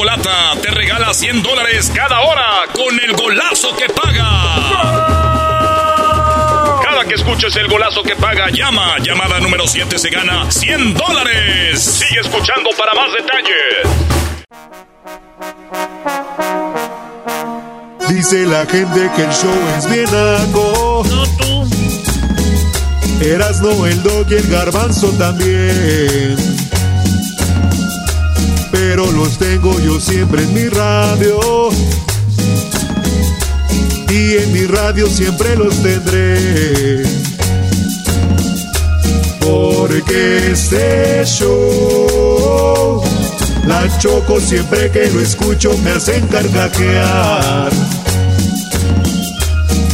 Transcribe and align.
Chocolata 0.00 0.52
te 0.62 0.70
regala 0.70 1.12
100 1.12 1.42
dólares 1.42 1.92
cada 1.94 2.20
hora 2.20 2.62
con 2.72 2.98
el 2.98 3.12
golazo 3.14 3.76
que 3.76 3.84
paga. 3.92 4.30
Cada 6.82 7.04
que 7.04 7.16
escuches 7.16 7.54
el 7.56 7.68
golazo 7.68 8.02
que 8.02 8.16
paga, 8.16 8.48
llama. 8.48 8.96
Llamada 9.00 9.38
número 9.40 9.66
7 9.66 9.98
se 9.98 10.08
gana 10.08 10.50
100 10.50 10.94
dólares. 10.94 11.82
Sigue 11.82 12.20
escuchando 12.20 12.70
para 12.78 12.94
más 12.94 13.10
detalles. 13.12 13.84
Dice 18.08 18.46
la 18.46 18.64
gente 18.64 19.10
que 19.14 19.22
el 19.22 19.32
show 19.32 19.52
es 19.76 19.90
bien 19.90 20.08
algo. 20.08 21.04
No 21.10 21.26
tú. 21.36 21.68
Eras 23.22 23.60
no 23.60 23.84
el 23.84 24.02
dog 24.02 24.26
y 24.30 24.34
el 24.36 24.48
garbanzo 24.48 25.10
también. 25.18 26.69
Pero 28.90 29.06
los 29.12 29.38
tengo 29.38 29.78
yo 29.78 30.00
siempre 30.00 30.42
en 30.42 30.52
mi 30.52 30.68
radio. 30.68 31.68
Y 34.08 34.36
en 34.36 34.52
mi 34.52 34.66
radio 34.66 35.06
siempre 35.06 35.54
los 35.54 35.80
tendré. 35.80 37.04
Porque 39.38 40.50
este 40.50 41.22
show, 41.24 43.00
la 43.64 43.86
choco 44.00 44.40
siempre 44.40 44.90
que 44.90 45.08
lo 45.08 45.20
escucho 45.20 45.70
me 45.84 45.92
hacen 45.92 46.26
carcajear. 46.26 47.70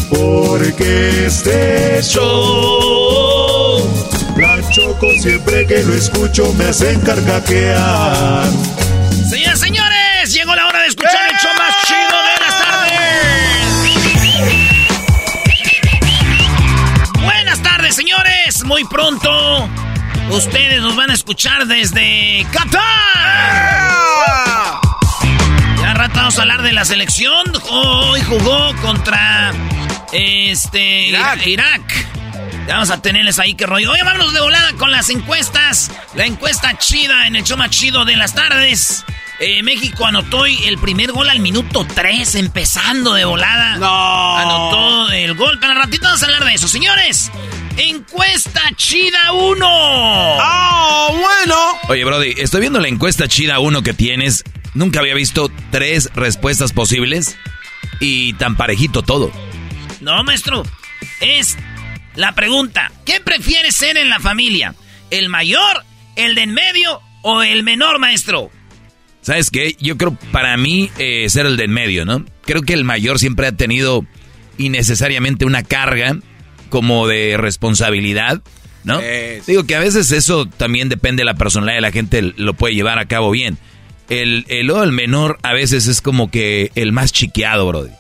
Porque 0.09 1.27
este 1.27 2.03
show, 2.03 3.79
la 4.39 4.59
choco 4.71 5.09
siempre 5.21 5.67
que 5.67 5.83
lo 5.83 5.93
escucho 5.93 6.51
me 6.55 6.65
hacen 6.65 6.99
carcajear. 7.01 8.47
Muy 18.67 18.85
pronto 18.85 19.71
ustedes 20.31 20.83
nos 20.83 20.97
van 20.97 21.11
a 21.11 21.15
escuchar 21.15 21.69
desde 21.69 22.45
Qatar. 22.51 22.83
Ya 25.81 25.95
rato 25.95 26.17
vamos 26.17 26.37
a 26.37 26.43
hablar 26.43 26.63
de 26.63 26.73
la 26.73 26.85
selección. 26.85 27.45
Hoy 27.71 28.21
jugó 28.23 28.75
contra 28.83 29.53
este 30.13 31.11
Irak. 31.47 32.07
Vamos 32.67 32.91
a 32.91 33.01
tenerles 33.01 33.39
ahí 33.39 33.55
que 33.55 33.67
rollo. 33.67 33.93
Oye, 33.93 34.03
vámonos 34.03 34.35
de 34.35 34.41
volada 34.41 34.73
con 34.73 34.91
las 34.91 35.11
encuestas. 35.11 35.93
La 36.17 36.27
encuesta 36.27 36.77
chida 36.77 37.29
en 37.29 37.37
el 37.37 37.45
show 37.45 37.57
más 37.57 37.71
chido 37.71 38.05
de 38.05 38.17
las 38.17 38.35
tardes. 38.35 39.05
Eh, 39.39 39.63
México 39.63 40.07
anotó 40.07 40.45
el 40.47 40.77
primer 40.79 41.13
gol 41.13 41.29
al 41.29 41.39
minuto 41.39 41.87
3, 41.95 42.35
empezando 42.35 43.15
de 43.15 43.25
volada. 43.27 43.77
No. 43.77 44.37
Anotó 44.37 45.13
el 45.13 45.35
gol. 45.35 45.61
Para 45.61 45.75
ratito 45.75 46.05
vamos 46.05 46.23
a 46.23 46.27
hablar 46.27 46.45
de 46.45 46.55
eso, 46.55 46.67
señores. 46.67 47.31
Encuesta 47.79 48.63
chida 48.75 49.33
1. 49.33 49.67
¡Ah, 49.69 51.09
bueno! 51.11 51.57
Oye, 51.89 52.07
Brody, 52.07 52.35
estoy 52.39 52.63
viendo 52.63 52.81
la 52.81 52.89
encuesta 52.89 53.29
chida 53.29 53.59
1 53.59 53.83
que 53.83 53.93
tienes. 53.93 54.45
Nunca 54.73 55.01
había 55.01 55.15
visto 55.15 55.51
tres 55.71 56.11
respuestas 56.15 56.73
posibles 56.73 57.37
y 58.01 58.33
tan 58.35 58.57
parejito 58.57 59.03
todo. 59.03 59.31
No, 60.01 60.25
maestro. 60.25 60.63
Es 61.21 61.59
la 62.15 62.35
pregunta. 62.35 62.93
¿Qué 63.05 63.21
prefieres 63.21 63.75
ser 63.75 63.99
en 63.99 64.09
la 64.09 64.21
familia? 64.21 64.75
¿El 65.11 65.29
mayor, 65.29 65.85
el 66.17 66.35
de 66.35 66.45
en 66.45 66.55
medio 66.55 67.03
o 67.21 67.43
el 67.43 67.63
menor, 67.63 67.99
maestro? 67.99 68.51
¿Sabes 69.21 69.51
qué? 69.51 69.77
Yo 69.81 69.99
creo 69.99 70.17
para 70.33 70.57
mí 70.57 70.91
eh, 70.97 71.29
ser 71.29 71.45
el 71.45 71.59
de 71.59 71.65
en 71.65 71.73
medio, 71.73 72.07
¿no? 72.07 72.25
Creo 72.47 72.63
que 72.63 72.73
el 72.73 72.85
mayor 72.85 73.19
siempre 73.19 73.47
ha 73.47 73.53
tenido 73.53 74.07
innecesariamente 74.57 75.45
una 75.45 75.63
carga 75.63 76.17
como 76.69 77.07
de 77.07 77.37
responsabilidad, 77.37 78.43
¿no? 78.85 79.01
Digo 79.47 79.65
que 79.65 79.77
a 79.77 79.81
veces 79.81 80.13
eso 80.13 80.47
también 80.47 80.89
depende 80.89 81.23
de 81.23 81.25
la 81.25 81.35
personalidad 81.35 81.77
de 81.77 81.83
la 81.83 81.93
gente, 81.93 82.23
lo 82.37 82.55
puede 82.55 82.75
llevar 82.75 82.99
a 82.99 83.07
cabo 83.07 83.31
bien. 83.31 83.59
El, 84.09 84.45
el, 84.49 84.71
el 84.71 84.93
menor 84.93 85.39
a 85.43 85.53
veces 85.53 85.89
es 85.89 86.01
como 86.01 86.31
que 86.31 86.71
el 86.75 86.93
más 86.93 87.13
chiqueado, 87.13 87.67
brody 87.67 87.91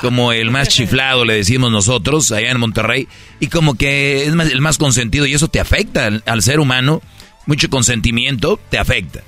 como 0.00 0.32
el 0.32 0.50
más 0.50 0.68
chiflado, 0.68 1.24
le 1.24 1.34
decimos 1.34 1.70
nosotros, 1.70 2.32
allá 2.32 2.50
en 2.50 2.60
Monterrey, 2.60 3.08
y 3.40 3.48
como 3.48 3.76
que 3.76 4.22
es 4.22 4.28
el 4.28 4.60
más 4.60 4.78
consentido, 4.78 5.26
y 5.26 5.34
eso 5.34 5.48
te 5.48 5.60
afecta 5.60 6.06
al, 6.24 6.42
ser 6.42 6.60
humano, 6.60 7.02
mucho 7.46 7.70
consentimiento 7.70 8.60
te 8.70 8.78
afecta. 8.78 9.22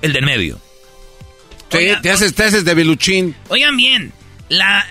El 0.00 0.12
del 0.12 0.24
medio. 0.24 0.60
te, 1.68 1.92
haces, 2.10 2.34
te 2.34 2.44
haces 2.44 2.64
de 2.64 2.74
biluchín. 2.74 3.36
Oigan 3.48 3.76
bien, 3.76 4.12
la, 4.48 4.84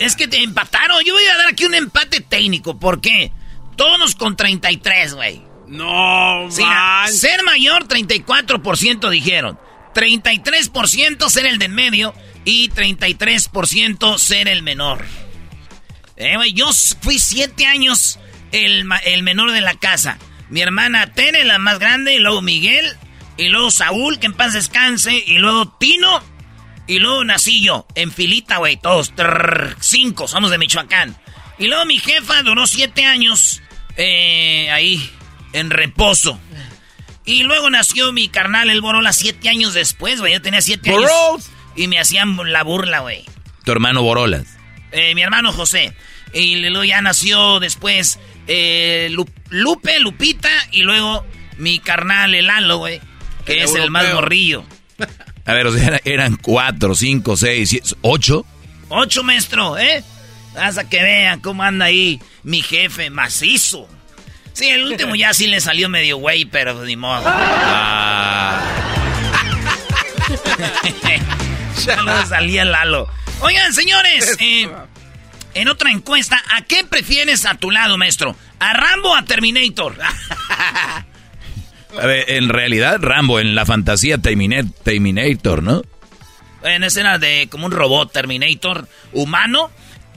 es 0.00 0.16
que 0.16 0.28
te 0.28 0.42
empataron. 0.42 1.02
Yo 1.04 1.14
voy 1.14 1.24
a 1.24 1.36
dar 1.36 1.48
aquí 1.48 1.64
un 1.64 1.74
empate 1.74 2.20
técnico. 2.20 2.78
¿Por 2.78 3.00
qué? 3.00 3.32
Todos 3.76 4.14
con 4.14 4.36
33, 4.36 5.14
güey. 5.14 5.42
No, 5.66 6.50
Ser 6.50 7.42
mayor, 7.44 7.88
34% 7.88 9.08
dijeron. 9.08 9.58
33% 9.94 11.28
ser 11.28 11.46
el 11.46 11.58
del 11.58 11.70
medio 11.70 12.14
y 12.44 12.68
33% 12.70 14.18
ser 14.18 14.48
el 14.48 14.62
menor. 14.62 15.04
Eh, 16.16 16.36
yo 16.54 16.70
fui 17.00 17.18
siete 17.18 17.66
años 17.66 18.18
el, 18.52 18.86
el, 19.04 19.22
menor 19.22 19.52
de 19.52 19.60
la 19.60 19.74
casa. 19.74 20.18
Mi 20.50 20.60
hermana 20.60 21.12
Tere, 21.14 21.44
la 21.44 21.58
más 21.58 21.78
grande, 21.78 22.14
y 22.14 22.18
luego 22.18 22.42
Miguel, 22.42 22.96
y 23.38 23.48
luego 23.48 23.70
Saúl, 23.70 24.18
que 24.18 24.26
en 24.26 24.34
paz 24.34 24.52
descanse, 24.52 25.14
y 25.26 25.38
luego 25.38 25.68
Tino, 25.78 26.22
y 26.86 26.98
luego 26.98 27.24
nací 27.24 27.62
yo, 27.62 27.86
en 27.94 28.10
filita, 28.10 28.56
güey, 28.58 28.76
todos, 28.76 29.12
cinco, 29.80 30.28
somos 30.28 30.50
de 30.50 30.58
Michoacán. 30.58 31.16
Y 31.58 31.66
luego 31.68 31.84
mi 31.84 31.98
jefa 31.98 32.42
duró 32.42 32.66
siete 32.66 33.04
años 33.04 33.62
eh, 33.96 34.70
ahí, 34.70 35.10
en 35.52 35.70
reposo. 35.70 36.38
Y 37.24 37.44
luego 37.44 37.70
nació 37.70 38.12
mi 38.12 38.28
carnal, 38.28 38.68
el 38.68 38.80
Borola, 38.80 39.12
siete 39.12 39.48
años 39.48 39.74
después, 39.74 40.20
güey, 40.20 40.32
yo 40.32 40.42
tenía 40.42 40.60
siete 40.60 40.90
años. 40.90 41.50
Y 41.76 41.86
me 41.86 42.00
hacían 42.00 42.36
la 42.52 42.64
burla, 42.64 43.00
güey. 43.00 43.24
¿Tu 43.64 43.72
hermano 43.72 44.02
Borolas? 44.02 44.58
Eh, 44.90 45.14
mi 45.14 45.22
hermano 45.22 45.52
José. 45.52 45.94
Y 46.34 46.56
luego 46.56 46.84
ya 46.84 47.00
nació 47.00 47.60
después 47.60 48.18
eh, 48.48 49.08
Lupe, 49.50 50.00
Lupita, 50.00 50.50
y 50.72 50.82
luego 50.82 51.24
mi 51.58 51.78
carnal, 51.78 52.34
el 52.34 52.46
Lalo, 52.46 52.78
güey, 52.78 53.00
que 53.44 53.62
es 53.62 53.74
el 53.74 53.90
más 53.90 54.12
morrillo. 54.12 54.64
A 55.44 55.54
ver, 55.54 55.66
o 55.66 55.72
sea, 55.72 56.00
eran 56.04 56.36
cuatro, 56.36 56.94
cinco, 56.94 57.36
seis, 57.36 57.70
siete, 57.70 57.88
ocho. 58.02 58.46
Ocho, 58.88 59.24
maestro, 59.24 59.78
¿eh? 59.78 60.04
Hasta 60.56 60.88
que 60.88 61.02
vean 61.02 61.40
cómo 61.40 61.62
anda 61.62 61.86
ahí 61.86 62.20
mi 62.42 62.62
jefe 62.62 63.10
macizo. 63.10 63.88
Sí, 64.52 64.68
el 64.68 64.84
último 64.84 65.14
ya 65.14 65.32
sí 65.32 65.46
le 65.46 65.60
salió 65.60 65.88
medio 65.88 66.18
güey, 66.18 66.44
pero 66.44 66.84
ni 66.84 66.96
modo. 66.96 67.22
Ah. 67.26 68.60
ya 71.84 71.96
no 71.96 72.26
salía 72.26 72.64
Lalo. 72.64 73.08
Oigan, 73.40 73.72
señores, 73.72 74.36
eh, 74.40 74.68
en 75.54 75.68
otra 75.68 75.90
encuesta, 75.90 76.42
¿a 76.54 76.62
qué 76.62 76.84
prefieres 76.84 77.44
a 77.46 77.54
tu 77.54 77.70
lado, 77.70 77.98
maestro? 77.98 78.36
¿A 78.58 78.72
Rambo 78.74 79.10
o 79.10 79.16
a 79.16 79.22
Terminator? 79.24 79.96
A 82.00 82.06
ver, 82.06 82.30
en 82.30 82.48
realidad, 82.48 82.98
Rambo, 83.00 83.40
en 83.40 83.54
la 83.54 83.66
fantasía 83.66 84.18
Terminator, 84.18 85.62
¿no? 85.62 85.82
En 86.62 86.84
escena 86.84 87.18
de 87.18 87.48
como 87.50 87.66
un 87.66 87.72
robot 87.72 88.12
Terminator 88.12 88.88
humano. 89.12 89.70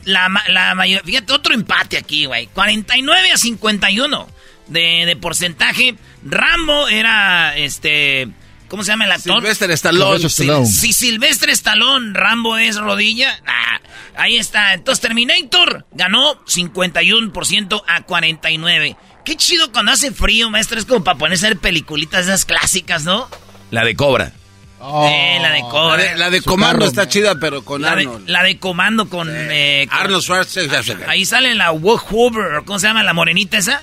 La, 0.03 0.30
la 0.50 0.75
mayor, 0.75 1.03
fíjate, 1.03 1.34
otro 1.34 1.56
empate 1.56 1.97
aquí, 1.97 2.25
güey. 2.25 2.47
49 2.47 3.31
a 3.31 3.38
51 3.38 4.28
de, 4.68 5.03
de 5.06 5.16
porcentaje. 5.16 5.96
Rambo 6.24 6.88
era, 6.88 7.58
este 7.58 8.28
¿Cómo 8.68 8.84
se 8.84 8.91
llama 8.91 9.06
el 9.06 9.12
actor? 9.12 9.35
Silvestre 9.35 9.73
Stallone. 9.73 10.29
Si, 10.66 10.91
Silvestre 10.94 11.52
Stallone, 11.52 12.14
Rambo 12.14 12.58
es 12.58 12.78
rodilla, 12.78 13.40
ah, 13.46 13.79
ahí 14.17 14.38
está. 14.38 14.73
Entonces 14.73 15.02
Terminator 15.02 15.85
ganó 15.91 16.44
51% 16.46 17.84
a 17.88 18.05
49%. 18.05 18.97
Qué 19.26 19.36
chido 19.36 19.72
cuando 19.72 19.92
hace 19.92 20.12
frío, 20.12 20.50
maestro. 20.50 20.80
Es 20.80 20.86
como 20.86 21.04
para 21.04 21.18
ponerse 21.18 21.48
a 21.48 21.50
ver 21.50 21.58
peliculitas 21.58 22.26
esas 22.26 22.46
clásicas, 22.46 23.04
¿no? 23.04 23.28
La 23.72 23.84
de 23.84 23.96
Cobra. 23.96 24.32
Oh. 24.80 25.08
eh, 25.10 25.40
la 25.42 25.52
de 25.52 25.62
Cobra. 25.62 26.16
La 26.16 26.30
de, 26.30 26.42
Comando 26.42 26.86
está 26.86 27.08
chida, 27.08 27.36
pero 27.40 27.66
con 27.66 27.82
la 27.82 27.94
Arnold. 27.94 28.26
De, 28.26 28.32
la 28.32 28.44
de 28.44 28.60
Comando 28.60 29.10
con... 29.10 29.28
Eh, 29.32 29.88
Arnold 29.90 30.22
Schwarzenegger. 30.22 31.10
Ahí 31.10 31.26
sale 31.26 31.56
la 31.56 31.72
Hoover, 31.72 32.64
¿cómo 32.66 32.78
se 32.78 32.88
llama? 32.88 33.04
La 33.04 33.14
morenita 33.14 33.58
esa. 33.58 33.82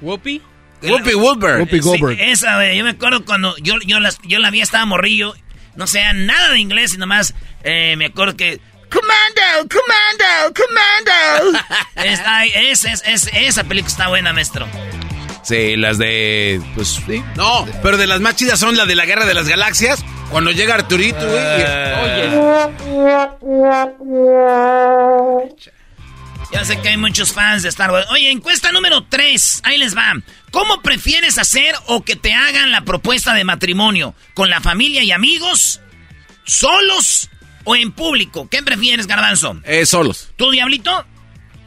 Whoopi. 0.00 0.40
Whoopi 0.82 1.12
Goldberg. 1.12 1.60
Whoopi 1.60 1.78
Goldberg. 1.80 2.20
esa, 2.20 2.56
güey. 2.56 2.78
Yo 2.78 2.84
me 2.84 2.90
acuerdo 2.90 3.24
cuando 3.24 3.56
yo, 3.58 3.74
yo, 3.86 4.00
las, 4.00 4.18
yo 4.22 4.38
la 4.38 4.50
vi, 4.50 4.62
estaba 4.62 4.86
morrillo. 4.86 5.34
No 5.76 5.86
sé 5.86 6.00
nada 6.14 6.50
de 6.50 6.58
inglés 6.58 6.94
y 6.94 6.98
nomás 6.98 7.34
eh, 7.62 7.96
me 7.96 8.06
acuerdo 8.06 8.36
que... 8.36 8.60
¡Commando! 8.94 9.68
¡Commando! 9.68 10.54
¡Commando! 10.54 11.58
Está, 11.96 12.44
es, 12.44 12.84
es, 12.84 13.02
es, 13.04 13.30
esa 13.32 13.64
película 13.64 13.90
está 13.90 14.08
buena, 14.08 14.32
maestro. 14.32 14.68
Sí, 15.42 15.76
las 15.76 15.98
de... 15.98 16.62
Pues 16.74 17.00
sí. 17.06 17.22
No, 17.36 17.66
pero 17.82 17.96
de 17.96 18.06
las 18.06 18.20
más 18.20 18.36
chidas 18.36 18.58
son 18.58 18.76
las 18.76 18.86
de 18.86 18.94
la 18.94 19.04
Guerra 19.04 19.26
de 19.26 19.34
las 19.34 19.46
Galaxias 19.46 20.02
Cuando 20.30 20.52
llega 20.52 20.74
Arturito, 20.74 21.18
güey. 21.18 21.42
Ya 26.52 26.64
sé 26.64 26.80
que 26.80 26.88
hay 26.88 26.96
muchos 26.96 27.32
fans 27.32 27.62
de 27.62 27.68
Star 27.68 27.90
Wars. 27.90 28.06
Oye, 28.10 28.30
encuesta 28.30 28.70
número 28.70 29.04
3. 29.04 29.62
Ahí 29.64 29.76
les 29.76 29.96
va. 29.96 30.14
¿Cómo 30.50 30.82
prefieres 30.82 31.36
hacer 31.38 31.74
o 31.86 32.04
que 32.04 32.16
te 32.16 32.32
hagan 32.32 32.70
la 32.70 32.82
propuesta 32.82 33.34
de 33.34 33.44
matrimonio? 33.44 34.14
¿Con 34.34 34.50
la 34.50 34.60
familia 34.60 35.02
y 35.02 35.10
amigos? 35.10 35.80
¿Solos 36.44 37.28
o 37.64 37.76
en 37.76 37.92
público? 37.92 38.48
¿Qué 38.48 38.62
prefieres, 38.62 39.06
Garbanzo? 39.06 39.60
Eh, 39.64 39.86
solos. 39.86 40.30
¿Tú, 40.36 40.50
Diablito? 40.50 41.04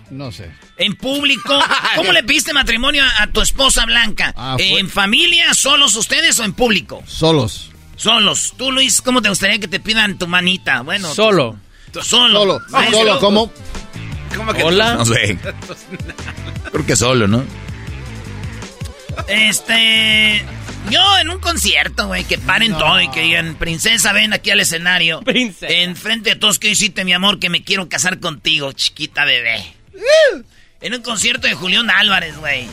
No 0.10 0.32
sé. 0.32 0.52
En 0.78 0.96
público. 0.96 1.60
¿Cómo 1.96 2.12
le 2.12 2.24
pediste 2.24 2.54
matrimonio 2.54 3.04
a, 3.20 3.28
tu 3.28 3.42
esposa 3.42 3.86
Blanca? 3.86 4.34
Ah, 4.38 4.56
¿En 4.60 4.90
familia, 4.90 5.54
solos 5.54 5.96
ustedes 5.96 6.40
o 6.40 6.44
en 6.44 6.54
público? 6.54 7.04
Solos. 7.06 7.72
Solos. 7.96 8.54
Tú, 8.58 8.72
Luis, 8.72 9.02
¿cómo 9.02 9.22
te 9.22 9.30
gustaría 9.30 9.60
que 9.60 9.68
te 9.68 9.80
pidan 9.80 10.18
tu 10.18 10.28
manita? 10.28 10.82
Bueno. 10.82 11.14
Solo. 11.14 11.58
tú- 11.92 12.02
solo. 12.02 12.40
Solo. 12.40 12.92
Solo, 12.92 13.20
¿cómo? 13.20 13.52
¿Cómo 14.36 14.54
que 14.54 14.64
Hola. 14.64 14.96
No 14.96 15.06
sé. 15.06 15.38
Creo 16.72 16.86
que 16.86 16.96
solo, 16.96 17.28
¿no? 17.28 17.44
Este. 19.28 20.46
Yo 20.90 21.18
en 21.20 21.30
un 21.30 21.40
concierto, 21.40 22.08
güey, 22.08 22.24
que 22.24 22.38
paren 22.38 22.72
todo 22.74 23.02
y 23.02 23.10
que 23.12 23.22
digan, 23.22 23.56
princesa, 23.56 24.14
ven 24.14 24.32
aquí 24.34 24.52
al 24.52 24.60
escenario. 24.62 25.22
Princesa. 25.22 25.68
Enfrente 25.74 26.32
de 26.32 26.36
todos, 26.38 26.60
que 26.60 26.70
hiciste, 26.70 27.04
mi 27.04 27.14
amor? 27.14 27.40
Que 27.40 27.50
me 27.50 27.64
quiero 27.64 27.90
casar 27.90 28.20
contigo, 28.20 28.72
chiquita 28.72 29.26
bebé. 29.26 29.64
En 30.82 30.94
un 30.94 31.02
concierto 31.02 31.48
de 31.48 31.56
Julián 31.56 31.90
Álvarez, 31.90 32.38
güey. 32.38 32.68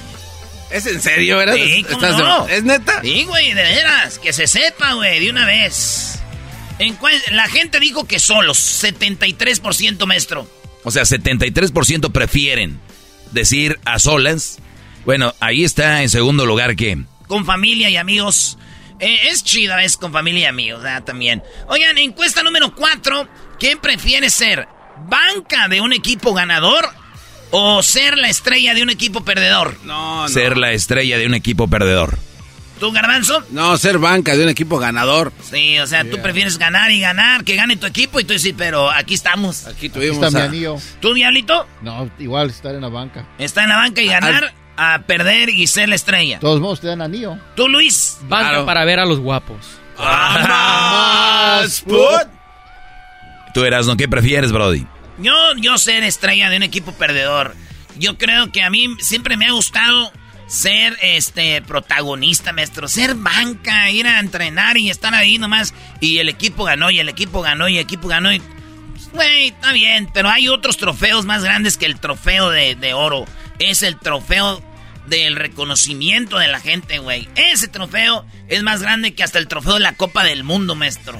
¿Es 0.70 0.86
en 0.86 1.00
serio, 1.00 1.38
verdad? 1.38 1.54
Sí, 1.56 1.82
¿cómo 1.84 1.96
¿Estás 1.96 2.16
de- 2.16 2.22
no? 2.22 2.48
¿Es 2.48 2.64
neta? 2.64 3.00
Sí, 3.02 3.24
güey, 3.24 3.48
de 3.52 3.62
veras. 3.62 4.18
Que 4.18 4.32
se 4.32 4.46
sepa, 4.46 4.92
güey, 4.94 5.20
de 5.20 5.30
una 5.30 5.46
vez. 5.46 6.18
Encue- 6.78 7.30
la 7.30 7.46
gente 7.48 7.80
dijo 7.80 8.04
que 8.06 8.18
solos, 8.18 8.58
73% 8.58 10.06
maestro. 10.06 10.48
O 10.84 10.90
sea, 10.90 11.04
73% 11.04 12.10
prefieren 12.12 12.78
decir 13.32 13.78
a 13.84 13.98
solas. 13.98 14.58
Bueno, 15.04 15.34
ahí 15.40 15.64
está 15.64 16.02
en 16.02 16.10
segundo 16.10 16.46
lugar 16.46 16.76
que... 16.76 16.98
Con 17.26 17.44
familia 17.44 17.88
y 17.90 17.96
amigos. 17.96 18.58
Eh, 19.00 19.28
es 19.30 19.42
chida, 19.42 19.82
es 19.82 19.96
con 19.96 20.12
familia 20.12 20.42
y 20.42 20.44
amigos, 20.46 20.82
¿verdad? 20.82 21.02
También. 21.04 21.42
Oigan, 21.68 21.98
encuesta 21.98 22.42
número 22.42 22.74
4. 22.74 23.28
¿Quién 23.58 23.78
prefiere 23.78 24.30
ser 24.30 24.68
banca 25.08 25.68
de 25.68 25.80
un 25.80 25.92
equipo 25.92 26.32
ganador 26.34 26.86
o 27.50 27.82
ser 27.82 28.16
la 28.18 28.28
estrella 28.28 28.74
de 28.74 28.82
un 28.82 28.90
equipo 28.90 29.24
perdedor? 29.24 29.76
No, 29.84 30.22
no. 30.22 30.28
Ser 30.28 30.56
la 30.56 30.72
estrella 30.72 31.18
de 31.18 31.26
un 31.26 31.34
equipo 31.34 31.68
perdedor. 31.68 32.18
¿Tú, 32.78 32.90
Garbanzo? 32.92 33.42
No, 33.50 33.76
ser 33.78 33.98
banca 33.98 34.36
de 34.36 34.42
un 34.42 34.48
equipo 34.50 34.78
ganador. 34.78 35.32
Sí, 35.48 35.78
o 35.78 35.86
sea, 35.86 36.04
tú 36.08 36.20
prefieres 36.20 36.58
ganar 36.58 36.90
y 36.90 37.00
ganar, 37.00 37.44
que 37.44 37.54
gane 37.54 37.76
tu 37.76 37.86
equipo 37.86 38.18
y 38.20 38.24
tú 38.24 38.32
dices, 38.32 38.52
pero 38.58 38.90
aquí 38.90 39.14
estamos. 39.14 39.64
Aquí 39.66 39.74
Aquí 39.76 39.88
tuvimos 39.90 40.24
está 40.24 40.30
mi 40.38 40.42
a- 40.44 40.48
anillo. 40.48 40.76
¿Tú, 41.00 41.14
Diablito? 41.14 41.66
No, 41.82 42.10
igual 42.18 42.50
estar 42.50 42.74
en 42.74 42.80
la 42.80 42.88
banca. 42.88 43.26
Está 43.38 43.62
en 43.62 43.68
la 43.70 43.76
banca 43.76 44.02
y 44.02 44.08
ganar 44.08 44.52
a 44.76 45.00
perder 45.06 45.48
y 45.50 45.66
ser 45.66 45.88
la 45.88 45.94
estrella. 45.94 46.36
De 46.36 46.40
todos 46.40 46.60
modos, 46.60 46.80
te 46.80 46.86
dan 46.88 47.02
anillo. 47.02 47.38
¿Tú, 47.56 47.68
Luis? 47.68 48.18
Banca 48.22 48.48
Claro. 48.50 48.66
para 48.66 48.84
ver 48.84 48.98
a 49.00 49.06
los 49.06 49.20
guapos. 49.20 49.78
¡Más, 49.98 51.80
put! 51.82 52.28
Tú 53.52 53.64
eras, 53.64 53.86
¿no? 53.86 53.96
¿Qué 53.96 54.08
prefieres, 54.08 54.50
Brody? 54.52 54.86
Yo, 55.18 55.32
yo 55.58 55.78
ser 55.78 56.02
estrella 56.02 56.50
de 56.50 56.56
un 56.56 56.62
equipo 56.64 56.92
perdedor. 56.92 57.54
Yo 57.96 58.18
creo 58.18 58.50
que 58.50 58.62
a 58.62 58.70
mí 58.70 58.88
siempre 58.98 59.36
me 59.36 59.46
ha 59.46 59.52
gustado 59.52 60.10
ser 60.48 60.96
este 61.00 61.62
protagonista, 61.62 62.52
maestro. 62.52 62.88
Ser 62.88 63.14
banca, 63.14 63.88
ir 63.90 64.06
a 64.08 64.18
entrenar 64.18 64.76
y 64.76 64.90
estar 64.90 65.14
ahí 65.14 65.38
nomás. 65.38 65.72
Y 66.00 66.18
el 66.18 66.28
equipo 66.28 66.64
ganó, 66.64 66.90
y 66.90 66.98
el 66.98 67.08
equipo 67.08 67.42
ganó, 67.42 67.68
y 67.68 67.76
el 67.76 67.82
equipo 67.82 68.08
ganó. 68.08 68.32
Y... 68.32 68.42
Güey, 69.12 69.48
está 69.48 69.72
bien, 69.72 70.08
pero 70.12 70.28
hay 70.28 70.48
otros 70.48 70.76
trofeos 70.76 71.24
más 71.24 71.44
grandes 71.44 71.76
que 71.76 71.86
el 71.86 72.00
trofeo 72.00 72.50
de, 72.50 72.74
de 72.74 72.94
oro. 72.94 73.24
Es 73.58 73.82
el 73.82 73.98
trofeo 73.98 74.62
del 75.06 75.36
reconocimiento 75.36 76.38
de 76.38 76.48
la 76.48 76.60
gente, 76.60 76.98
güey. 76.98 77.28
Ese 77.36 77.68
trofeo 77.68 78.24
es 78.48 78.62
más 78.62 78.82
grande 78.82 79.14
que 79.14 79.22
hasta 79.22 79.38
el 79.38 79.48
trofeo 79.48 79.74
de 79.74 79.80
la 79.80 79.94
Copa 79.94 80.24
del 80.24 80.44
Mundo, 80.44 80.74
maestro. 80.74 81.18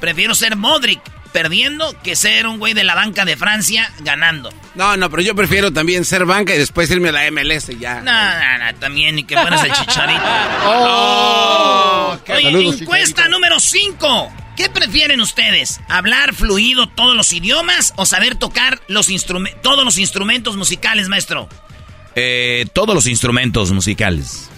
Prefiero 0.00 0.34
ser 0.34 0.56
Modric 0.56 1.00
perdiendo 1.32 1.94
que 2.02 2.16
ser 2.16 2.46
un 2.46 2.58
güey 2.58 2.72
de 2.72 2.84
la 2.84 2.94
banca 2.94 3.24
de 3.24 3.36
Francia 3.36 3.92
ganando. 4.00 4.50
No, 4.74 4.96
no, 4.96 5.10
pero 5.10 5.22
yo 5.22 5.34
prefiero 5.34 5.72
también 5.72 6.04
ser 6.04 6.24
banca 6.24 6.54
y 6.54 6.58
después 6.58 6.90
irme 6.90 7.10
a 7.10 7.12
la 7.12 7.30
MLS 7.30 7.68
y 7.68 7.78
ya. 7.78 8.00
No, 8.00 8.12
no, 8.12 8.64
no, 8.64 8.78
también 8.78 9.16
ni 9.16 9.24
que 9.24 9.36
fueras 9.36 9.62
el 9.64 9.72
chicharito. 9.72 10.22
¡Oh! 10.64 12.18
Oye, 12.28 12.42
Saludos, 12.44 12.80
encuesta 12.80 13.06
Chicharito. 13.22 13.30
número 13.30 13.60
5. 13.60 14.32
¿Qué 14.58 14.68
prefieren 14.68 15.20
ustedes? 15.20 15.80
¿Hablar 15.88 16.34
fluido 16.34 16.88
todos 16.88 17.14
los 17.14 17.32
idiomas 17.32 17.94
o 17.94 18.04
saber 18.04 18.34
tocar 18.34 18.80
los 18.88 19.06
todos 19.62 19.84
los 19.84 19.98
instrumentos 19.98 20.56
musicales, 20.56 21.06
maestro? 21.08 21.48
Eh, 22.16 22.66
todos 22.72 22.92
los 22.92 23.06
instrumentos 23.06 23.70
musicales. 23.70 24.50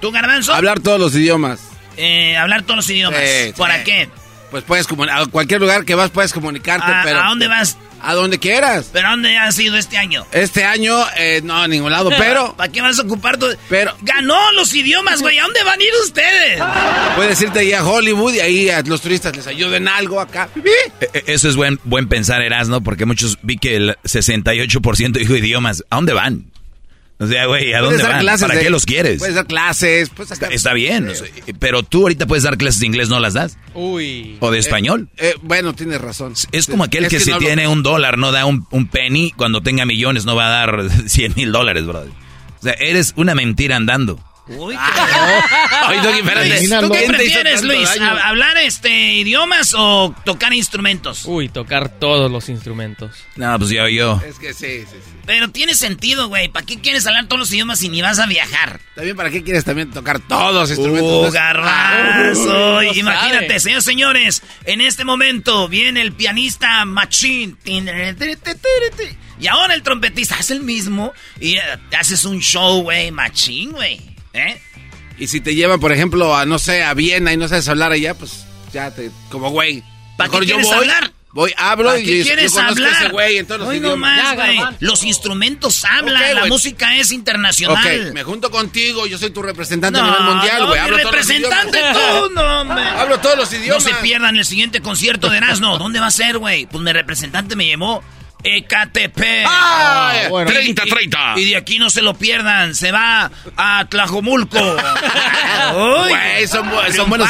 ¿Tú, 0.00 0.10
Garbanzo? 0.10 0.54
Hablar 0.54 0.80
todos 0.80 0.98
los 0.98 1.14
idiomas. 1.14 1.60
Eh, 1.98 2.34
hablar 2.38 2.62
todos 2.62 2.76
los 2.76 2.88
idiomas. 2.88 3.20
Sí, 3.20 3.52
¿Para 3.58 3.76
sí. 3.80 3.84
qué? 3.84 4.08
Pues 4.56 4.64
puedes 4.64 4.86
comunicar, 4.86 5.20
a 5.20 5.26
cualquier 5.26 5.60
lugar 5.60 5.84
que 5.84 5.94
vas 5.94 6.08
puedes 6.08 6.32
comunicarte, 6.32 6.90
¿A- 6.90 7.02
pero... 7.04 7.20
a 7.22 7.26
dónde 7.28 7.46
vas? 7.46 7.76
A 8.00 8.14
donde 8.14 8.38
quieras. 8.38 8.88
¿Pero 8.90 9.08
a 9.08 9.10
dónde 9.10 9.36
has 9.36 9.58
ido 9.58 9.76
este 9.76 9.98
año? 9.98 10.24
Este 10.32 10.64
año, 10.64 10.96
eh, 11.18 11.42
no, 11.44 11.60
a 11.60 11.68
ningún 11.68 11.92
lado, 11.92 12.08
pero 12.16 12.54
¿Para 12.56 12.72
qué 12.72 12.80
vas 12.80 12.98
a 12.98 13.02
ocupar 13.02 13.36
tu...? 13.36 13.48
Pero- 13.68 13.94
¡Ganó 14.00 14.52
los 14.52 14.72
idiomas, 14.72 15.20
güey! 15.20 15.38
¿A 15.38 15.42
dónde 15.42 15.62
van 15.62 15.78
a 15.78 15.82
ir 15.84 15.90
ustedes? 16.04 16.62
puedes 17.16 17.38
irte 17.42 17.58
ahí 17.58 17.74
a 17.74 17.84
Hollywood 17.84 18.32
y 18.32 18.40
ahí 18.40 18.70
a 18.70 18.80
los 18.80 19.02
turistas 19.02 19.36
les 19.36 19.46
ayuden 19.46 19.88
algo 19.88 20.20
acá. 20.22 20.48
Eh, 20.56 21.08
eh, 21.12 21.22
Eso 21.26 21.50
es 21.50 21.56
buen, 21.56 21.78
buen 21.84 22.08
pensar, 22.08 22.40
Erasno, 22.40 22.80
porque 22.80 23.04
muchos 23.04 23.36
vi 23.42 23.58
que 23.58 23.76
el 23.76 23.96
68% 24.04 25.12
dijo 25.18 25.36
idiomas. 25.36 25.84
¿A 25.90 25.96
dónde 25.96 26.14
van? 26.14 26.46
O 27.18 27.26
sea, 27.26 27.46
güey, 27.46 27.72
¿a 27.72 27.78
Puedes 27.78 27.90
dónde 27.92 28.02
dar 28.02 28.12
van? 28.12 28.20
clases 28.20 28.42
¿Para 28.46 28.58
de- 28.58 28.64
qué 28.64 28.70
los 28.70 28.84
quieres? 28.84 29.18
Puedes 29.18 29.34
dar 29.34 29.46
clases, 29.46 30.10
puedes 30.10 30.32
Está, 30.32 30.46
sacar- 30.46 30.52
está 30.54 30.72
bien, 30.74 31.08
o 31.08 31.14
sea, 31.14 31.26
pero 31.58 31.82
tú 31.82 32.02
ahorita 32.02 32.26
puedes 32.26 32.42
dar 32.44 32.58
clases 32.58 32.80
de 32.80 32.86
inglés, 32.86 33.08
¿no 33.08 33.18
las 33.20 33.32
das? 33.32 33.56
Uy. 33.72 34.36
¿O 34.40 34.50
de 34.50 34.58
español? 34.58 35.08
Eh, 35.16 35.34
bueno, 35.40 35.74
tienes 35.74 35.98
razón. 36.00 36.34
Es 36.52 36.66
como 36.66 36.84
aquel 36.84 37.04
Es 37.04 37.10
que, 37.10 37.20
si 37.20 37.30
no 37.30 37.36
lo- 37.40 37.46
tiene 37.46 37.68
un 37.68 37.82
dólar 37.82 38.18
no 38.18 38.32
da 38.32 38.44
un, 38.44 38.66
un 38.70 38.86
penny, 38.88 39.32
cuando 39.34 39.62
tenga 39.62 39.86
millones 39.86 40.26
no 40.26 40.36
va 40.36 40.46
a 40.48 40.50
dar 40.50 40.90
100 41.08 41.32
mil 41.36 41.52
dólares, 41.52 41.86
brother. 41.86 42.10
O 42.60 42.62
sea, 42.62 42.72
eres 42.74 43.14
una 43.16 43.34
mentira 43.34 43.76
andando. 43.76 44.20
Uy, 44.48 44.76
Ay, 44.78 45.98
Doggy, 46.02 46.18
espérate. 46.18 46.48
Luis, 46.48 46.70
¿tú 46.80 46.90
qué 46.90 46.98
¿Quién 46.98 47.16
te 47.16 47.24
hizo 47.24 47.40
prefieres, 47.40 47.62
Luis? 47.64 47.88
¿Hablar 48.00 48.56
este 48.58 49.14
idiomas 49.14 49.74
o 49.76 50.14
tocar 50.24 50.54
instrumentos? 50.54 51.24
Uy, 51.24 51.48
tocar 51.48 51.88
todos 51.88 52.30
los 52.30 52.48
instrumentos. 52.48 53.10
No, 53.34 53.58
pues 53.58 53.70
yo, 53.70 53.88
yo. 53.88 54.20
Es 54.24 54.38
que 54.38 54.54
sí, 54.54 54.82
sí, 54.82 54.96
sí. 55.04 55.12
Pero 55.26 55.50
tiene 55.50 55.74
sentido, 55.74 56.28
güey. 56.28 56.48
¿Para 56.48 56.64
qué 56.64 56.80
quieres 56.80 57.06
hablar 57.06 57.26
todos 57.26 57.40
los 57.40 57.52
idiomas 57.52 57.80
si 57.80 57.88
ni 57.88 58.02
vas 58.02 58.20
a 58.20 58.26
viajar? 58.26 58.80
También, 58.94 59.16
¿para 59.16 59.30
qué 59.30 59.42
quieres 59.42 59.64
también 59.64 59.90
tocar 59.90 60.20
todos 60.20 60.54
los 60.54 60.70
instrumentos? 60.70 61.28
¡Uh, 61.28 61.32
garbanzo! 61.32 62.76
Uy, 62.78 62.86
no 62.86 62.92
Imagínate, 62.94 63.58
sabe. 63.58 63.60
señores, 63.60 63.84
señores, 63.84 64.42
en 64.64 64.80
este 64.80 65.04
momento 65.04 65.68
viene 65.68 66.02
el 66.02 66.12
pianista 66.12 66.84
Machín. 66.84 67.58
Y 69.38 69.46
ahora 69.48 69.74
el 69.74 69.82
trompetista 69.82 70.36
hace 70.36 70.54
el 70.54 70.60
mismo 70.60 71.12
y 71.40 71.56
eh, 71.56 71.62
haces 71.98 72.24
un 72.24 72.40
show, 72.40 72.82
güey, 72.82 73.10
Machín, 73.10 73.72
güey. 73.72 74.15
¿Eh? 74.36 74.60
Y 75.18 75.28
si 75.28 75.40
te 75.40 75.54
llevan, 75.54 75.80
por 75.80 75.92
ejemplo, 75.92 76.36
a, 76.36 76.44
no 76.44 76.58
sé, 76.58 76.82
a 76.84 76.92
Viena 76.94 77.32
y 77.32 77.36
no 77.36 77.48
sabes 77.48 77.68
hablar 77.68 77.92
allá, 77.92 78.14
pues 78.14 78.44
ya 78.72 78.90
te, 78.90 79.10
como 79.30 79.50
güey. 79.50 79.82
¿Para 80.16 80.30
qué 80.30 80.36
yo 80.38 80.44
quieres 80.56 80.66
voy, 80.66 80.76
hablar? 80.76 81.12
Voy, 81.32 81.52
hablo 81.58 81.88
¿Para 81.90 81.98
y 82.00 82.04
qué 82.04 82.18
yo 82.20 82.24
quieres 82.24 82.56
hablar? 82.56 82.92
a 82.94 82.98
ese 83.00 83.08
güey 83.10 83.36
en 83.38 83.46
todos 83.46 83.60
los 83.60 83.68
Hoy 83.68 83.80
no 83.80 83.88
idiomas. 83.88 84.36
más, 84.36 84.54
Ya. 84.54 84.74
Los 84.80 85.04
instrumentos 85.04 85.84
hablan, 85.84 86.34
la 86.34 86.46
música 86.46 86.96
es 86.96 87.12
internacional. 87.12 88.06
Ok, 88.08 88.14
me 88.14 88.22
junto 88.24 88.50
contigo, 88.50 89.06
yo 89.06 89.18
soy 89.18 89.30
tu 89.30 89.42
representante 89.42 89.98
no, 90.00 90.06
a 90.06 90.10
nivel 90.10 90.34
mundial, 90.34 90.60
no, 90.60 90.66
güey. 90.68 90.80
mi 90.80 90.84
Hablo 90.84 90.96
todos 90.98 91.14
los 91.14 91.26
representante 91.26 91.78
idiomas. 91.78 92.20
tú, 92.22 92.30
no, 92.34 92.60
hombre. 92.60 92.82
Hablo 92.84 93.18
todos 93.20 93.36
los 93.38 93.52
No 93.52 93.58
idiomas. 93.58 93.82
se 93.84 93.94
pierdan 93.96 94.36
el 94.36 94.44
siguiente 94.46 94.80
concierto 94.80 95.28
de 95.30 95.36
Erasmo. 95.38 95.76
¿Dónde 95.78 96.00
va 96.00 96.06
a 96.06 96.10
ser, 96.10 96.38
güey? 96.38 96.64
Pues 96.66 96.82
mi 96.82 96.92
representante 96.92 97.54
me 97.56 97.68
llamó 97.68 98.02
Ecatepec. 98.44 99.44
¡Ah! 99.48 100.22
bueno. 100.30 100.50
30-30. 100.50 101.38
Y 101.38 101.50
de 101.50 101.56
aquí 101.56 101.78
no 101.78 101.90
se 101.90 102.02
lo 102.02 102.14
pierdan. 102.14 102.74
Se 102.74 102.92
va 102.92 103.30
a 103.56 103.86
Tlajomulco. 103.88 104.58
Uy, 105.76 106.46
son, 106.48 106.70
bu- 106.70 106.92
son 106.94 107.08
buenos, 107.08 107.28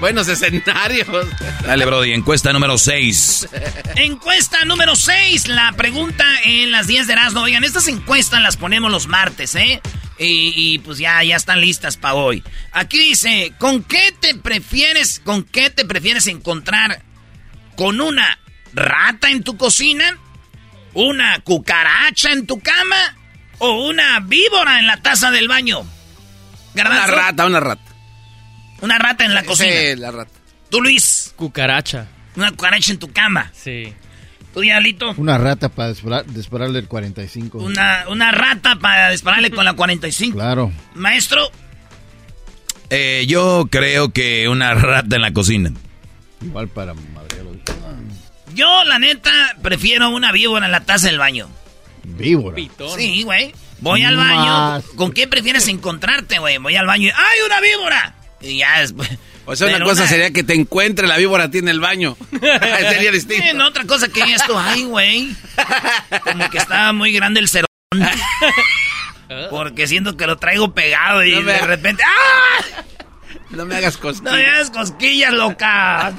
buenos 0.00 0.28
escenarios. 0.28 1.08
Dale, 1.64 1.84
Brody, 1.86 2.12
encuesta 2.12 2.52
número 2.52 2.76
6. 2.78 3.48
Encuesta 3.96 4.64
número 4.64 4.96
6. 4.96 5.48
La 5.48 5.72
pregunta 5.72 6.24
en 6.44 6.70
las 6.70 6.86
10 6.86 7.06
de 7.06 7.12
Erasmo. 7.14 7.40
Oigan, 7.40 7.64
estas 7.64 7.88
encuestas 7.88 8.42
las 8.42 8.56
ponemos 8.56 8.90
los 8.90 9.06
martes, 9.06 9.54
¿eh? 9.54 9.80
Y, 10.18 10.52
y, 10.54 10.78
pues 10.80 10.98
ya, 10.98 11.22
ya 11.24 11.36
están 11.36 11.62
listas 11.62 11.96
para 11.96 12.14
hoy. 12.14 12.44
Aquí 12.72 12.98
dice, 12.98 13.54
¿con 13.58 13.82
qué 13.82 14.12
te 14.20 14.34
prefieres, 14.34 15.20
con 15.24 15.44
qué 15.44 15.70
te 15.70 15.86
prefieres 15.86 16.26
encontrar? 16.26 17.02
¿Con 17.76 18.02
una 18.02 18.38
rata 18.74 19.30
en 19.30 19.42
tu 19.42 19.56
cocina? 19.56 20.18
¿Una 20.94 21.38
cucaracha 21.40 22.32
en 22.32 22.46
tu 22.46 22.60
cama? 22.60 23.16
¿O 23.58 23.88
una 23.88 24.20
víbora 24.20 24.78
en 24.80 24.86
la 24.86 24.96
taza 24.98 25.30
del 25.30 25.48
baño? 25.48 25.82
Una 26.74 27.06
rata, 27.06 27.46
una 27.46 27.60
rata. 27.60 27.82
Una 28.80 28.98
rata 28.98 29.24
en 29.24 29.34
la 29.34 29.42
cocina. 29.44 29.70
Sí, 29.70 29.96
la 29.96 30.10
rata. 30.10 30.30
Tú, 30.70 30.80
Luis, 30.80 31.32
Cucaracha. 31.36 32.06
una 32.36 32.50
cucaracha 32.52 32.92
en 32.92 32.98
tu 32.98 33.12
cama. 33.12 33.50
Sí. 33.54 33.92
Tú, 34.54 34.60
Diablito, 34.60 35.12
Una 35.16 35.38
rata 35.38 35.68
para 35.68 35.90
disparar- 35.92 36.24
dispararle 36.26 36.78
el 36.80 36.88
45. 36.88 37.58
una, 37.58 38.04
una 38.08 38.32
rata 38.32 38.76
para 38.76 39.10
dispararle 39.10 39.50
con 39.50 39.64
la 39.64 39.74
45. 39.74 40.36
Claro. 40.36 40.72
Maestro, 40.94 41.50
Eh, 42.92 43.24
yo 43.28 43.68
creo 43.70 44.12
que 44.12 44.48
una 44.48 44.74
rata 44.74 45.14
en 45.16 45.22
la 45.22 45.32
cocina. 45.32 45.70
Igual 46.42 46.66
para 46.68 46.94
madrearlo. 46.94 47.50
Yo, 48.60 48.84
la 48.84 48.98
neta, 48.98 49.30
prefiero 49.62 50.08
una 50.10 50.32
víbora 50.32 50.66
en 50.66 50.72
la 50.72 50.80
taza 50.80 51.08
del 51.08 51.18
baño. 51.18 51.48
Víbora. 52.04 52.54
Pitón. 52.56 52.98
Sí, 52.98 53.22
güey. 53.22 53.52
Voy 53.80 54.02
al 54.02 54.16
baño. 54.16 54.44
Más. 54.46 54.84
¿Con 54.96 55.12
qué 55.12 55.26
prefieres 55.26 55.66
encontrarte, 55.68 56.38
güey? 56.38 56.58
Voy 56.58 56.76
al 56.76 56.86
baño 56.86 57.08
y 57.08 57.10
¡ay, 57.10 57.38
una 57.46 57.60
víbora! 57.60 58.14
Y 58.40 58.58
ya 58.58 58.80
después. 58.80 59.08
O 59.46 59.56
sea, 59.56 59.68
una 59.74 59.84
cosa 59.84 60.06
sería 60.06 60.30
que 60.32 60.42
te 60.44 60.54
encuentre 60.54 61.06
la 61.08 61.16
víbora 61.16 61.44
a 61.44 61.50
ti 61.50 61.58
en 61.58 61.68
el 61.68 61.80
baño. 61.80 62.16
sería 62.40 63.10
distinto. 63.10 63.54
No, 63.54 63.66
otra 63.68 63.84
cosa 63.84 64.08
que 64.08 64.20
esto, 64.22 64.58
ay, 64.58 64.84
güey. 64.84 65.34
Como 66.22 66.48
que 66.50 66.58
estaba 66.58 66.92
muy 66.92 67.12
grande 67.12 67.40
el 67.40 67.48
cerón. 67.48 67.66
Porque 69.50 69.86
siento 69.86 70.16
que 70.16 70.26
lo 70.26 70.36
traigo 70.38 70.74
pegado 70.74 71.24
y 71.24 71.32
No 71.34 71.42
me- 71.42 71.52
de 71.52 71.60
repente. 71.66 72.02
¡Ah! 72.06 72.82
No 73.50 73.64
me 73.64 73.76
hagas 73.76 73.96
No 73.96 74.00
cosquillas. 74.02 74.32
me 74.34 74.46
hagas 74.46 74.70
cosquillas, 74.70 75.32
loca. 75.32 76.12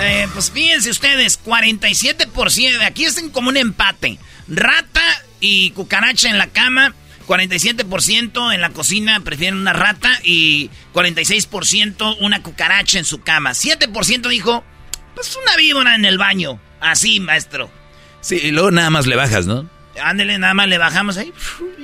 Eh, 0.00 0.26
pues 0.32 0.50
fíjense 0.50 0.90
ustedes, 0.90 1.38
47%. 1.44 2.82
Aquí 2.84 3.04
es 3.04 3.22
como 3.32 3.50
un 3.50 3.56
empate. 3.56 4.18
Rata 4.48 5.02
y 5.40 5.70
cucaracha 5.70 6.28
en 6.28 6.38
la 6.38 6.48
cama. 6.48 6.94
47% 7.28 8.52
en 8.52 8.60
la 8.60 8.70
cocina 8.70 9.20
prefieren 9.20 9.56
una 9.60 9.72
rata 9.72 10.10
y 10.24 10.70
46% 10.92 12.16
una 12.20 12.42
cucaracha 12.42 12.98
en 12.98 13.04
su 13.04 13.20
cama. 13.22 13.52
7% 13.52 14.28
dijo, 14.28 14.64
pues 15.14 15.36
una 15.42 15.56
víbora 15.56 15.94
en 15.94 16.04
el 16.04 16.18
baño. 16.18 16.60
Así, 16.80 17.20
maestro. 17.20 17.70
Sí, 18.20 18.36
y 18.42 18.50
luego 18.50 18.70
nada 18.72 18.90
más 18.90 19.06
le 19.06 19.14
bajas, 19.16 19.46
¿no? 19.46 19.68
Ándele, 20.02 20.38
nada 20.38 20.54
más 20.54 20.68
le 20.68 20.78
bajamos 20.78 21.16
ahí. 21.16 21.32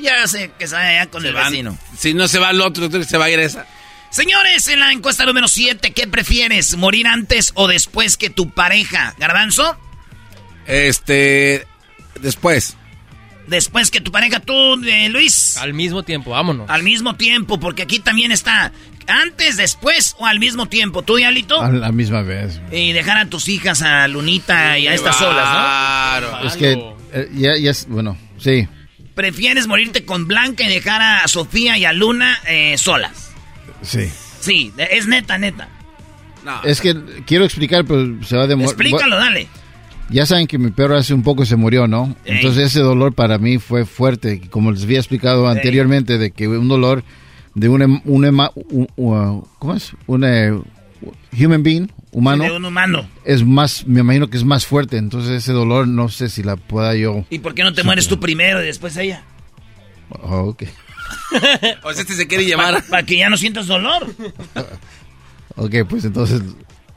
Ya 0.03 0.27
sé 0.27 0.51
que 0.59 0.67
sale 0.67 0.99
allá 0.99 1.11
con 1.11 1.23
Se 1.23 1.29
el 1.29 1.35
van. 1.35 1.51
vecino. 1.53 1.79
Si 1.97 2.15
no 2.15 2.27
se 2.27 2.39
va 2.39 2.51
el 2.51 2.61
otro, 2.61 2.89
se 3.05 3.17
va 3.19 3.27
a 3.27 3.31
ir 3.31 3.39
esa. 3.39 3.67
Señores, 4.11 4.69
en 4.69 4.81
la 4.81 4.93
encuesta 4.93 5.27
número 5.27 5.49
7, 5.49 5.93
¿qué 5.93 6.07
prefieres? 6.07 6.77
¿Morir 6.77 7.07
antes 7.07 7.53
o 7.55 7.69
después 7.69 8.17
que 8.17 8.31
tu 8.31 8.51
pareja? 8.51 9.15
¿Garbanzo? 9.19 9.77
Este. 10.67 11.67
Después. 12.21 12.77
Después 13.47 13.91
que 13.91 14.01
tu 14.01 14.11
pareja, 14.13 14.41
tú, 14.41 14.83
eh, 14.85 15.09
Luis. 15.09 15.57
Al 15.59 15.73
mismo 15.73 16.03
tiempo, 16.03 16.31
vámonos. 16.31 16.69
Al 16.69 16.83
mismo 16.83 17.17
tiempo, 17.17 17.59
porque 17.59 17.83
aquí 17.83 17.99
también 17.99 18.33
está 18.33 18.73
antes, 19.07 19.57
después 19.57 20.15
o 20.19 20.27
al 20.27 20.39
mismo 20.39 20.67
tiempo. 20.67 21.03
¿Tú, 21.03 21.17
Diablito? 21.17 21.61
A 21.61 21.71
la 21.71 21.93
misma 21.93 22.23
vez. 22.23 22.61
Y 22.71 22.93
dejar 22.93 23.19
a 23.19 23.27
tus 23.27 23.49
hijas, 23.49 23.83
a 23.83 24.07
Lunita 24.09 24.79
y 24.79 24.87
a 24.87 24.95
estas 24.95 25.17
solas, 25.17 25.49
Claro. 25.49 26.47
Es 26.47 26.57
que 26.57 26.73
eh, 27.13 27.29
ya, 27.35 27.57
ya 27.57 27.71
es, 27.71 27.87
bueno, 27.89 28.19
sí. 28.39 28.63
¿no? 28.63 28.79
¿Prefieres 29.15 29.67
morirte 29.67 30.05
con 30.05 30.29
Blanca 30.29 30.65
y 30.65 30.69
dejar 30.69 31.03
a 31.03 31.27
Sofía 31.27 31.77
y 31.77 31.85
a 31.85 31.93
Luna 31.93 32.39
eh, 32.47 32.77
solas? 32.79 33.28
Sí. 33.83 34.11
Sí, 34.41 34.73
es 34.91 35.07
neta, 35.07 35.39
neta. 35.39 35.69
No. 36.45 36.63
Es 36.65 36.81
que 36.81 36.95
quiero 37.27 37.45
explicar, 37.45 37.85
pero 37.85 38.23
se 38.25 38.37
va 38.37 38.45
a 38.45 38.47
demorar. 38.47 38.71
Explícalo, 38.71 39.17
dale. 39.17 39.49
Ya 40.11 40.25
saben 40.25 40.47
que 40.47 40.57
mi 40.57 40.71
perro 40.71 40.97
hace 40.97 41.13
un 41.13 41.23
poco 41.23 41.45
se 41.45 41.57
murió, 41.57 41.87
¿no? 41.87 42.17
Ey. 42.25 42.37
Entonces 42.37 42.69
ese 42.69 42.81
dolor 42.81 43.13
para 43.13 43.37
mí 43.39 43.59
fue 43.59 43.85
fuerte, 43.85 44.41
como 44.49 44.73
les 44.73 44.85
había 44.85 44.99
explicado 44.99 45.49
anteriormente, 45.49 46.17
de 46.17 46.31
que 46.31 46.49
un 46.49 46.69
dolor 46.69 47.05
de 47.55 47.69
un, 47.69 47.83
em- 47.83 48.01
un 48.05 48.25
un- 48.97 49.45
¿cómo 49.59 49.75
es? 49.75 49.93
Un 50.07 50.25
eh, 50.25 50.59
human 51.39 51.63
being, 51.63 51.89
humano, 52.13 52.45
De 52.45 52.53
un 52.53 52.65
humano. 52.65 53.07
es 53.25 53.45
más, 53.45 53.87
me 53.87 54.01
imagino 54.01 54.29
que 54.29 54.39
es 54.39 54.45
más 54.45 54.65
fuerte, 54.65 54.97
entonces 54.97 55.33
ese 55.43 55.53
dolor 55.53 55.87
no 55.89 56.09
sé 56.09 56.29
si 56.31 56.43
la 56.43 56.57
pueda 56.57 56.95
yo... 56.95 57.25
¿Y 57.29 57.41
por 57.41 57.55
qué 57.55 57.63
no 57.63 57.75
te 57.75 57.83
mueres 57.83 58.09
tú 58.09 58.19
primero 58.19 58.63
y 58.63 58.67
después 58.67 58.97
ella? 58.97 59.23
Oh, 60.11 60.49
ok, 60.51 60.63
O 61.83 61.93
sea, 61.93 62.03
este 62.03 62.15
se 62.15 62.27
quiere 62.27 62.45
llevar. 62.45 62.83
Para 62.85 63.03
que 63.05 63.17
ya 63.19 63.29
no 63.31 63.37
sientas 63.37 63.67
dolor. 63.67 64.07
ok, 65.57 65.75
pues 65.89 66.05
entonces 66.05 66.43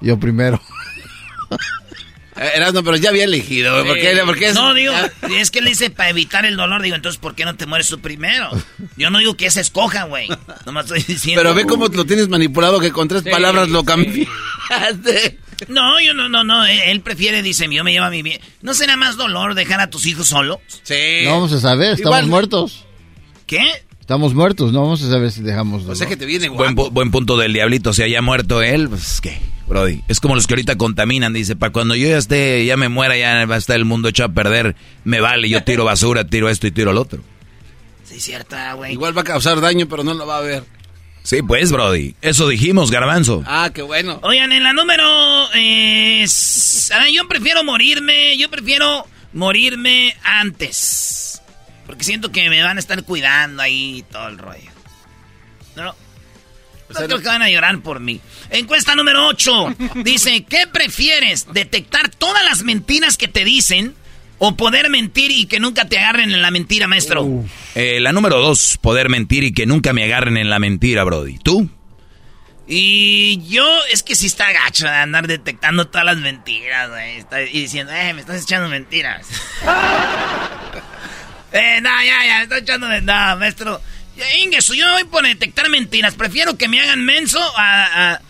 yo 0.02 0.20
primero. 0.20 0.62
Eh, 2.38 2.50
Erasmo, 2.56 2.82
pero 2.84 2.96
ya 2.96 3.10
había 3.10 3.26
elegido. 3.26 3.74
güey, 3.74 3.86
¿Por 3.88 3.96
qué? 4.00 4.22
Porque 4.26 4.48
es- 4.48 4.56
No, 4.56 4.74
digo, 4.74 4.94
es 5.38 5.52
que 5.52 5.62
le 5.62 5.70
dice 5.70 5.90
para 5.90 6.10
evitar 6.10 6.46
el 6.46 6.56
dolor. 6.56 6.82
Digo, 6.82 6.96
entonces, 6.96 7.20
¿por 7.20 7.36
qué 7.36 7.44
no 7.46 7.56
te 7.56 7.66
mueres 7.66 7.88
tú 7.90 8.00
primero? 8.00 8.50
Yo 8.98 9.10
no 9.10 9.20
digo 9.20 9.36
que 9.36 9.52
se 9.52 9.60
escoja, 9.62 10.06
güey. 10.06 10.28
Nomás 10.66 10.86
estoy 10.86 11.04
diciendo. 11.04 11.42
Pero 11.42 11.54
ve 11.54 11.66
cómo 11.66 11.88
lo 11.88 12.06
tienes 12.06 12.30
manipulado 12.30 12.80
que 12.80 12.92
con 12.92 13.08
tres 13.10 13.24
Sí, 13.24 13.30
palabras 13.30 13.70
lo 13.70 13.82
sí. 13.82 13.86
cambiaste. 13.86 15.40
No, 15.68 16.00
yo 16.00 16.14
no, 16.14 16.30
no, 16.30 16.44
no. 16.44 16.66
Él, 16.66 16.80
él 16.86 17.02
prefiere, 17.02 17.44
dice, 17.44 17.68
yo 17.72 17.84
me 17.84 17.92
llevo 17.92 18.06
a 18.06 18.10
mi 18.10 18.22
bien. 18.24 18.40
¿No 18.62 18.74
será 18.74 18.96
más 18.96 19.18
dolor 19.18 19.54
dejar 19.54 19.82
a 19.82 19.90
tus 19.90 20.06
hijos 20.08 20.28
solos? 20.30 20.58
Sí. 20.84 20.96
No 21.26 21.32
vamos 21.32 21.52
a 21.52 21.60
saber, 21.60 21.94
estamos 21.94 22.18
Igual- 22.20 22.28
muertos. 22.28 22.86
¿Qué? 23.46 23.84
Estamos 24.12 24.34
muertos, 24.34 24.74
no 24.74 24.82
vamos 24.82 25.02
a 25.04 25.10
saber 25.10 25.32
si 25.32 25.42
dejamos 25.42 25.86
O 25.86 25.96
sea 25.96 26.06
que 26.06 26.18
te 26.18 26.26
viene 26.26 26.50
Buen, 26.50 26.76
guapo. 26.76 26.90
pu- 26.90 26.94
buen 26.94 27.12
punto 27.12 27.38
del 27.38 27.54
diablito. 27.54 27.94
Si 27.94 28.04
haya 28.04 28.22
muerto 28.22 28.62
él, 28.62 28.90
pues 28.90 29.22
qué, 29.22 29.40
Brody. 29.68 30.02
Es 30.10 30.20
como 30.20 30.36
los 30.36 30.48
que 30.48 30.54
ahorita 30.56 30.76
contaminan. 30.78 31.32
Dice, 31.32 31.56
para 31.56 31.72
cuando 31.72 31.96
yo 31.96 32.10
ya 32.10 32.18
esté, 32.18 32.66
ya 32.66 32.76
me 32.76 32.90
muera, 32.90 33.16
ya 33.18 33.46
va 33.46 33.56
a 33.56 33.58
estar 33.58 33.78
el 33.78 33.86
mundo 33.86 34.10
hecho 34.10 34.26
a 34.26 34.28
perder. 34.34 34.76
Me 35.06 35.22
vale, 35.22 35.48
yo 35.48 35.64
tiro 35.64 35.86
basura, 35.86 36.28
tiro 36.28 36.50
esto 36.50 36.68
y 36.68 36.72
tiro 36.72 36.92
lo 36.92 37.00
otro. 37.04 37.22
Sí, 38.04 38.20
cierta, 38.20 38.74
güey. 38.74 38.92
Igual 38.92 39.16
va 39.18 39.22
a 39.22 39.24
causar 39.24 39.62
daño, 39.62 39.88
pero 39.88 40.04
no 40.04 40.14
lo 40.14 40.28
va 40.28 40.40
a 40.40 40.42
ver. 40.42 40.66
Sí, 41.24 41.42
pues, 41.42 41.72
Brody. 41.72 42.14
Eso 42.22 42.50
dijimos, 42.50 42.92
garbanzo. 42.92 43.44
Ah, 43.46 43.72
qué 43.74 43.82
bueno. 43.82 44.20
Oigan, 44.24 44.52
en 44.52 44.64
la 44.64 44.74
número... 44.74 45.06
eh, 45.56 46.26
ah, 46.96 47.06
yo 47.16 47.30
prefiero 47.30 47.64
morirme, 47.64 48.38
yo 48.38 48.50
prefiero 48.52 49.08
morirme 49.32 50.14
antes. 50.26 51.21
Porque 51.86 52.04
siento 52.04 52.32
que 52.32 52.50
me 52.50 52.62
van 52.62 52.78
a 52.78 52.80
estar 52.80 53.04
cuidando 53.04 53.62
ahí 53.62 54.00
y 54.00 54.04
todo 54.04 54.28
el 54.28 54.38
rollo. 54.38 54.72
¿No? 55.76 55.96
No 56.94 57.06
creo 57.06 57.20
que 57.20 57.28
van 57.28 57.42
a 57.42 57.50
llorar 57.50 57.80
por 57.82 58.00
mí. 58.00 58.20
Encuesta 58.50 58.96
número 58.96 59.28
8. 59.28 59.76
Dice, 60.04 60.46
¿qué 60.48 60.68
prefieres? 60.72 61.48
¿Detectar 61.54 62.10
todas 62.10 62.44
las 62.44 62.64
mentiras 62.64 63.18
que 63.18 63.28
te 63.28 63.46
dicen 63.46 63.96
o 64.40 64.56
poder 64.58 64.90
mentir 64.90 65.32
y 65.32 65.46
que 65.46 65.60
nunca 65.60 65.86
te 65.86 65.98
agarren 66.00 66.32
en 66.32 66.42
la 66.42 66.52
mentira, 66.52 66.88
maestro? 66.88 67.46
Eh, 67.76 68.00
la 68.02 68.12
número 68.12 68.40
dos, 68.40 68.78
poder 68.82 69.10
mentir 69.10 69.44
y 69.44 69.54
que 69.54 69.66
nunca 69.66 69.94
me 69.94 70.04
agarren 70.04 70.38
en 70.38 70.50
la 70.50 70.60
mentira, 70.60 71.04
Brody. 71.04 71.38
¿Tú? 71.38 71.70
Y 72.68 73.42
yo, 73.48 73.68
es 73.92 74.02
que 74.02 74.16
sí 74.16 74.28
está 74.28 74.52
gacho 74.52 74.86
de 74.86 74.92
andar 74.92 75.28
detectando 75.28 75.88
todas 75.88 76.06
las 76.06 76.18
mentiras, 76.18 76.90
güey. 76.90 77.26
Y 77.52 77.62
diciendo, 77.62 77.92
eh, 77.94 78.14
me 78.14 78.22
estás 78.22 78.44
echando 78.44 78.70
mentiras. 78.70 79.28
eh, 81.54 81.80
no, 81.82 81.90
ya, 82.06 82.26
ya, 82.26 82.38
me 82.38 82.44
estás 82.44 82.62
echando 82.62 82.88
mentiras. 82.88 83.34
No, 83.34 83.40
maestro. 83.40 83.82
Ingesu, 84.44 84.74
yo 84.76 84.86
no 84.86 84.94
voy 84.94 85.04
por 85.06 85.24
detectar 85.26 85.70
mentiras. 85.70 86.16
Prefiero 86.16 86.58
que 86.58 86.68
me 86.68 86.80
hagan 86.82 87.04
menso 87.06 87.40
a, 87.58 88.12
a- 88.14 88.22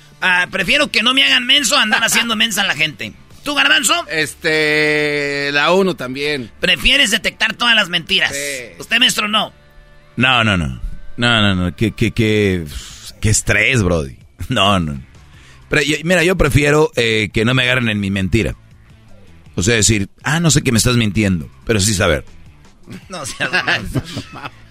a- 0.44 0.48
Prefiero 0.48 0.90
que 0.92 1.01
no 1.04 1.13
me 1.13 1.24
hagan 1.24 1.46
menso 1.46 1.75
a 1.78 1.82
andar 1.82 2.04
haciendo 2.04 2.36
mensa 2.36 2.62
a 2.62 2.68
la 2.68 2.75
gente. 2.75 3.13
¿Tú, 3.44 3.56
Garbanzo? 3.56 3.94
Este. 4.10 5.50
La 5.51 5.72
uno 5.74 5.96
también. 5.96 6.51
Prefieres 6.60 7.12
detectar 7.12 7.54
todas 7.56 7.75
las 7.75 7.90
mentiras. 7.90 8.32
Sí. 8.32 8.75
Usted, 8.80 9.00
maestro, 9.00 9.28
no. 9.28 9.51
No, 10.16 10.44
no, 10.44 10.58
no. 10.58 10.80
No, 11.18 11.42
no, 11.42 11.56
no. 11.56 11.75
Qué, 11.75 11.92
qué, 11.94 12.12
qué, 12.12 12.66
qué 13.20 13.30
estrés, 13.30 13.82
Brody. 13.84 14.18
No, 14.50 14.80
no. 14.80 15.01
Pero 15.70 15.82
yo- 15.84 15.98
mira, 16.04 16.24
yo 16.24 16.36
prefiero 16.38 16.92
eh, 16.96 17.30
que 17.34 17.46
no 17.46 17.54
me 17.54 17.63
agarren 17.63 17.90
en 17.90 18.00
mi 18.00 18.10
mentira. 18.12 18.56
O 19.56 19.63
sea, 19.63 19.75
decir, 19.75 20.10
ah, 20.24 20.40
no 20.40 20.51
sé 20.51 20.62
que 20.62 20.72
me 20.72 20.78
estás 20.78 20.96
mintiendo, 20.98 21.50
pero 21.66 21.80
sí 21.80 21.94
saber. 21.94 22.24
No 23.10 23.25
seas. 23.25 23.50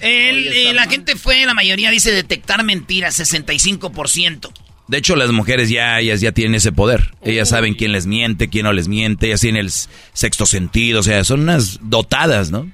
El- 0.01 0.49
eh, 0.49 0.73
la 0.73 0.87
gente 0.87 1.17
fue, 1.17 1.45
la 1.47 1.55
mayoría 1.55 1.91
dice 1.91 2.11
detectar 2.13 2.63
mentiras, 2.65 3.19
65%. 3.21 4.53
De 4.89 4.99
hecho, 4.99 5.15
las 5.15 5.31
mujeres 5.31 5.69
ya, 5.71 6.01
ellas 6.01 6.21
ya 6.21 6.33
tienen 6.33 6.57
ese 6.57 6.73
poder. 6.73 7.15
Ellas 7.23 7.49
saben 7.51 7.75
quién 7.75 7.93
les 7.93 8.07
miente, 8.07 8.49
quién 8.49 8.65
no 8.65 8.73
les 8.73 8.89
miente, 8.89 9.27
ellas 9.29 9.41
tienen 9.41 9.67
el 9.67 9.71
sexto 10.13 10.47
sentido, 10.47 11.01
o 11.01 11.03
sea, 11.05 11.23
son 11.23 11.41
unas 11.41 11.79
dotadas, 11.83 12.51
¿no? 12.51 12.69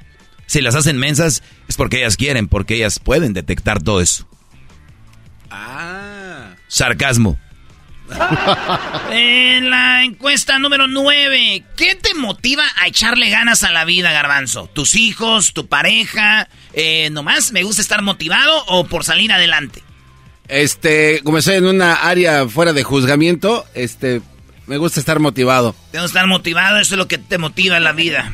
Si 0.46 0.62
las 0.62 0.74
hacen 0.76 0.96
mensas 0.96 1.42
es 1.68 1.76
porque 1.76 1.98
ellas 1.98 2.16
quieren, 2.16 2.48
porque 2.48 2.76
ellas 2.76 3.00
pueden 3.00 3.32
detectar 3.34 3.82
todo 3.82 4.00
eso. 4.00 4.26
Ah. 5.50 6.54
Sarcasmo. 6.68 7.38
En 9.10 9.70
la 9.70 10.04
encuesta 10.04 10.58
número 10.58 10.86
9, 10.88 11.64
¿qué 11.76 11.94
te 11.94 12.14
motiva 12.14 12.64
a 12.76 12.88
echarle 12.88 13.30
ganas 13.30 13.62
a 13.62 13.70
la 13.70 13.84
vida, 13.84 14.12
Garbanzo? 14.12 14.68
¿Tus 14.72 14.94
hijos, 14.94 15.52
tu 15.52 15.66
pareja? 15.68 16.48
Eh, 16.72 17.10
¿Nomás 17.10 17.52
me 17.52 17.62
gusta 17.62 17.82
estar 17.82 18.02
motivado 18.02 18.64
o 18.66 18.86
por 18.86 19.04
salir 19.04 19.32
adelante? 19.32 19.82
Este, 20.48 21.20
como 21.24 21.38
estoy 21.38 21.56
en 21.56 21.66
una 21.66 21.94
área 21.94 22.48
fuera 22.48 22.72
de 22.72 22.84
juzgamiento, 22.84 23.64
este, 23.74 24.22
me 24.66 24.76
gusta 24.76 25.00
estar 25.00 25.18
motivado. 25.18 25.74
Tengo 25.92 26.04
que 26.04 26.08
estar 26.08 26.26
motivado, 26.26 26.78
eso 26.78 26.94
es 26.94 26.98
lo 26.98 27.08
que 27.08 27.18
te 27.18 27.38
motiva 27.38 27.76
en 27.76 27.84
la 27.84 27.92
vida. 27.92 28.32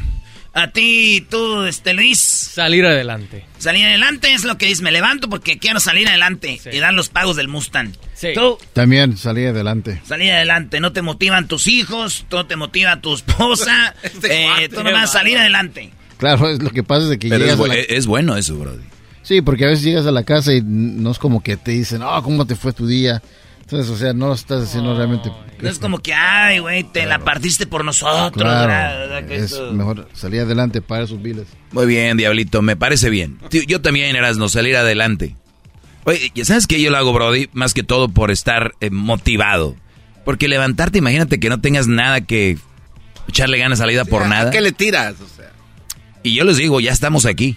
A 0.55 0.69
ti, 0.71 1.27
tú, 1.31 1.63
este, 1.63 1.95
Luis. 1.95 2.19
Salir 2.19 2.85
adelante. 2.85 3.45
Salir 3.59 3.87
adelante 3.87 4.33
es 4.35 4.45
lo 4.45 4.59
que 4.59 4.67
dice. 4.67 4.83
Me 4.83 4.93
levanto 4.93 5.29
porque 5.31 5.59
quiero 5.59 5.81
salir 5.81 6.07
adelante 6.09 6.61
y 6.71 6.79
dar 6.79 6.93
los 6.93 7.09
pagos 7.09 7.37
del 7.37 7.49
Mustang. 7.49 7.93
Sí. 8.15 8.29
Tú, 8.35 8.59
También 8.75 9.17
salí 9.17 9.47
adelante. 9.47 10.03
salir 10.07 10.31
adelante. 10.33 10.79
No 10.81 10.93
te 10.93 11.01
motivan 11.01 11.49
tus 11.49 11.69
hijos, 11.69 12.27
no 12.31 12.47
te 12.47 12.57
motiva 12.57 13.01
tu 13.01 13.15
esposa. 13.15 13.95
Este 14.03 14.43
eh, 14.43 14.47
cuate, 14.47 14.69
tú 14.69 14.83
nomás 14.85 15.11
salir 15.13 15.39
adelante. 15.39 15.91
Claro, 16.19 16.51
es 16.51 16.63
lo 16.63 16.71
que 16.71 16.83
pasa 16.83 17.05
es 17.05 17.09
de 17.09 17.19
que 17.19 17.29
Pero 17.31 17.45
es, 17.45 17.51
llegas 17.53 17.59
a 17.61 17.63
bu- 17.63 17.69
la... 17.69 17.75
es 17.97 18.07
bueno 18.07 18.37
eso, 18.37 18.57
Brody. 18.57 18.85
Sí, 19.23 19.41
porque 19.41 19.65
a 19.65 19.69
veces 19.69 19.85
llegas 19.85 20.07
a 20.07 20.11
la 20.13 20.25
casa 20.25 20.53
y 20.53 20.61
no 20.63 21.11
es 21.13 21.19
como 21.19 21.43
que 21.43 21.57
te 21.57 21.71
dicen, 21.71 22.03
oh, 22.03 22.23
¿cómo 22.23 22.45
te 22.47 22.57
fue 22.57 22.73
tu 22.73 22.87
día? 22.87 23.23
Entonces, 23.73 23.91
o 23.91 23.97
sea, 23.97 24.13
no 24.13 24.27
lo 24.29 24.35
estás 24.35 24.65
haciendo 24.65 24.95
realmente. 24.95 25.33
No 25.63 25.69
es 25.71 25.79
como 25.79 25.99
que, 25.99 26.13
ay, 26.13 26.59
güey, 26.59 26.85
te 26.85 27.07
la 27.07 27.21
partiste 27.21 27.67
por 27.67 27.87
nosotros. 27.87 28.33
Claro, 28.43 28.99
¿verdad? 28.99 29.27
Que 29.27 29.37
es 29.37 29.45
eso- 29.45 29.73
mejor 29.73 30.09
salir 30.13 30.43
adelante 30.43 30.83
para 30.83 31.07
sus 31.07 31.23
biles. 31.23 31.47
Muy 31.71 31.87
bien, 31.87 32.19
Diablito, 32.19 32.61
me 32.61 32.77
parece 32.77 33.09
bien. 33.09 33.39
Yo 33.67 33.81
también, 33.81 34.15
Erasmo, 34.15 34.51
salir 34.51 34.77
adelante. 34.77 35.37
Oye, 36.05 36.31
¿sabes 36.45 36.67
qué 36.67 36.83
yo 36.83 36.91
lo 36.91 36.99
hago, 36.99 37.15
Brody? 37.15 37.49
Más 37.55 37.73
que 37.73 37.83
todo 37.83 38.11
por 38.11 38.31
estar 38.31 38.75
eh, 38.81 38.91
motivado. 38.91 39.75
Porque 40.27 40.49
levantarte, 40.49 40.99
imagínate 40.99 41.41
que 41.41 41.49
no 41.49 41.63
tengas 41.63 41.87
nada 41.87 42.21
que 42.21 42.59
echarle 43.27 43.57
ganas 43.57 43.81
a 43.81 43.87
la 43.87 43.93
vida 43.93 44.05
por 44.05 44.25
¿A 44.25 44.29
nada. 44.29 44.51
¿Qué 44.51 44.61
le 44.61 44.73
tiras? 44.73 45.15
O 45.23 45.29
sea. 45.35 45.51
Y 46.23 46.35
yo 46.35 46.45
les 46.45 46.59
digo, 46.59 46.79
ya 46.79 46.93
estamos 46.93 47.25
aquí. 47.25 47.57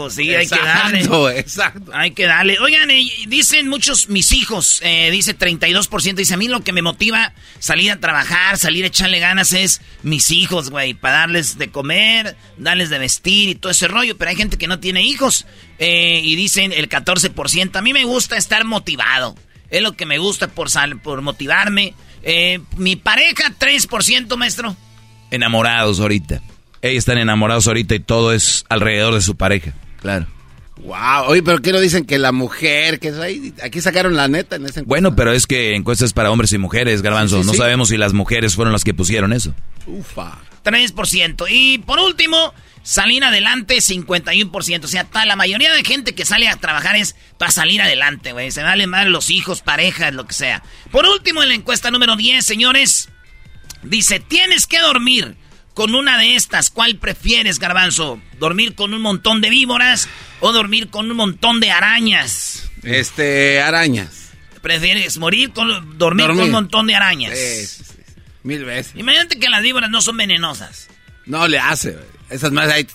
Pues 0.00 0.14
sí, 0.14 0.34
hay 0.34 0.48
que 0.48 0.56
darle. 0.56 0.98
Exacto, 1.00 1.30
exacto. 1.30 1.92
Hay 1.94 2.12
que 2.12 2.24
darle. 2.24 2.58
Oigan, 2.58 2.90
eh, 2.90 3.04
dicen 3.28 3.68
muchos 3.68 4.08
mis 4.08 4.32
hijos, 4.32 4.80
eh, 4.82 5.10
dice 5.10 5.36
32%, 5.36 6.14
dice 6.14 6.34
a 6.34 6.36
mí 6.38 6.48
lo 6.48 6.62
que 6.62 6.72
me 6.72 6.80
motiva 6.80 7.34
salir 7.58 7.90
a 7.90 8.00
trabajar, 8.00 8.56
salir 8.56 8.84
a 8.84 8.86
echarle 8.86 9.20
ganas 9.20 9.52
es 9.52 9.82
mis 10.02 10.30
hijos, 10.30 10.70
güey, 10.70 10.94
para 10.94 11.18
darles 11.18 11.58
de 11.58 11.68
comer, 11.70 12.34
darles 12.56 12.88
de 12.88 12.98
vestir 12.98 13.50
y 13.50 13.54
todo 13.56 13.72
ese 13.72 13.88
rollo, 13.88 14.16
pero 14.16 14.30
hay 14.30 14.36
gente 14.36 14.56
que 14.56 14.68
no 14.68 14.80
tiene 14.80 15.02
hijos 15.02 15.44
eh, 15.78 16.22
y 16.24 16.34
dicen 16.34 16.72
el 16.72 16.88
14%, 16.88 17.76
a 17.76 17.82
mí 17.82 17.92
me 17.92 18.04
gusta 18.04 18.38
estar 18.38 18.64
motivado, 18.64 19.36
es 19.68 19.82
lo 19.82 19.92
que 19.92 20.06
me 20.06 20.16
gusta 20.16 20.48
por, 20.48 20.70
sal, 20.70 20.98
por 21.00 21.20
motivarme. 21.20 21.94
Eh, 22.22 22.60
mi 22.76 22.96
pareja, 22.96 23.54
3%, 23.58 24.36
maestro. 24.36 24.76
Enamorados 25.30 26.00
ahorita. 26.00 26.40
Ellos 26.82 26.98
están 27.00 27.18
enamorados 27.18 27.66
ahorita 27.66 27.94
y 27.94 28.00
todo 28.00 28.32
es 28.32 28.64
alrededor 28.68 29.14
de 29.14 29.20
su 29.20 29.36
pareja. 29.36 29.74
Claro. 30.00 30.26
Wow, 30.82 31.24
oye, 31.26 31.42
pero 31.42 31.60
¿qué 31.60 31.72
no 31.72 31.80
dicen 31.80 32.06
que 32.06 32.18
la 32.18 32.32
mujer, 32.32 33.00
que 33.00 33.08
es 33.08 33.18
ahí? 33.18 33.52
Aquí 33.62 33.82
sacaron 33.82 34.16
la 34.16 34.28
neta 34.28 34.56
en 34.56 34.64
ese 34.64 34.80
Bueno, 34.82 35.14
pero 35.14 35.32
es 35.32 35.46
que 35.46 35.74
encuestas 35.74 36.14
para 36.14 36.30
hombres 36.30 36.52
y 36.54 36.58
mujeres, 36.58 37.02
Garbanzo. 37.02 37.36
Sí, 37.36 37.42
sí, 37.42 37.46
no 37.48 37.52
sí. 37.52 37.58
sabemos 37.58 37.88
si 37.90 37.98
las 37.98 38.14
mujeres 38.14 38.54
fueron 38.54 38.72
las 38.72 38.82
que 38.82 38.94
pusieron 38.94 39.32
eso. 39.34 39.54
Ufa. 39.86 40.38
3%. 40.64 41.46
Y 41.50 41.78
por 41.78 41.98
último, 41.98 42.54
salir 42.82 43.22
adelante 43.24 43.76
51%. 43.80 44.84
O 44.84 44.88
sea, 44.88 45.04
ta- 45.04 45.26
la 45.26 45.36
mayoría 45.36 45.72
de 45.74 45.84
gente 45.84 46.14
que 46.14 46.24
sale 46.24 46.48
a 46.48 46.56
trabajar 46.56 46.96
es 46.96 47.14
para 47.38 47.50
salir 47.50 47.82
adelante, 47.82 48.32
güey. 48.32 48.50
Se 48.50 48.62
vale 48.62 48.86
mal 48.86 49.10
los 49.12 49.28
hijos, 49.30 49.60
parejas, 49.60 50.14
lo 50.14 50.26
que 50.26 50.34
sea. 50.34 50.62
Por 50.90 51.04
último, 51.06 51.42
en 51.42 51.50
la 51.50 51.54
encuesta 51.56 51.90
número 51.90 52.16
10, 52.16 52.44
señores, 52.44 53.10
dice, 53.82 54.20
tienes 54.20 54.66
que 54.66 54.78
dormir 54.80 55.36
con 55.80 55.94
una 55.94 56.18
de 56.18 56.36
estas. 56.36 56.68
¿Cuál 56.68 56.96
prefieres, 56.96 57.58
garbanzo? 57.58 58.20
¿Dormir 58.38 58.74
con 58.74 58.92
un 58.92 59.00
montón 59.00 59.40
de 59.40 59.48
víboras 59.48 60.10
o 60.40 60.52
dormir 60.52 60.90
con 60.90 61.10
un 61.10 61.16
montón 61.16 61.58
de 61.58 61.70
arañas? 61.70 62.68
Este, 62.82 63.62
arañas. 63.62 64.28
¿Prefieres 64.60 65.16
morir 65.16 65.52
con 65.54 65.96
dormir, 65.96 66.26
con 66.26 66.38
un 66.40 66.50
montón 66.50 66.86
de 66.86 66.96
arañas? 66.96 67.32
Sí, 67.34 67.66
sí, 67.66 67.84
sí. 67.84 68.12
Mil 68.42 68.66
veces. 68.66 68.92
Imagínate 68.94 69.38
que 69.38 69.48
las 69.48 69.62
víboras 69.62 69.88
no 69.88 70.02
son 70.02 70.18
venenosas. 70.18 70.88
No 71.24 71.48
le 71.48 71.58
hace. 71.58 71.96
Esas 72.28 72.52
más 72.52 72.68
ahí. 72.70 72.86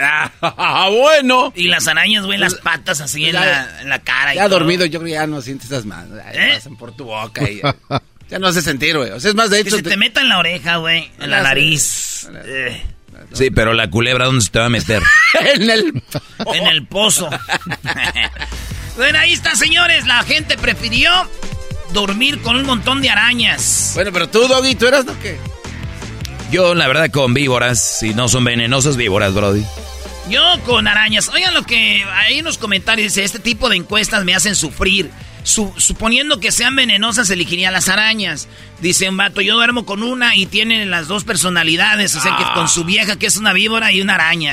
Ah, 0.00 0.88
bueno. 0.90 1.52
Y 1.54 1.68
las 1.68 1.86
arañas, 1.88 2.24
güey, 2.24 2.38
las 2.38 2.54
patas 2.54 3.02
así 3.02 3.26
en 3.26 3.34
la, 3.34 3.82
en 3.82 3.90
la 3.90 3.98
cara. 3.98 4.32
y 4.32 4.36
Ya 4.36 4.48
todo. 4.48 4.60
dormido, 4.60 4.86
yo 4.86 4.98
creo 4.98 5.08
que 5.08 5.12
ya 5.12 5.26
no 5.26 5.42
sientes 5.42 5.70
esas. 5.70 5.84
Ahí 5.84 6.36
¿Eh? 6.38 6.52
Pasan 6.54 6.76
por 6.78 6.96
tu 6.96 7.04
boca 7.04 7.42
y 7.50 7.60
ya, 8.30 8.38
no 8.38 8.46
hace 8.48 8.62
sentir, 8.62 8.96
güey. 8.96 9.10
O 9.10 9.20
sea, 9.20 9.30
es 9.30 9.34
más, 9.36 9.50
de 9.50 9.62
Que 9.62 9.68
hecho. 9.68 9.76
se 9.76 9.82
te 9.82 9.96
meta 9.96 10.20
en 10.20 10.28
la 10.28 10.38
oreja, 10.38 10.76
güey, 10.76 11.10
en 11.20 11.30
la 11.30 11.38
sé. 11.38 11.42
nariz. 11.44 12.28
eh, 12.44 12.82
Sí, 13.32 13.50
pero 13.50 13.72
la 13.72 13.88
culebra, 13.90 14.26
¿dónde 14.26 14.44
se 14.44 14.50
te 14.50 14.58
va 14.58 14.66
a 14.66 14.70
meter? 14.70 15.02
en 15.54 15.70
el. 15.70 16.02
en 16.54 16.66
el 16.66 16.86
pozo. 16.86 17.28
bueno, 18.96 19.18
ahí 19.18 19.32
está, 19.32 19.54
señores. 19.56 20.06
La 20.06 20.22
gente 20.22 20.56
prefirió 20.56 21.10
dormir 21.92 22.40
con 22.42 22.56
un 22.56 22.66
montón 22.66 23.00
de 23.02 23.10
arañas. 23.10 23.92
Bueno, 23.94 24.12
pero 24.12 24.28
tú, 24.28 24.46
Doggy, 24.46 24.74
¿tú 24.74 24.86
eras 24.86 25.04
no 25.04 25.18
qué? 25.20 25.38
Yo, 26.50 26.74
la 26.74 26.86
verdad, 26.86 27.10
con 27.10 27.34
víboras, 27.34 27.98
si 27.98 28.14
no 28.14 28.28
son 28.28 28.44
venenosas, 28.44 28.96
víboras, 28.96 29.34
Brody. 29.34 29.64
Yo 30.30 30.42
con 30.64 30.86
arañas. 30.86 31.28
Oigan 31.28 31.54
lo 31.54 31.64
que 31.64 32.04
hay 32.04 32.38
en 32.38 32.44
los 32.44 32.58
comentarios. 32.58 33.12
Dice, 33.14 33.24
este 33.24 33.38
tipo 33.40 33.68
de 33.68 33.76
encuestas 33.76 34.24
me 34.24 34.34
hacen 34.34 34.54
sufrir. 34.54 35.10
Su- 35.44 35.74
suponiendo 35.76 36.40
que 36.40 36.50
sean 36.50 36.74
venenosas, 36.74 37.28
elegiría 37.30 37.70
las 37.70 37.88
arañas. 37.90 38.48
Dice 38.80 39.08
un 39.08 39.16
vato, 39.18 39.40
yo 39.42 39.54
duermo 39.54 39.84
con 39.86 40.02
una 40.02 40.34
y 40.36 40.46
tiene 40.46 40.84
las 40.86 41.06
dos 41.06 41.24
personalidades. 41.24 42.14
O 42.16 42.20
sea, 42.20 42.36
que 42.36 42.44
con 42.54 42.66
su 42.68 42.84
vieja, 42.84 43.16
que 43.18 43.26
es 43.26 43.36
una 43.36 43.52
víbora, 43.52 43.92
y 43.92 44.00
una 44.00 44.14
araña. 44.14 44.52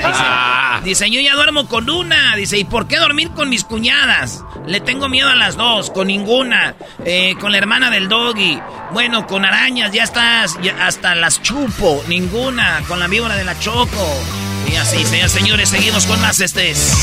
Dice, 0.84 1.06
dice, 1.06 1.10
yo 1.12 1.22
ya 1.22 1.34
duermo 1.34 1.68
con 1.68 1.90
una. 1.90 2.36
Dice, 2.36 2.58
¿y 2.58 2.66
por 2.66 2.88
qué 2.88 2.98
dormir 2.98 3.30
con 3.32 3.50
mis 3.50 3.64
cuñadas? 3.64 4.44
Le 4.68 4.82
tengo 4.82 5.08
miedo 5.10 5.30
a 5.30 5.36
las 5.36 5.56
dos, 5.56 5.90
con 5.92 6.08
ninguna. 6.08 6.76
Eh, 7.06 7.36
con 7.40 7.52
la 7.54 7.58
hermana 7.58 7.90
del 7.90 8.08
doggy. 8.10 8.60
Bueno, 8.92 9.26
con 9.28 9.46
arañas, 9.46 9.92
ya 9.94 10.04
estás, 10.04 10.58
ya 10.62 10.86
hasta 10.86 11.16
las 11.16 11.42
chupo. 11.42 12.04
Ninguna. 12.10 12.82
Con 12.88 13.00
la 13.00 13.08
víbora 13.08 13.36
de 13.38 13.46
la 13.46 13.58
choco. 13.60 14.24
Y 14.72 14.76
así, 14.76 15.06
señores, 15.06 15.32
señores, 15.32 15.70
seguimos 15.70 16.06
con 16.06 16.22
más 16.22 16.40
este 16.40 16.70
es 16.72 16.94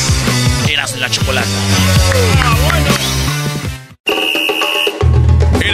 Eras 0.69 0.97
la 0.99 1.11
chocolate. 1.11 1.49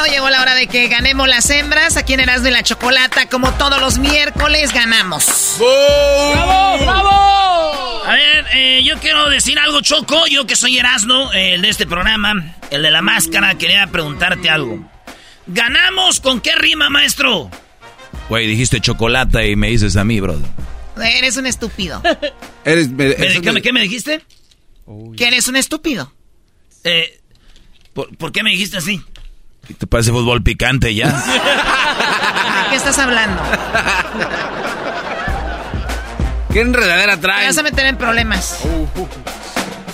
Bueno, 0.00 0.14
llegó 0.14 0.30
la 0.30 0.40
hora 0.40 0.54
de 0.54 0.66
que 0.66 0.88
ganemos 0.88 1.28
las 1.28 1.50
hembras. 1.50 1.98
Aquí 1.98 2.14
en 2.14 2.20
Erasmo 2.20 2.48
y 2.48 2.52
la 2.52 2.62
Chocolata, 2.62 3.28
como 3.28 3.52
todos 3.58 3.78
los 3.82 3.98
miércoles, 3.98 4.72
ganamos. 4.72 5.58
A 8.06 8.12
ver, 8.14 8.46
eh, 8.54 8.82
yo 8.82 8.96
quiero 8.98 9.28
decir 9.28 9.58
algo, 9.58 9.82
Choco. 9.82 10.26
Yo 10.26 10.46
que 10.46 10.56
soy 10.56 10.78
Erasmo, 10.78 11.30
eh, 11.34 11.52
el 11.54 11.60
de 11.62 11.68
este 11.68 11.86
programa, 11.86 12.54
el 12.70 12.80
de 12.82 12.90
la 12.90 13.02
máscara, 13.02 13.56
quería 13.58 13.86
preguntarte 13.88 14.48
algo. 14.48 14.88
¿Ganamos 15.46 16.20
con 16.20 16.40
qué 16.40 16.54
rima, 16.56 16.88
maestro? 16.88 17.50
Güey, 18.30 18.46
dijiste 18.46 18.80
chocolate 18.80 19.50
y 19.50 19.56
me 19.56 19.68
dices 19.68 19.96
a 19.96 20.04
mí, 20.04 20.18
Brody. 20.20 20.46
Eres 20.96 21.36
un 21.36 21.44
estúpido. 21.44 22.00
Eres. 22.64 22.88
me- 22.88 23.08
¿Me- 23.08 23.26
eso 23.26 23.42
¿Qué, 23.42 23.52
me- 23.52 23.60
qué 23.60 23.72
me 23.74 23.82
dijiste? 23.82 24.22
Que 25.18 25.26
eres 25.28 25.46
un 25.46 25.56
estúpido. 25.56 26.10
Eh, 26.84 27.20
¿por, 27.92 28.16
por 28.16 28.32
qué 28.32 28.42
me 28.42 28.50
dijiste 28.50 28.78
así? 28.78 29.02
¿Te 29.78 29.86
parece 29.86 30.10
fútbol 30.10 30.42
picante 30.42 30.94
ya? 30.94 31.08
¿De 32.64 32.70
qué 32.70 32.76
estás 32.76 32.98
hablando? 32.98 33.42
¿Qué 36.52 36.60
enredadera 36.60 37.16
Te 37.16 37.22
traes? 37.22 37.46
vas 37.48 37.58
a 37.58 37.62
meter 37.62 37.86
en 37.86 37.96
problemas. 37.96 38.58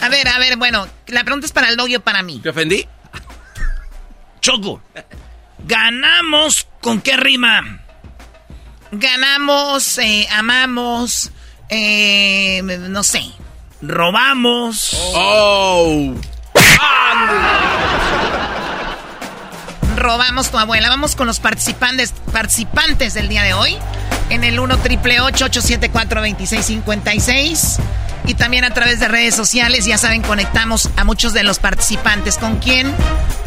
A 0.00 0.08
ver, 0.08 0.28
a 0.28 0.38
ver, 0.38 0.56
bueno, 0.56 0.86
la 1.08 1.24
pregunta 1.24 1.46
es 1.46 1.52
para 1.52 1.68
el 1.68 1.76
doggy 1.76 1.96
o 1.96 2.00
para 2.00 2.22
mí. 2.22 2.38
¿Te 2.42 2.48
ofendí? 2.50 2.86
Choco, 4.40 4.80
¿ganamos 5.66 6.66
con 6.80 7.00
qué 7.00 7.16
rima? 7.16 7.80
Ganamos, 8.92 9.98
eh, 9.98 10.28
amamos, 10.32 11.32
eh, 11.68 12.60
no 12.62 13.02
sé. 13.02 13.22
¿Robamos? 13.82 14.96
¡Oh! 15.14 16.14
Robamos 19.96 20.50
tu 20.50 20.58
abuela. 20.58 20.88
Vamos 20.88 21.16
con 21.16 21.26
los 21.26 21.40
participantes, 21.40 22.12
participantes 22.32 23.14
del 23.14 23.28
día 23.28 23.42
de 23.42 23.54
hoy. 23.54 23.76
En 24.30 24.44
el 24.44 24.58
1 24.60 24.78
triple 24.78 25.20
874 25.20 26.20
2656 26.20 27.76
Y 28.26 28.34
también 28.34 28.64
a 28.64 28.70
través 28.74 28.98
de 29.00 29.06
redes 29.08 29.34
sociales, 29.36 29.84
ya 29.86 29.98
saben, 29.98 30.22
conectamos 30.22 30.90
a 30.96 31.04
muchos 31.04 31.32
de 31.32 31.42
los 31.44 31.58
participantes. 31.58 32.36
¿Con 32.38 32.56
quién? 32.58 32.92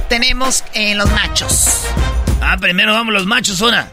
Tenemos 0.10 0.64
eh, 0.74 0.96
los 0.96 1.10
machos. 1.12 1.82
Ah, 2.42 2.58
primero 2.60 2.94
vamos 2.94 3.14
los 3.14 3.26
machos, 3.26 3.62
ahora. 3.62 3.92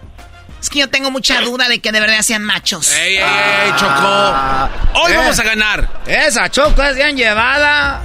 Es 0.60 0.70
que 0.70 0.78
yo 0.78 0.88
tengo 0.88 1.10
mucha 1.10 1.40
duda 1.42 1.68
de 1.68 1.80
que 1.80 1.92
de 1.92 2.00
verdad 2.00 2.22
sean 2.22 2.42
machos. 2.42 2.90
¡Ey, 2.92 3.16
ey, 3.16 3.22
ey, 3.22 3.70
Chocó! 3.76 4.68
Hoy 5.02 5.12
Eh. 5.12 5.16
vamos 5.16 5.38
a 5.38 5.42
ganar. 5.42 5.88
Esa 6.06 6.48
choco 6.50 6.82
es 6.82 6.96
bien 6.96 7.16
llevada. 7.16 8.00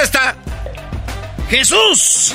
esta. 0.00 0.36
Jesús. 1.50 2.34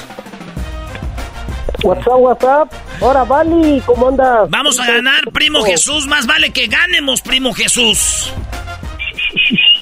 What's 1.84 2.06
up, 2.08 2.20
what's 2.20 2.44
up? 2.44 2.70
Hola, 3.00 3.24
Vali, 3.24 3.82
¿cómo 3.86 4.10
andas? 4.10 4.50
Vamos 4.50 4.80
a 4.80 4.86
ganar, 4.86 5.22
primo 5.34 5.63
Jesús. 5.63 6.06
Más 6.06 6.28
vale 6.28 6.52
que 6.52 6.67
ganemos, 6.67 7.22
primo 7.22 7.54
Jesús. 7.54 8.32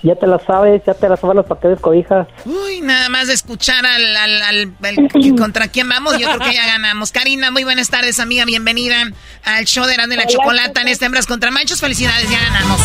Ya 0.01 0.15
te 0.15 0.25
la 0.27 0.39
sabes, 0.39 0.81
ya 0.85 0.93
te 0.93 1.09
la 1.09 1.17
sabes 1.17 1.45
para 1.45 1.59
que 1.59 1.67
descobijas. 1.67 2.27
Uy, 2.45 2.79
nada 2.81 3.09
más 3.09 3.27
de 3.27 3.33
escuchar 3.33 3.85
al, 3.85 4.15
al, 4.15 4.41
al, 4.41 5.35
contra 5.37 5.67
quién 5.67 5.89
vamos, 5.89 6.17
yo 6.17 6.27
creo 6.27 6.39
que 6.39 6.53
ya 6.53 6.65
ganamos. 6.67 7.11
Karina, 7.11 7.51
muy 7.51 7.65
buenas 7.65 7.89
tardes, 7.89 8.19
amiga, 8.19 8.45
bienvenida 8.45 9.03
al 9.43 9.65
show 9.65 9.85
de 9.85 9.95
Grande 9.95 10.15
la 10.15 10.25
Chocolata 10.25 10.81
en 10.81 10.87
este 10.87 11.05
Hembras 11.05 11.27
contra 11.27 11.51
Machos. 11.51 11.81
Felicidades, 11.81 12.29
ya 12.29 12.39
ganamos. 12.39 12.79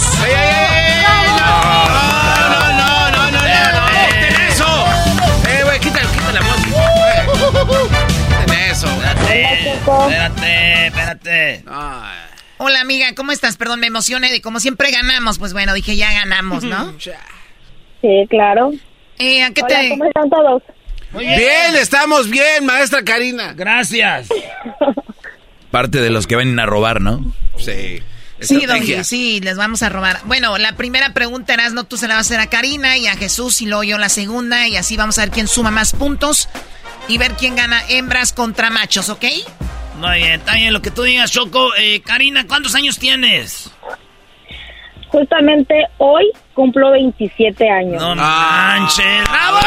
no, 1.06 1.36
no, 1.38 2.18
no, 2.18 2.23
Espérate, 9.34 9.72
espérate, 9.72 10.86
espérate. 10.86 11.64
Hola 12.58 12.80
amiga, 12.80 13.14
¿cómo 13.16 13.32
estás? 13.32 13.56
Perdón, 13.56 13.80
me 13.80 13.88
emocioné 13.88 14.30
de 14.30 14.40
como 14.40 14.60
siempre 14.60 14.90
ganamos. 14.92 15.38
Pues 15.38 15.52
bueno, 15.52 15.74
dije 15.74 15.96
ya 15.96 16.12
ganamos, 16.12 16.64
¿no? 16.64 16.94
Sí, 18.00 18.26
claro. 18.28 18.70
Eh, 19.18 19.42
¿a 19.42 19.50
qué 19.52 19.62
Hola, 19.62 19.80
te... 19.80 19.88
¿cómo 19.88 20.04
están 20.04 20.28
todos? 20.28 20.62
Muy 21.12 21.24
bien. 21.24 21.38
bien, 21.38 21.76
estamos 21.80 22.28
bien, 22.28 22.66
maestra 22.66 23.02
Karina. 23.02 23.54
Gracias. 23.54 24.28
Parte 25.70 26.02
de 26.02 26.10
los 26.10 26.26
que 26.26 26.36
vienen 26.36 26.60
a 26.60 26.66
robar, 26.66 27.00
¿no? 27.00 27.32
Sí. 27.56 28.02
Sí, 28.40 28.60
sí, 29.04 29.40
les 29.40 29.56
vamos 29.56 29.82
a 29.82 29.88
robar. 29.88 30.20
Bueno, 30.24 30.58
la 30.58 30.76
primera 30.76 31.14
pregunta, 31.14 31.54
eras, 31.54 31.72
no 31.72 31.84
tú 31.84 31.96
se 31.96 32.08
la 32.08 32.16
vas 32.16 32.30
a 32.30 32.34
hacer 32.34 32.40
a 32.40 32.50
Karina 32.50 32.98
y 32.98 33.06
a 33.06 33.16
Jesús 33.16 33.62
y 33.62 33.66
luego 33.66 33.84
yo 33.84 33.96
la 33.96 34.10
segunda 34.10 34.68
y 34.68 34.76
así 34.76 34.98
vamos 34.98 35.16
a 35.16 35.22
ver 35.22 35.30
quién 35.30 35.48
suma 35.48 35.70
más 35.70 35.94
puntos 35.94 36.50
y 37.08 37.18
ver 37.18 37.32
quién 37.32 37.56
gana 37.56 37.82
hembras 37.88 38.32
contra 38.32 38.70
machos, 38.70 39.08
¿ok? 39.08 39.24
Muy 39.98 40.18
bien, 40.18 40.40
está 40.40 40.54
bien 40.54 40.72
lo 40.72 40.82
que 40.82 40.90
tú 40.90 41.02
digas, 41.02 41.30
Choco. 41.30 41.74
Eh, 41.76 42.02
Karina, 42.04 42.46
¿cuántos 42.46 42.74
años 42.74 42.98
tienes? 42.98 43.70
Justamente 45.08 45.74
hoy 45.98 46.24
cumplo 46.54 46.90
27 46.90 47.70
años. 47.70 48.02
No 48.02 48.16
manches, 48.16 49.22
¡bravo! 49.30 49.60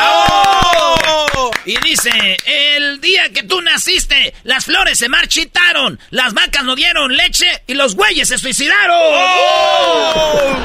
Y 1.65 1.77
dice, 1.77 2.37
el 2.45 2.99
día 3.01 3.29
que 3.33 3.43
tú 3.43 3.61
naciste, 3.61 4.33
las 4.43 4.65
flores 4.65 4.99
se 4.99 5.09
marchitaron, 5.09 5.99
las 6.09 6.33
vacas 6.33 6.63
no 6.63 6.75
dieron 6.75 7.15
leche 7.15 7.47
y 7.67 7.73
los 7.73 7.95
güeyes 7.95 8.27
se 8.27 8.37
suicidaron. 8.37 8.97
¡Oh! 8.99 10.55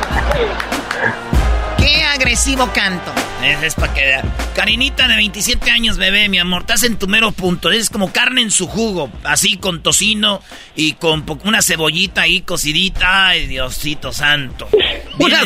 ¡Qué 1.78 2.04
agresivo 2.04 2.68
canto! 2.72 3.12
Es, 3.42 3.74
para 3.74 3.92
que 3.92 4.20
Karinita 4.54 5.08
de 5.08 5.16
27 5.16 5.70
años, 5.72 5.96
bebé, 5.96 6.28
mi 6.28 6.38
amor, 6.38 6.60
estás 6.62 6.84
en 6.84 6.96
tu 6.96 7.08
mero 7.08 7.32
punto. 7.32 7.72
Es 7.72 7.90
como 7.90 8.12
carne 8.12 8.40
en 8.40 8.52
su 8.52 8.68
jugo, 8.68 9.10
así 9.24 9.56
con 9.56 9.82
tocino 9.82 10.40
y 10.76 10.92
con 10.92 11.24
una 11.44 11.60
cebollita 11.60 12.22
ahí 12.22 12.42
cocidita. 12.42 13.28
Ay, 13.28 13.46
Diosito 13.48 14.12
santo. 14.12 14.68
Viene, 15.18 15.38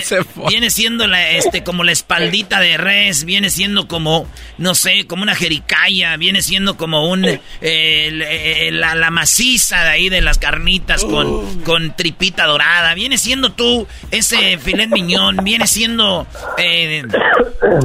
viene 0.49 0.71
siendo 0.71 1.09
la, 1.09 1.31
este, 1.31 1.65
como 1.65 1.83
la 1.83 1.91
espaldita 1.91 2.61
de 2.61 2.77
res, 2.77 3.25
viene 3.25 3.51
siendo 3.51 3.89
como, 3.89 4.27
no 4.59 4.77
sé, 4.77 5.07
como 5.09 5.25
una 5.25 5.35
jericaya, 5.35 6.17
viene 6.17 6.41
siendo 6.41 6.77
como 6.77 7.11
un, 7.11 7.27
eh, 7.61 8.71
la, 8.73 8.95
la, 8.95 9.11
maciza 9.11 9.83
de 9.83 9.91
ahí 9.91 10.09
de 10.09 10.21
las 10.21 10.39
carnitas 10.39 11.05
con, 11.05 11.63
con 11.65 11.97
tripita 11.97 12.47
dorada. 12.47 12.95
Viene 12.95 13.19
siendo 13.19 13.53
tú 13.53 13.89
ese 14.13 14.57
filet 14.59 14.89
miñón, 14.89 15.39
viene 15.43 15.67
siendo 15.67 16.29
eh, 16.59 17.03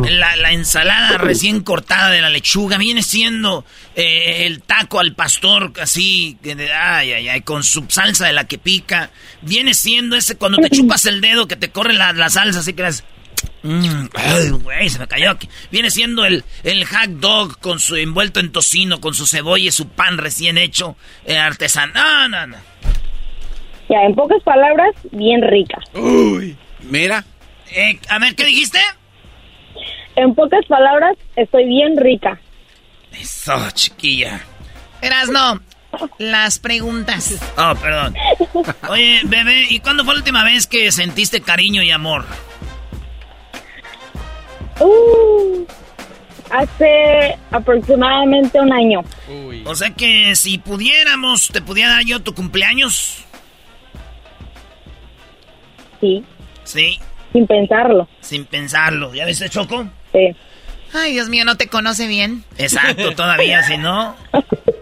la, 0.10 0.52
ensalada 0.52 1.18
recién 1.18 1.62
cortada 1.62 2.10
de 2.10 2.22
la 2.22 2.30
lechuga, 2.30 2.78
viene 2.78 3.04
siendo 3.04 3.66
eh, 3.96 4.46
el 4.46 4.62
taco 4.62 5.00
al 5.00 5.14
pastor, 5.14 5.74
así, 5.82 6.38
ay, 6.44 7.14
ay, 7.14 7.30
ay, 7.30 7.42
con 7.42 7.64
su 7.64 7.86
salsa 7.88 8.28
de 8.28 8.34
la 8.34 8.46
que 8.46 8.58
pica. 8.58 9.12
Viene 9.42 9.74
siendo 9.74 10.16
ese 10.16 10.38
cuando 10.38 10.58
te 10.58 10.70
chupas 10.70 11.06
el 11.06 11.22
dedo 11.22 11.48
que 11.48 11.56
te 11.56 11.72
corre 11.72 11.94
la, 11.94 12.30
salsa, 12.30 12.60
así 12.60 12.74
que 12.74 12.82
eres... 12.84 13.04
Mm, 13.64 14.06
ay, 14.14 14.50
güey, 14.50 14.90
se 14.90 15.00
me 15.00 15.08
cayó 15.08 15.32
aquí. 15.32 15.50
Viene 15.72 15.90
siendo 15.92 16.26
el, 16.26 16.44
el 16.64 16.86
hot 16.86 17.10
dog 17.10 17.60
con 17.60 17.80
su 17.80 17.96
envuelto 17.96 18.40
en 18.40 18.52
tocino, 18.52 19.02
con 19.02 19.14
su 19.14 19.26
cebolla 19.26 19.68
y 19.68 19.72
su 19.72 19.88
pan 19.88 20.18
recién 20.18 20.58
hecho, 20.58 20.96
eh, 21.26 21.38
artesanal. 21.38 21.94
No, 21.94 22.28
no, 22.28 22.48
no. 22.48 22.58
Ya, 23.90 23.98
en 24.04 24.16
pocas 24.16 24.42
palabras, 24.44 24.96
bien 25.12 25.42
rica. 25.42 25.78
Uy, 25.94 26.56
mira. 26.82 27.26
Eh, 27.74 28.00
a 28.10 28.20
ver, 28.20 28.36
¿qué 28.36 28.46
dijiste? 28.46 28.80
En 30.16 30.36
pocas 30.36 30.66
palabras, 30.68 31.18
estoy 31.36 31.66
bien 31.66 31.98
rica. 31.98 32.40
Eso, 33.20 33.54
chiquilla. 33.74 34.42
Eras 35.02 35.30
no. 35.30 35.60
Las 36.18 36.60
preguntas. 36.60 37.38
Oh, 37.58 37.76
perdón. 37.76 38.16
Oye, 38.90 39.22
bebé, 39.26 39.66
¿y 39.70 39.80
cuándo 39.80 40.06
fue 40.06 40.14
la 40.14 40.20
última 40.20 40.44
vez 40.44 40.68
que 40.68 40.92
sentiste 40.92 41.42
cariño 41.42 41.84
y 41.84 41.92
amor? 41.92 42.26
Uh, 44.80 45.66
hace 46.50 47.38
aproximadamente 47.52 48.60
un 48.60 48.72
año. 48.72 49.02
O 49.66 49.76
sea 49.76 49.92
que 49.92 50.36
si 50.36 50.58
pudiéramos, 50.58 51.50
¿te 51.50 51.62
pudiera 51.62 51.92
dar 51.92 52.04
yo 52.04 52.22
tu 52.22 52.34
cumpleaños? 52.34 53.26
Sí. 56.00 56.24
Sí. 56.64 57.00
Sin 57.34 57.48
pensarlo. 57.48 58.08
Sin 58.22 58.46
pensarlo. 58.46 59.14
¿Ya 59.14 59.26
viste, 59.26 59.50
Choco? 59.50 59.88
Sí. 60.12 60.36
Ay, 60.94 61.14
Dios 61.14 61.30
mío, 61.30 61.46
¿no 61.46 61.56
te 61.56 61.68
conoce 61.68 62.08
bien? 62.08 62.44
Exacto, 62.58 63.12
todavía, 63.16 63.64
si 63.64 63.78
no, 63.78 64.16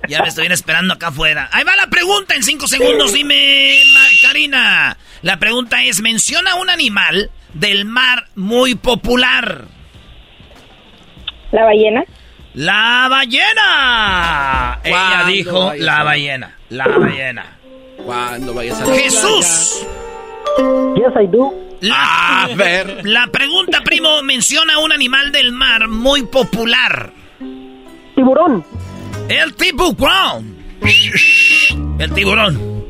ya 0.08 0.22
me 0.22 0.30
estoy 0.30 0.48
esperando 0.48 0.96
acá 0.96 1.08
afuera. 1.08 1.50
Ahí 1.52 1.63
va 1.63 1.76
la 1.76 1.88
pregunta 1.88 2.36
en 2.36 2.44
cinco 2.44 2.68
segundos, 2.68 3.13
dime, 3.13 3.80
Karina. 4.22 4.98
La 5.22 5.38
pregunta 5.38 5.84
es, 5.84 6.02
menciona 6.02 6.56
un 6.56 6.70
animal 6.70 7.30
del 7.54 7.86
mar 7.86 8.28
muy 8.36 8.76
popular. 8.76 9.65
¿La 11.52 11.65
ballena? 11.65 12.04
¡La 12.54 13.08
ballena! 13.10 14.80
Ella 14.84 15.24
dijo 15.28 15.74
la 15.76 16.04
ballena, 16.04 16.58
la 16.70 16.88
ballena. 16.88 17.58
¿Cuándo 18.04 18.54
vayas 18.54 18.82
a 18.82 18.86
¡Jesús! 18.86 19.86
Yes, 20.96 21.13
I 21.22 21.28
do. 21.28 21.69
La, 21.82 22.44
a 22.44 22.48
ver. 22.56 23.02
La 23.04 23.28
pregunta, 23.28 23.82
primo, 23.84 24.22
menciona 24.24 24.80
un 24.80 24.92
animal 24.92 25.32
del 25.32 25.52
mar 25.52 25.88
muy 25.88 26.24
popular. 26.24 27.13
Tiburón. 28.15 28.65
El 29.30 29.54
tiburón. 29.54 30.56
El 32.00 32.13
tiburón. 32.13 32.86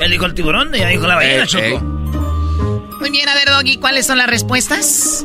Él 0.00 0.10
dijo 0.10 0.26
el 0.26 0.34
tiburón, 0.34 0.74
ella 0.74 0.88
dijo 0.88 1.06
la 1.06 1.14
ballena, 1.16 1.46
Choco. 1.46 1.80
Muy 3.00 3.10
bien, 3.10 3.28
a 3.28 3.34
ver, 3.34 3.48
Doggy, 3.48 3.76
¿cuáles 3.76 4.06
son 4.06 4.18
las 4.18 4.26
respuestas? 4.26 5.24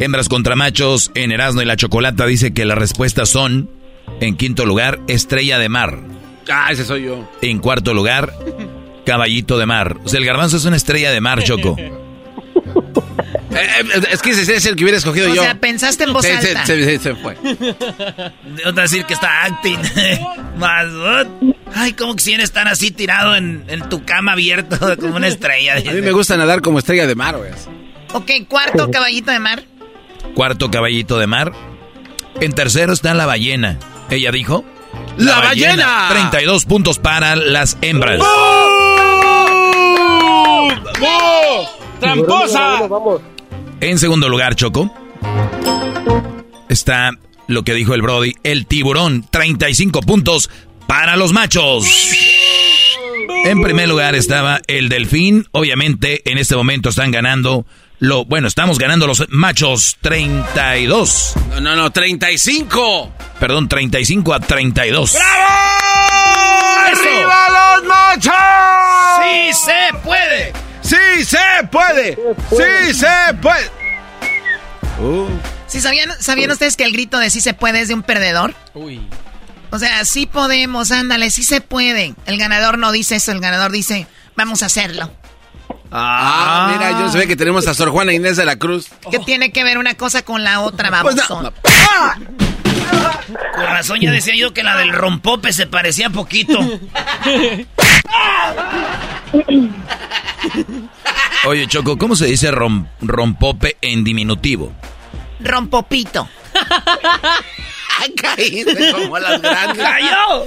Hembras 0.00 0.28
contra 0.28 0.56
machos 0.56 1.10
en 1.14 1.32
Erasmo 1.32 1.62
y 1.62 1.64
la 1.64 1.76
Chocolata 1.76 2.26
dice 2.26 2.52
que 2.54 2.64
las 2.64 2.78
respuestas 2.78 3.28
son, 3.28 3.70
en 4.20 4.36
quinto 4.36 4.64
lugar, 4.64 5.00
estrella 5.08 5.58
de 5.58 5.68
mar. 5.68 5.98
Ah, 6.50 6.68
ese 6.70 6.84
soy 6.84 7.04
yo. 7.04 7.28
En 7.42 7.58
cuarto 7.58 7.94
lugar, 7.94 8.32
caballito 9.04 9.58
de 9.58 9.66
mar. 9.66 9.96
O 10.04 10.08
sea, 10.08 10.18
el 10.18 10.26
garbanzo 10.26 10.56
es 10.56 10.64
una 10.64 10.76
estrella 10.76 11.10
de 11.12 11.20
mar, 11.20 11.42
Choco. 11.42 11.76
Eh, 13.50 13.56
eh, 13.56 14.02
es 14.10 14.22
que 14.22 14.30
ese 14.30 14.54
es 14.54 14.66
el 14.66 14.76
que 14.76 14.84
hubiera 14.84 14.98
escogido 14.98 15.32
yo. 15.34 15.40
O 15.40 15.44
sea, 15.44 15.54
pensaste 15.54 16.04
en 16.04 16.12
voz 16.12 16.24
alta. 16.24 16.66
Se, 16.66 16.98
se, 16.98 17.14
fue. 17.14 17.36
Otra 18.66 18.82
decir 18.82 19.04
que 19.04 19.14
está 19.14 19.44
acting. 19.44 19.78
Más. 20.58 20.86
Ay, 21.74 21.92
¿cómo 21.92 22.14
quisiera 22.16 22.44
estar 22.44 22.68
así 22.68 22.90
tirado 22.90 23.36
en, 23.36 23.64
en, 23.68 23.88
tu 23.88 24.04
cama 24.04 24.32
abierto 24.32 24.78
como 25.00 25.16
una 25.16 25.28
estrella? 25.28 25.76
A 25.76 25.92
mí 25.92 26.00
me 26.00 26.12
gusta 26.12 26.36
nadar 26.36 26.60
como 26.62 26.78
estrella 26.78 27.06
de 27.06 27.14
mar, 27.14 27.36
güey. 27.36 27.50
Ok, 28.12 28.48
cuarto 28.48 28.90
caballito 28.90 29.30
de 29.30 29.38
mar. 29.38 29.62
Cuarto 30.34 30.70
caballito 30.70 31.18
de 31.18 31.26
mar. 31.26 31.52
En 32.40 32.52
tercero 32.52 32.92
está 32.92 33.14
la 33.14 33.26
ballena. 33.26 33.78
Ella 34.10 34.30
dijo. 34.30 34.64
¡La, 35.16 35.40
ballena! 35.40 36.06
32 36.10 36.64
puntos 36.64 36.98
para 36.98 37.36
las 37.36 37.76
hembras. 37.82 38.20
¡Tramposa! 42.00 42.88
En 43.80 43.98
segundo 43.98 44.28
lugar, 44.28 44.54
Choco, 44.54 44.90
está 46.68 47.12
lo 47.46 47.62
que 47.62 47.74
dijo 47.74 47.94
el 47.94 48.02
Brody, 48.02 48.34
el 48.42 48.66
tiburón, 48.66 49.26
35 49.30 50.00
puntos 50.02 50.50
para 50.86 51.16
los 51.16 51.32
machos. 51.32 51.86
En 53.44 53.62
primer 53.62 53.88
lugar 53.88 54.14
estaba 54.14 54.60
el 54.66 54.88
delfín, 54.88 55.46
obviamente 55.52 56.28
en 56.30 56.38
este 56.38 56.56
momento 56.56 56.88
están 56.90 57.10
ganando 57.10 57.66
lo, 58.00 58.24
bueno, 58.24 58.46
estamos 58.46 58.78
ganando 58.78 59.06
los 59.06 59.28
machos 59.28 59.96
32. 60.00 61.34
No, 61.50 61.60
no, 61.60 61.76
no, 61.76 61.90
35. 61.90 63.12
Perdón, 63.40 63.68
35 63.68 64.34
a 64.34 64.40
32. 64.40 65.12
¡Bravo! 65.14 65.58
¡Arriba 66.86 67.48
los 67.48 67.88
machos! 67.88 68.34
¡Sí 69.20 69.52
se 69.66 69.98
puede! 70.04 70.67
¡Sí 70.88 71.24
se 71.24 71.66
puede! 71.70 72.18
¡Sí 72.50 72.94
se 72.94 73.34
puede! 73.42 73.70
Uh. 75.00 75.28
¿Sí 75.66 75.82
sabían, 75.82 76.10
¿Sabían 76.18 76.50
ustedes 76.50 76.76
que 76.76 76.84
el 76.84 76.92
grito 76.92 77.18
de 77.18 77.28
sí 77.28 77.42
se 77.42 77.52
puede 77.52 77.82
es 77.82 77.88
de 77.88 77.94
un 77.94 78.02
perdedor? 78.02 78.54
Uy. 78.72 79.06
O 79.70 79.78
sea, 79.78 80.02
sí 80.06 80.24
podemos, 80.24 80.90
ándale, 80.90 81.30
sí 81.30 81.42
se 81.42 81.60
puede. 81.60 82.14
El 82.24 82.38
ganador 82.38 82.78
no 82.78 82.90
dice 82.90 83.16
eso, 83.16 83.32
el 83.32 83.40
ganador 83.40 83.70
dice, 83.70 84.06
vamos 84.34 84.62
a 84.62 84.66
hacerlo. 84.66 85.12
Ah, 85.92 86.72
mira, 86.72 86.98
yo 86.98 87.10
sé 87.10 87.26
que 87.26 87.36
tenemos 87.36 87.66
a 87.66 87.74
Sor 87.74 87.90
Juana 87.90 88.14
Inés 88.14 88.38
de 88.38 88.46
la 88.46 88.56
Cruz. 88.56 88.88
¿Qué 89.10 89.18
tiene 89.18 89.52
que 89.52 89.64
ver 89.64 89.76
una 89.76 89.94
cosa 89.94 90.22
con 90.22 90.42
la 90.42 90.60
otra, 90.60 90.88
vamos? 90.88 91.14
Pues 91.14 91.28
no, 91.28 91.42
no. 91.42 91.52
Con 93.54 93.66
razón 93.66 94.00
ya 94.00 94.10
decía 94.10 94.34
yo 94.36 94.54
que 94.54 94.62
la 94.62 94.76
del 94.76 94.92
rompope 94.92 95.52
se 95.52 95.66
parecía 95.66 96.08
poquito. 96.08 96.58
Oye, 101.46 101.66
Choco, 101.66 101.96
¿cómo 101.98 102.16
se 102.16 102.26
dice 102.26 102.50
rom- 102.50 102.86
rompope 103.00 103.76
en 103.80 104.04
diminutivo? 104.04 104.72
Rompopito. 105.40 106.28
Caíste 108.20 108.92
como 108.92 109.18
las 109.18 109.40
grandes. 109.40 109.84
¡Cayó! 109.84 110.44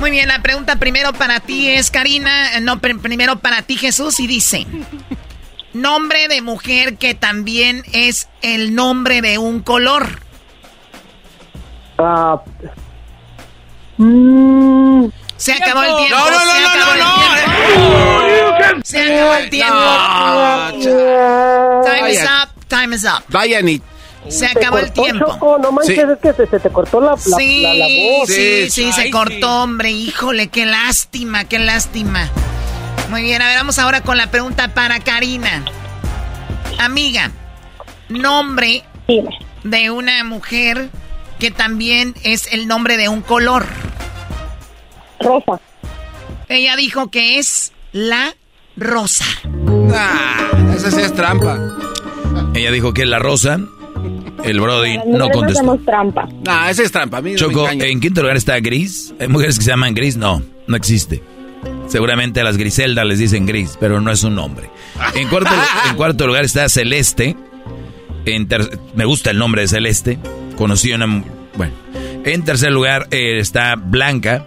Muy 0.00 0.10
bien, 0.10 0.26
la 0.26 0.42
pregunta 0.42 0.76
primero 0.76 1.12
para 1.12 1.38
ti 1.40 1.68
es, 1.68 1.90
Karina, 1.90 2.56
eh, 2.56 2.60
no, 2.60 2.80
pr- 2.80 3.00
primero 3.00 3.38
para 3.38 3.62
ti, 3.62 3.76
Jesús, 3.76 4.18
y 4.18 4.26
dice, 4.26 4.66
nombre 5.72 6.26
de 6.26 6.42
mujer 6.42 6.96
que 6.96 7.14
también 7.14 7.84
es 7.92 8.28
el 8.42 8.74
nombre 8.74 9.22
de 9.22 9.38
un 9.38 9.60
color. 9.60 10.20
Ah, 12.04 12.40
mm, 13.98 15.06
Se 15.36 15.52
acabó 15.52 15.82
el 15.82 15.96
tiempo. 15.96 16.16
No, 16.16 16.30
no, 16.30 16.44
no, 16.44 16.52
se 16.52 16.60
no, 16.60 16.68
acabó 16.68 16.86
no, 16.86 16.92
el 16.94 16.98
no. 17.00 18.56
tiempo. 18.56 18.82
Se 18.84 19.02
acabó 19.02 19.34
el 19.34 19.50
tiempo. 19.50 19.74
No, 19.74 20.72
Time 21.84 22.10
is 22.10 22.18
Vaya. 22.24 22.42
up, 22.44 22.48
time 22.68 22.94
is 22.96 23.04
up. 23.04 23.22
Vayan 23.28 23.68
y 23.68 23.82
Se 24.28 24.46
acabó 24.46 24.78
el 24.78 24.92
tiempo. 24.92 25.26
Choco, 25.26 25.58
no 25.58 25.72
manches, 25.72 25.96
Sí. 25.96 26.00
es 26.12 26.18
que 26.20 26.32
se, 26.32 26.46
se 26.46 26.60
te 26.60 26.70
cortó 26.70 27.00
la, 27.00 27.10
la, 27.12 27.16
Sí, 27.16 27.62
la- 27.62 27.74
la 27.74 27.86
voz. 27.86 28.28
sí, 28.28 28.70
sí, 28.70 28.92
se 28.92 29.00
Ay, 29.02 29.10
cortó, 29.10 29.34
sí. 29.34 29.42
hombre. 29.44 29.90
Híjole, 29.90 30.46
qué 30.48 30.64
lástima, 30.64 31.44
qué 31.44 31.58
lástima. 31.58 32.28
Muy 33.10 33.22
bien, 33.22 33.42
a 33.42 33.48
ver, 33.48 33.56
vamos 33.58 33.78
ahora 33.80 34.00
con 34.00 34.16
la 34.16 34.28
pregunta 34.30 34.68
para 34.68 35.00
Karina. 35.00 35.64
Amiga, 36.78 37.30
nombre 38.08 38.84
Dime. 39.08 39.30
de 39.64 39.90
una 39.90 40.22
mujer 40.24 40.88
que 41.42 41.50
también 41.50 42.14
es 42.22 42.52
el 42.52 42.68
nombre 42.68 42.96
de 42.96 43.08
un 43.08 43.20
color. 43.20 43.66
Rosa. 45.18 45.60
Ella 46.48 46.76
dijo 46.76 47.10
que 47.10 47.40
es 47.40 47.72
la 47.90 48.36
rosa. 48.76 49.24
Ah, 49.92 50.52
esa 50.76 50.92
sí 50.92 51.00
es 51.00 51.12
trampa. 51.12 51.58
Ella 52.54 52.70
dijo 52.70 52.94
que 52.94 53.04
la 53.06 53.18
rosa. 53.18 53.58
El 54.44 54.60
Brody 54.60 54.98
no 54.98 55.24
mujeres 55.24 55.30
contestó. 55.30 55.78
trampa. 55.84 56.28
No, 56.46 56.68
esa 56.68 56.84
es 56.84 56.92
trampa. 56.92 57.20
Choco. 57.34 57.68
¿en 57.68 57.98
quinto 57.98 58.22
lugar 58.22 58.36
está 58.36 58.60
Gris? 58.60 59.12
¿Hay 59.18 59.26
mujeres 59.26 59.58
que 59.58 59.64
se 59.64 59.70
llaman 59.72 59.94
Gris? 59.94 60.16
No, 60.16 60.44
no 60.68 60.76
existe. 60.76 61.24
Seguramente 61.88 62.40
a 62.40 62.44
las 62.44 62.56
Griselda 62.56 63.04
les 63.04 63.18
dicen 63.18 63.46
Gris, 63.46 63.76
pero 63.80 64.00
no 64.00 64.12
es 64.12 64.22
un 64.22 64.36
nombre. 64.36 64.70
En 65.16 65.28
cuarto, 65.28 65.50
en 65.90 65.96
cuarto 65.96 66.24
lugar 66.24 66.44
está 66.44 66.68
Celeste. 66.68 67.34
En 68.26 68.46
ter- 68.48 68.78
me 68.94 69.04
gusta 69.04 69.30
el 69.30 69.38
nombre 69.38 69.62
de 69.62 69.68
Celeste. 69.68 70.18
Conocí 70.56 70.92
una... 70.92 71.06
Bueno. 71.54 71.74
En 72.24 72.44
tercer 72.44 72.72
lugar 72.72 73.08
eh, 73.10 73.38
está 73.38 73.74
Blanca, 73.76 74.46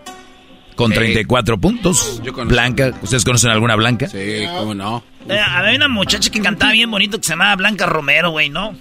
con 0.75 0.91
Ey. 0.93 0.97
34 0.97 1.57
puntos. 1.59 2.21
Yo. 2.23 2.33
Blanca, 2.33 2.93
¿ustedes 3.01 3.25
conocen 3.25 3.51
alguna 3.51 3.75
Blanca? 3.75 4.07
Sí, 4.07 4.45
cómo 4.57 4.73
no. 4.73 5.03
Eh, 5.27 5.37
había 5.39 5.75
una 5.75 5.87
muchacha 5.87 6.29
que 6.29 6.39
cantaba 6.41 6.71
bien 6.71 6.89
bonito 6.89 7.17
que 7.17 7.23
se 7.25 7.31
llamaba 7.33 7.55
Blanca 7.55 7.85
Romero, 7.85 8.29
güey, 8.31 8.49
¿no? 8.49 8.75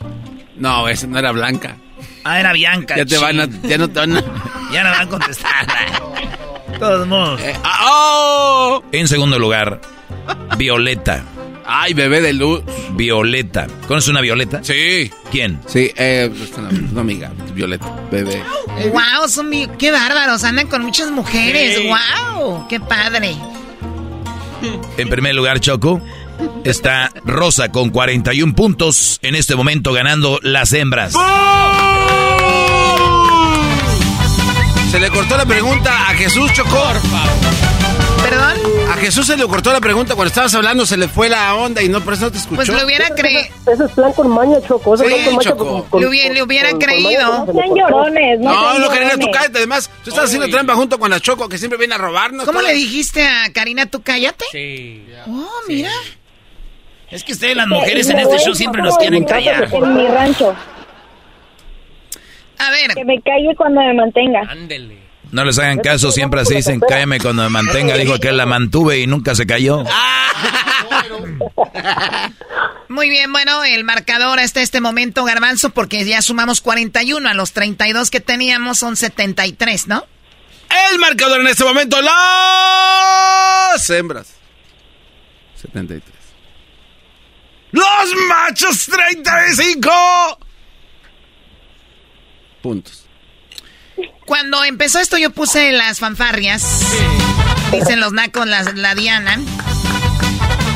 No, 0.57 0.89
esa 0.89 1.07
no 1.09 1.19
era 1.19 1.33
blanca. 1.33 1.77
Ah, 2.23 2.39
era 2.39 2.53
Bianca. 2.53 2.97
Ya 2.97 3.05
te 3.05 3.19
van 3.19 3.41
a, 3.41 3.47
ya 3.65 3.77
no 3.79 3.89
te 3.89 3.99
van 3.99 4.17
a. 4.17 4.25
Ya 4.73 4.85
no 4.85 4.91
van 4.91 5.01
a 5.01 5.09
contestar. 5.09 5.67
Todos 6.79 7.07
modos. 7.09 7.41
Eh, 7.41 7.55
ah, 7.65 7.81
¡Oh! 7.89 8.85
En 8.93 9.09
segundo 9.09 9.39
lugar, 9.39 9.81
Violeta. 10.57 11.25
Ay, 11.67 11.95
bebé 11.95 12.21
de 12.21 12.33
luz. 12.33 12.63
Violeta. 12.93 13.67
¿Conoces 13.89 14.09
una 14.11 14.21
Violeta? 14.21 14.63
Sí. 14.63 15.11
¿Quién? 15.31 15.61
Sí, 15.67 15.91
eh, 15.97 16.31
pues, 16.37 16.51
una, 16.59 16.69
una 16.69 17.01
amiga, 17.01 17.33
Violeta, 17.55 17.87
bebé. 18.11 18.43
Wow, 18.93 19.29
son 19.29 19.49
mi- 19.49 19.67
qué 19.79 19.91
bárbaros, 19.91 20.45
andan 20.45 20.67
con 20.69 20.83
muchas 20.83 21.11
mujeres. 21.11 21.81
Wow, 21.89 22.67
qué 22.69 22.81
padre. 22.81 23.35
En 24.97 25.09
primer 25.09 25.35
lugar, 25.35 25.61
Choco, 25.61 26.01
está 26.65 27.11
Rosa 27.25 27.71
con 27.71 27.91
41 27.91 28.55
puntos. 28.55 29.19
En 29.23 29.35
este 29.35 29.55
momento 29.57 29.93
ganando 29.93 30.39
las 30.43 30.73
hembras. 30.73 31.15
Se 34.91 35.01
le 35.01 35.11
cortó 35.11 35.37
la 35.37 35.45
pregunta 35.45 36.09
a 36.09 36.15
Jesús, 36.15 36.53
Chocó. 36.53 36.83
¿Perdón? 38.35 38.91
A 38.91 38.95
Jesús 38.97 39.27
se 39.27 39.37
le 39.37 39.47
cortó 39.47 39.73
la 39.73 39.81
pregunta 39.81 40.15
cuando 40.15 40.29
estabas 40.29 40.55
hablando, 40.55 40.85
se 40.87 40.97
le 40.97 41.09
fue 41.09 41.29
la 41.29 41.55
onda 41.55 41.83
y 41.83 41.89
no, 41.89 42.01
por 42.01 42.15
eso 42.15 42.25
no 42.27 42.33
te 42.33 42.39
escuchó. 42.39 42.57
Pues 42.57 42.69
le 42.69 42.85
hubiera 42.85 43.09
creído. 43.11 43.41
Ese 43.73 43.85
es 43.85 43.91
plan 43.93 44.13
con 44.13 44.29
maña, 44.29 44.57
Choco. 44.67 44.95
Ese 44.95 45.05
Sí, 45.05 45.11
plan 45.15 45.25
con 45.27 45.37
maña 45.37 45.51
con- 45.57 45.83
con- 45.85 46.01
Le 46.01 46.09
hubiera- 46.09 46.35
le 46.35 46.43
hubiera 46.43 46.71
con- 46.71 46.81
con 46.81 46.89
creído. 46.89 47.33
maña, 47.33 47.45
No 47.45 47.53
sean 47.53 47.75
llorones. 47.75 48.41
No, 48.41 48.53
No, 48.53 48.71
sean 48.73 48.83
no 48.83 48.91
querías 48.91 49.19
tú 49.19 49.27
cállate. 49.33 49.59
Además, 49.59 49.91
tú 50.03 50.11
estás 50.11 50.25
haciendo 50.27 50.49
trampa 50.49 50.75
junto 50.75 50.99
con 50.99 51.11
la 51.11 51.21
Choco, 51.21 51.49
que 51.49 51.59
siempre 51.59 51.79
viene 51.79 51.95
a 51.95 51.99
robarnos. 51.99 52.45
¿Cómo 52.45 52.59
todo. 52.61 52.69
le 52.69 52.75
dijiste 52.75 53.25
a 53.27 53.53
Karina, 53.53 53.87
tú 53.87 54.03
cállate? 54.03 54.45
Sí. 54.53 55.07
Oh, 55.29 55.49
mira. 55.69 55.91
Es 57.11 57.23
que 57.23 57.33
ustedes, 57.33 57.57
las 57.57 57.69
mujeres 57.69 58.09
en 58.11 58.19
este 58.19 58.39
show, 58.39 58.55
siempre 58.55 58.83
nos 58.83 58.97
quieren 58.99 59.25
callar. 59.25 59.69
En 59.73 59.95
mi 59.95 60.07
rancho. 60.09 60.55
A 62.59 62.71
ver, 62.71 62.95
Que 62.95 63.05
me 63.05 63.21
calle 63.21 63.55
cuando 63.57 63.81
me 63.81 63.95
mantenga. 63.95 64.41
Ándele. 64.49 65.04
No 65.35 65.45
les 65.45 65.59
hagan 65.59 65.79
caso, 65.81 66.13
siempre 66.13 66.43
así 66.43 66.55
dicen, 66.55 66.79
cállame 66.79 67.19
cuando 67.19 67.43
me 67.43 67.49
mantenga. 67.49 67.97
Dijo 67.97 68.21
que 68.21 68.29
él 68.29 68.37
la 68.37 68.47
mantuve 68.47 69.01
y 69.01 69.09
nunca 69.09 69.35
se 69.35 69.49
cayó. 69.49 69.83
muy 72.89 73.09
bien, 73.09 73.33
bueno, 73.33 73.65
el 73.65 73.83
marcador 73.83 74.39
hasta 74.39 74.63
este 74.63 74.81
momento, 74.81 75.25
Garbanzo, 75.25 75.71
porque 75.71 76.05
ya 76.05 76.23
sumamos 76.23 76.61
41 76.61 77.29
a 77.29 77.35
los 77.35 77.53
32 77.53 78.13
que 78.13 78.21
teníamos, 78.21 78.79
son 78.79 78.95
73, 78.95 79.89
¿no? 79.89 80.07
El 80.93 81.01
marcador 81.01 81.41
en 81.41 81.49
este 81.49 81.65
momento, 81.65 82.01
las 82.01 83.91
hembras. 83.91 84.35
73. 85.61 86.17
Los 87.73 88.15
machos, 88.29 88.87
35 88.87 90.39
puntos. 92.63 93.04
Cuando 94.27 94.65
empezó 94.65 95.01
esto 95.01 95.19
yo 95.19 95.31
puse 95.31 95.73
las 95.73 96.01
fanfarrias, 96.01 96.81
dicen 97.73 98.01
los 98.01 98.13
nacos, 98.13 98.47
la, 98.47 98.63
la 98.75 98.95
Diana. 98.95 99.39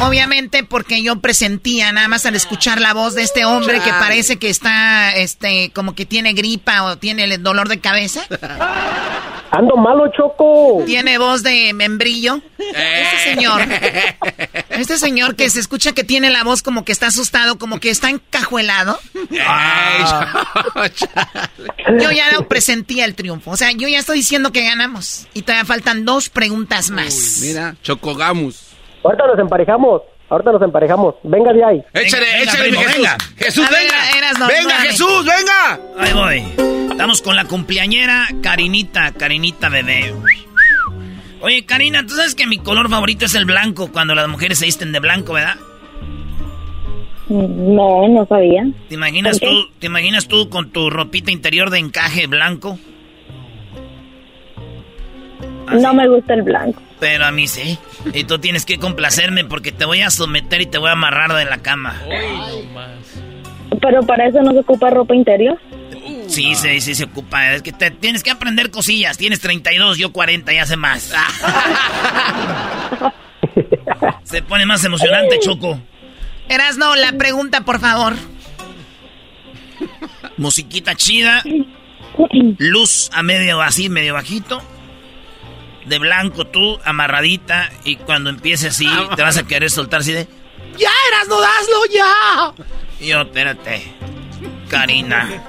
Obviamente 0.00 0.62
porque 0.62 1.02
yo 1.02 1.20
presentía 1.20 1.92
nada 1.92 2.06
más 2.08 2.24
al 2.24 2.36
escuchar 2.36 2.80
la 2.80 2.94
voz 2.94 3.14
de 3.14 3.22
este 3.22 3.44
hombre 3.44 3.80
que 3.80 3.90
parece 3.90 4.36
que 4.36 4.48
está, 4.48 5.10
este, 5.12 5.70
como 5.74 5.94
que 5.94 6.06
tiene 6.06 6.34
gripa 6.34 6.84
o 6.84 6.98
tiene 6.98 7.24
el 7.24 7.42
dolor 7.42 7.68
de 7.68 7.80
cabeza. 7.80 8.22
Ando 9.50 9.76
malo, 9.76 10.10
Choco. 10.16 10.82
Tiene 10.86 11.18
voz 11.18 11.42
de 11.42 11.72
membrillo. 11.74 12.40
Este 12.58 13.34
señor. 13.34 13.62
Este 14.70 14.96
señor 14.96 15.34
que 15.34 15.50
se 15.50 15.58
escucha 15.58 15.92
que 15.92 16.04
tiene 16.04 16.30
la 16.30 16.44
voz 16.44 16.62
como 16.62 16.84
que 16.84 16.92
está 16.92 17.08
asustado, 17.08 17.58
como 17.58 17.80
que 17.80 17.90
está 17.90 18.10
encajuelado. 18.10 18.96
Yo 21.98 22.10
ya 22.12 22.32
lo 22.32 22.46
presentía 22.46 23.04
el 23.04 23.14
triunfo. 23.16 23.50
O 23.50 23.56
sea, 23.56 23.72
yo 23.72 23.88
ya 23.88 23.98
estoy 23.98 24.18
diciendo 24.18 24.52
que 24.52 24.62
ganamos. 24.62 25.26
Y 25.34 25.42
todavía 25.42 25.64
faltan 25.64 26.04
dos 26.04 26.28
preguntas 26.28 26.90
más. 26.90 27.40
Mira, 27.42 27.74
Chocogamus. 27.82 28.68
Ahorita 29.02 29.26
nos 29.26 29.38
emparejamos. 29.38 30.02
Ahorita 30.30 30.52
nos 30.52 30.62
emparejamos. 30.62 31.14
Venga 31.24 31.52
de 31.52 31.64
ahí. 31.64 31.84
Échale, 31.94 32.26
Venga, 32.26 32.42
échale, 32.42 32.62
primo, 32.68 32.80
Jesús. 32.80 32.96
venga. 32.96 33.16
Jesús, 33.36 33.68
venga. 33.70 34.46
venga. 34.46 34.74
Jesús, 34.82 35.24
venga. 35.24 35.80
Ahí 35.98 36.12
voy. 36.12 36.87
Estamos 36.98 37.22
con 37.22 37.36
la 37.36 37.44
cumpleañera 37.44 38.26
Karinita, 38.42 39.12
Karinita 39.12 39.68
bebé. 39.68 40.12
Oye, 41.40 41.64
Karina, 41.64 42.04
tú 42.04 42.16
sabes 42.16 42.34
que 42.34 42.48
mi 42.48 42.58
color 42.58 42.90
favorito 42.90 43.24
es 43.24 43.36
el 43.36 43.44
blanco 43.44 43.92
cuando 43.92 44.16
las 44.16 44.26
mujeres 44.26 44.58
se 44.58 44.64
visten 44.64 44.90
de 44.90 44.98
blanco, 44.98 45.34
¿verdad? 45.34 45.54
No, 47.28 48.08
no 48.08 48.26
sabía. 48.26 48.66
¿Te 48.88 48.96
imaginas 48.96 49.38
tú, 49.38 49.68
te 49.78 49.86
imaginas 49.86 50.26
tú 50.26 50.50
con 50.50 50.70
tu 50.70 50.90
ropita 50.90 51.30
interior 51.30 51.70
de 51.70 51.78
encaje 51.78 52.26
blanco? 52.26 52.80
No 55.80 55.94
me 55.94 56.08
gusta 56.08 56.34
el 56.34 56.42
blanco. 56.42 56.82
Pero 56.98 57.26
a 57.26 57.30
mí 57.30 57.46
sí. 57.46 57.78
Y 58.12 58.24
tú 58.24 58.40
tienes 58.40 58.66
que 58.66 58.78
complacerme 58.78 59.44
porque 59.44 59.70
te 59.70 59.84
voy 59.84 60.00
a 60.00 60.10
someter 60.10 60.62
y 60.62 60.66
te 60.66 60.78
voy 60.78 60.88
a 60.88 60.94
amarrar 60.94 61.32
de 61.32 61.44
la 61.44 61.58
cama. 61.58 61.94
Uy, 62.08 62.64
no 62.64 62.72
más. 62.72 63.22
Pero 63.80 64.02
para 64.02 64.26
eso 64.26 64.42
no 64.42 64.50
se 64.50 64.58
ocupa 64.58 64.90
ropa 64.90 65.14
interior. 65.14 65.60
Sí, 66.28 66.54
sí, 66.54 66.80
sí 66.80 66.94
se 66.94 67.04
ocupa. 67.04 67.52
Es 67.52 67.62
que 67.62 67.72
te 67.72 67.90
tienes 67.90 68.22
que 68.22 68.30
aprender 68.30 68.70
cosillas. 68.70 69.16
Tienes 69.18 69.40
32, 69.40 69.98
yo 69.98 70.12
40 70.12 70.52
y 70.52 70.58
hace 70.58 70.76
más. 70.76 71.12
Se 74.22 74.42
pone 74.42 74.66
más 74.66 74.84
emocionante, 74.84 75.38
Choco. 75.40 75.80
Erasno, 76.48 76.94
la 76.96 77.12
pregunta, 77.12 77.62
por 77.62 77.80
favor. 77.80 78.14
Musiquita 80.36 80.94
chida. 80.94 81.42
Luz 82.58 83.10
a 83.12 83.22
medio 83.22 83.62
así, 83.62 83.88
medio 83.88 84.12
bajito. 84.14 84.60
De 85.86 85.98
blanco 85.98 86.46
tú, 86.46 86.78
amarradita. 86.84 87.70
Y 87.84 87.96
cuando 87.96 88.28
empiece 88.28 88.68
así, 88.68 88.88
te 89.16 89.22
vas 89.22 89.38
a 89.38 89.46
querer 89.46 89.70
soltar 89.70 90.00
así 90.00 90.12
de... 90.12 90.28
¡Ya, 90.78 90.90
Erasno, 91.08 91.40
daslo 91.40 91.78
ya! 91.90 92.52
Y 93.00 93.08
yo, 93.08 93.22
espérate. 93.22 93.94
Karina. 94.68 95.42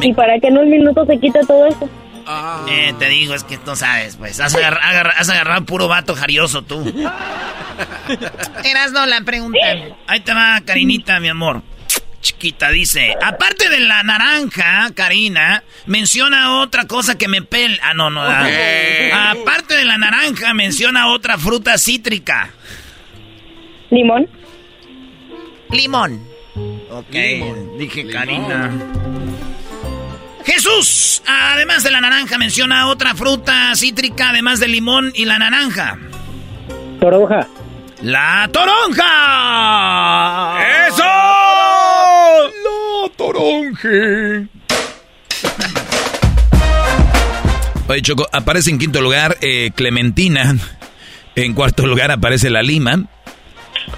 ¿Y 0.00 0.12
para 0.12 0.38
que 0.38 0.48
en 0.48 0.58
un 0.58 0.70
minuto 0.70 1.04
se 1.06 1.18
quite 1.18 1.40
todo 1.46 1.66
eso? 1.66 1.88
Eh, 2.68 2.92
te 2.98 3.08
digo, 3.08 3.34
es 3.34 3.42
que 3.44 3.56
tú 3.56 3.74
sabes, 3.74 4.16
pues. 4.16 4.38
Has 4.38 4.54
agarrado, 4.54 5.10
has 5.16 5.30
agarrado 5.30 5.64
puro 5.64 5.88
vato 5.88 6.14
jarioso 6.14 6.62
tú. 6.62 6.84
Erasno, 8.64 9.06
la 9.06 9.22
pregunta. 9.22 9.58
Ahí 10.06 10.20
te 10.20 10.34
va, 10.34 10.60
Karinita, 10.64 11.20
mi 11.20 11.28
amor. 11.28 11.62
Chiquita, 12.20 12.70
dice. 12.70 13.14
Aparte 13.22 13.70
de 13.70 13.80
la 13.80 14.02
naranja, 14.02 14.90
Karina, 14.94 15.62
menciona 15.86 16.60
otra 16.60 16.86
cosa 16.86 17.16
que 17.16 17.28
me 17.28 17.42
pel. 17.42 17.78
Ah, 17.82 17.94
no, 17.94 18.10
no. 18.10 18.20
ah. 18.22 19.30
Aparte 19.30 19.74
de 19.74 19.84
la 19.84 19.96
naranja, 19.96 20.52
menciona 20.52 21.08
otra 21.08 21.38
fruta 21.38 21.78
cítrica. 21.78 22.50
¿Limón? 23.90 24.28
Limón. 25.70 26.22
Ok, 26.90 27.14
dije 27.78 28.06
Karina. 28.10 28.70
Jesús, 30.48 31.22
además 31.26 31.84
de 31.84 31.90
la 31.90 32.00
naranja, 32.00 32.38
menciona 32.38 32.86
otra 32.86 33.14
fruta 33.14 33.70
cítrica, 33.76 34.30
además 34.30 34.60
del 34.60 34.72
limón 34.72 35.12
y 35.14 35.26
la 35.26 35.38
naranja. 35.38 35.98
Toronja. 36.98 37.46
¡La 38.00 38.48
toronja! 38.50 39.06
¡Eso! 40.88 41.04
¡La 42.64 43.08
toronja! 43.14 44.48
Oye, 47.88 48.00
Choco, 48.00 48.26
aparece 48.32 48.70
en 48.70 48.78
quinto 48.78 49.02
lugar 49.02 49.36
eh, 49.42 49.70
Clementina. 49.74 50.56
En 51.34 51.52
cuarto 51.52 51.86
lugar 51.86 52.10
aparece 52.10 52.48
la 52.48 52.62
lima. 52.62 53.04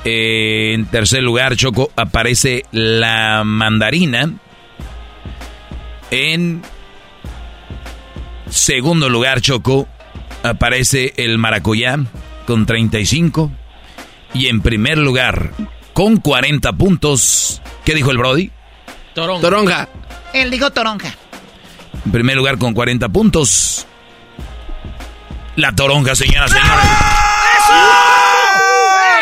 Eh, 0.05 0.73
en 0.75 0.87
tercer 0.87 1.23
lugar, 1.23 1.55
Choco, 1.55 1.93
aparece 1.95 2.65
la 2.73 3.45
mandarina. 3.45 4.33
En 6.11 6.63
segundo 8.49 9.09
lugar, 9.09 9.41
Choco, 9.41 9.89
aparece 10.43 11.15
el 11.17 11.39
maracuyá 11.39 11.99
con 12.47 12.67
35. 12.67 13.51
Y 14.35 14.49
en 14.49 14.61
primer 14.61 14.99
lugar, 14.99 15.53
con 15.93 16.17
40 16.19 16.73
puntos, 16.75 17.63
¿qué 17.85 17.95
dijo 17.95 18.11
el 18.11 18.19
Brody? 18.19 18.51
Toronja. 19.15 19.41
Toronja. 19.41 19.89
Él 20.33 20.51
dijo 20.51 20.71
toronja. 20.71 21.15
En 22.05 22.13
primer 22.13 22.37
lugar, 22.37 22.59
con 22.59 22.73
40 22.75 23.09
puntos. 23.09 23.87
La 25.57 25.73
toronja, 25.75 26.15
señoras 26.15 26.51
y 26.51 26.55
señores. 26.55 26.85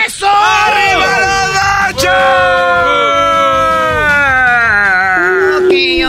¡Eso! 0.07 0.27
Ok, 1.90 2.05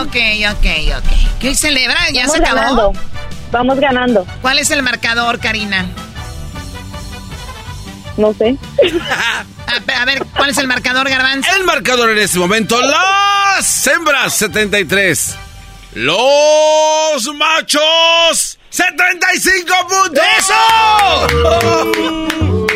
ok, 0.02 0.16
ok, 0.52 0.66
ok. 0.98 1.38
¿Qué 1.40 1.54
celebra? 1.54 1.98
¿Ya 2.12 2.22
Vamos 2.26 2.36
se 2.36 2.42
acabó? 2.42 2.56
ganando. 2.56 2.92
Vamos 3.52 3.80
ganando. 3.80 4.26
¿Cuál 4.42 4.58
es 4.58 4.70
el 4.70 4.82
marcador, 4.82 5.38
Karina? 5.40 5.86
No 8.16 8.32
sé. 8.34 8.56
A, 9.70 9.78
ver, 9.86 9.96
a 9.96 10.04
ver, 10.04 10.26
¿cuál 10.36 10.50
es 10.50 10.58
el 10.58 10.66
marcador, 10.66 11.08
Garbanzo? 11.08 11.48
El 11.56 11.62
marcador 11.64 12.10
en 12.10 12.18
este 12.18 12.40
momento, 12.40 12.80
las 12.82 13.86
hembras 13.86 14.34
73. 14.34 15.36
Los 15.94 17.24
machos 17.36 18.58
75 18.68 19.72
puntos. 19.88 20.24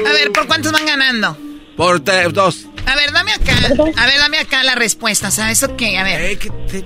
A 0.06 0.12
ver, 0.12 0.30
¿por 0.32 0.46
cuántos 0.46 0.70
van 0.70 0.86
ganando? 0.86 1.36
Por 1.76 2.00
dos. 2.32 2.66
A 2.86 2.94
ver, 2.94 3.10
dame 3.12 3.32
acá. 3.32 3.52
A 3.96 4.06
ver, 4.06 4.18
dame 4.18 4.38
acá 4.38 4.62
la 4.62 4.76
respuesta. 4.76 5.32
¿Sabes 5.32 5.62
eso 5.62 5.76
qué? 5.76 5.98
A 5.98 6.04
ver. 6.04 6.20
Eh, 6.20 6.38
que 6.38 6.50
te- 6.50 6.84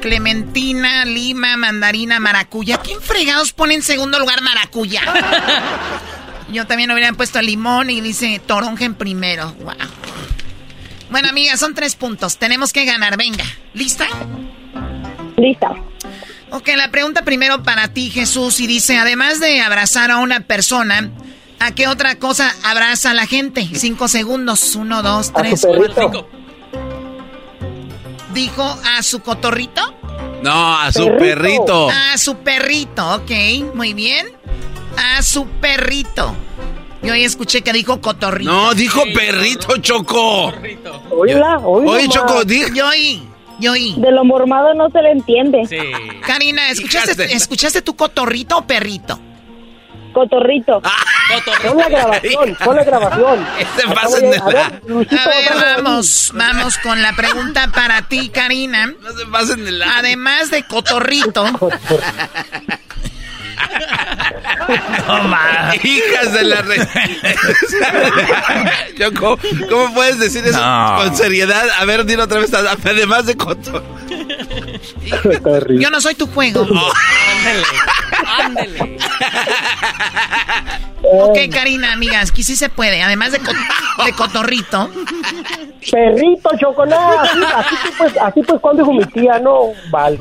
Clementina, 0.00 1.04
lima, 1.04 1.56
mandarina, 1.56 2.20
maracuya. 2.20 2.78
¿Quién 2.78 3.00
fregados 3.00 3.52
pone 3.52 3.74
en 3.74 3.82
segundo 3.82 4.18
lugar 4.18 4.42
maracuya? 4.42 5.02
Yo 6.52 6.66
también 6.66 6.90
hubiera 6.90 7.12
puesto 7.12 7.40
limón 7.40 7.90
y 7.90 8.00
dice 8.00 8.40
toronja 8.44 8.84
en 8.84 8.94
primero. 8.94 9.52
Wow. 9.60 9.74
Bueno, 11.10 11.28
amiga, 11.28 11.56
son 11.56 11.74
tres 11.74 11.96
puntos. 11.96 12.38
Tenemos 12.38 12.72
que 12.72 12.84
ganar. 12.84 13.16
Venga. 13.16 13.44
¿Lista? 13.74 14.06
Lista. 15.36 15.74
Ok, 16.50 16.68
la 16.76 16.90
pregunta 16.90 17.22
primero 17.22 17.62
para 17.62 17.88
ti, 17.88 18.10
Jesús, 18.10 18.58
y 18.60 18.66
dice, 18.66 18.98
además 18.98 19.38
de 19.38 19.60
abrazar 19.60 20.10
a 20.10 20.16
una 20.18 20.40
persona, 20.40 21.10
¿a 21.60 21.72
qué 21.72 21.86
otra 21.86 22.16
cosa 22.16 22.52
abraza 22.64 23.12
a 23.12 23.14
la 23.14 23.26
gente? 23.26 23.68
Cinco 23.74 24.08
segundos. 24.08 24.74
Uno, 24.74 25.02
dos, 25.02 25.32
tres, 25.32 25.64
cuatro. 25.64 25.94
perrito. 25.94 26.39
¿Dijo 28.32 28.62
a 28.62 29.02
su 29.02 29.20
cotorrito? 29.20 29.82
No, 30.42 30.78
a 30.78 30.90
su 30.92 31.04
Perrito. 31.06 31.18
perrito. 31.18 31.88
A 31.90 32.16
su 32.18 32.36
perrito, 32.36 33.14
ok, 33.16 33.30
muy 33.74 33.92
bien. 33.92 34.28
A 34.96 35.22
su 35.22 35.46
perrito. 35.46 36.34
Yo 37.02 37.12
ahí 37.14 37.24
escuché 37.24 37.62
que 37.62 37.72
dijo 37.72 38.00
cotorrito. 38.00 38.50
No, 38.50 38.74
dijo 38.74 39.02
perrito, 39.14 39.76
Choco. 39.78 40.52
Oíla, 41.10 41.58
oíla. 41.58 41.90
Oye. 41.92 42.08
Choco, 42.08 42.44
di- 42.44 42.64
Yo 42.74 42.88
oí, 42.88 43.22
yo 43.58 43.72
oí. 43.72 43.94
De 43.98 44.10
lo 44.12 44.24
mormado 44.24 44.74
no 44.74 44.88
se 44.90 45.00
le 45.02 45.12
entiende. 45.12 45.66
Sí. 45.66 45.78
Karina, 46.26 46.70
¿escuchaste, 46.70 47.34
¿escuchaste 47.34 47.82
tu 47.82 47.96
cotorrito 47.96 48.58
o 48.58 48.66
perrito? 48.66 49.18
Cotorrito. 50.12 50.80
Pon 50.82 51.76
la 51.78 51.88
grabación, 51.88 52.56
pon 52.64 52.76
la 52.76 52.84
grabación. 52.84 53.46
Este 53.58 53.82
pasen 53.94 54.30
de 54.30 54.36
a- 54.38 54.42
a 54.42 54.46
la- 54.50 54.68
ver, 54.70 54.80
Luisito, 54.86 55.16
A 55.20 55.26
ver, 55.28 55.44
bájale 55.54 55.66
ahí. 55.70 55.82
vamos, 55.82 56.30
vamos 56.34 56.78
con 56.78 57.00
la 57.02 57.12
pregunta 57.14 57.68
para 57.74 58.02
ti, 58.02 58.28
Karina. 58.30 58.86
No 59.00 59.12
se 59.12 59.26
pasen 59.26 59.64
de 59.64 59.72
la. 59.72 59.98
Además 59.98 60.50
de 60.50 60.64
cotorrito, 60.64 61.44
No 65.06 65.22
más. 65.24 65.84
Hijas 65.84 66.32
de 66.32 66.42
la 66.44 66.62
re... 66.62 66.76
Choco, 68.98 69.38
¿cómo 69.68 69.92
puedes 69.94 70.18
decir 70.18 70.44
eso 70.46 70.58
No. 70.60 70.96
con 70.98 71.16
seriedad? 71.16 71.68
A 71.78 71.84
ver, 71.84 72.04
dilo 72.04 72.24
otra 72.24 72.40
vez. 72.40 72.52
Además 72.54 73.26
de 73.26 73.36
coto. 73.36 73.82
Cotorrito. 75.22 75.80
yo 75.82 75.90
no 75.90 76.00
soy 76.00 76.14
tu 76.14 76.26
juego. 76.26 76.62
Ándele. 76.62 77.64
Ándele. 78.26 78.98
Ok, 81.12 81.38
Karina, 81.50 81.92
amigas, 81.94 82.30
aquí 82.30 82.42
sí 82.44 82.54
se 82.56 82.68
puede. 82.68 83.02
Además 83.02 83.32
de, 83.32 83.38
co- 83.40 83.52
de 84.04 84.12
cotorrito, 84.12 84.90
Perrito, 85.90 86.50
chocolate. 86.60 87.18
Así, 87.18 87.38
así 87.56 87.76
pues, 87.96 88.12
así 88.22 88.42
pues 88.42 88.60
cuando 88.60 88.82
dijo 88.82 88.92
mi 88.92 89.04
tía, 89.06 89.38
no, 89.40 89.72
vale. 89.90 90.20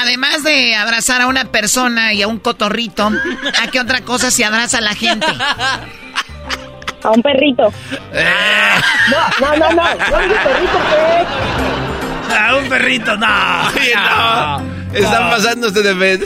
Además 0.00 0.42
de 0.44 0.76
abrazar 0.76 1.22
a 1.22 1.26
una 1.26 1.46
persona 1.46 2.12
y 2.12 2.22
a 2.22 2.28
un 2.28 2.38
cotorrito, 2.38 3.10
¿a 3.62 3.66
qué 3.68 3.80
otra 3.80 4.02
cosa 4.02 4.30
se 4.30 4.44
abraza 4.44 4.78
a 4.78 4.82
la 4.82 4.94
gente? 4.94 5.26
A 7.02 7.10
un 7.10 7.22
perrito. 7.22 7.72
No, 9.10 9.28
no, 9.40 9.56
no, 9.56 9.70
no. 9.72 9.82
Yo 10.10 10.18
dije 10.20 10.34
perrito, 10.44 10.78
¿qué? 10.90 12.34
A 12.36 12.56
un 12.56 12.68
perrito, 12.68 13.16
no. 13.16 13.70
No. 13.72 14.73
Están 14.94 15.30
pasándose 15.30 15.82
de 15.82 15.94
vez. 15.94 16.20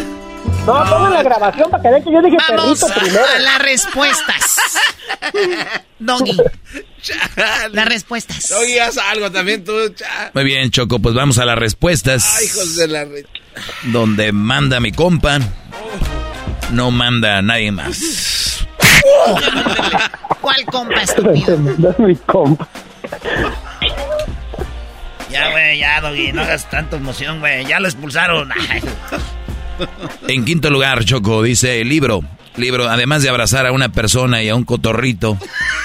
No, 0.66 0.74
pongan 0.84 1.12
la 1.14 1.22
grabación 1.22 1.70
para 1.70 1.82
que 1.82 1.88
vean 1.90 2.04
que 2.04 2.12
yo 2.12 2.20
dije 2.22 2.36
Vamos 2.50 2.80
perrito 2.80 3.00
primero. 3.00 3.24
a 3.24 3.38
las 3.38 3.58
respuestas. 3.62 4.56
Doggy, 5.98 6.36
las 7.72 7.88
respuestas. 7.88 8.50
No 8.50 8.60
guías 8.62 8.98
algo 8.98 9.30
también 9.32 9.64
tú. 9.64 9.72
cha. 9.94 10.30
Muy 10.34 10.44
bien, 10.44 10.70
Choco, 10.70 10.98
pues 10.98 11.14
vamos 11.14 11.38
a 11.38 11.44
las 11.46 11.58
respuestas. 11.58 12.36
Ay, 12.38 12.46
hijos 12.46 12.76
de 12.76 12.86
la 12.88 13.04
re- 13.04 13.26
Donde 13.84 14.30
manda 14.32 14.78
mi 14.80 14.92
compa, 14.92 15.38
no 16.72 16.90
manda 16.90 17.40
nadie 17.42 17.72
más. 17.72 18.66
¿Cuál 20.40 20.64
compa 20.66 20.94
estúpido? 21.02 21.56
No 21.78 21.90
es 21.90 21.98
mi 21.98 22.16
compa. 22.16 22.68
Ya, 25.32 25.50
güey, 25.50 25.78
ya, 25.78 26.00
Doggy, 26.00 26.32
no 26.32 26.42
hagas 26.42 26.68
tanta 26.70 26.96
emoción, 26.96 27.40
güey. 27.40 27.66
Ya 27.66 27.80
lo 27.80 27.88
expulsaron. 27.88 28.50
Ay. 28.70 28.80
En 30.26 30.44
quinto 30.44 30.70
lugar, 30.70 31.04
Choco, 31.04 31.42
dice 31.42 31.80
el 31.80 31.88
libro. 31.88 32.22
Libro, 32.56 32.88
además 32.88 33.22
de 33.22 33.28
abrazar 33.28 33.66
a 33.66 33.72
una 33.72 33.90
persona 33.90 34.42
y 34.42 34.48
a 34.48 34.54
un 34.56 34.64
cotorrito. 34.64 35.38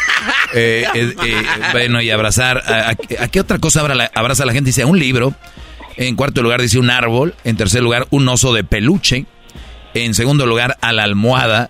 eh, 0.53 0.85
eh, 0.95 1.13
eh, 1.25 1.35
bueno, 1.71 2.01
y 2.01 2.09
abrazar. 2.09 2.63
A, 2.65 2.89
a- 2.89 3.23
a 3.23 3.27
qué 3.27 3.39
otra 3.39 3.59
cosa 3.59 3.81
abraza 4.15 4.45
la 4.45 4.53
gente? 4.53 4.69
Dice 4.69 4.85
un 4.85 4.97
libro. 4.97 5.35
En 5.97 6.15
cuarto 6.15 6.41
lugar 6.41 6.61
dice 6.61 6.79
un 6.79 6.89
árbol. 6.89 7.35
En 7.43 7.55
tercer 7.57 7.83
lugar, 7.83 8.07
un 8.09 8.27
oso 8.29 8.53
de 8.53 8.63
peluche. 8.63 9.25
En 9.93 10.15
segundo 10.15 10.45
lugar, 10.47 10.77
a 10.81 10.91
la 10.93 11.03
almohada. 11.03 11.69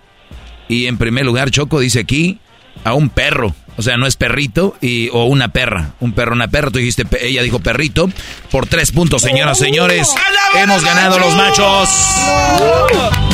Y 0.68 0.86
en 0.86 0.96
primer 0.96 1.26
lugar, 1.26 1.50
Choco 1.50 1.80
dice 1.80 2.00
aquí 2.00 2.38
a 2.84 2.94
un 2.94 3.10
perro. 3.10 3.54
O 3.76 3.82
sea, 3.82 3.96
no 3.96 4.06
es 4.06 4.16
perrito 4.16 4.74
y, 4.80 5.08
o 5.10 5.24
una 5.24 5.48
perra. 5.48 5.90
Un 6.00 6.12
perro, 6.12 6.32
una 6.32 6.48
perra. 6.48 6.70
Tú 6.70 6.78
dijiste, 6.78 7.04
ella 7.20 7.42
dijo 7.42 7.58
perrito. 7.58 8.08
Por 8.50 8.66
tres 8.66 8.92
puntos, 8.92 9.22
señoras, 9.22 9.58
señores. 9.58 10.14
Hemos 10.54 10.84
ganado 10.84 11.18
los 11.18 11.34
machos. 11.34 11.88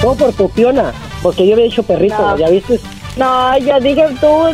Todo 0.00 0.14
por 0.14 0.32
tu 0.32 0.48
piona, 0.50 0.92
porque 1.22 1.46
yo 1.46 1.54
había 1.54 1.66
dicho 1.66 1.82
perrito, 1.82 2.36
¿ya 2.38 2.48
viste? 2.48 2.80
No, 3.16 3.58
yo 3.58 3.80
dije 3.80 4.04
tú 4.20 4.46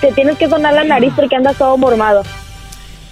te 0.00 0.12
tienes 0.12 0.36
que 0.38 0.48
sonar 0.48 0.74
la 0.74 0.84
nariz 0.84 1.12
porque 1.16 1.36
andas 1.36 1.56
todo 1.56 1.76
mormado. 1.76 2.22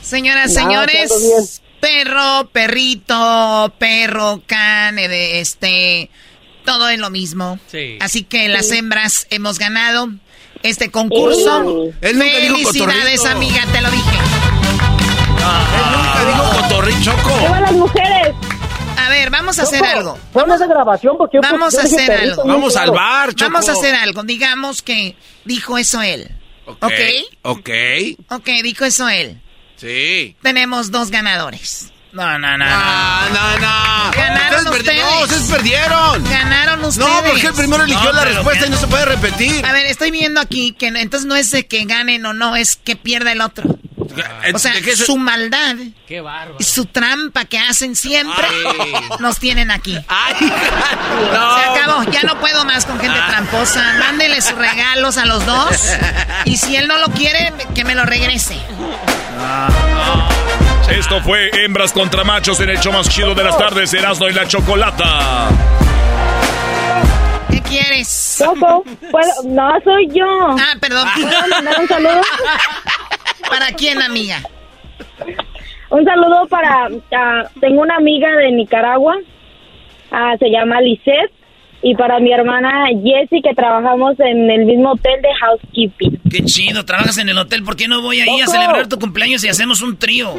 Señoras, 0.03 0.55
señores, 0.55 1.61
perro, 1.81 2.49
perrito, 2.53 3.73
perro, 3.79 4.43
can, 4.47 4.99
este, 4.99 6.11
todo 6.65 6.89
es 6.89 6.99
lo 6.99 7.11
mismo. 7.11 7.59
Así 8.01 8.25
que 8.25 8.49
las 8.49 8.71
hembras 8.73 9.27
hemos 9.31 9.59
ganado 9.59 10.09
este 10.63 10.91
concurso. 10.91 11.93
Felicidades, 12.01 13.25
amiga, 13.27 13.65
te 13.73 13.81
lo 13.81 13.91
dije. 13.91 14.19
nunca 15.95 16.25
dijo 16.27 16.63
cotorrín, 16.63 17.03
Choco. 17.03 17.31
las 17.61 17.73
mujeres! 17.73 18.35
A 18.99 19.11
ver, 19.11 19.31
vamos 19.31 19.59
a 19.59 19.63
hacer 19.63 19.85
algo. 19.85 20.19
Vamos 20.35 20.61
a 20.61 20.67
grabación 20.67 21.17
porque 21.17 21.39
Vamos 21.41 21.75
a 21.75 21.83
hacer 21.83 22.11
algo. 22.11 22.45
Vamos 22.45 22.77
al 22.77 22.91
bar, 22.91 23.35
Choco. 23.35 23.51
Vamos 23.51 23.69
a 23.69 23.73
hacer 23.73 23.95
algo. 23.95 24.23
Digamos 24.25 24.83
que 24.83 25.17
dijo 25.45 25.79
eso 25.79 26.03
él. 26.03 26.31
¿Ok? 26.67 26.93
Ok. 27.43 27.71
Ok, 28.29 28.49
dijo 28.63 28.85
eso 28.85 29.09
él. 29.09 29.41
Sí. 29.81 30.37
Tenemos 30.43 30.91
dos 30.91 31.11
ganadores. 31.11 31.93
No, 32.13 32.39
no, 32.39 32.57
no. 32.57 32.65
No, 32.67 33.29
no, 33.31 33.59
no. 33.59 34.11
Ganaron 34.13 34.67
Ustedes 34.69 35.03
No, 35.05 35.21
ustedes 35.23 35.43
perdieron. 35.51 36.25
Ganaron 36.25 36.85
ustedes. 36.85 37.07
No, 37.09 37.23
porque 37.23 37.47
el 37.47 37.53
primero 37.55 37.85
eligió 37.85 38.05
No, 38.05 38.13
la 38.13 38.25
respuesta 38.25 38.67
y 38.67 38.71
no 38.71 38.77
se 38.79 38.87
puede 38.87 39.05
repetir. 39.05 39.65
A 39.65 39.73
ver, 39.73 39.87
estoy 39.87 40.11
viendo 40.11 40.41
aquí 40.41 40.73
que 40.73 40.87
entonces 40.89 41.27
no 41.27 41.37
es 41.37 41.51
de 41.51 41.67
que 41.67 41.85
ganen 41.85 42.25
o 42.27 42.33
no, 42.33 42.57
es 42.57 42.77
que 42.77 42.97
pierda 42.97 43.33
el 43.33 43.41
otro. 43.43 43.65
O 44.55 44.59
sea, 44.59 44.73
¿De 44.73 44.83
qué 44.83 44.97
se- 44.97 45.05
su 45.05 45.17
maldad 45.19 45.77
Qué 46.09 46.25
y 46.59 46.65
su 46.65 46.87
trampa 46.87 47.45
que 47.45 47.59
hacen 47.59 47.95
siempre 47.95 48.47
Ay. 48.81 48.93
nos 49.21 49.39
tienen 49.39 49.71
aquí. 49.71 49.97
Ay, 50.09 50.35
Se 50.39 51.81
acabó, 51.81 52.03
ya 52.11 52.23
no 52.23 52.41
puedo 52.41 52.65
más 52.65 52.85
con 52.87 52.99
gente 52.99 53.19
tramposa. 53.29 53.95
Mándenle 53.99 54.41
sus 54.41 54.57
regalos 54.57 55.19
a 55.19 55.27
los 55.27 55.45
dos. 55.45 55.69
Y 56.47 56.57
si 56.57 56.75
él 56.77 56.89
no 56.89 56.97
lo 56.99 57.09
quiere, 57.11 57.53
que 57.75 57.85
me 57.85 57.95
lo 57.95 58.07
regrese. 58.07 58.57
Esto 60.91 61.21
fue 61.23 61.51
Hembras 61.65 61.93
contra 61.93 62.25
Machos 62.25 62.61
en 62.61 62.71
el 62.71 62.79
show 62.81 62.93
más 62.93 63.09
chido 63.09 63.35
de 63.35 63.45
las 63.45 63.57
tardes, 63.59 63.93
Erasmo 63.95 64.29
y 64.29 64.33
la 64.33 64.47
Chocolata. 64.47 65.49
¿Qué 67.51 67.61
quieres? 67.63 68.37
Choco, 68.39 68.85
¿puedo? 69.11 69.31
No, 69.45 69.71
soy 69.85 70.09
yo. 70.13 70.27
Ah, 70.59 70.75
perdón. 70.81 71.07
¿Puedo 71.15 71.49
mandar 71.51 71.81
un 71.81 71.89
saludo? 71.89 72.21
¿Para 73.51 73.67
quién, 73.73 74.01
amiga? 74.03 74.41
Un 75.91 76.05
saludo 76.05 76.47
para... 76.49 76.89
ah, 77.17 77.45
tengo 77.61 77.83
una 77.83 77.97
amiga 77.97 78.31
de 78.37 78.51
Nicaragua. 78.53 79.17
ah, 80.11 80.35
se 80.39 80.51
llama 80.51 80.81
Lisette. 80.81 81.33
Y 81.81 81.95
para 81.95 82.19
mi 82.19 82.33
hermana 82.33 82.87
Jessie, 82.89 83.41
que 83.43 83.55
trabajamos 83.55 84.19
en 84.19 84.51
el 84.51 84.65
mismo 84.65 84.93
hotel 84.93 85.23
de 85.23 85.29
housekeeping. 85.41 86.21
Qué 86.29 86.45
chido, 86.45 86.85
trabajas 86.85 87.19
en 87.19 87.29
el 87.29 87.39
hotel. 87.39 87.63
¿Por 87.63 87.77
qué 87.77 87.87
no 87.87 88.03
voy 88.03 88.21
ahí 88.21 88.41
a 88.41 88.47
celebrar 88.47 88.89
tu 88.89 88.99
cumpleaños 88.99 89.45
y 89.45 89.49
hacemos 89.49 89.81
un 89.81 89.97
trío? 89.97 90.35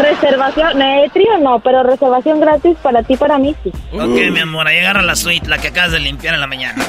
Reservación, 0.00 0.78
no, 0.78 0.84
trío 1.12 1.38
no, 1.38 1.60
pero 1.60 1.82
reservación 1.82 2.40
gratis 2.40 2.76
para 2.82 3.02
ti, 3.02 3.16
para 3.16 3.38
mí, 3.38 3.54
sí. 3.62 3.70
Ok, 3.92 4.32
mi 4.32 4.40
amor, 4.40 4.66
ahí 4.66 4.78
agarra 4.78 5.02
la 5.02 5.16
suite, 5.16 5.48
la 5.48 5.58
que 5.58 5.68
acabas 5.68 5.92
de 5.92 6.00
limpiar 6.00 6.34
en 6.34 6.40
la 6.40 6.46
mañana. 6.46 6.82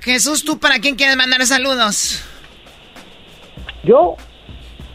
Jesús, 0.00 0.44
¿tú 0.44 0.58
para 0.58 0.78
quién 0.78 0.94
quieres 0.94 1.16
mandar 1.16 1.44
saludos? 1.46 2.24
yo, 3.88 4.16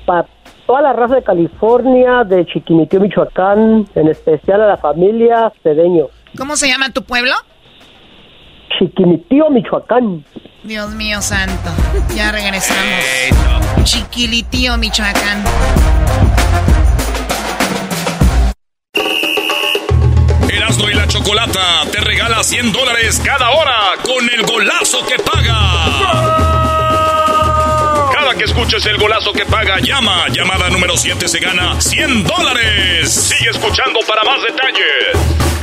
para 0.05 0.27
toda 0.67 0.81
la 0.81 0.93
raza 0.93 1.15
de 1.15 1.23
California, 1.23 2.23
de 2.23 2.45
Chiquimiquio, 2.45 2.99
Michoacán, 2.99 3.87
en 3.95 4.07
especial 4.07 4.61
a 4.61 4.67
la 4.67 4.77
familia 4.77 5.51
Cedeño. 5.63 6.07
¿Cómo 6.37 6.55
se 6.55 6.67
llama 6.67 6.89
tu 6.89 7.03
pueblo? 7.03 7.33
Chiquimitío, 8.79 9.49
Michoacán. 9.51 10.25
Dios 10.63 10.91
mío 10.91 11.21
santo. 11.21 11.69
Ya 12.15 12.31
regresamos. 12.31 12.83
Chiquilitío, 13.83 14.77
Michoacán. 14.77 15.43
Erasmo 20.49 20.89
y 20.89 20.93
la 20.93 21.07
Chocolata 21.07 21.83
te 21.91 21.99
regala 21.99 22.43
100 22.43 22.71
dólares 22.71 23.21
cada 23.23 23.51
hora 23.51 23.75
con 24.03 24.27
el 24.29 24.43
golazo 24.43 25.05
que 25.05 25.19
paga. 25.19 25.59
Cada 28.11 28.35
que 28.35 28.45
escuches 28.45 28.83
el 28.87 28.97
golazo 28.97 29.33
que 29.33 29.45
paga, 29.45 29.79
llama. 29.79 30.27
Llamada 30.29 30.69
número 30.69 30.97
7 30.97 31.27
se 31.27 31.39
gana 31.39 31.79
100 31.79 32.23
dólares. 32.23 33.13
Sigue 33.13 33.51
escuchando 33.51 33.99
para 34.07 34.23
más 34.23 34.41
detalles. 34.41 35.62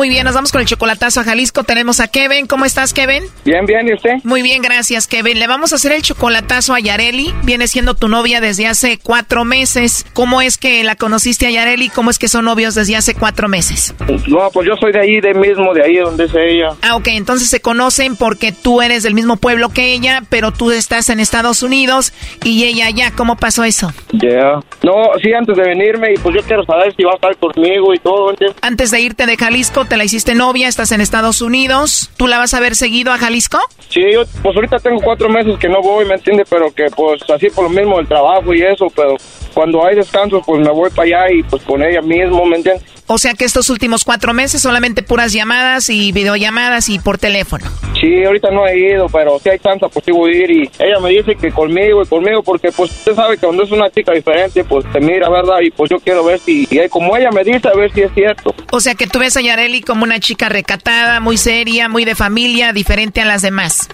Muy 0.00 0.08
bien, 0.08 0.24
nos 0.24 0.34
vamos 0.34 0.50
con 0.50 0.62
el 0.62 0.66
chocolatazo 0.66 1.20
a 1.20 1.24
Jalisco. 1.24 1.62
Tenemos 1.62 2.00
a 2.00 2.08
Kevin. 2.08 2.46
¿Cómo 2.46 2.64
estás, 2.64 2.94
Kevin? 2.94 3.22
Bien, 3.44 3.66
bien, 3.66 3.86
¿y 3.86 3.92
usted? 3.92 4.14
Muy 4.24 4.40
bien, 4.40 4.62
gracias, 4.62 5.06
Kevin. 5.06 5.38
Le 5.38 5.46
vamos 5.46 5.74
a 5.74 5.76
hacer 5.76 5.92
el 5.92 6.00
chocolatazo 6.00 6.72
a 6.72 6.80
Yareli. 6.80 7.34
Viene 7.42 7.68
siendo 7.68 7.92
tu 7.92 8.08
novia 8.08 8.40
desde 8.40 8.66
hace 8.66 8.96
cuatro 8.96 9.44
meses. 9.44 10.06
¿Cómo 10.14 10.40
es 10.40 10.56
que 10.56 10.82
la 10.84 10.96
conociste 10.96 11.46
a 11.48 11.50
Yareli? 11.50 11.90
¿Cómo 11.90 12.08
es 12.08 12.18
que 12.18 12.28
son 12.28 12.46
novios 12.46 12.74
desde 12.74 12.96
hace 12.96 13.14
cuatro 13.14 13.46
meses? 13.46 13.94
No, 14.26 14.48
pues 14.54 14.66
yo 14.66 14.74
soy 14.80 14.90
de 14.90 15.00
ahí, 15.00 15.20
de 15.20 15.34
mismo, 15.34 15.74
de 15.74 15.82
ahí 15.82 15.96
donde 15.96 16.24
es 16.24 16.34
ella. 16.34 16.70
Ah, 16.80 16.96
ok, 16.96 17.08
entonces 17.08 17.50
se 17.50 17.60
conocen 17.60 18.16
porque 18.16 18.52
tú 18.52 18.80
eres 18.80 19.02
del 19.02 19.12
mismo 19.12 19.36
pueblo 19.36 19.68
que 19.68 19.92
ella, 19.92 20.22
pero 20.30 20.50
tú 20.50 20.70
estás 20.70 21.10
en 21.10 21.20
Estados 21.20 21.62
Unidos 21.62 22.14
y 22.42 22.64
ella 22.64 22.86
allá. 22.86 23.12
¿Cómo 23.14 23.36
pasó 23.36 23.64
eso? 23.64 23.92
Ya. 24.14 24.60
No, 24.82 25.10
sí, 25.22 25.30
antes 25.34 25.58
de 25.58 25.62
venirme, 25.62 26.14
y 26.14 26.16
pues 26.16 26.34
yo 26.36 26.42
quiero 26.42 26.64
saber 26.64 26.94
si 26.96 27.04
va 27.04 27.12
a 27.12 27.16
estar 27.16 27.36
conmigo 27.36 27.92
y 27.92 27.98
todo, 27.98 28.30
¿entiendes? 28.30 28.56
Antes 28.62 28.90
de 28.92 29.00
irte 29.02 29.26
de 29.26 29.36
Jalisco, 29.36 29.84
te 29.90 29.96
la 29.96 30.04
hiciste 30.04 30.36
novia, 30.36 30.68
estás 30.68 30.92
en 30.92 31.00
Estados 31.00 31.42
Unidos. 31.42 32.10
¿Tú 32.16 32.28
la 32.28 32.38
vas 32.38 32.54
a 32.54 32.60
ver 32.60 32.76
seguido 32.76 33.12
a 33.12 33.18
Jalisco? 33.18 33.58
Sí, 33.88 34.00
yo, 34.12 34.22
pues 34.40 34.54
ahorita 34.54 34.78
tengo 34.78 35.00
cuatro 35.02 35.28
meses 35.28 35.58
que 35.58 35.68
no 35.68 35.82
voy, 35.82 36.04
¿me 36.04 36.14
entiendes? 36.14 36.46
Pero 36.48 36.72
que 36.72 36.86
pues 36.96 37.20
así 37.28 37.50
por 37.50 37.64
lo 37.64 37.70
mismo 37.70 37.98
el 37.98 38.06
trabajo 38.06 38.54
y 38.54 38.62
eso, 38.62 38.86
pero 38.94 39.16
cuando 39.52 39.84
hay 39.84 39.96
descansos 39.96 40.44
pues 40.46 40.60
me 40.60 40.70
voy 40.70 40.90
para 40.90 41.24
allá 41.24 41.34
y 41.34 41.42
pues 41.42 41.60
con 41.64 41.82
ella 41.82 42.00
mismo, 42.02 42.46
¿me 42.46 42.58
entiendes? 42.58 42.84
O 43.12 43.18
sea 43.18 43.34
que 43.34 43.44
estos 43.44 43.70
últimos 43.70 44.04
cuatro 44.04 44.32
meses 44.32 44.62
solamente 44.62 45.02
puras 45.02 45.32
llamadas 45.32 45.90
y 45.90 46.12
videollamadas 46.12 46.88
y 46.88 47.00
por 47.00 47.18
teléfono. 47.18 47.68
Sí, 48.00 48.22
ahorita 48.24 48.52
no 48.52 48.64
he 48.68 48.78
ido, 48.78 49.08
pero 49.08 49.36
si 49.40 49.48
hay 49.48 49.58
chance, 49.58 49.84
pues 49.92 50.04
sí 50.04 50.12
voy 50.12 50.30
a 50.30 50.44
ir. 50.44 50.50
Y 50.52 50.70
ella 50.78 51.00
me 51.02 51.10
dice 51.10 51.34
que 51.34 51.50
conmigo 51.50 52.02
y 52.02 52.06
conmigo, 52.06 52.40
porque 52.44 52.70
pues 52.70 52.92
usted 52.92 53.16
sabe 53.16 53.36
que 53.36 53.46
cuando 53.46 53.64
es 53.64 53.72
una 53.72 53.90
chica 53.90 54.12
diferente, 54.12 54.62
pues 54.62 54.86
te 54.92 55.00
mira, 55.00 55.28
¿verdad? 55.28 55.56
Y 55.60 55.72
pues 55.72 55.90
yo 55.90 55.98
quiero 55.98 56.22
ver 56.22 56.38
si, 56.38 56.68
y 56.70 56.88
como 56.88 57.16
ella 57.16 57.32
me 57.32 57.42
dice, 57.42 57.66
a 57.66 57.74
ver 57.74 57.92
si 57.92 58.02
es 58.02 58.14
cierto. 58.14 58.54
O 58.70 58.78
sea 58.78 58.94
que 58.94 59.08
tú 59.08 59.18
ves 59.18 59.36
a 59.36 59.40
Yareli 59.40 59.80
como 59.80 60.04
una 60.04 60.20
chica 60.20 60.48
recatada, 60.48 61.18
muy 61.18 61.36
seria, 61.36 61.88
muy 61.88 62.04
de 62.04 62.14
familia, 62.14 62.72
diferente 62.72 63.20
a 63.20 63.24
las 63.24 63.42
demás. 63.42 63.88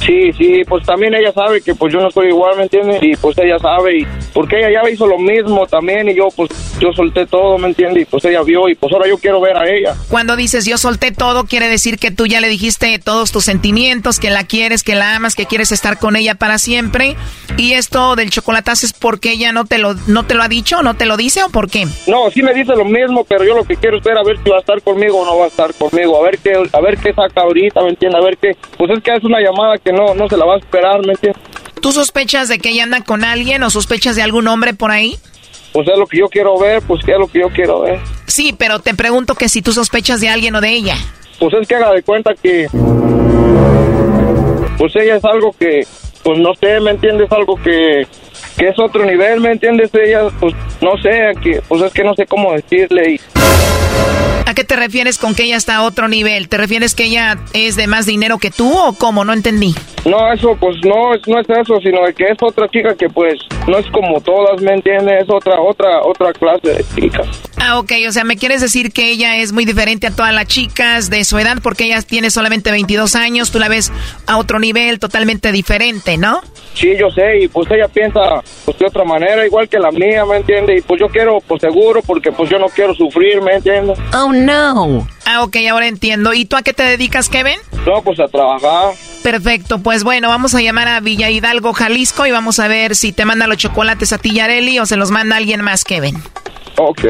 Sí, 0.00 0.32
sí, 0.32 0.62
pues 0.66 0.86
también 0.86 1.14
ella 1.14 1.32
sabe 1.32 1.60
que 1.60 1.74
pues 1.74 1.92
yo 1.92 2.00
no 2.00 2.10
soy 2.10 2.28
igual, 2.28 2.56
¿me 2.56 2.62
entiendes? 2.64 3.02
Y 3.02 3.16
pues 3.16 3.36
ella 3.38 3.58
sabe, 3.58 3.98
y 3.98 4.06
porque 4.32 4.58
ella 4.58 4.82
ya 4.82 4.90
hizo 4.90 5.06
lo 5.06 5.18
mismo 5.18 5.66
también, 5.66 6.08
y 6.08 6.14
yo 6.14 6.28
pues 6.34 6.50
yo 6.78 6.92
solté 6.92 7.26
todo, 7.26 7.58
¿me 7.58 7.68
entiendes? 7.68 8.02
Y 8.02 8.06
pues 8.06 8.24
ella 8.24 8.42
vio, 8.42 8.68
y 8.68 8.74
pues 8.74 8.92
ahora 8.92 9.08
yo 9.08 9.18
quiero 9.18 9.40
ver 9.40 9.56
a 9.56 9.68
ella. 9.68 9.94
Cuando 10.08 10.36
dices 10.36 10.64
yo 10.64 10.78
solté 10.78 11.12
todo, 11.12 11.44
quiere 11.44 11.68
decir 11.68 11.98
que 11.98 12.10
tú 12.10 12.26
ya 12.26 12.40
le 12.40 12.48
dijiste 12.48 12.98
todos 12.98 13.32
tus 13.32 13.44
sentimientos, 13.44 14.20
que 14.20 14.30
la 14.30 14.44
quieres, 14.44 14.82
que 14.82 14.94
la 14.94 15.16
amas, 15.16 15.34
que 15.34 15.46
quieres 15.46 15.72
estar 15.72 15.98
con 15.98 16.16
ella 16.16 16.34
para 16.34 16.58
siempre. 16.58 17.16
Y 17.56 17.72
esto 17.72 18.14
del 18.14 18.30
chocolatazo 18.30 18.86
es 18.86 18.92
porque 18.92 19.32
ella 19.32 19.52
no 19.52 19.64
te 19.64 19.78
lo, 19.78 19.94
no 20.06 20.26
te 20.26 20.34
lo 20.34 20.42
ha 20.42 20.48
dicho, 20.48 20.82
no 20.82 20.94
te 20.94 21.06
lo 21.06 21.16
dice 21.16 21.42
o 21.42 21.48
por 21.48 21.70
qué? 21.70 21.86
No, 22.06 22.30
sí 22.30 22.42
me 22.42 22.54
dice 22.54 22.74
lo 22.76 22.84
mismo, 22.84 23.24
pero 23.24 23.44
yo 23.44 23.54
lo 23.54 23.64
que 23.64 23.76
quiero 23.76 23.98
es 23.98 24.04
ver 24.04 24.16
a 24.16 24.22
ver 24.22 24.38
si 24.42 24.50
va 24.50 24.56
a 24.56 24.60
estar 24.60 24.80
conmigo 24.82 25.18
o 25.18 25.24
no 25.24 25.38
va 25.38 25.46
a 25.46 25.48
estar 25.48 25.74
conmigo, 25.74 26.18
a 26.18 26.24
ver 26.24 26.38
qué, 26.38 26.52
a 26.54 26.80
ver 26.80 26.98
qué 26.98 27.12
saca 27.12 27.42
ahorita, 27.42 27.82
¿me 27.82 27.90
entiendes? 27.90 28.20
A 28.20 28.24
ver 28.24 28.36
qué, 28.38 28.56
pues 28.76 28.90
es 28.90 29.02
que 29.02 29.12
es 29.14 29.24
una 29.24 29.40
llamada 29.40 29.76
que 29.78 29.87
no, 29.92 30.14
no 30.14 30.28
se 30.28 30.36
la 30.36 30.44
va 30.44 30.54
a 30.54 30.58
esperar, 30.58 31.00
¿me 31.04 31.12
entiendes? 31.12 31.42
¿Tú 31.80 31.92
sospechas 31.92 32.48
de 32.48 32.58
que 32.58 32.70
ella 32.70 32.84
anda 32.84 33.04
con 33.04 33.24
alguien 33.24 33.62
o 33.62 33.70
sospechas 33.70 34.16
de 34.16 34.22
algún 34.22 34.48
hombre 34.48 34.74
por 34.74 34.90
ahí? 34.90 35.18
Pues 35.72 35.86
es 35.86 35.98
lo 35.98 36.06
que 36.06 36.18
yo 36.18 36.26
quiero 36.28 36.58
ver, 36.58 36.82
pues 36.82 37.00
es 37.06 37.18
lo 37.18 37.28
que 37.28 37.40
yo 37.40 37.48
quiero 37.50 37.80
ver. 37.80 38.00
Sí, 38.26 38.54
pero 38.56 38.80
te 38.80 38.94
pregunto 38.94 39.34
que 39.34 39.48
si 39.48 39.62
tú 39.62 39.72
sospechas 39.72 40.20
de 40.20 40.28
alguien 40.28 40.54
o 40.54 40.60
de 40.60 40.70
ella. 40.70 40.96
Pues 41.38 41.54
es 41.54 41.68
que 41.68 41.74
haga 41.76 41.92
de 41.92 42.02
cuenta 42.02 42.34
que... 42.34 42.66
Pues 44.76 44.96
ella 44.96 45.16
es 45.16 45.24
algo 45.24 45.54
que... 45.58 45.86
Pues 46.24 46.38
no 46.38 46.54
sé, 46.54 46.80
¿me 46.80 46.90
entiendes? 46.90 47.30
Algo 47.30 47.56
que... 47.62 48.06
Que 48.58 48.68
es 48.68 48.78
otro 48.78 49.04
nivel, 49.04 49.40
¿me 49.40 49.52
entiendes? 49.52 49.90
Ella, 49.94 50.28
pues 50.40 50.54
no 50.80 50.90
sé, 51.00 51.32
que, 51.42 51.62
pues 51.68 51.82
es 51.82 51.92
que 51.92 52.02
no 52.04 52.14
sé 52.14 52.26
cómo 52.26 52.52
decirle 52.52 53.12
y... 53.12 53.20
¿A 54.46 54.54
qué 54.54 54.64
te 54.64 54.76
refieres 54.76 55.18
con 55.18 55.34
que 55.34 55.44
ella 55.44 55.56
está 55.56 55.76
a 55.76 55.82
otro 55.82 56.08
nivel? 56.08 56.48
¿Te 56.48 56.56
refieres 56.56 56.94
que 56.94 57.04
ella 57.04 57.36
es 57.52 57.76
de 57.76 57.86
más 57.86 58.06
dinero 58.06 58.38
que 58.38 58.50
tú 58.50 58.72
o 58.76 58.94
cómo? 58.94 59.24
No 59.24 59.34
entendí. 59.34 59.74
No, 60.06 60.32
eso 60.32 60.56
pues 60.58 60.76
no, 60.84 61.14
es- 61.14 61.20
no 61.28 61.38
es 61.38 61.46
eso, 61.50 61.78
sino 61.82 61.98
que 62.16 62.24
es 62.24 62.38
otra 62.40 62.66
chica 62.68 62.94
que 62.96 63.08
pues 63.10 63.34
no 63.68 63.76
es 63.78 63.86
como 63.90 64.20
todas, 64.22 64.60
¿me 64.62 64.72
entiendes? 64.72 65.24
Es 65.24 65.28
otra, 65.30 65.60
otra, 65.60 66.00
otra 66.02 66.32
clase 66.32 66.68
de 66.78 66.84
chica. 66.96 67.22
Ah, 67.58 67.78
ok, 67.78 67.92
o 68.08 68.12
sea, 68.12 68.24
me 68.24 68.36
quieres 68.38 68.62
decir 68.62 68.90
que 68.90 69.10
ella 69.10 69.36
es 69.36 69.52
muy 69.52 69.66
diferente 69.66 70.06
a 70.06 70.10
todas 70.12 70.32
las 70.32 70.46
chicas 70.46 71.10
de 71.10 71.24
su 71.24 71.38
edad 71.38 71.58
porque 71.62 71.84
ella 71.84 72.00
tiene 72.00 72.30
solamente 72.30 72.70
22 72.70 73.16
años, 73.16 73.50
tú 73.52 73.58
la 73.58 73.68
ves 73.68 73.92
a 74.26 74.38
otro 74.38 74.58
nivel 74.58 74.98
totalmente 74.98 75.52
diferente, 75.52 76.16
¿no? 76.16 76.40
Sí, 76.78 76.96
yo 76.96 77.10
sé, 77.10 77.40
y 77.40 77.48
pues 77.48 77.68
ella 77.72 77.88
piensa 77.88 78.20
pues 78.64 78.78
de 78.78 78.86
otra 78.86 79.02
manera, 79.02 79.44
igual 79.44 79.68
que 79.68 79.80
la 79.80 79.90
mía, 79.90 80.24
¿me 80.24 80.36
entiendes? 80.36 80.78
Y 80.78 80.82
pues 80.82 81.00
yo 81.00 81.08
quiero, 81.08 81.38
pues 81.44 81.60
seguro, 81.60 82.02
porque 82.06 82.30
pues 82.30 82.48
yo 82.48 82.56
no 82.56 82.66
quiero 82.68 82.94
sufrir, 82.94 83.42
¿me 83.42 83.54
entiendes? 83.54 83.98
Oh, 84.14 84.32
no. 84.32 85.08
Ah, 85.26 85.42
ok, 85.42 85.56
ahora 85.68 85.88
entiendo. 85.88 86.32
¿Y 86.34 86.44
tú 86.44 86.56
a 86.56 86.62
qué 86.62 86.72
te 86.72 86.84
dedicas, 86.84 87.28
Kevin? 87.28 87.56
No, 87.84 88.00
pues 88.02 88.20
a 88.20 88.28
trabajar. 88.28 88.94
Perfecto, 89.24 89.80
pues 89.80 90.04
bueno, 90.04 90.28
vamos 90.28 90.54
a 90.54 90.60
llamar 90.60 90.86
a 90.86 91.00
Villa 91.00 91.28
Hidalgo, 91.30 91.72
Jalisco 91.72 92.26
y 92.26 92.30
vamos 92.30 92.60
a 92.60 92.68
ver 92.68 92.94
si 92.94 93.12
te 93.12 93.24
manda 93.24 93.48
los 93.48 93.56
chocolates 93.56 94.12
a 94.12 94.18
ti, 94.18 94.32
Yareli, 94.34 94.78
o 94.78 94.86
se 94.86 94.96
los 94.96 95.10
manda 95.10 95.34
alguien 95.34 95.62
más, 95.62 95.82
Kevin. 95.82 96.22
Ok. 96.76 97.04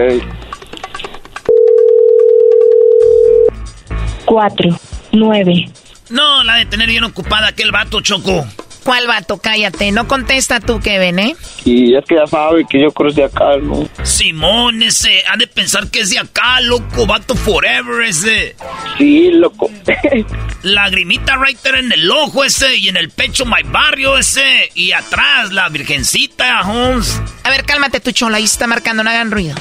Cuatro, 4.25 4.71
nueve. 5.13 5.69
No, 6.09 6.43
la 6.43 6.55
de 6.55 6.65
tener 6.65 6.89
bien 6.89 7.05
ocupada 7.05 7.49
aquel 7.49 7.71
vato, 7.71 8.01
Choco. 8.01 8.47
¿Cuál 8.89 9.07
vato? 9.07 9.37
Cállate, 9.37 9.93
no 9.93 10.09
contesta 10.09 10.61
tú, 10.61 10.81
Kevin, 10.81 11.19
¿eh? 11.19 11.37
Y 11.67 11.95
es 11.95 12.03
que 12.07 12.15
ya 12.15 12.27
sabe 12.27 12.65
que 12.65 12.81
yo 12.81 12.91
crucé 12.91 13.23
acá, 13.23 13.59
¿no? 13.59 13.87
Simón, 14.03 14.83
ese, 14.83 15.25
ha 15.31 15.37
de 15.37 15.47
pensar 15.47 15.91
que 15.91 16.01
es 16.01 16.09
de 16.09 16.19
acá, 16.19 16.59
loco, 16.63 17.07
vato 17.07 17.35
forever 17.35 18.07
ese. 18.07 18.57
Sí, 18.97 19.31
loco. 19.31 19.71
Lagrimita 20.63 21.37
right 21.37 21.59
there 21.59 21.79
en 21.79 21.93
el 21.93 22.11
ojo 22.11 22.45
ese 22.45 22.79
y 22.79 22.89
en 22.89 22.97
el 22.97 23.11
pecho 23.11 23.45
my 23.45 23.63
barrio 23.63 24.17
ese 24.17 24.71
y 24.75 24.93
atrás 24.93 25.53
la 25.53 25.69
virgencita, 25.69 26.63
Holmes. 26.63 27.21
A 27.45 27.51
ver, 27.51 27.65
cálmate 27.65 28.01
tu 28.01 28.13
chola, 28.13 28.39
ahí 28.39 28.47
se 28.47 28.55
está 28.55 28.67
marcando, 28.67 29.05
no 29.05 29.11
hagan 29.11 29.31
ruido. 29.31 29.55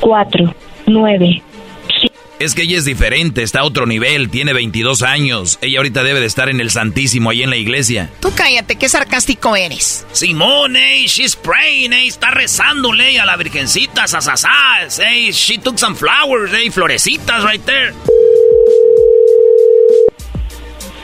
Cuatro, 0.00 0.52
nueve. 0.86 1.44
Es 2.42 2.56
que 2.56 2.62
ella 2.62 2.76
es 2.76 2.84
diferente, 2.84 3.44
está 3.44 3.60
a 3.60 3.64
otro 3.64 3.86
nivel, 3.86 4.28
tiene 4.28 4.52
22 4.52 5.02
años. 5.02 5.60
Ella 5.60 5.78
ahorita 5.78 6.02
debe 6.02 6.18
de 6.18 6.26
estar 6.26 6.48
en 6.48 6.58
el 6.58 6.72
Santísimo 6.72 7.30
ahí 7.30 7.44
en 7.44 7.50
la 7.50 7.56
iglesia. 7.56 8.10
Tú 8.18 8.32
cállate, 8.34 8.74
qué 8.74 8.88
sarcástico 8.88 9.54
eres. 9.54 10.04
Simón, 10.10 10.74
ey, 10.74 11.06
she's 11.06 11.36
praying, 11.36 11.92
ey, 11.92 12.08
está 12.08 12.32
rezándole 12.32 13.20
a 13.20 13.26
la 13.26 13.36
virgencita, 13.36 14.08
sasasas, 14.08 14.98
ey, 14.98 15.30
she 15.30 15.56
took 15.56 15.78
some 15.78 15.94
flowers, 15.94 16.52
ey, 16.52 16.68
florecitas 16.68 17.44
right 17.44 17.64
there. 17.64 17.94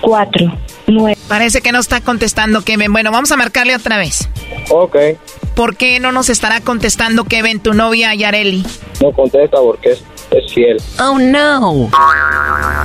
Cuatro, 0.01 0.59
nueve. 0.89 1.17
Parece 1.29 1.61
que 1.61 1.71
no 1.71 1.79
está 1.79 2.01
contestando 2.01 2.63
Kevin. 2.63 2.93
Bueno, 2.93 3.13
vamos 3.13 3.31
a 3.31 3.37
marcarle 3.37 3.77
otra 3.77 3.97
vez. 3.97 4.29
Ok. 4.71 4.97
¿Por 5.55 5.77
qué 5.77 6.01
no 6.01 6.11
nos 6.11 6.31
estará 6.31 6.61
contestando 6.63 7.23
Kevin, 7.23 7.61
tu 7.61 7.75
novia 7.75 8.13
Yareli? 8.17 8.65
No 9.01 9.13
contesta 9.13 9.59
porque 9.59 9.97
es, 10.31 10.53
fiel. 10.53 10.77
Oh, 11.01 11.19
no. 11.19 11.91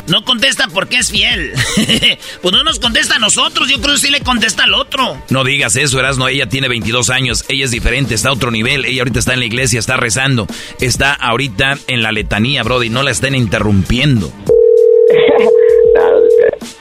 No 0.08 0.26
contesta 0.26 0.68
porque 0.74 0.98
es 0.98 1.12
fiel. 1.12 1.54
pues 2.42 2.54
no 2.54 2.64
nos 2.64 2.80
contesta 2.80 3.16
a 3.16 3.20
nosotros, 3.20 3.70
yo 3.70 3.80
creo 3.82 3.96
que 3.96 4.02
sí 4.02 4.10
le 4.10 4.22
contesta 4.22 4.64
al 4.64 4.74
otro. 4.74 5.18
No 5.30 5.44
digas 5.44 5.76
eso, 5.76 6.00
Erasno, 6.00 6.28
ella 6.28 6.48
tiene 6.48 6.68
22 6.68 7.10
años, 7.10 7.46
ella 7.48 7.66
es 7.66 7.72
diferente, 7.72 8.16
está 8.16 8.30
a 8.30 8.34
otro 8.34 8.52
nivel, 8.52 8.86
ella 8.86 9.02
ahorita 9.02 9.20
está 9.20 9.34
en 9.34 9.40
la 9.40 9.46
iglesia, 9.46 9.80
está 9.80 9.98
rezando, 9.98 10.48
está 10.80 11.14
ahorita 11.14 11.78
en 11.88 12.04
la 12.04 12.12
letanía, 12.12 12.64
Brody, 12.64 12.90
no 12.90 13.04
la 13.04 13.12
estén 13.12 13.36
interrumpiendo. 13.36 14.32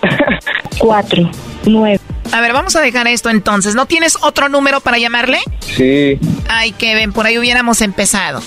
Cuatro, 0.78 1.30
nueve. 1.66 2.00
A 2.32 2.40
ver, 2.40 2.52
vamos 2.52 2.76
a 2.76 2.80
dejar 2.80 3.06
esto 3.08 3.30
entonces. 3.30 3.74
¿No 3.74 3.86
tienes 3.86 4.16
otro 4.22 4.48
número 4.48 4.80
para 4.80 4.98
llamarle? 4.98 5.38
Sí. 5.60 6.18
Ay, 6.48 6.72
Kevin, 6.72 7.12
por 7.12 7.26
ahí 7.26 7.38
hubiéramos 7.38 7.82
empezado. 7.82 8.40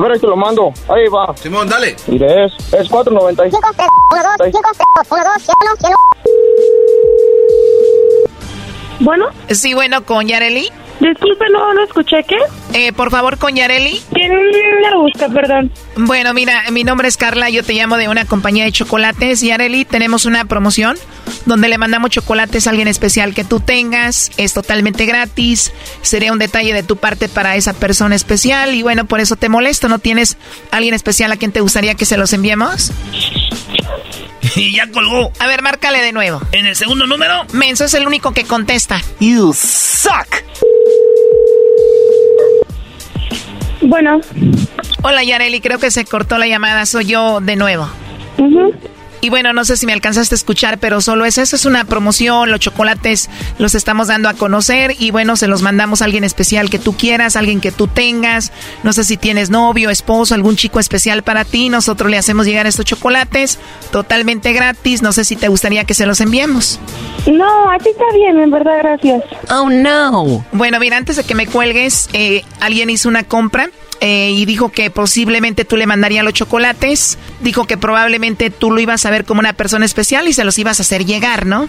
A 0.00 0.02
ver, 0.02 0.12
ahí 0.12 0.18
te 0.18 0.26
lo 0.26 0.36
mando. 0.36 0.72
Ahí 0.88 1.08
va. 1.08 1.36
Simón, 1.36 1.68
dale. 1.68 1.94
Mire, 2.06 2.46
es, 2.46 2.54
es 2.72 2.88
495. 2.88 3.60
Bueno. 9.00 9.26
Sí, 9.50 9.74
bueno, 9.74 10.02
con 10.06 10.26
Yareli. 10.26 10.72
Disculpe, 11.00 11.46
no, 11.50 11.72
no 11.72 11.84
escuché, 11.84 12.22
¿qué? 12.24 12.36
Eh, 12.74 12.92
por 12.92 13.10
favor, 13.10 13.38
con 13.38 13.54
Yareli. 13.56 14.02
¿Quién 14.12 14.32
me 14.32 14.94
busca, 14.96 15.28
perdón? 15.28 15.72
Bueno, 15.96 16.34
mira, 16.34 16.62
mi 16.70 16.84
nombre 16.84 17.08
es 17.08 17.16
Carla, 17.16 17.48
yo 17.48 17.64
te 17.64 17.72
llamo 17.72 17.96
de 17.96 18.08
una 18.08 18.26
compañía 18.26 18.64
de 18.64 18.72
chocolates. 18.72 19.40
Yareli, 19.40 19.86
tenemos 19.86 20.26
una 20.26 20.44
promoción 20.44 20.98
donde 21.46 21.68
le 21.68 21.78
mandamos 21.78 22.10
chocolates 22.10 22.66
a 22.66 22.70
alguien 22.70 22.86
especial 22.86 23.34
que 23.34 23.44
tú 23.44 23.60
tengas. 23.60 24.30
Es 24.36 24.52
totalmente 24.52 25.06
gratis. 25.06 25.72
Sería 26.02 26.32
un 26.32 26.38
detalle 26.38 26.74
de 26.74 26.82
tu 26.82 26.96
parte 26.96 27.28
para 27.28 27.56
esa 27.56 27.72
persona 27.72 28.14
especial. 28.14 28.74
Y 28.74 28.82
bueno, 28.82 29.06
por 29.06 29.20
eso 29.20 29.36
te 29.36 29.48
molesto. 29.48 29.88
¿No 29.88 30.00
tienes 30.00 30.36
alguien 30.70 30.92
especial 30.92 31.32
a 31.32 31.36
quien 31.36 31.52
te 31.52 31.60
gustaría 31.60 31.94
que 31.94 32.04
se 32.04 32.18
los 32.18 32.32
enviemos? 32.34 32.92
Y 34.56 34.74
ya 34.74 34.90
colgó. 34.90 35.32
A 35.38 35.46
ver, 35.46 35.62
márcale 35.62 36.00
de 36.02 36.12
nuevo. 36.12 36.40
¿En 36.52 36.66
el 36.66 36.76
segundo 36.76 37.06
número? 37.06 37.44
Menso 37.52 37.84
es 37.84 37.94
el 37.94 38.06
único 38.06 38.32
que 38.32 38.44
contesta. 38.44 39.00
You 39.20 39.52
suck. 39.54 40.42
Bueno. 43.82 44.20
Hola 45.02 45.24
Yareli, 45.24 45.60
creo 45.60 45.78
que 45.78 45.90
se 45.90 46.04
cortó 46.04 46.38
la 46.38 46.46
llamada, 46.46 46.84
soy 46.86 47.06
yo 47.06 47.40
de 47.40 47.56
nuevo. 47.56 47.88
Y 49.20 49.28
bueno, 49.28 49.52
no 49.52 49.64
sé 49.64 49.76
si 49.76 49.86
me 49.86 49.92
alcanzaste 49.92 50.34
a 50.34 50.36
escuchar, 50.36 50.78
pero 50.78 51.00
solo 51.00 51.24
es 51.24 51.36
eso, 51.36 51.56
es 51.56 51.66
una 51.66 51.84
promoción, 51.84 52.50
los 52.50 52.60
chocolates 52.60 53.28
los 53.58 53.74
estamos 53.74 54.08
dando 54.08 54.28
a 54.28 54.34
conocer 54.34 54.94
y 54.98 55.10
bueno, 55.10 55.36
se 55.36 55.46
los 55.46 55.62
mandamos 55.62 56.00
a 56.00 56.06
alguien 56.06 56.24
especial 56.24 56.70
que 56.70 56.78
tú 56.78 56.96
quieras, 56.96 57.36
alguien 57.36 57.60
que 57.60 57.70
tú 57.70 57.86
tengas, 57.86 58.52
no 58.82 58.92
sé 58.92 59.04
si 59.04 59.16
tienes 59.16 59.50
novio, 59.50 59.90
esposo, 59.90 60.34
algún 60.34 60.56
chico 60.56 60.80
especial 60.80 61.22
para 61.22 61.44
ti, 61.44 61.68
nosotros 61.68 62.10
le 62.10 62.16
hacemos 62.16 62.46
llegar 62.46 62.66
estos 62.66 62.86
chocolates 62.86 63.58
totalmente 63.92 64.52
gratis, 64.52 65.02
no 65.02 65.12
sé 65.12 65.24
si 65.24 65.36
te 65.36 65.48
gustaría 65.48 65.84
que 65.84 65.94
se 65.94 66.06
los 66.06 66.20
enviemos. 66.20 66.80
No, 67.26 67.70
así 67.70 67.90
está 67.90 68.04
bien, 68.14 68.38
en 68.38 68.50
verdad, 68.50 68.78
gracias. 68.82 69.22
Oh 69.50 69.68
no. 69.68 70.44
Bueno, 70.52 70.80
mira, 70.80 70.96
antes 70.96 71.16
de 71.16 71.24
que 71.24 71.34
me 71.34 71.46
cuelgues, 71.46 72.08
eh, 72.12 72.42
alguien 72.60 72.88
hizo 72.88 73.08
una 73.08 73.24
compra 73.24 73.68
eh, 74.00 74.30
y 74.34 74.44
dijo 74.46 74.70
que 74.70 74.90
posiblemente 74.90 75.64
tú 75.64 75.76
le 75.76 75.86
mandarías 75.86 76.24
los 76.24 76.32
chocolates. 76.32 77.18
Dijo 77.40 77.66
que 77.66 77.76
probablemente 77.76 78.50
tú 78.50 78.70
lo 78.70 78.80
ibas 78.80 79.04
a 79.06 79.10
ver 79.10 79.24
como 79.24 79.40
una 79.40 79.52
persona 79.52 79.84
especial 79.84 80.26
y 80.28 80.32
se 80.32 80.44
los 80.44 80.58
ibas 80.58 80.80
a 80.80 80.82
hacer 80.82 81.04
llegar, 81.04 81.46
¿no? 81.46 81.68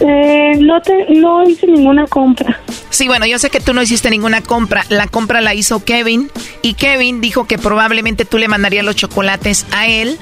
Eh, 0.00 0.52
no, 0.58 0.80
te, 0.80 0.92
no 1.10 1.48
hice 1.48 1.66
ninguna 1.66 2.06
compra. 2.06 2.60
Sí, 2.90 3.06
bueno, 3.06 3.26
yo 3.26 3.38
sé 3.38 3.50
que 3.50 3.60
tú 3.60 3.74
no 3.74 3.82
hiciste 3.82 4.10
ninguna 4.10 4.40
compra. 4.40 4.84
La 4.88 5.06
compra 5.06 5.40
la 5.40 5.54
hizo 5.54 5.84
Kevin 5.84 6.30
y 6.62 6.74
Kevin 6.74 7.20
dijo 7.20 7.46
que 7.46 7.58
probablemente 7.58 8.24
tú 8.24 8.38
le 8.38 8.48
mandarías 8.48 8.84
los 8.84 8.96
chocolates 8.96 9.66
a 9.72 9.88
él. 9.88 10.18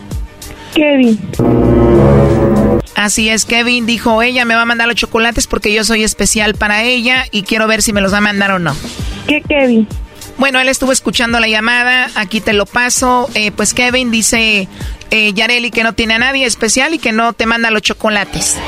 Kevin. 0.75 1.19
Así 2.95 3.29
es, 3.29 3.45
Kevin 3.45 3.85
dijo, 3.85 4.23
ella 4.23 4.45
me 4.45 4.55
va 4.55 4.63
a 4.63 4.67
mandar 4.67 4.87
los 4.87 4.97
chocolates 4.97 5.47
porque 5.47 5.73
yo 5.73 5.85
soy 5.85 6.03
especial 6.03 6.55
para 6.55 6.83
ella 6.83 7.25
y 7.31 7.43
quiero 7.43 7.67
ver 7.67 7.83
si 7.83 7.93
me 7.93 8.01
los 8.01 8.13
va 8.13 8.19
a 8.19 8.23
mandar 8.23 8.53
o 8.53 8.59
no. 8.59 8.75
¿Qué 9.27 9.43
Kevin? 9.43 9.87
Bueno, 10.39 10.61
él 10.61 10.69
estuvo 10.69 10.93
escuchando 10.93 11.39
la 11.41 11.49
llamada, 11.49 12.11
aquí 12.15 12.41
te 12.41 12.53
lo 12.53 12.67
paso. 12.67 13.29
Eh, 13.35 13.53
pues 13.53 13.75
Kevin 13.75 14.11
dice, 14.11 14.69
eh, 15.11 15.33
Yareli, 15.33 15.71
que 15.71 15.85
no 15.85 15.93
tiene 15.93 16.15
a 16.15 16.19
nadie 16.19 16.47
especial 16.47 16.95
y 16.95 16.99
que 16.99 17.13
no 17.13 17.33
te 17.33 17.47
manda 17.47 17.71
los 17.71 17.83
chocolates. 17.83 18.59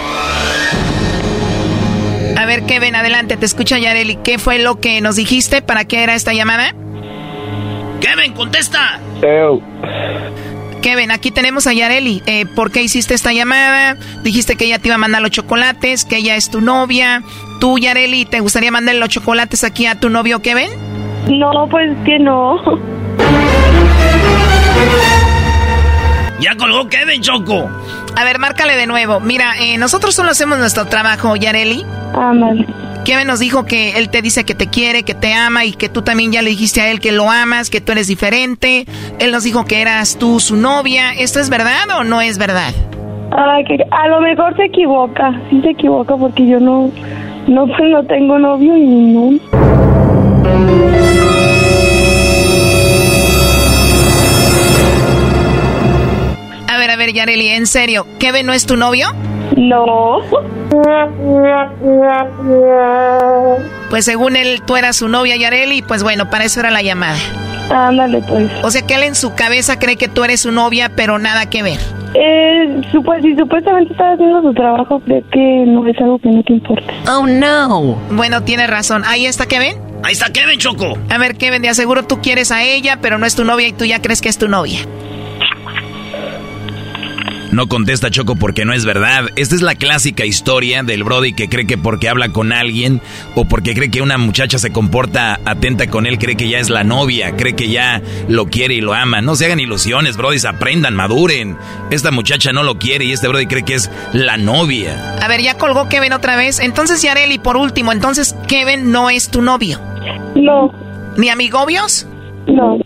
A 2.37 2.47
ver, 2.47 2.65
Kevin, 2.65 2.95
adelante, 2.95 3.37
te 3.37 3.47
escucha 3.47 3.79
Yareli. 3.79 4.17
¿Qué 4.17 4.39
fue 4.39 4.59
lo 4.59 4.81
que 4.81 5.01
nos 5.01 5.17
dijiste? 5.17 5.63
¿Para 5.63 5.85
qué 5.85 6.03
era 6.03 6.15
esta 6.15 6.33
llamada? 6.33 6.75
Kevin, 8.01 8.35
contesta. 8.35 9.01
Kevin, 10.83 11.11
aquí 11.11 11.31
tenemos 11.31 11.67
a 11.67 11.73
Yareli. 11.73 12.23
Eh, 12.27 12.45
¿Por 12.45 12.71
qué 12.71 12.83
hiciste 12.83 13.15
esta 13.15 13.33
llamada? 13.33 13.97
Dijiste 14.23 14.57
que 14.57 14.67
ella 14.67 14.79
te 14.79 14.89
iba 14.89 14.97
a 14.97 14.99
mandar 14.99 15.23
los 15.23 15.31
chocolates, 15.31 16.05
que 16.05 16.19
ella 16.19 16.37
es 16.37 16.51
tu 16.51 16.61
novia. 16.61 17.23
¿Tú, 17.61 17.79
Yareli, 17.79 18.27
te 18.27 18.41
gustaría 18.41 18.71
mandar 18.71 18.97
los 18.97 19.09
chocolates 19.09 19.65
aquí 19.65 19.87
a 19.87 19.99
tu 19.99 20.11
novio 20.11 20.43
Kevin? 20.43 20.69
No, 21.29 21.67
pues 21.71 21.91
que 22.05 22.19
no. 22.19 22.61
Ya 26.41 26.57
colgó 26.57 26.89
Kevin, 26.89 27.23
Choco. 27.23 27.71
A 28.17 28.25
ver, 28.25 28.39
márcale 28.39 28.77
de 28.77 28.87
nuevo. 28.87 29.21
Mira, 29.21 29.55
eh, 29.61 29.79
nosotros 29.79 30.15
solo 30.15 30.31
hacemos 30.31 30.59
nuestro 30.59 30.87
trabajo, 30.87 31.35
Yareli. 31.37 31.85
Ándale. 32.15 32.67
Kevin 33.05 33.27
nos 33.27 33.39
dijo 33.39 33.67
que 33.67 33.99
él 33.99 34.09
te 34.09 34.23
dice 34.23 34.45
que 34.45 34.55
te 34.55 34.69
quiere, 34.69 35.03
que 35.03 35.15
te 35.15 35.35
ama 35.35 35.65
y 35.65 35.73
que 35.73 35.89
tú 35.89 36.03
también 36.03 36.33
ya 36.33 36.43
le 36.43 36.51
dijiste 36.51 36.81
a 36.81 36.91
él 36.91 37.01
que 37.01 37.13
lo 37.13 37.31
amas, 37.31 37.69
que 37.71 37.81
tú 37.81 37.93
eres 37.93 38.07
diferente. 38.07 38.87
Él 39.19 39.31
nos 39.31 39.45
dijo 39.45 39.65
que 39.65 39.83
eras 39.83 40.17
tú 40.19 40.41
su 40.41 40.57
novia. 40.57 41.13
¿Esto 41.13 41.41
es 41.41 41.51
verdad 41.51 41.85
o 41.99 42.05
no 42.05 42.21
es 42.21 42.39
verdad? 42.39 42.73
Ay, 43.37 43.65
que 43.65 43.79
a 43.91 44.09
lo 44.09 44.21
mejor 44.21 44.57
se 44.57 44.65
equivoca. 44.65 45.33
Sí 45.51 45.61
se 45.61 45.71
equivoca 45.71 46.17
porque 46.17 46.47
yo 46.47 46.61
no, 46.61 46.91
no, 47.47 47.67
pues 47.67 47.83
no 47.91 48.05
tengo 48.05 48.39
novio 48.39 48.77
y 48.77 48.87
no. 48.87 49.39
Ver, 57.05 57.15
Yareli, 57.15 57.49
en 57.49 57.67
serio, 57.67 58.07
¿Kevin 58.19 58.47
no 58.47 58.53
es 58.53 58.67
tu 58.67 58.77
novio? 58.77 59.09
No. 59.57 60.21
Pues 63.91 64.05
según 64.05 64.37
él, 64.37 64.63
tú 64.67 64.77
eras 64.77 64.97
su 64.97 65.09
novia, 65.09 65.37
Yareli, 65.37 65.83
pues 65.83 66.03
bueno, 66.03 66.31
para 66.31 66.45
eso 66.45 66.61
era 66.61 66.71
la 66.71 66.83
llamada. 66.83 67.19
Ándale, 67.71 68.23
pues. 68.23 68.51
O 68.63 68.71
sea 68.71 68.83
que 68.83 68.95
él 68.95 69.03
en 69.05 69.15
su 69.15 69.35
cabeza 69.35 69.79
cree 69.79 69.97
que 69.97 70.09
tú 70.09 70.25
eres 70.25 70.41
su 70.41 70.53
novia, 70.53 70.93
pero 70.97 71.19
nada 71.19 71.49
que 71.49 71.63
ver. 71.63 71.79
Eh, 72.15 72.81
si 72.91 73.37
supuestamente 73.37 73.93
estás 73.93 74.15
haciendo 74.15 74.43
su 74.43 74.55
trabajo, 74.55 75.01
creo 75.01 75.23
que 75.31 75.65
no 75.67 75.87
es 75.87 75.99
algo 75.99 76.19
que 76.19 76.29
no 76.29 76.43
te 76.43 76.53
importa. 76.53 76.93
Oh, 77.11 77.27
no. 77.27 77.99
Bueno, 78.11 78.43
tienes 78.45 78.71
razón. 78.71 79.03
Ahí 79.05 79.27
está 79.27 79.47
Kevin. 79.47 79.77
Ahí 80.03 80.13
está 80.13 80.31
Kevin, 80.31 80.59
Choco. 80.59 80.99
A 81.11 81.19
ver, 81.19 81.37
Kevin, 81.37 81.63
de 81.63 81.71
aseguro 81.71 82.05
tú 82.05 82.21
quieres 82.21 82.53
a 82.53 82.63
ella, 82.63 82.99
pero 83.01 83.19
no 83.19 83.27
es 83.27 83.35
tu 83.35 83.45
novia 83.45 83.67
y 83.69 83.73
tú 83.73 83.85
ya 83.85 84.01
crees 84.01 84.21
que 84.21 84.29
es 84.29 84.39
tu 84.39 84.49
novia. 84.49 84.81
No 87.55 87.69
contesta 87.69 88.11
Choco 88.11 88.35
porque 88.35 88.65
no 88.65 88.73
es 88.73 88.85
verdad. 88.85 89.27
Esta 89.37 89.55
es 89.55 89.63
la 89.63 89.77
clásica 89.77 90.25
historia 90.25 90.83
del 90.83 91.05
Brody 91.05 91.35
que 91.35 91.49
cree 91.49 91.69
que 91.69 91.79
porque 91.79 92.09
habla 92.09 92.31
con 92.31 92.53
alguien 92.53 93.01
o 93.37 93.45
porque 93.45 93.75
cree 93.75 93.93
que 93.93 94.03
una 94.03 94.19
muchacha 94.19 94.59
se 94.59 94.73
comporta 94.73 95.39
atenta 95.45 95.87
con 95.87 96.05
él, 96.05 96.19
cree 96.19 96.35
que 96.35 96.49
ya 96.49 96.59
es 96.59 96.69
la 96.69 96.83
novia, 96.83 97.37
cree 97.37 97.55
que 97.55 97.69
ya 97.69 98.03
lo 98.27 98.47
quiere 98.47 98.75
y 98.75 98.81
lo 98.81 98.93
ama. 98.93 99.21
No 99.21 99.37
se 99.37 99.45
hagan 99.45 99.61
ilusiones, 99.61 100.17
Brody, 100.17 100.45
aprendan, 100.45 100.97
maduren. 100.97 101.57
Esta 101.93 102.11
muchacha 102.11 102.53
no 102.53 102.65
lo 102.65 102.81
quiere 102.81 103.05
y 103.05 103.13
este 103.13 103.29
Brody 103.29 103.47
cree 103.47 103.65
que 103.65 103.75
es 103.75 103.89
la 104.13 104.37
novia. 104.37 105.15
A 105.23 105.29
ver, 105.29 105.41
ya 105.41 105.57
colgó 105.57 105.89
Kevin 105.89 106.13
otra 106.13 106.35
vez. 106.35 106.59
Entonces, 106.59 107.03
Yareli, 107.03 107.39
por 107.39 107.57
último, 107.57 107.93
entonces 107.93 108.35
Kevin 108.49 108.91
no 108.91 109.11
es 109.11 109.31
tu 109.31 109.43
novio. 109.43 109.79
No. 110.35 110.73
¿Ni 111.17 111.29
amigobios? 111.29 112.09
No. 112.49 112.79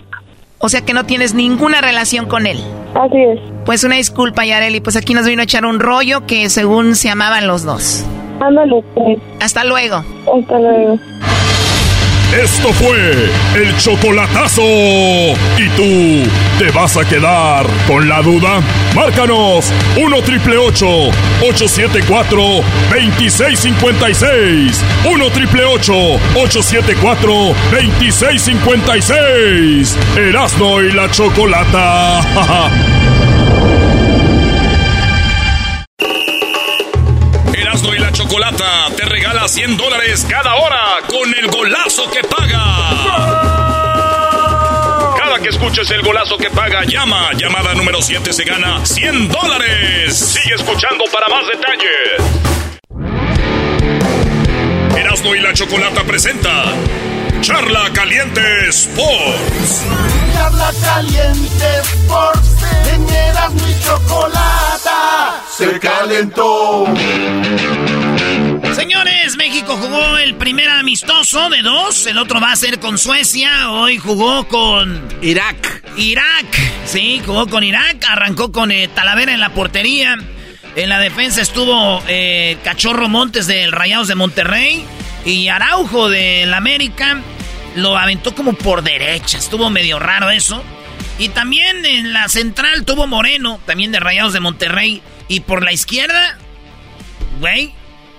O 0.58 0.68
sea 0.68 0.84
que 0.84 0.92
no 0.92 1.06
tienes 1.06 1.32
ninguna 1.32 1.80
relación 1.80 2.26
con 2.26 2.46
él. 2.46 2.58
Así 2.94 3.16
es. 3.16 3.57
Pues 3.68 3.84
una 3.84 3.94
disculpa, 3.96 4.46
Yareli. 4.46 4.80
Pues 4.80 4.96
aquí 4.96 5.12
nos 5.12 5.26
vino 5.26 5.42
a 5.42 5.44
echar 5.44 5.66
un 5.66 5.78
rollo 5.78 6.24
que 6.24 6.48
según 6.48 6.96
se 6.96 7.10
amaban 7.10 7.46
los 7.46 7.64
dos. 7.64 8.02
Ándale, 8.40 8.82
pues. 8.94 9.18
Hasta 9.40 9.62
luego. 9.62 9.96
Hasta 9.96 10.58
luego. 10.58 10.98
Esto 12.42 12.72
fue 12.72 13.28
el 13.56 13.76
chocolatazo. 13.76 14.62
¿Y 14.62 15.68
tú 15.76 16.26
te 16.58 16.70
vas 16.70 16.96
a 16.96 17.06
quedar 17.06 17.66
con 17.86 18.08
la 18.08 18.22
duda? 18.22 18.62
Márcanos 18.96 19.70
1 20.02 20.22
triple 20.22 20.56
874 20.56 22.42
2656. 22.90 24.82
1 25.12 25.30
triple 25.30 25.64
874 25.66 27.32
2656. 27.70 29.98
Erasno 30.16 30.80
y 30.80 30.92
la 30.92 31.10
chocolata. 31.10 32.94
Erasmo 37.54 37.94
y 37.94 37.98
la 37.98 38.12
Chocolata 38.12 38.86
te 38.96 39.04
regala 39.04 39.48
100 39.48 39.76
dólares 39.76 40.26
cada 40.28 40.54
hora 40.56 40.98
con 41.08 41.34
el 41.34 41.48
golazo 41.48 42.10
que 42.10 42.22
paga. 42.24 42.64
Cada 45.18 45.38
que 45.40 45.48
escuches 45.48 45.90
el 45.90 46.02
golazo 46.02 46.36
que 46.38 46.50
paga, 46.50 46.84
llama. 46.84 47.32
Llamada 47.34 47.74
número 47.74 48.00
7 48.00 48.32
se 48.32 48.44
gana 48.44 48.84
100 48.84 49.28
dólares. 49.28 50.16
Sigue 50.16 50.54
escuchando 50.54 51.04
para 51.12 51.28
más 51.28 51.46
detalles. 51.46 52.48
Erasmo 54.96 55.34
y 55.34 55.40
la 55.40 55.52
Chocolata 55.52 56.04
presenta 56.04 56.64
Charla 57.40 57.90
Caliente 57.92 58.68
Sports. 58.68 59.84
Charla 60.38 60.70
caliente 60.84 61.66
Sports. 61.82 62.48
En 62.94 63.10
Erasmo 63.10 63.68
y 63.68 63.84
Chocolata 63.84 65.42
se 65.50 65.80
calentó. 65.80 66.86
Señores, 68.72 69.36
México 69.36 69.76
jugó 69.76 70.16
el 70.18 70.36
primer 70.36 70.70
amistoso 70.70 71.50
de 71.50 71.62
dos. 71.62 72.06
El 72.06 72.18
otro 72.18 72.40
va 72.40 72.52
a 72.52 72.56
ser 72.56 72.78
con 72.78 72.98
Suecia. 72.98 73.72
Hoy 73.72 73.98
jugó 73.98 74.46
con 74.46 75.02
Irak. 75.22 75.82
Irak. 75.96 76.46
Sí, 76.86 77.20
jugó 77.26 77.48
con 77.48 77.64
Irak. 77.64 78.04
Arrancó 78.08 78.52
con 78.52 78.70
eh, 78.70 78.86
Talavera 78.86 79.34
en 79.34 79.40
la 79.40 79.50
portería. 79.50 80.16
En 80.76 80.88
la 80.88 81.00
defensa 81.00 81.42
estuvo 81.42 82.00
eh, 82.06 82.58
Cachorro 82.62 83.08
Montes 83.08 83.48
del 83.48 83.72
Rayados 83.72 84.06
de 84.06 84.14
Monterrey. 84.14 84.84
Y 85.24 85.48
Araujo 85.48 86.08
del 86.08 86.54
América. 86.54 87.20
Lo 87.78 87.96
aventó 87.96 88.34
como 88.34 88.54
por 88.54 88.82
derecha. 88.82 89.38
Estuvo 89.38 89.70
medio 89.70 89.98
raro 89.98 90.30
eso. 90.30 90.62
Y 91.18 91.28
también 91.28 91.84
en 91.86 92.12
la 92.12 92.28
central 92.28 92.84
tuvo 92.84 93.06
Moreno, 93.06 93.60
también 93.66 93.92
de 93.92 94.00
Rayados 94.00 94.32
de 94.32 94.40
Monterrey. 94.40 95.02
Y 95.28 95.40
por 95.40 95.62
la 95.62 95.72
izquierda, 95.72 96.38
güey, 97.40 97.72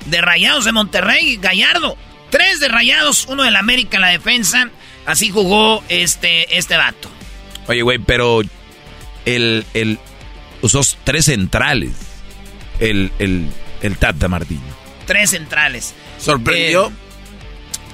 de 0.05 0.22
Rayados 0.22 0.66
de 0.66 0.72
Monterrey, 0.72 1.38
Gallardo. 1.38 1.97
Tres 2.30 2.60
de 2.60 2.68
Rayados, 2.68 3.26
uno 3.28 3.43
del 3.43 3.55
América 3.55 3.97
en 3.97 4.01
la 4.01 4.10
defensa. 4.10 4.70
Así 5.05 5.30
jugó 5.30 5.84
este, 5.89 6.57
este 6.57 6.78
vato. 6.78 7.10
Oye, 7.68 7.82
güey, 7.82 7.99
pero 7.99 8.41
el, 9.26 9.66
el 9.74 9.99
usó 10.62 10.82
tres 11.03 11.26
centrales. 11.26 11.91
El, 12.80 13.12
el, 13.20 13.47
el 13.82 13.97
Tata 13.97 14.28
Martino. 14.28 14.62
Tres 15.05 15.32
centrales. 15.32 15.93
¿Sorprendió? 16.18 16.88
Eh, 16.88 17.09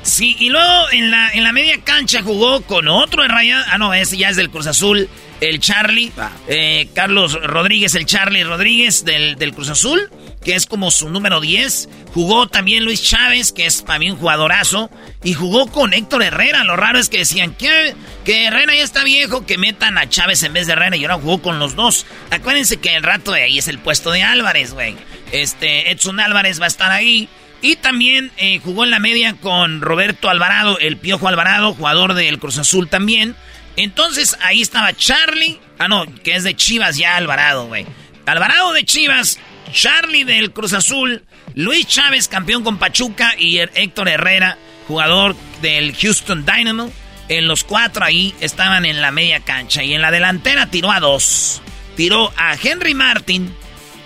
sí, 0.05 0.35
y 0.39 0.49
luego 0.49 0.89
en 0.91 1.11
la, 1.11 1.31
en 1.33 1.43
la 1.43 1.51
media 1.51 1.79
cancha 1.83 2.21
jugó 2.21 2.61
con 2.61 2.87
otro 2.87 3.23
de 3.23 3.27
Rayados. 3.27 3.67
Ah, 3.69 3.77
no, 3.77 3.93
ese 3.93 4.17
ya 4.17 4.29
es 4.29 4.37
del 4.37 4.49
Cruz 4.49 4.67
Azul, 4.67 5.09
el 5.41 5.59
Charlie. 5.59 6.11
Eh, 6.47 6.87
Carlos 6.93 7.33
Rodríguez, 7.41 7.95
el 7.95 8.05
Charlie 8.05 8.43
Rodríguez 8.43 9.03
del, 9.03 9.35
del 9.35 9.53
Cruz 9.53 9.69
Azul, 9.69 10.09
que 10.43 10.55
es 10.55 10.65
como 10.65 10.91
su 10.91 11.09
número 11.09 11.41
10. 11.41 11.89
Jugó 12.13 12.47
también 12.47 12.85
Luis 12.85 13.03
Chávez, 13.03 13.51
que 13.51 13.65
es 13.65 13.81
para 13.81 13.99
mí 13.99 14.09
un 14.09 14.17
jugadorazo. 14.17 14.89
Y 15.23 15.33
jugó 15.33 15.67
con 15.67 15.93
Héctor 15.93 16.23
Herrera. 16.23 16.63
Lo 16.63 16.75
raro 16.75 16.99
es 16.99 17.09
que 17.09 17.17
decían 17.17 17.53
que, 17.53 17.95
que 18.23 18.45
Herrera 18.45 18.73
ya 18.75 18.83
está 18.83 19.03
viejo, 19.03 19.45
que 19.45 19.57
metan 19.57 19.97
a 19.97 20.07
Chávez 20.07 20.43
en 20.43 20.53
vez 20.53 20.67
de 20.67 20.73
Herrera. 20.73 20.95
Y 20.95 21.03
ahora 21.03 21.15
jugó 21.15 21.41
con 21.41 21.59
los 21.59 21.75
dos. 21.75 22.05
Acuérdense 22.31 22.77
que 22.77 22.95
el 22.95 23.03
rato 23.03 23.31
de 23.31 23.43
ahí 23.43 23.57
es 23.57 23.67
el 23.67 23.79
puesto 23.79 24.11
de 24.11 24.23
Álvarez, 24.23 24.73
güey. 24.73 24.95
Este, 25.31 25.91
Edson 25.91 26.19
Álvarez 26.19 26.61
va 26.61 26.65
a 26.65 26.69
estar 26.69 26.91
ahí. 26.91 27.27
Y 27.65 27.77
también 27.77 28.31
eh, 28.37 28.59
jugó 28.63 28.83
en 28.83 28.91
la 28.91 28.99
media 28.99 29.33
con 29.41 29.81
Roberto 29.81 30.29
Alvarado, 30.29 30.77
el 30.77 30.97
Piojo 30.97 31.27
Alvarado, 31.27 31.73
jugador 31.73 32.13
del 32.13 32.37
Cruz 32.37 32.59
Azul 32.59 32.87
también. 32.87 33.35
Entonces 33.75 34.37
ahí 34.43 34.61
estaba 34.61 34.93
Charlie. 34.93 35.59
Ah, 35.79 35.87
no, 35.87 36.05
que 36.23 36.35
es 36.35 36.43
de 36.43 36.55
Chivas 36.55 36.95
ya 36.95 37.15
Alvarado, 37.15 37.65
güey. 37.65 37.87
Alvarado 38.27 38.71
de 38.71 38.85
Chivas, 38.85 39.39
Charlie 39.73 40.25
del 40.25 40.51
Cruz 40.51 40.73
Azul, 40.73 41.23
Luis 41.55 41.87
Chávez, 41.87 42.27
campeón 42.27 42.63
con 42.63 42.77
Pachuca, 42.77 43.33
y 43.35 43.57
Héctor 43.57 44.09
Herrera, 44.09 44.59
jugador 44.87 45.35
del 45.63 45.95
Houston 45.95 46.45
Dynamo. 46.45 46.91
En 47.29 47.47
los 47.47 47.63
cuatro 47.63 48.05
ahí 48.05 48.35
estaban 48.41 48.85
en 48.85 49.01
la 49.01 49.09
media 49.09 49.39
cancha. 49.39 49.83
Y 49.83 49.95
en 49.95 50.03
la 50.03 50.11
delantera 50.11 50.67
tiró 50.67 50.91
a 50.91 50.99
dos. 50.99 51.63
Tiró 51.97 52.31
a 52.37 52.55
Henry 52.61 52.93
Martin 52.93 53.51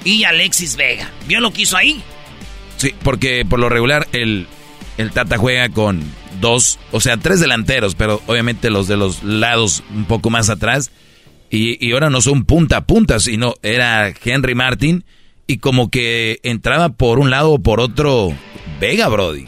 y 0.06 0.24
Alexis 0.24 0.78
Vega. 0.78 1.12
¿Vio 1.26 1.42
lo 1.42 1.52
que 1.52 1.64
hizo 1.64 1.76
ahí? 1.76 2.02
Sí, 2.80 2.96
porque 3.04 3.44
por 3.44 3.60
lo 3.60 3.68
regular 3.68 4.08
el, 4.14 4.48
el 4.98 5.12
Tata 5.12 5.38
juega 5.38 5.68
con 5.68 6.02
dos, 6.40 6.80
o 6.94 7.02
sea, 7.02 7.18
tres 7.18 7.42
delanteros, 7.42 7.94
pero 7.94 8.22
obviamente 8.26 8.70
los 8.70 8.88
de 8.88 8.96
los 8.96 9.22
lados 9.22 9.84
un 9.94 10.06
poco 10.06 10.30
más 10.30 10.50
atrás. 10.50 10.90
Y, 11.50 11.86
y 11.86 11.92
ahora 11.92 12.10
no 12.10 12.22
son 12.22 12.46
punta 12.46 12.78
a 12.78 12.86
punta, 12.86 13.20
sino 13.20 13.56
era 13.64 14.14
Henry 14.24 14.56
Martin 14.56 15.04
y 15.46 15.58
como 15.58 15.90
que 15.90 16.40
entraba 16.44 16.88
por 16.88 17.20
un 17.20 17.30
lado 17.32 17.52
o 17.52 17.60
por 17.60 17.82
otro 17.82 18.32
Vega, 18.80 19.10
Brody. 19.10 19.48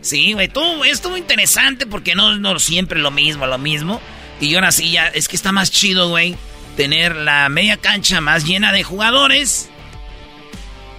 Sí, 0.00 0.32
güey, 0.32 0.48
estuvo, 0.48 0.84
estuvo 0.84 1.16
interesante 1.16 1.86
porque 1.86 2.16
no, 2.16 2.36
no 2.38 2.58
siempre 2.58 2.98
lo 2.98 3.12
mismo, 3.12 3.46
lo 3.46 3.58
mismo. 3.58 4.00
Y 4.40 4.56
ahora 4.56 4.72
sí, 4.72 4.90
ya, 4.90 5.06
es 5.06 5.28
que 5.28 5.36
está 5.36 5.52
más 5.52 5.70
chido, 5.70 6.08
güey, 6.08 6.34
tener 6.76 7.14
la 7.14 7.48
media 7.50 7.76
cancha 7.76 8.20
más 8.20 8.44
llena 8.44 8.72
de 8.72 8.82
jugadores 8.82 9.70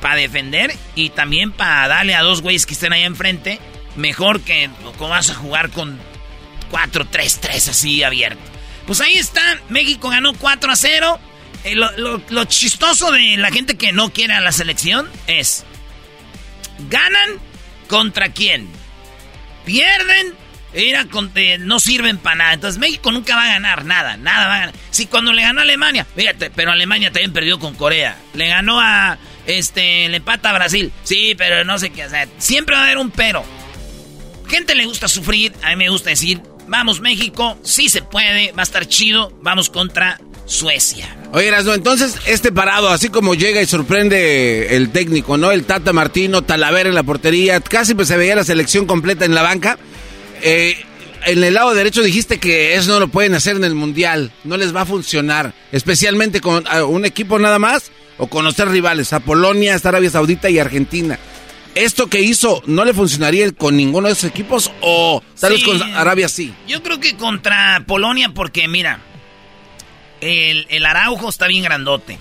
para 0.05 0.17
defender 0.17 0.71
y 0.93 1.09
también 1.09 1.51
para 1.51 1.87
darle 1.87 2.13
a 2.13 2.21
dos 2.21 2.43
güeyes 2.43 2.67
que 2.67 2.75
estén 2.75 2.93
ahí 2.93 3.01
enfrente. 3.01 3.59
Mejor 3.95 4.39
que 4.41 4.69
como 4.99 5.09
vas 5.09 5.31
a 5.31 5.33
jugar 5.33 5.71
con 5.71 5.99
4-3-3 6.71 7.69
así 7.69 8.03
abierto. 8.03 8.39
Pues 8.85 9.01
ahí 9.01 9.15
está, 9.15 9.41
México 9.69 10.09
ganó 10.09 10.33
4 10.33 10.71
a 10.71 10.75
0. 10.75 11.19
Eh, 11.63 11.73
lo, 11.73 12.45
chistoso 12.45 13.11
de 13.11 13.37
la 13.37 13.49
gente 13.49 13.77
que 13.77 13.93
no 13.93 14.11
quiere 14.13 14.33
a 14.33 14.41
la 14.41 14.51
selección 14.51 15.09
es, 15.25 15.65
¿ganan 16.87 17.39
contra 17.87 18.29
quién? 18.29 18.69
Pierden, 19.65 20.35
era 20.71 21.05
con- 21.05 21.31
eh, 21.33 21.57
no 21.57 21.79
sirven 21.79 22.19
para 22.19 22.35
nada. 22.35 22.53
Entonces 22.53 22.79
México 22.79 23.11
nunca 23.11 23.35
va 23.35 23.45
a 23.45 23.53
ganar 23.53 23.85
nada, 23.85 24.17
nada. 24.17 24.71
Si 24.91 25.07
cuando 25.07 25.33
le 25.33 25.41
ganó 25.41 25.61
a 25.61 25.63
Alemania, 25.63 26.05
fíjate, 26.15 26.51
pero 26.51 26.71
Alemania 26.71 27.11
también 27.11 27.33
perdió 27.33 27.57
con 27.57 27.73
Corea. 27.73 28.19
Le 28.35 28.47
ganó 28.49 28.79
a, 28.79 29.17
este, 29.47 30.09
le 30.09 30.17
empata 30.17 30.49
a 30.49 30.53
Brasil. 30.53 30.91
Sí, 31.03 31.35
pero 31.37 31.63
no 31.63 31.77
sé 31.77 31.89
qué, 31.89 32.07
sea, 32.09 32.27
siempre 32.37 32.75
va 32.75 32.81
a 32.81 32.85
haber 32.85 32.97
un 32.97 33.11
pero. 33.11 33.43
Gente 34.47 34.75
le 34.75 34.85
gusta 34.85 35.07
sufrir, 35.07 35.53
a 35.63 35.69
mí 35.71 35.75
me 35.75 35.89
gusta 35.89 36.11
decir, 36.11 36.41
vamos 36.67 37.01
México, 37.01 37.57
sí 37.63 37.89
se 37.89 38.01
puede, 38.01 38.51
va 38.51 38.61
a 38.61 38.63
estar 38.63 38.87
chido, 38.87 39.31
vamos 39.41 39.69
contra 39.69 40.19
Suecia. 40.45 41.15
Oye, 41.31 41.47
Erasno, 41.47 41.73
entonces 41.73 42.15
este 42.27 42.51
parado, 42.51 42.89
así 42.89 43.09
como 43.09 43.33
llega 43.33 43.61
y 43.61 43.65
sorprende 43.65 44.75
el 44.75 44.91
técnico, 44.91 45.37
¿no? 45.37 45.51
El 45.51 45.65
Tata 45.65 45.93
Martino, 45.93 46.43
Talavera 46.43 46.89
en 46.89 46.95
la 46.95 47.03
portería, 47.03 47.59
casi 47.59 47.95
pues 47.95 48.07
se 48.07 48.17
veía 48.17 48.35
la 48.35 48.43
selección 48.43 48.85
completa 48.85 49.25
en 49.25 49.33
la 49.33 49.41
banca. 49.41 49.79
Eh, 50.43 50.77
en 51.25 51.43
el 51.43 51.55
lado 51.55 51.73
derecho 51.73 52.03
dijiste 52.03 52.39
que 52.39 52.75
eso 52.75 52.91
no 52.91 52.99
lo 52.99 53.07
pueden 53.07 53.33
hacer 53.33 53.55
en 53.55 53.63
el 53.63 53.73
Mundial, 53.73 54.31
no 54.43 54.57
les 54.57 54.75
va 54.75 54.81
a 54.81 54.85
funcionar, 54.85 55.55
especialmente 55.71 56.39
con 56.39 56.63
un 56.87 57.05
equipo 57.05 57.39
nada 57.39 57.57
más 57.57 57.91
o 58.17 58.27
con 58.27 58.45
los 58.45 58.55
tres 58.55 58.69
rivales, 58.69 59.13
a 59.13 59.19
Polonia, 59.19 59.75
hasta 59.75 59.89
Arabia 59.89 60.09
Saudita 60.09 60.49
y 60.49 60.59
Argentina. 60.59 61.19
¿Esto 61.75 62.07
que 62.07 62.21
hizo 62.21 62.63
no 62.67 62.85
le 62.85 62.93
funcionaría 62.93 63.51
con 63.51 63.75
ninguno 63.75 64.07
de 64.07 64.13
esos 64.13 64.29
equipos 64.29 64.71
o 64.81 65.21
tal 65.39 65.51
vez 65.51 65.61
Sí. 65.61 65.65
con 65.65 65.81
Arabia 65.81 66.29
sí? 66.29 66.53
Yo 66.67 66.81
creo 66.81 66.99
que 67.01 67.17
contra 67.17 67.83
Polonia, 67.85 68.29
porque 68.33 68.67
mira, 68.69 68.99
el, 70.21 70.65
el 70.69 70.85
Araujo 70.85 71.29
está 71.29 71.47
bien 71.47 71.63
grandote. 71.63 72.17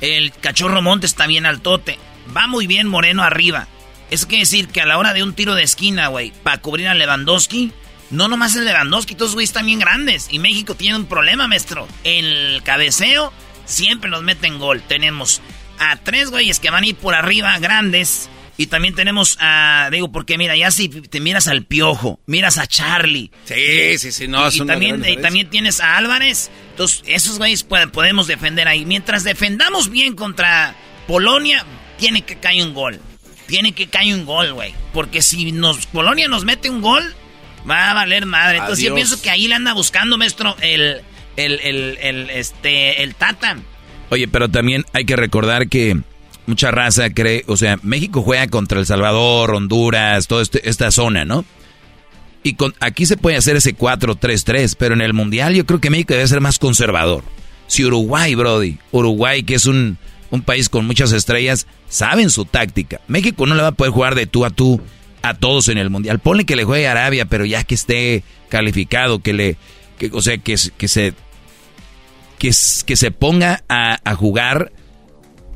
El 0.00 0.32
Cachorro 0.32 0.82
Monte 0.82 1.06
está 1.06 1.26
bien 1.26 1.46
altote. 1.46 1.98
Va 2.36 2.46
muy 2.46 2.66
bien 2.66 2.88
Moreno 2.88 3.22
arriba. 3.22 3.68
Eso 4.10 4.26
quiere 4.26 4.42
decir 4.42 4.68
que 4.68 4.80
a 4.80 4.86
la 4.86 4.98
hora 4.98 5.12
de 5.12 5.22
un 5.22 5.34
tiro 5.34 5.54
de 5.54 5.62
esquina, 5.62 6.08
güey, 6.08 6.32
para 6.42 6.58
cubrir 6.58 6.88
a 6.88 6.94
Lewandowski, 6.94 7.70
no 8.10 8.26
nomás 8.26 8.56
es 8.56 8.62
Lewandowski, 8.64 9.14
todos 9.14 9.34
güeyes 9.34 9.50
están 9.50 9.66
bien 9.66 9.78
grandes. 9.78 10.26
Y 10.30 10.40
México 10.40 10.74
tiene 10.74 10.96
un 10.96 11.06
problema, 11.06 11.46
maestro. 11.46 11.86
El 12.02 12.60
cabeceo 12.64 13.32
siempre 13.70 14.10
nos 14.10 14.22
meten 14.22 14.58
gol. 14.58 14.82
Tenemos 14.86 15.40
a 15.78 15.96
tres 15.96 16.30
güeyes 16.30 16.60
que 16.60 16.70
van 16.70 16.84
a 16.84 16.86
ir 16.86 16.96
por 16.96 17.14
arriba, 17.14 17.58
grandes. 17.58 18.28
Y 18.56 18.66
también 18.66 18.94
tenemos 18.94 19.38
a, 19.40 19.88
digo, 19.90 20.12
porque 20.12 20.36
mira, 20.36 20.54
ya 20.54 20.70
si 20.70 20.90
te 20.90 21.18
miras 21.20 21.48
al 21.48 21.64
Piojo, 21.64 22.20
miras 22.26 22.58
a 22.58 22.66
Charlie. 22.66 23.30
Sí, 23.44 23.96
sí, 23.96 24.12
sí, 24.12 24.28
no, 24.28 24.44
Y, 24.44 24.48
es 24.48 24.56
y 24.56 24.66
también, 24.66 25.02
y 25.08 25.16
también 25.16 25.48
tienes 25.48 25.80
a 25.80 25.96
Álvarez. 25.96 26.50
Entonces, 26.72 27.02
esos 27.06 27.38
güeyes 27.38 27.62
pueden- 27.62 27.90
podemos 27.90 28.26
defender 28.26 28.68
ahí. 28.68 28.84
Mientras 28.84 29.24
defendamos 29.24 29.88
bien 29.88 30.14
contra 30.14 30.74
Polonia, 31.06 31.64
tiene 31.98 32.22
que 32.22 32.36
caer 32.38 32.62
un 32.66 32.74
gol. 32.74 33.00
Tiene 33.46 33.72
que 33.72 33.88
caer 33.88 34.14
un 34.14 34.26
gol, 34.26 34.52
güey. 34.52 34.74
Porque 34.92 35.22
si 35.22 35.52
nos 35.52 35.86
Polonia 35.86 36.28
nos 36.28 36.44
mete 36.44 36.68
un 36.68 36.82
gol, 36.82 37.14
va 37.68 37.90
a 37.90 37.94
valer 37.94 38.26
madre. 38.26 38.58
Entonces 38.58 38.84
yo 38.84 38.94
pienso 38.94 39.22
que 39.22 39.30
ahí 39.30 39.48
le 39.48 39.54
anda 39.54 39.72
buscando, 39.72 40.18
maestro, 40.18 40.54
el, 40.60 41.00
el, 41.36 41.60
el, 41.60 41.98
el, 42.00 42.30
este, 42.30 43.02
el 43.02 43.14
Tata. 43.14 43.56
Oye, 44.10 44.28
pero 44.28 44.48
también 44.48 44.84
hay 44.92 45.04
que 45.04 45.16
recordar 45.16 45.68
que 45.68 45.98
mucha 46.46 46.70
raza 46.70 47.10
cree, 47.10 47.44
o 47.46 47.56
sea, 47.56 47.78
México 47.82 48.22
juega 48.22 48.48
contra 48.48 48.80
El 48.80 48.86
Salvador, 48.86 49.54
Honduras, 49.54 50.26
toda 50.26 50.42
este- 50.42 50.68
esta 50.68 50.90
zona, 50.90 51.24
¿no? 51.24 51.44
Y 52.42 52.54
con, 52.54 52.74
aquí 52.80 53.06
se 53.06 53.16
puede 53.16 53.36
hacer 53.36 53.56
ese 53.56 53.74
4-3-3, 53.76 54.74
pero 54.78 54.94
en 54.94 55.02
el 55.02 55.12
Mundial 55.12 55.54
yo 55.54 55.66
creo 55.66 55.80
que 55.80 55.90
México 55.90 56.14
debe 56.14 56.26
ser 56.26 56.40
más 56.40 56.58
conservador. 56.58 57.22
Si 57.66 57.84
Uruguay, 57.84 58.34
Brody, 58.34 58.78
Uruguay, 58.90 59.42
que 59.42 59.54
es 59.54 59.66
un, 59.66 59.98
un 60.30 60.42
país 60.42 60.68
con 60.68 60.86
muchas 60.86 61.12
estrellas, 61.12 61.66
saben 61.88 62.30
su 62.30 62.46
táctica. 62.46 63.00
México 63.08 63.46
no 63.46 63.54
le 63.54 63.62
va 63.62 63.68
a 63.68 63.72
poder 63.72 63.92
jugar 63.92 64.14
de 64.14 64.26
tú 64.26 64.44
a 64.44 64.50
tú 64.50 64.80
a 65.22 65.34
todos 65.34 65.68
en 65.68 65.76
el 65.78 65.90
Mundial. 65.90 66.18
Ponle 66.18 66.46
que 66.46 66.56
le 66.56 66.64
juegue 66.64 66.88
a 66.88 66.92
Arabia, 66.92 67.26
pero 67.26 67.44
ya 67.44 67.62
que 67.62 67.74
esté 67.74 68.24
calificado, 68.48 69.20
que 69.20 69.34
le, 69.34 69.56
que, 70.00 70.10
o 70.12 70.20
sea, 70.22 70.38
que, 70.38 70.56
se- 70.56 70.70
que 70.72 70.88
se 70.88 71.12
que, 72.38 72.50
que 72.86 72.96
se 72.96 73.10
ponga 73.10 73.62
a, 73.68 74.00
a 74.02 74.14
jugar 74.16 74.72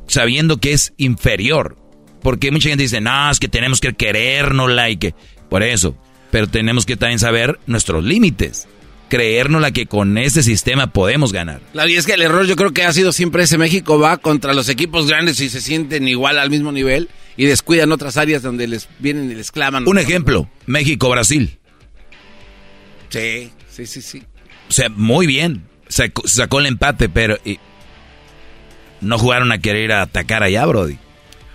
sabiendo 0.06 0.58
que 0.58 0.72
es 0.74 0.92
inferior. 0.98 1.76
Porque 2.22 2.50
mucha 2.50 2.68
gente 2.68 2.82
dice, 2.82 3.00
no, 3.00 3.30
es 3.30 3.40
que 3.40 3.48
tenemos 3.48 3.80
que 3.80 3.94
querérnosla 3.94 4.90
y 4.90 4.98
que... 4.98 5.14
Por 5.48 5.62
eso. 5.62 5.96
Pero 6.30 6.46
tenemos 6.46 6.84
que 6.86 6.96
también 6.96 7.18
saber 7.18 7.58
nuestros 7.66 8.04
límites. 8.04 8.66
Creérnosla 9.08 9.70
que 9.72 9.86
con 9.86 10.16
este 10.18 10.42
sistema 10.42 10.92
podemos 10.92 11.32
ganar. 11.32 11.60
Claro, 11.72 11.88
y 11.88 11.94
es 11.96 12.04
que 12.06 12.14
el 12.14 12.22
error 12.22 12.46
yo 12.46 12.56
creo 12.56 12.72
que 12.72 12.82
ha 12.82 12.92
sido 12.92 13.12
siempre 13.12 13.44
ese 13.44 13.56
México 13.58 13.98
va 13.98 14.16
contra 14.18 14.52
los 14.54 14.68
equipos 14.68 15.06
grandes 15.06 15.40
y 15.40 15.48
se 15.50 15.60
sienten 15.60 16.08
igual 16.08 16.38
al 16.38 16.50
mismo 16.50 16.72
nivel 16.72 17.08
y 17.36 17.44
descuidan 17.46 17.92
otras 17.92 18.16
áreas 18.16 18.42
donde 18.42 18.66
les 18.66 18.88
vienen 18.98 19.30
y 19.30 19.34
les 19.34 19.52
claman. 19.52 19.86
Un 19.86 19.98
ejemplo, 19.98 20.50
México-Brasil. 20.66 21.58
Sí, 23.10 23.50
sí, 23.70 23.86
sí, 23.86 24.02
sí. 24.02 24.22
O 24.74 24.76
sea, 24.76 24.88
muy 24.88 25.28
bien. 25.28 25.62
Sacó, 25.86 26.26
sacó 26.26 26.58
el 26.58 26.66
empate, 26.66 27.08
pero 27.08 27.38
y 27.44 27.60
no 29.00 29.18
jugaron 29.18 29.52
a 29.52 29.58
querer 29.58 29.84
ir 29.84 29.92
a 29.92 30.02
atacar 30.02 30.42
allá, 30.42 30.66
Brody. 30.66 30.98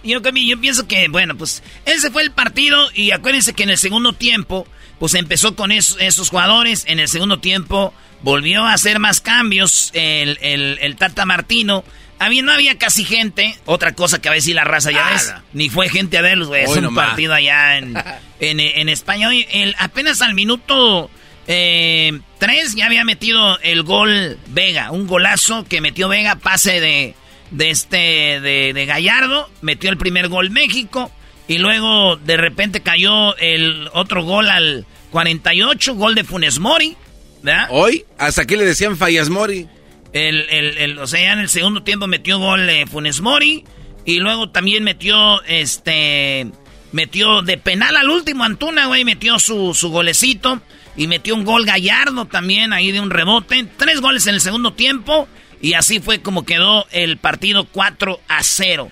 Yo, 0.03 0.21
yo 0.21 0.61
pienso 0.61 0.87
que, 0.87 1.09
bueno, 1.09 1.35
pues 1.37 1.61
ese 1.85 2.09
fue 2.11 2.21
el 2.23 2.31
partido 2.31 2.89
y 2.93 3.11
acuérdense 3.11 3.51
que 3.53 3.63
en 3.63 3.71
el 3.71 3.77
segundo 3.77 4.13
tiempo, 4.13 4.65
pues 4.99 5.13
empezó 5.15 5.55
con 5.57 5.73
esos, 5.73 5.97
esos 5.99 6.29
jugadores, 6.29 6.85
en 6.87 6.99
el 6.99 7.09
segundo 7.09 7.39
tiempo 7.39 7.93
volvió 8.21 8.63
a 8.63 8.71
hacer 8.73 8.99
más 8.99 9.19
cambios 9.19 9.91
el, 9.93 10.37
el- 10.41 10.77
el 10.81 10.95
Tata 10.95 11.25
Martino. 11.25 11.83
Había, 12.19 12.41
no 12.43 12.53
había 12.53 12.77
casi 12.77 13.03
gente, 13.03 13.57
otra 13.65 13.93
cosa 13.95 14.21
que 14.21 14.29
a 14.29 14.33
decir 14.33 14.55
la 14.55 14.63
raza, 14.63 14.91
ya 14.91 15.09
ves, 15.09 15.33
ni 15.51 15.69
fue 15.69 15.89
gente 15.89 16.17
a 16.17 16.21
verlos, 16.21 16.47
güey, 16.49 16.63
es 16.63 16.69
un 16.69 16.83
nomás. 16.83 17.07
partido 17.09 17.33
allá 17.33 17.77
en, 17.77 17.97
en, 18.39 18.59
en 18.61 18.87
España. 18.89 19.27
Oye, 19.27 19.47
el- 19.51 19.75
apenas 19.79 20.21
al 20.21 20.33
minuto 20.33 21.09
eh, 21.51 22.19
3 22.37 22.75
ya 22.75 22.85
había 22.85 23.03
metido 23.03 23.59
el 23.63 23.81
gol 23.83 24.37
Vega, 24.49 24.91
un 24.91 25.07
golazo 25.07 25.65
que 25.65 25.81
metió 25.81 26.07
Vega, 26.07 26.35
pase 26.35 26.79
de, 26.79 27.15
de 27.49 27.69
este 27.71 27.97
de, 27.97 28.71
de 28.73 28.85
Gallardo, 28.85 29.49
metió 29.61 29.89
el 29.89 29.97
primer 29.97 30.27
gol 30.29 30.51
México 30.51 31.11
y 31.47 31.57
luego 31.57 32.17
de 32.17 32.37
repente 32.37 32.81
cayó 32.81 33.35
el 33.37 33.89
otro 33.93 34.23
gol 34.23 34.49
al 34.51 34.85
48, 35.09 35.95
gol 35.95 36.13
de 36.13 36.23
Funes 36.23 36.59
Mori, 36.59 36.95
¿verdad? 37.41 37.67
Hoy, 37.71 38.05
hasta 38.19 38.43
aquí 38.43 38.55
le 38.55 38.63
decían 38.65 38.95
Fallas 38.95 39.29
Mori. 39.29 39.67
El, 40.13 40.41
el, 40.49 40.77
el- 40.77 40.99
o 40.99 41.07
sea, 41.07 41.19
ya 41.19 41.33
en 41.33 41.39
el 41.39 41.49
segundo 41.49 41.81
tiempo 41.81 42.05
metió 42.05 42.37
gol 42.37 42.69
eh, 42.69 42.85
Funes 42.85 43.21
Mori 43.21 43.63
y 44.05 44.19
luego 44.19 44.51
también 44.51 44.83
metió 44.83 45.41
este 45.43 46.47
metió 46.91 47.41
de 47.43 47.57
penal 47.57 47.95
al 47.97 48.09
último 48.09 48.43
Antuna, 48.43 48.85
güey, 48.87 49.03
metió 49.05 49.37
su, 49.39 49.73
su 49.75 49.89
golecito 49.89 50.61
y 50.95 51.07
metió 51.07 51.35
un 51.35 51.45
gol 51.45 51.65
Gallardo 51.65 52.25
también 52.25 52.73
ahí 52.73 52.91
de 52.91 52.99
un 52.99 53.09
rebote, 53.09 53.65
tres 53.77 54.01
goles 54.01 54.27
en 54.27 54.35
el 54.35 54.41
segundo 54.41 54.73
tiempo 54.73 55.27
y 55.61 55.73
así 55.73 55.99
fue 55.99 56.21
como 56.21 56.45
quedó 56.45 56.85
el 56.91 57.17
partido 57.17 57.65
4 57.71 58.19
a 58.27 58.43
0. 58.43 58.91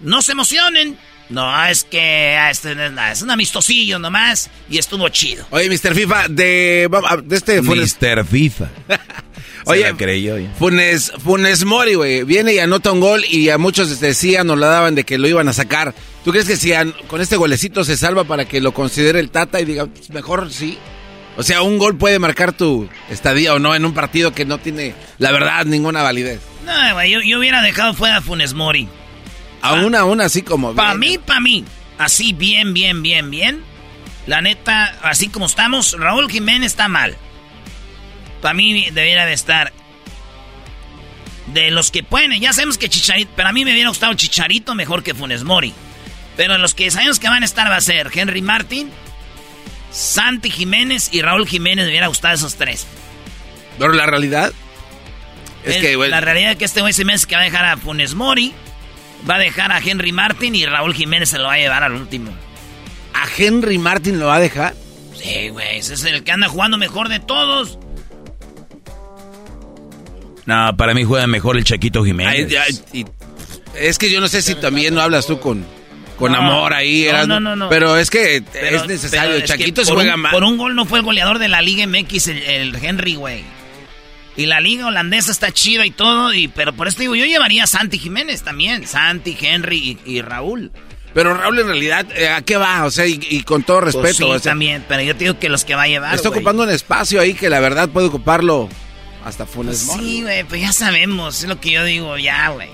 No 0.00 0.22
se 0.22 0.32
emocionen. 0.32 0.96
No, 1.28 1.64
es 1.66 1.84
que 1.84 2.36
ah, 2.36 2.50
este 2.50 2.72
es 2.72 2.78
es 3.12 3.22
un 3.22 3.30
amistosillo 3.30 4.00
nomás 4.00 4.50
y 4.68 4.78
estuvo 4.78 5.08
chido. 5.10 5.46
Oye, 5.50 5.68
Mr. 5.70 5.94
FIFA, 5.94 6.26
de, 6.28 6.88
de 7.24 7.36
este 7.36 7.62
Funes, 7.62 7.96
Mr. 8.00 8.24
FIFA. 8.26 8.68
Oye, 9.66 9.94
creyó 9.96 10.38
ya. 10.38 10.50
Funes, 10.58 11.12
Funes 11.22 11.64
Mori, 11.64 11.94
güey, 11.94 12.24
viene 12.24 12.54
y 12.54 12.58
anota 12.58 12.90
un 12.90 12.98
gol 13.00 13.24
y 13.30 13.50
a 13.50 13.58
muchos 13.58 14.00
decían 14.00 14.50
o 14.50 14.56
la 14.56 14.66
daban 14.66 14.96
de 14.96 15.04
que 15.04 15.18
lo 15.18 15.28
iban 15.28 15.46
a 15.48 15.52
sacar. 15.52 15.94
¿Tú 16.24 16.32
crees 16.32 16.46
que 16.48 16.56
si 16.56 16.72
an- 16.72 16.94
con 17.06 17.20
este 17.20 17.36
golecito 17.36 17.84
se 17.84 17.96
salva 17.96 18.24
para 18.24 18.46
que 18.46 18.60
lo 18.60 18.72
considere 18.74 19.20
el 19.20 19.30
Tata 19.30 19.60
y 19.60 19.64
diga, 19.64 19.86
"Pues, 19.86 20.10
mejor 20.10 20.50
sí? 20.52 20.78
O 21.40 21.42
sea, 21.42 21.62
un 21.62 21.78
gol 21.78 21.96
puede 21.96 22.18
marcar 22.18 22.52
tu 22.52 22.86
estadía 23.08 23.54
o 23.54 23.58
no 23.58 23.74
en 23.74 23.86
un 23.86 23.94
partido 23.94 24.34
que 24.34 24.44
no 24.44 24.58
tiene, 24.58 24.94
la 25.16 25.32
verdad, 25.32 25.64
ninguna 25.64 26.02
validez. 26.02 26.38
No, 26.66 26.92
güey, 26.92 27.10
yo, 27.10 27.22
yo 27.22 27.38
hubiera 27.38 27.62
dejado 27.62 27.94
fuera 27.94 28.18
a 28.18 28.20
Funes 28.20 28.52
Mori. 28.52 28.90
Aún, 29.62 29.94
aún 29.94 30.20
así 30.20 30.42
como... 30.42 30.74
Para 30.74 30.92
mí, 30.92 31.16
para 31.16 31.40
mí, 31.40 31.64
así 31.96 32.34
bien, 32.34 32.74
bien, 32.74 33.02
bien, 33.02 33.30
bien. 33.30 33.62
La 34.26 34.42
neta, 34.42 34.98
así 35.02 35.28
como 35.30 35.46
estamos, 35.46 35.96
Raúl 35.98 36.30
Jiménez 36.30 36.72
está 36.72 36.88
mal. 36.88 37.16
Para 38.42 38.52
mí 38.52 38.90
debería 38.90 39.24
de 39.24 39.32
estar. 39.32 39.72
De 41.54 41.70
los 41.70 41.90
que 41.90 42.02
pueden, 42.02 42.38
ya 42.38 42.52
sabemos 42.52 42.76
que 42.76 42.90
Chicharito, 42.90 43.30
pero 43.34 43.48
a 43.48 43.52
mí 43.52 43.64
me 43.64 43.72
hubiera 43.72 43.88
gustado 43.88 44.12
Chicharito 44.12 44.74
mejor 44.74 45.02
que 45.02 45.14
Funes 45.14 45.42
Mori. 45.44 45.72
Pero 46.36 46.58
los 46.58 46.74
que 46.74 46.90
sabemos 46.90 47.18
que 47.18 47.30
van 47.30 47.44
a 47.44 47.46
estar 47.46 47.70
va 47.70 47.76
a 47.76 47.80
ser 47.80 48.10
Henry 48.12 48.42
Martin, 48.42 48.90
Santi 49.90 50.50
Jiménez 50.50 51.08
y 51.12 51.22
Raúl 51.22 51.46
Jiménez. 51.46 51.84
Me 51.86 51.90
hubiera 51.90 52.06
gustado 52.08 52.34
esos 52.34 52.54
tres. 52.56 52.86
Pero 53.78 53.92
la 53.92 54.06
realidad 54.06 54.52
es 55.64 55.76
El- 55.76 55.82
que, 55.82 55.96
güey, 55.96 56.10
La 56.10 56.20
realidad 56.20 56.52
es 56.52 56.56
que 56.58 56.64
este 56.64 56.80
güey 56.80 56.92
se 56.92 57.04
me 57.04 57.12
hace 57.14 57.26
que 57.26 57.34
va 57.34 57.42
a 57.42 57.44
dejar 57.44 57.64
a 57.64 57.76
Funes 57.76 58.14
Mori, 58.14 58.52
va 59.28 59.36
a 59.36 59.38
dejar 59.38 59.72
a 59.72 59.78
Henry 59.78 60.12
Martin 60.12 60.54
y 60.54 60.66
Raúl 60.66 60.94
Jiménez 60.94 61.28
se 61.30 61.38
lo 61.38 61.44
va 61.44 61.54
a 61.54 61.58
llevar 61.58 61.82
al 61.82 61.92
último. 61.92 62.30
¿a 63.12 63.24
Henry 63.36 63.76
Martin 63.78 64.18
lo 64.18 64.26
va 64.26 64.36
a 64.36 64.40
dejar? 64.40 64.74
Sí, 65.14 65.48
güey, 65.50 65.78
ese 65.78 65.94
es 65.94 66.04
el 66.04 66.24
que 66.24 66.32
anda 66.32 66.48
jugando 66.48 66.78
mejor 66.78 67.08
de 67.08 67.18
todos. 67.20 67.78
No, 70.46 70.76
para 70.76 70.94
mí 70.94 71.04
juega 71.04 71.26
mejor 71.26 71.56
el 71.56 71.64
Chaquito 71.64 72.04
Jiménez. 72.04 72.50
es 73.74 73.98
que 73.98 74.10
yo 74.10 74.20
no 74.20 74.28
sé 74.28 74.42
si 74.42 74.54
también 74.54 74.94
no 74.94 75.00
hablas 75.00 75.26
tú 75.26 75.38
con, 75.38 75.64
con 76.20 76.30
No, 76.32 76.38
amor 76.38 76.72
ahí. 76.74 77.08
no, 77.10 77.26
no, 77.26 77.40
no, 77.40 77.56
no. 77.56 77.68
Pero 77.68 77.96
es 77.96 78.08
que 78.10 78.44
Pero- 78.52 78.76
es 78.76 78.86
necesario. 78.86 79.34
es 79.34 79.44
Chaquito 79.44 79.84
se 79.84 79.92
juega 79.92 80.14
un- 80.14 80.20
mal. 80.20 80.30
Por 80.32 80.44
un 80.44 80.56
gol 80.56 80.76
no 80.76 80.84
fue 80.84 81.00
el 81.00 81.04
goleador 81.04 81.40
de 81.40 81.48
la 81.48 81.60
Liga 81.62 81.84
MX, 81.86 82.28
el, 82.28 82.38
el 82.44 82.76
Henry, 82.84 83.16
güey. 83.16 83.42
Y 84.36 84.46
la 84.46 84.60
liga 84.60 84.86
holandesa 84.86 85.32
está 85.32 85.50
chida 85.50 85.84
y 85.84 85.90
todo, 85.90 86.32
y, 86.32 86.46
pero 86.48 86.72
por 86.72 86.86
eso 86.88 87.00
digo, 87.00 87.14
yo 87.16 87.26
llevaría 87.26 87.64
a 87.64 87.66
Santi 87.66 87.98
Jiménez 87.98 88.42
también. 88.42 88.86
Santi, 88.86 89.36
Henry 89.38 89.98
y, 90.06 90.10
y 90.12 90.22
Raúl. 90.22 90.70
Pero 91.12 91.34
Raúl, 91.34 91.58
en 91.58 91.66
realidad, 91.66 92.06
eh, 92.16 92.28
¿a 92.28 92.40
qué 92.40 92.56
va? 92.56 92.84
O 92.84 92.90
sea, 92.92 93.04
y, 93.06 93.18
y 93.28 93.42
con 93.42 93.64
todo 93.64 93.80
respeto. 93.80 94.02
Pues 94.02 94.16
sí, 94.16 94.22
o 94.22 94.38
sea, 94.38 94.52
también, 94.52 94.84
pero 94.88 95.02
yo 95.02 95.14
te 95.16 95.24
digo 95.24 95.38
que 95.38 95.48
los 95.48 95.64
que 95.64 95.74
va 95.74 95.82
a 95.82 95.88
llevar, 95.88 96.14
está 96.14 96.28
güey. 96.28 96.38
ocupando 96.38 96.62
un 96.62 96.70
espacio 96.70 97.20
ahí 97.20 97.34
que 97.34 97.50
la 97.50 97.58
verdad 97.58 97.88
puede 97.88 98.06
ocuparlo 98.06 98.68
hasta 99.24 99.44
Funes 99.46 99.84
Mori. 99.86 100.04
Sí, 100.04 100.22
güey, 100.22 100.44
pues 100.44 100.60
ya 100.62 100.72
sabemos, 100.72 101.42
es 101.42 101.48
lo 101.48 101.60
que 101.60 101.72
yo 101.72 101.84
digo, 101.84 102.16
ya, 102.16 102.48
güey. 102.50 102.68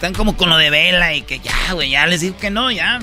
Están 0.00 0.14
como 0.14 0.34
con 0.34 0.48
lo 0.48 0.56
de 0.56 0.70
Vela 0.70 1.14
y 1.14 1.20
que 1.20 1.40
ya, 1.40 1.74
güey, 1.74 1.90
ya 1.90 2.06
les 2.06 2.22
digo 2.22 2.34
que 2.38 2.48
no, 2.48 2.70
ya. 2.70 3.00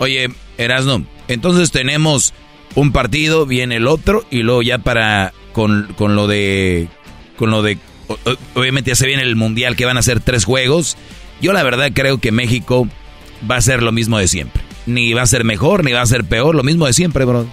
Oye, 0.00 0.28
Erasno, 0.58 1.06
entonces 1.28 1.70
tenemos 1.70 2.34
un 2.74 2.90
partido, 2.90 3.46
viene 3.46 3.76
el 3.76 3.86
otro, 3.86 4.26
y 4.28 4.42
luego 4.42 4.60
ya 4.62 4.78
para 4.78 5.32
con, 5.52 5.94
con 5.96 6.16
lo 6.16 6.26
de. 6.26 6.88
Con 7.36 7.52
lo 7.52 7.62
de. 7.62 7.78
Obviamente 8.56 8.90
ya 8.90 8.96
se 8.96 9.06
viene 9.06 9.22
el 9.22 9.36
mundial 9.36 9.76
que 9.76 9.84
van 9.84 9.98
a 9.98 10.02
ser 10.02 10.18
tres 10.18 10.44
juegos. 10.44 10.96
Yo 11.40 11.52
la 11.52 11.62
verdad 11.62 11.92
creo 11.94 12.18
que 12.18 12.32
México 12.32 12.88
va 13.48 13.54
a 13.54 13.62
ser 13.62 13.80
lo 13.80 13.92
mismo 13.92 14.18
de 14.18 14.26
siempre. 14.26 14.64
Ni 14.86 15.12
va 15.12 15.22
a 15.22 15.26
ser 15.26 15.44
mejor, 15.44 15.84
ni 15.84 15.92
va 15.92 16.02
a 16.02 16.06
ser 16.06 16.24
peor, 16.24 16.56
lo 16.56 16.64
mismo 16.64 16.86
de 16.86 16.92
siempre, 16.92 17.24
bro. 17.24 17.46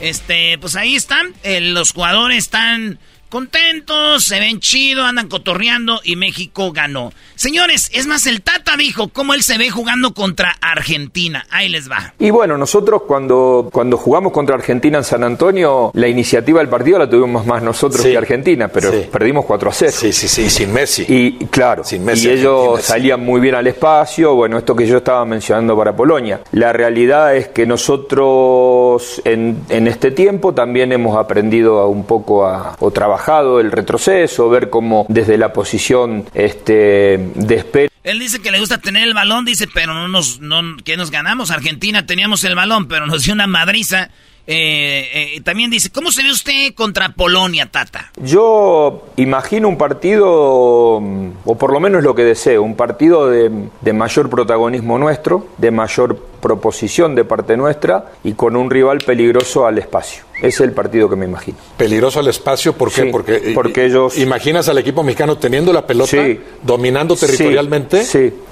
Este, 0.00 0.58
pues 0.58 0.74
ahí 0.74 0.96
están, 0.96 1.32
eh, 1.44 1.60
los 1.60 1.92
jugadores 1.92 2.38
están 2.38 2.98
contentos, 3.34 4.22
se 4.22 4.38
ven 4.38 4.60
chido, 4.60 5.02
andan 5.02 5.26
cotorreando 5.26 5.98
y 6.04 6.14
México 6.14 6.70
ganó. 6.70 7.12
Señores, 7.34 7.90
es 7.92 8.06
más, 8.06 8.28
el 8.28 8.42
Tata 8.42 8.76
dijo 8.76 9.08
cómo 9.08 9.34
él 9.34 9.42
se 9.42 9.58
ve 9.58 9.70
jugando 9.70 10.14
contra 10.14 10.56
Argentina. 10.60 11.44
Ahí 11.50 11.68
les 11.68 11.90
va. 11.90 12.14
Y 12.20 12.30
bueno, 12.30 12.56
nosotros 12.56 13.02
cuando, 13.08 13.70
cuando 13.72 13.96
jugamos 13.96 14.32
contra 14.32 14.54
Argentina 14.54 14.98
en 14.98 15.04
San 15.04 15.24
Antonio, 15.24 15.90
la 15.94 16.06
iniciativa 16.06 16.60
del 16.60 16.68
partido 16.68 17.00
la 17.00 17.10
tuvimos 17.10 17.44
más 17.44 17.60
nosotros 17.60 18.04
que 18.04 18.16
Argentina, 18.16 18.68
pero 18.68 18.92
perdimos 19.10 19.44
4 19.46 19.68
a 19.68 19.72
0. 19.72 19.92
Sí, 19.92 20.12
sí, 20.12 20.28
sí, 20.28 20.48
sin 20.48 20.72
Messi. 20.72 21.04
Y 21.08 21.46
claro, 21.46 21.82
Messi, 22.02 22.28
y 22.28 22.30
ellos 22.30 22.82
salían 22.82 23.18
muy 23.18 23.40
bien 23.40 23.56
al 23.56 23.66
espacio, 23.66 24.36
bueno, 24.36 24.58
esto 24.58 24.76
que 24.76 24.86
yo 24.86 24.98
estaba 24.98 25.24
mencionando 25.24 25.76
para 25.76 25.96
Polonia. 25.96 26.42
La 26.52 26.72
realidad 26.72 27.34
es 27.34 27.48
que 27.48 27.66
nosotros 27.66 29.20
en, 29.24 29.64
en 29.70 29.88
este 29.88 30.12
tiempo 30.12 30.54
también 30.54 30.92
hemos 30.92 31.16
aprendido 31.16 31.80
a 31.80 31.88
un 31.88 32.04
poco 32.04 32.46
a, 32.46 32.76
o 32.78 32.92
trabajado 33.24 33.60
el 33.60 33.72
retroceso, 33.72 34.48
ver 34.50 34.70
cómo 34.70 35.06
desde 35.08 35.38
la 35.38 35.52
posición 35.52 36.24
este, 36.34 37.18
de 37.34 37.54
espera 37.54 37.90
Él 38.02 38.18
dice 38.18 38.40
que 38.40 38.50
le 38.50 38.60
gusta 38.60 38.78
tener 38.78 39.04
el 39.04 39.14
balón, 39.14 39.44
dice, 39.44 39.66
pero 39.72 39.94
no 39.94 40.08
nos, 40.08 40.40
no, 40.40 40.76
¿qué 40.84 40.96
nos 40.96 41.10
ganamos? 41.10 41.50
Argentina 41.50 42.04
teníamos 42.04 42.44
el 42.44 42.54
balón, 42.54 42.86
pero 42.86 43.06
nos 43.06 43.24
dio 43.24 43.32
una 43.32 43.46
madriza. 43.46 44.10
Eh, 44.46 45.36
eh, 45.36 45.40
también 45.40 45.70
dice, 45.70 45.90
¿cómo 45.90 46.12
se 46.12 46.22
ve 46.22 46.30
usted 46.30 46.74
contra 46.74 47.14
Polonia, 47.14 47.64
Tata? 47.64 48.10
Yo 48.18 49.06
imagino 49.16 49.70
un 49.70 49.78
partido, 49.78 50.28
o 50.30 51.58
por 51.58 51.72
lo 51.72 51.80
menos 51.80 52.02
lo 52.02 52.14
que 52.14 52.24
deseo, 52.24 52.62
un 52.62 52.76
partido 52.76 53.30
de, 53.30 53.50
de 53.80 53.92
mayor 53.94 54.28
protagonismo 54.28 54.98
nuestro, 54.98 55.48
de 55.56 55.70
mayor 55.70 56.18
proposición 56.42 57.14
de 57.14 57.24
parte 57.24 57.56
nuestra 57.56 58.12
y 58.22 58.34
con 58.34 58.54
un 58.54 58.68
rival 58.68 58.98
peligroso 58.98 59.66
al 59.66 59.78
espacio. 59.78 60.24
Es 60.42 60.60
el 60.60 60.72
partido 60.72 61.08
que 61.08 61.16
me 61.16 61.24
imagino. 61.24 61.56
Peligroso 61.76 62.20
al 62.20 62.28
espacio, 62.28 62.72
¿por 62.74 62.90
qué? 62.92 63.02
Sí, 63.02 63.08
porque, 63.10 63.52
porque 63.54 63.84
ellos... 63.86 64.18
Imaginas 64.18 64.68
al 64.68 64.78
equipo 64.78 65.02
mexicano 65.02 65.38
teniendo 65.38 65.72
la 65.72 65.86
pelota, 65.86 66.10
Sí. 66.10 66.40
dominando 66.62 67.16
Sí, 67.16 67.26
territorialmente 67.26 68.04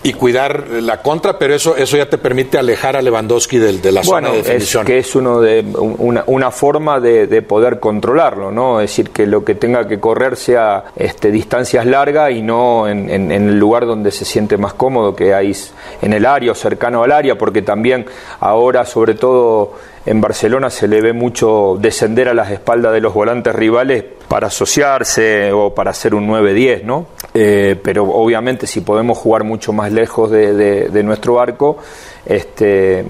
y 0.03 0.12
cuidar 0.14 0.68
la 0.80 1.03
contra, 1.03 1.39
pero 1.39 1.55
eso, 1.55 1.76
eso 1.76 1.97
ya 1.97 2.09
te 2.09 2.18
permite 2.18 2.57
alejar 2.57 2.97
a 2.97 3.03
Lewandowski 3.03 3.59
del- 3.59 3.83
de, 3.83 3.93
la 3.93 4.03
bueno, 4.03 4.28
zona 4.28 4.30
de 4.35 4.39
es 4.41 4.47
definición. 4.47 4.87
que 4.87 4.99
es 4.99 5.14
uno 5.14 5.41
de 5.41 5.64
una, 5.76 6.24
una 6.26 6.51
forma 6.51 6.99
de, 7.01 7.26
de 7.26 7.43
poder 7.43 7.78
controlarlo, 7.80 8.51
¿no? 8.53 8.80
Es 8.80 8.91
decir, 8.91 9.11
que 9.11 9.26
lo 9.26 9.45
que 9.45 9.55
tenga 9.55 9.87
que 9.87 10.01
correr 10.01 10.37
sea 10.37 10.85
este, 10.97 11.30
distancias 11.30 11.85
largas 11.85 12.30
y 12.33 12.43
no 12.43 12.89
en, 12.89 13.11
en- 13.11 13.30
en 13.33 13.49
el 13.51 13.59
lugar 13.59 13.87
donde 13.87 14.11
se 14.12 14.24
siente 14.24 14.57
más 14.57 14.72
cómodo, 14.74 15.14
que 15.14 15.35
hay 15.35 15.51
s- 15.51 15.72
en 16.01 16.12
el 16.12 16.26
área 16.26 16.53
o 16.53 16.55
cercano 16.55 17.03
al 17.03 17.12
área, 17.12 17.37
porque 17.37 17.61
también 17.62 18.07
ahora, 18.41 18.85
sobre 18.87 19.14
todo 19.14 19.74
en 20.05 20.20
Barcelona, 20.20 20.68
se 20.70 20.88
le 20.88 21.00
ve 21.00 21.12
mucho 21.12 21.76
descender 21.80 22.28
a 22.28 22.34
las 22.34 22.50
espaldas 22.50 22.92
de 22.92 23.00
los 23.00 23.14
volantes 23.14 23.55
rivales 23.55 24.05
para 24.28 24.48
asociarse 24.48 25.53
o 25.53 25.74
para 25.74 25.90
hacer 25.92 26.14
un 26.14 26.26
9-10, 26.28 26.82
¿no? 26.82 27.07
Eh, 27.34 27.76
pero 27.82 28.05
obviamente 28.05 28.66
si 28.66 28.80
podemos 28.80 29.16
jugar 29.18 29.44
mucho 29.44 29.72
más 29.72 29.92
lejos 29.92 30.30
de, 30.30 30.53
de- 30.55 30.88
de 30.88 31.03
nuestro 31.03 31.40
arco, 31.40 31.78
este, 32.26 33.05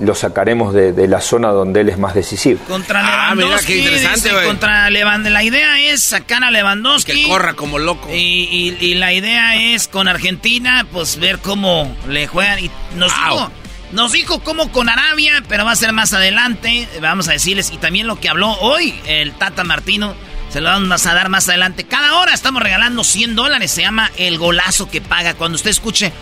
lo 0.00 0.14
sacaremos 0.14 0.74
de, 0.74 0.92
de 0.92 1.08
la 1.08 1.20
zona 1.20 1.48
donde 1.50 1.80
él 1.80 1.88
es 1.88 1.98
más 1.98 2.14
decisivo. 2.14 2.60
Contra 2.68 3.00
Ah, 3.02 3.34
mira, 3.34 3.46
Lewandowski. 3.46 3.72
qué 3.72 3.78
interesante, 3.80 4.16
dice, 4.20 4.32
güey. 4.32 4.46
contra 4.46 4.90
Lewandowski. 4.90 5.32
La 5.32 5.42
idea 5.42 5.80
es 5.92 6.02
sacar 6.02 6.44
a 6.44 6.50
Lewandowski. 6.50 7.24
Que 7.24 7.28
corra 7.28 7.54
como 7.54 7.78
loco. 7.78 8.08
Y, 8.10 8.16
y- 8.16 8.76
y 8.80 8.94
la 8.94 9.12
idea 9.12 9.56
es 9.74 9.88
con 9.88 10.06
Argentina, 10.08 10.86
pues 10.92 11.18
ver 11.18 11.38
cómo 11.38 11.94
le 12.08 12.26
juegan. 12.26 12.58
Y 12.64 12.70
nos 12.96 13.12
dijo, 13.14 13.50
nos 13.92 14.12
dijo 14.12 14.40
cómo 14.40 14.70
con 14.70 14.88
Arabia, 14.88 15.42
pero 15.48 15.64
va 15.64 15.72
a 15.72 15.76
ser 15.76 15.92
más 15.92 16.12
adelante. 16.12 16.88
Vamos 17.00 17.28
a 17.28 17.32
decirles. 17.32 17.70
Y 17.72 17.78
también 17.78 18.06
lo 18.06 18.20
que 18.20 18.28
habló 18.28 18.52
hoy 18.60 18.98
el 19.06 19.32
Tata 19.32 19.64
Martino. 19.64 20.14
Se 20.50 20.60
lo 20.62 20.68
vamos 20.70 21.06
a 21.06 21.14
dar 21.14 21.28
más 21.28 21.48
adelante. 21.48 21.84
Cada 21.84 22.14
hora 22.16 22.32
estamos 22.32 22.62
regalando 22.62 23.04
100 23.04 23.34
dólares. 23.36 23.70
Se 23.70 23.82
llama 23.82 24.10
el 24.16 24.38
golazo 24.38 24.90
que 24.90 25.00
paga. 25.00 25.34
Cuando 25.34 25.56
usted 25.56 25.70
escuche. 25.70 26.12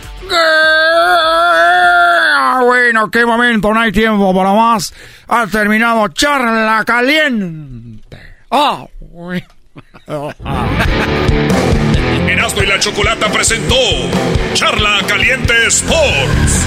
Ah, 2.49 2.61
bueno, 2.63 3.11
qué 3.11 3.25
momento, 3.25 3.73
no 3.73 3.81
hay 3.81 3.93
tiempo 3.93 4.35
para 4.35 4.53
más. 4.53 4.93
Ha 5.29 5.47
terminado 5.47 6.09
charla 6.09 6.83
caliente. 6.85 8.19
Ah. 8.51 8.85
Erasmo 12.29 12.63
y 12.63 12.67
la 12.67 12.79
Chocolata 12.79 13.31
presentó 13.31 13.77
Charla 14.55 15.01
Caliente 15.07 15.67
Sports. 15.69 16.67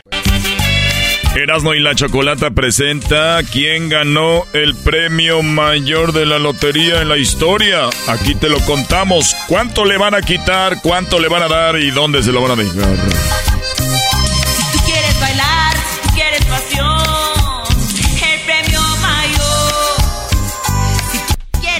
Erasmo 1.35 1.73
y 1.73 1.79
la 1.79 1.95
Chocolata 1.95 2.51
presenta 2.51 3.41
quién 3.43 3.87
ganó 3.87 4.45
el 4.51 4.75
premio 4.75 5.41
mayor 5.41 6.11
de 6.11 6.25
la 6.25 6.39
lotería 6.39 7.01
en 7.01 7.07
la 7.07 7.15
historia. 7.17 7.89
Aquí 8.07 8.35
te 8.35 8.49
lo 8.49 8.59
contamos. 8.65 9.33
¿Cuánto 9.47 9.85
le 9.85 9.95
van 9.97 10.13
a 10.13 10.21
quitar? 10.21 10.81
¿Cuánto 10.81 11.19
le 11.19 11.29
van 11.29 11.43
a 11.43 11.47
dar? 11.47 11.79
¿Y 11.79 11.89
dónde 11.91 12.21
se 12.21 12.33
lo 12.33 12.41
van 12.41 12.51
a 12.51 12.55
dejar? 12.61 12.75
Si 12.75 12.81
tú 14.77 14.83
quieres 14.85 15.19
bailar, 15.21 15.77
si 15.77 16.01
tú 16.01 16.09
quieres 16.15 16.43
pasión, 16.45 17.01
el 18.29 18.39
premio 18.41 18.81
mayor. 18.97 19.71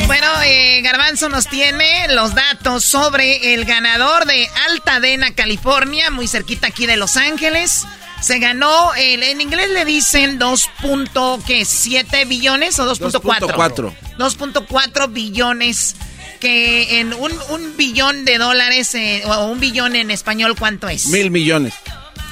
Bueno, 0.08 0.28
eh, 0.46 0.80
Garbanzo 0.82 1.28
nos 1.28 1.48
tiene 1.48 2.08
los 2.10 2.34
datos 2.34 2.86
sobre 2.86 3.54
el 3.54 3.66
ganador 3.66 4.24
de 4.26 4.48
Altadena, 4.70 5.36
California, 5.36 6.10
muy 6.10 6.30
cerquita 6.30 6.68
aquí 6.68 6.86
de 6.86 6.96
Los 6.96 7.18
Ángeles. 7.18 7.86
Se 8.22 8.38
ganó, 8.40 8.94
el- 8.94 9.24
en 9.24 9.42
inglés 9.42 9.70
le 9.72 9.84
dicen 9.84 10.40
2.7 10.40 12.28
billones 12.28 12.78
o 12.80 12.86
2.4. 12.86 13.12
2.4. 13.52 13.94
2.4 14.18 15.12
billones, 15.12 15.96
que 16.40 17.00
en 17.00 17.14
un, 17.14 17.32
un 17.50 17.78
billón 17.78 18.24
de 18.26 18.38
dólares, 18.38 18.94
eh, 18.96 19.24
o 19.26 19.46
un 19.48 19.60
billón 19.60 19.96
en 19.96 20.12
español, 20.12 20.56
¿cuánto 20.58 20.88
es? 20.88 21.08
Mil 21.08 21.32
millones 21.32 21.74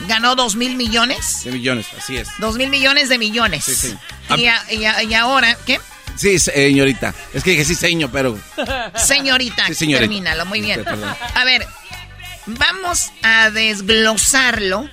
Ganó 0.07 0.35
2 0.35 0.55
mil 0.55 0.75
millones. 0.77 1.43
de 1.43 1.51
millones, 1.51 1.87
así 1.97 2.15
es. 2.17 2.29
2 2.37 2.55
mil 2.55 2.69
millones 2.69 3.09
de 3.09 3.17
millones. 3.17 3.65
Sí, 3.65 3.75
sí. 3.75 3.95
Y, 4.37 4.45
a- 4.45 4.63
y 4.71 4.85
a- 4.85 5.03
y 5.03 5.13
ahora, 5.13 5.57
¿qué? 5.65 5.79
Sí, 6.15 6.39
señorita. 6.39 7.13
Es 7.33 7.43
que 7.43 7.51
dije 7.51 7.65
sí, 7.65 7.75
señor, 7.75 8.09
pero... 8.11 8.37
Señorita, 8.95 9.67
Sí, 9.67 9.75
señorita. 9.75 9.99
termínalo, 10.01 10.45
muy 10.45 10.61
bien. 10.61 10.83
Perdón. 10.83 11.13
A 11.35 11.43
ver, 11.43 11.65
vamos 12.45 13.11
a 13.23 13.49
desglosarlo. 13.51 14.89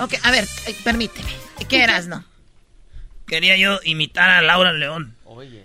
Ok, 0.00 0.14
a 0.22 0.30
ver, 0.30 0.44
eh, 0.66 0.74
permíteme. 0.82 1.30
¿Qué 1.68 1.82
eras, 1.82 2.06
no? 2.08 2.24
Quería 3.26 3.56
yo 3.56 3.78
imitar 3.84 4.28
a 4.30 4.42
Laura 4.42 4.72
León. 4.72 5.14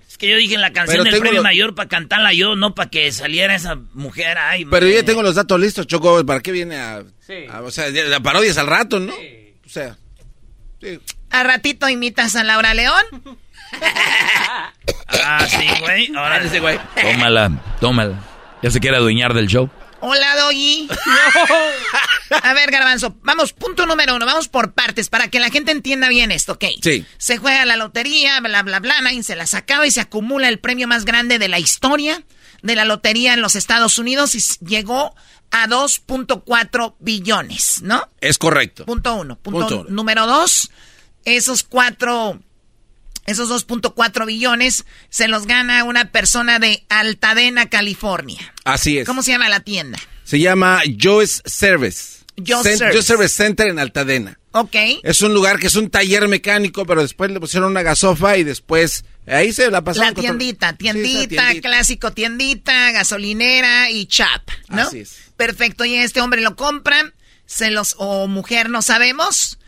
Es 0.07 0.17
que 0.17 0.29
yo 0.29 0.38
dije 0.38 0.53
en 0.55 0.61
la 0.61 0.71
canción 0.71 1.03
Pero 1.03 1.11
del 1.15 1.21
premio 1.21 1.41
mayor 1.43 1.73
para 1.73 1.89
cantarla 1.89 2.31
yo, 2.31 2.55
no 2.55 2.75
para 2.75 2.89
que 2.89 3.11
saliera 3.11 3.55
esa 3.55 3.75
mujer. 3.93 4.38
Ay, 4.38 4.63
Pero 4.65 4.86
madre. 4.86 4.93
ya 4.99 5.03
tengo 5.03 5.23
los 5.23 5.36
datos 5.36 5.59
listos, 5.59 5.88
Choco. 5.88 6.23
¿Para 6.25 6.39
qué 6.41 6.51
viene 6.51 6.77
a...? 6.77 7.03
a- 7.51 7.61
o 7.61 7.71
sea, 7.71 7.89
la 7.89 8.19
parodias 8.19 8.57
al 8.57 8.67
rato, 8.67 8.99
¿no? 8.99 9.13
O 9.13 9.69
sea... 9.69 9.97
¿A 11.31 11.43
ratito 11.43 11.89
imitas 11.89 12.36
a 12.36 12.43
Laura 12.43 12.73
León? 12.73 13.03
Ah, 15.07 15.45
sí, 15.47 15.65
güey. 15.81 16.11
Ahora 16.15 16.38
ese 16.39 16.59
güey. 16.59 16.79
Tómala, 17.01 17.51
tómala. 17.79 18.19
Ya 18.61 18.71
se 18.71 18.79
quiere 18.79 18.97
adueñar 18.97 19.33
del 19.33 19.47
show. 19.47 19.69
Hola, 20.01 20.35
Doggy. 20.35 20.87
A 22.43 22.53
ver, 22.53 22.71
Garbanzo, 22.71 23.15
vamos, 23.21 23.53
punto 23.53 23.85
número 23.85 24.15
uno, 24.15 24.25
vamos 24.25 24.47
por 24.47 24.73
partes 24.73 25.09
para 25.09 25.29
que 25.29 25.39
la 25.39 25.49
gente 25.49 25.71
entienda 25.71 26.09
bien 26.09 26.31
esto, 26.31 26.53
¿ok? 26.53 26.65
Sí. 26.81 27.05
Se 27.17 27.37
juega 27.37 27.65
la 27.65 27.75
lotería, 27.75 28.39
bla, 28.41 28.61
bla, 28.63 28.79
bla, 28.79 29.01
nadie 29.01 29.23
se 29.23 29.35
la 29.35 29.45
sacaba 29.47 29.87
y 29.87 29.91
se 29.91 30.01
acumula 30.01 30.49
el 30.49 30.59
premio 30.59 30.87
más 30.87 31.05
grande 31.05 31.39
de 31.39 31.47
la 31.47 31.59
historia 31.59 32.23
de 32.61 32.75
la 32.75 32.85
lotería 32.85 33.33
en 33.33 33.41
los 33.41 33.55
Estados 33.55 33.97
Unidos 33.99 34.35
y 34.35 34.65
llegó 34.65 35.15
a 35.51 35.67
2.4 35.67 36.95
billones, 36.99 37.81
¿no? 37.83 38.09
Es 38.21 38.37
correcto. 38.37 38.85
Punto 38.85 39.15
uno. 39.15 39.37
Punto, 39.37 39.59
Punto 39.59 39.79
uno. 39.81 39.89
número 39.89 40.25
dos, 40.27 40.71
esos 41.25 41.63
cuatro, 41.63 42.39
esos 43.26 43.49
2.4 43.49 44.26
billones 44.26 44.86
se 45.09 45.28
los 45.28 45.45
gana 45.47 45.84
una 45.84 46.11
persona 46.11 46.59
de 46.59 46.86
Altadena, 46.89 47.67
California. 47.69 48.53
Así 48.63 48.97
es. 48.99 49.05
¿Cómo 49.05 49.23
se 49.23 49.32
llama 49.32 49.49
la 49.49 49.59
tienda? 49.61 49.99
Se 50.23 50.39
llama 50.39 50.82
Joe's 51.01 51.41
Service. 51.45 52.23
Joe's 52.38 52.78
Service. 53.05 53.30
Center 53.30 53.67
en 53.67 53.80
Altadena. 53.80 54.39
Ok. 54.51 54.76
Es 55.03 55.21
un 55.21 55.34
lugar 55.34 55.59
que 55.59 55.67
es 55.67 55.76
un 55.76 55.89
taller 55.89 56.28
mecánico, 56.28 56.86
pero 56.86 57.01
después 57.01 57.32
le 57.32 57.39
pusieron 57.39 57.71
una 57.71 57.82
gasofa 57.82 58.38
y 58.38 58.43
después 58.43 59.05
ahí 59.28 59.53
se 59.53 59.69
la 59.71 59.82
pasaron. 59.84 60.13
La 60.15 60.21
tiendita, 60.21 60.71
Sí, 60.71 60.78
tiendita, 60.78 61.28
tiendita. 61.28 61.61
clásico 61.61 62.11
tiendita, 62.13 62.91
gasolinera 62.91 63.89
y 63.89 64.05
chap, 64.07 64.49
¿no? 64.69 64.82
Así 64.84 64.99
es. 64.99 65.15
Perfecto, 65.38 65.84
y 65.86 65.95
este 65.95 66.21
hombre 66.21 66.41
lo 66.41 66.55
compra, 66.55 67.13
se 67.45 67.69
los, 67.71 67.95
o 67.97 68.28
mujer, 68.28 68.69
no 68.69 68.82
sabemos, 68.82 69.59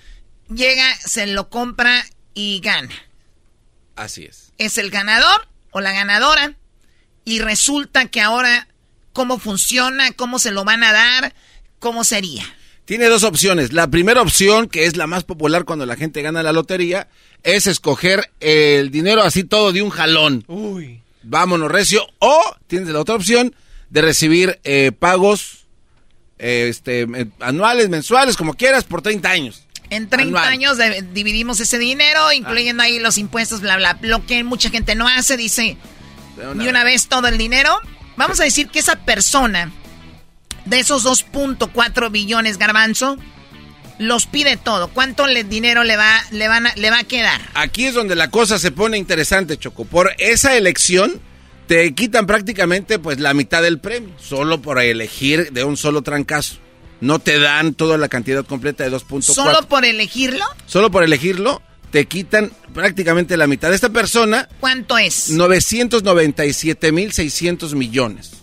llega, 0.53 0.95
se 1.05 1.27
lo 1.27 1.49
compra 1.49 2.05
y 2.33 2.59
gana. 2.61 2.93
Así 3.97 4.23
es. 4.23 4.53
Es 4.57 4.77
el 4.77 4.89
ganador 4.89 5.47
o 5.71 5.81
la 5.81 5.91
ganadora 5.91 6.55
y 7.25 7.39
resulta 7.39 8.05
que 8.05 8.21
ahora, 8.21 8.69
¿cómo 9.11 9.39
funciona? 9.39 10.11
¿Cómo 10.13 10.39
se 10.39 10.51
lo 10.51 10.63
van 10.63 10.83
a 10.83 10.93
dar? 10.93 11.33
¿Cómo 11.79 12.05
sería? 12.05 12.45
Tiene 12.85 13.07
dos 13.07 13.23
opciones. 13.23 13.73
La 13.73 13.87
primera 13.87 14.21
opción, 14.21 14.69
que 14.69 14.85
es 14.85 14.95
la 14.95 15.07
más 15.07 15.25
popular 15.25 15.65
cuando 15.65 15.85
la 15.85 15.97
gente 15.97 16.21
gana 16.21 16.41
la 16.41 16.53
lotería, 16.53 17.09
es 17.43 17.67
escoger 17.67 18.31
el 18.39 18.91
dinero 18.91 19.23
así 19.23 19.43
todo 19.43 19.73
de 19.73 19.81
un 19.81 19.89
jalón. 19.89 20.45
Uy. 20.47 21.01
Vámonos, 21.23 21.69
recio. 21.69 22.07
O 22.19 22.41
tienes 22.67 22.87
la 22.87 23.01
otra 23.01 23.15
opción 23.15 23.53
de 23.89 24.01
recibir 24.01 24.61
eh, 24.63 24.93
pagos 24.97 25.65
eh, 26.39 26.67
este, 26.69 27.07
anuales, 27.39 27.89
mensuales, 27.89 28.37
como 28.37 28.53
quieras, 28.53 28.85
por 28.85 29.01
30 29.01 29.29
años. 29.29 29.66
En 29.89 30.09
30 30.09 30.39
Anual. 30.39 30.45
años 30.53 30.77
de- 30.77 31.01
dividimos 31.13 31.59
ese 31.59 31.77
dinero, 31.77 32.31
incluyendo 32.33 32.83
ahí 32.83 32.99
los 32.99 33.17
impuestos, 33.17 33.61
bla, 33.61 33.77
bla. 33.77 33.97
Lo 34.01 34.25
que 34.25 34.43
mucha 34.43 34.69
gente 34.69 34.95
no 34.95 35.07
hace, 35.07 35.37
dice, 35.37 35.77
y 36.59 36.67
una 36.67 36.83
vez 36.83 37.07
todo 37.07 37.27
el 37.27 37.37
dinero. 37.37 37.79
Vamos 38.17 38.39
a 38.39 38.43
decir 38.43 38.67
que 38.69 38.79
esa 38.79 38.95
persona, 38.97 39.71
de 40.65 40.79
esos 40.79 41.03
2.4 41.05 42.11
billones 42.11 42.57
garbanzo, 42.57 43.17
los 43.99 44.25
pide 44.27 44.57
todo. 44.57 44.89
¿Cuánto 44.89 45.25
le, 45.27 45.43
dinero 45.43 45.83
le 45.83 45.97
va, 45.97 46.21
le, 46.31 46.47
van 46.47 46.67
a, 46.67 46.75
le 46.75 46.89
va 46.91 46.99
a 46.99 47.03
quedar? 47.03 47.41
Aquí 47.53 47.85
es 47.85 47.93
donde 47.93 48.15
la 48.15 48.29
cosa 48.29 48.59
se 48.59 48.71
pone 48.71 48.97
interesante, 48.97 49.57
Choco. 49.57 49.85
Por 49.85 50.11
esa 50.19 50.55
elección 50.55 51.19
te 51.67 51.93
quitan 51.95 52.27
prácticamente 52.27 52.99
pues 52.99 53.19
la 53.19 53.33
mitad 53.33 53.61
del 53.61 53.79
premio, 53.79 54.13
solo 54.19 54.61
por 54.61 54.79
elegir 54.79 55.51
de 55.51 55.63
un 55.63 55.77
solo 55.77 56.01
trancazo. 56.01 56.57
No 57.01 57.19
te 57.19 57.39
dan 57.39 57.73
toda 57.73 57.97
la 57.97 58.09
cantidad 58.09 58.45
completa 58.45 58.83
de 58.83 58.91
2.4. 58.91 59.21
¿Solo 59.21 59.63
por 59.67 59.85
elegirlo? 59.85 60.45
Solo 60.65 60.91
por 60.91 61.03
elegirlo 61.03 61.61
te 61.91 62.05
quitan 62.05 62.51
prácticamente 62.73 63.37
la 63.37 63.47
mitad. 63.47 63.73
Esta 63.73 63.89
persona, 63.89 64.49
¿Cuánto 64.59 64.97
es? 64.97 65.31
997.600 65.31 67.75
millones. 67.75 68.36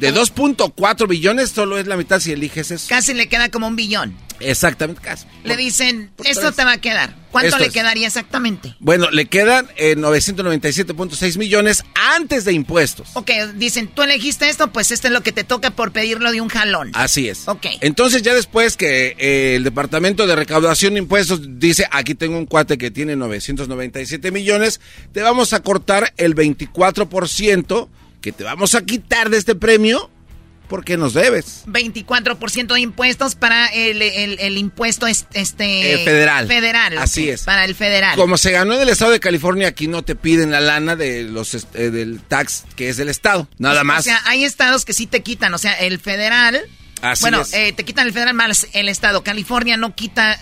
De 0.00 0.14
2.4 0.14 1.06
billones 1.06 1.50
solo 1.50 1.78
es 1.78 1.86
la 1.86 1.96
mitad 1.96 2.20
si 2.20 2.32
eliges 2.32 2.70
eso. 2.70 2.86
Casi 2.88 3.14
le 3.14 3.28
queda 3.28 3.50
como 3.50 3.66
un 3.68 3.76
billón. 3.76 4.14
Exactamente, 4.40 5.02
casi. 5.02 5.26
Le 5.44 5.56
dicen, 5.56 6.10
esto 6.24 6.52
te 6.52 6.64
va 6.64 6.72
a 6.72 6.78
quedar. 6.78 7.14
¿Cuánto 7.30 7.48
Esto 7.48 7.58
le 7.60 7.66
es. 7.66 7.72
quedaría 7.72 8.06
exactamente? 8.06 8.74
Bueno, 8.80 9.10
le 9.10 9.26
quedan 9.26 9.68
eh, 9.76 9.96
997.6 9.96 11.38
millones 11.38 11.84
antes 11.94 12.44
de 12.44 12.52
impuestos. 12.52 13.10
Ok, 13.14 13.30
dicen, 13.54 13.86
tú 13.88 14.02
elegiste 14.02 14.48
esto, 14.48 14.72
pues 14.72 14.90
esto 14.90 15.06
es 15.06 15.12
lo 15.12 15.22
que 15.22 15.30
te 15.30 15.44
toca 15.44 15.70
por 15.70 15.92
pedirlo 15.92 16.32
de 16.32 16.40
un 16.40 16.48
jalón. 16.48 16.90
Así 16.94 17.28
es. 17.28 17.46
Ok. 17.46 17.66
Entonces 17.82 18.22
ya 18.22 18.34
después 18.34 18.76
que 18.76 19.14
eh, 19.18 19.54
el 19.56 19.64
Departamento 19.64 20.26
de 20.26 20.34
Recaudación 20.34 20.94
de 20.94 21.00
Impuestos 21.00 21.60
dice, 21.60 21.86
aquí 21.92 22.14
tengo 22.14 22.36
un 22.36 22.46
cuate 22.46 22.78
que 22.78 22.90
tiene 22.90 23.14
997 23.14 24.32
millones, 24.32 24.80
te 25.12 25.22
vamos 25.22 25.52
a 25.52 25.60
cortar 25.60 26.12
el 26.16 26.34
24% 26.34 27.88
que 28.20 28.32
te 28.32 28.44
vamos 28.44 28.74
a 28.74 28.82
quitar 28.84 29.30
de 29.30 29.36
este 29.38 29.54
premio 29.54 30.10
porque 30.68 30.96
nos 30.96 31.14
debes. 31.14 31.64
24% 31.66 32.74
de 32.74 32.80
impuestos 32.80 33.34
para 33.34 33.66
el, 33.66 34.00
el- 34.02 34.38
el 34.38 34.56
impuesto 34.56 35.06
es- 35.08 35.26
este 35.32 35.94
Eh, 35.94 36.04
federal. 36.04 36.46
Federal. 36.46 36.96
Así 36.98 37.28
es. 37.28 37.42
Para 37.42 37.64
el 37.64 37.74
federal. 37.74 38.16
Como 38.16 38.38
se 38.38 38.52
ganó 38.52 38.74
en 38.74 38.82
el 38.82 38.88
estado 38.88 39.10
de 39.10 39.18
California, 39.18 39.66
aquí 39.68 39.88
no 39.88 40.02
te 40.02 40.14
piden 40.14 40.52
la 40.52 40.60
lana 40.60 40.94
de 40.94 41.24
los 41.24 41.54
eh, 41.74 41.90
del 41.90 42.20
tax 42.20 42.64
que 42.76 42.88
es 42.88 42.96
del 42.96 43.08
estado, 43.08 43.48
nada 43.58 43.82
más. 43.82 44.00
O 44.00 44.02
sea, 44.04 44.20
hay 44.26 44.44
estados 44.44 44.84
que 44.84 44.92
sí 44.92 45.06
te 45.08 45.22
quitan, 45.22 45.52
o 45.54 45.58
sea, 45.58 45.72
el 45.72 45.98
federal. 45.98 46.60
Así 47.02 47.22
bueno, 47.22 47.40
es. 47.40 47.52
eh, 47.54 47.72
te 47.76 47.84
quitan 47.84 48.06
el 48.06 48.12
federal 48.12 48.34
más 48.34 48.68
el 48.72 48.88
estado. 48.88 49.24
California 49.24 49.76
no 49.76 49.94
quita 49.96 50.38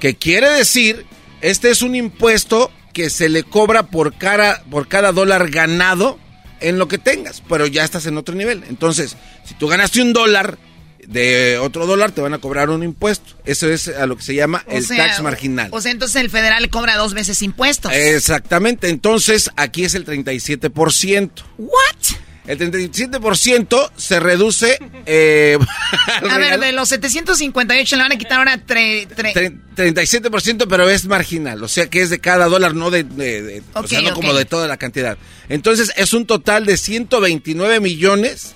Que 0.00 0.16
quiere 0.16 0.50
decir, 0.50 1.06
este 1.40 1.70
es 1.70 1.82
un 1.82 1.94
impuesto 1.94 2.70
que 2.92 3.10
se 3.10 3.28
le 3.28 3.42
cobra 3.42 3.84
por 3.84 4.16
cada, 4.16 4.62
por 4.64 4.88
cada 4.88 5.12
dólar 5.12 5.50
ganado 5.50 6.18
en 6.60 6.78
lo 6.78 6.88
que 6.88 6.98
tengas, 6.98 7.42
pero 7.48 7.66
ya 7.66 7.84
estás 7.84 8.06
en 8.06 8.16
otro 8.16 8.34
nivel. 8.34 8.64
Entonces, 8.68 9.16
si 9.44 9.54
tú 9.54 9.68
ganaste 9.68 10.00
un 10.00 10.12
dólar 10.12 10.58
de 11.06 11.58
otro 11.58 11.86
dólar, 11.86 12.12
te 12.12 12.20
van 12.20 12.34
a 12.34 12.38
cobrar 12.38 12.70
un 12.70 12.82
impuesto. 12.82 13.34
Eso 13.44 13.68
es 13.68 13.88
a 13.88 14.06
lo 14.06 14.16
que 14.16 14.22
se 14.22 14.34
llama 14.34 14.64
O 14.66 14.72
el 14.72 14.84
sea, 14.84 15.06
tax 15.06 15.22
marginal. 15.22 15.68
O 15.72 15.80
sea, 15.80 15.92
entonces 15.92 16.20
el 16.20 16.30
federal 16.30 16.68
cobra 16.70 16.96
dos 16.96 17.14
veces 17.14 17.42
impuestos. 17.42 17.92
Exactamente, 17.92 18.88
entonces 18.88 19.50
aquí 19.56 19.84
es 19.84 19.94
el 19.94 20.04
37%. 20.04 21.30
¿What? 21.58 22.16
El 22.46 22.58
37% 22.58 23.90
se 23.96 24.20
reduce... 24.20 24.78
eh, 25.06 25.58
A 26.30 26.38
ver, 26.38 26.60
de 26.60 26.72
los 26.72 26.88
758 26.88 27.96
le 27.96 28.02
van 28.02 28.12
a 28.12 28.16
quitar 28.18 28.38
ahora 28.38 28.56
tre- 28.64 29.08
tre- 29.08 29.34
Tre- 29.34 29.92
37%, 30.22 30.66
pero 30.68 30.88
es 30.88 31.06
marginal, 31.06 31.62
o 31.62 31.68
sea 31.68 31.88
que 31.90 32.00
es 32.02 32.10
de 32.10 32.18
cada 32.20 32.46
dólar, 32.46 32.74
no 32.74 32.90
de, 32.90 33.02
de- 33.04 33.42
de- 33.42 33.62
o 33.74 33.86
sea, 33.86 34.00
no 34.00 34.14
como 34.14 34.32
de 34.32 34.44
toda 34.44 34.66
la 34.68 34.76
cantidad. 34.76 35.18
Entonces 35.48 35.92
es 35.96 36.12
un 36.12 36.24
total 36.26 36.66
de 36.66 36.76
129 36.76 37.80
millones 37.80 38.54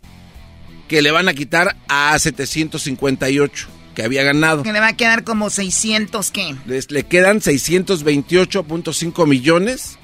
que 0.89 1.03
le 1.03 1.11
van 1.11 1.29
a 1.29 1.35
quitar 1.35 1.77
a 1.89 2.19
758 2.19 3.69
que 3.95 4.03
había 4.05 4.23
ganado. 4.23 4.63
que 4.63 4.73
le 4.73 4.79
va 4.81 4.89
a 4.89 4.97
quedar 4.97 5.25
como 5.25 5.51
600, 5.51 6.31
¿qué? 6.31 6.55
Les, 6.67 6.91
le 6.93 7.03
quedan 7.05 7.41
628.5 7.41 9.27
millones 9.27 9.99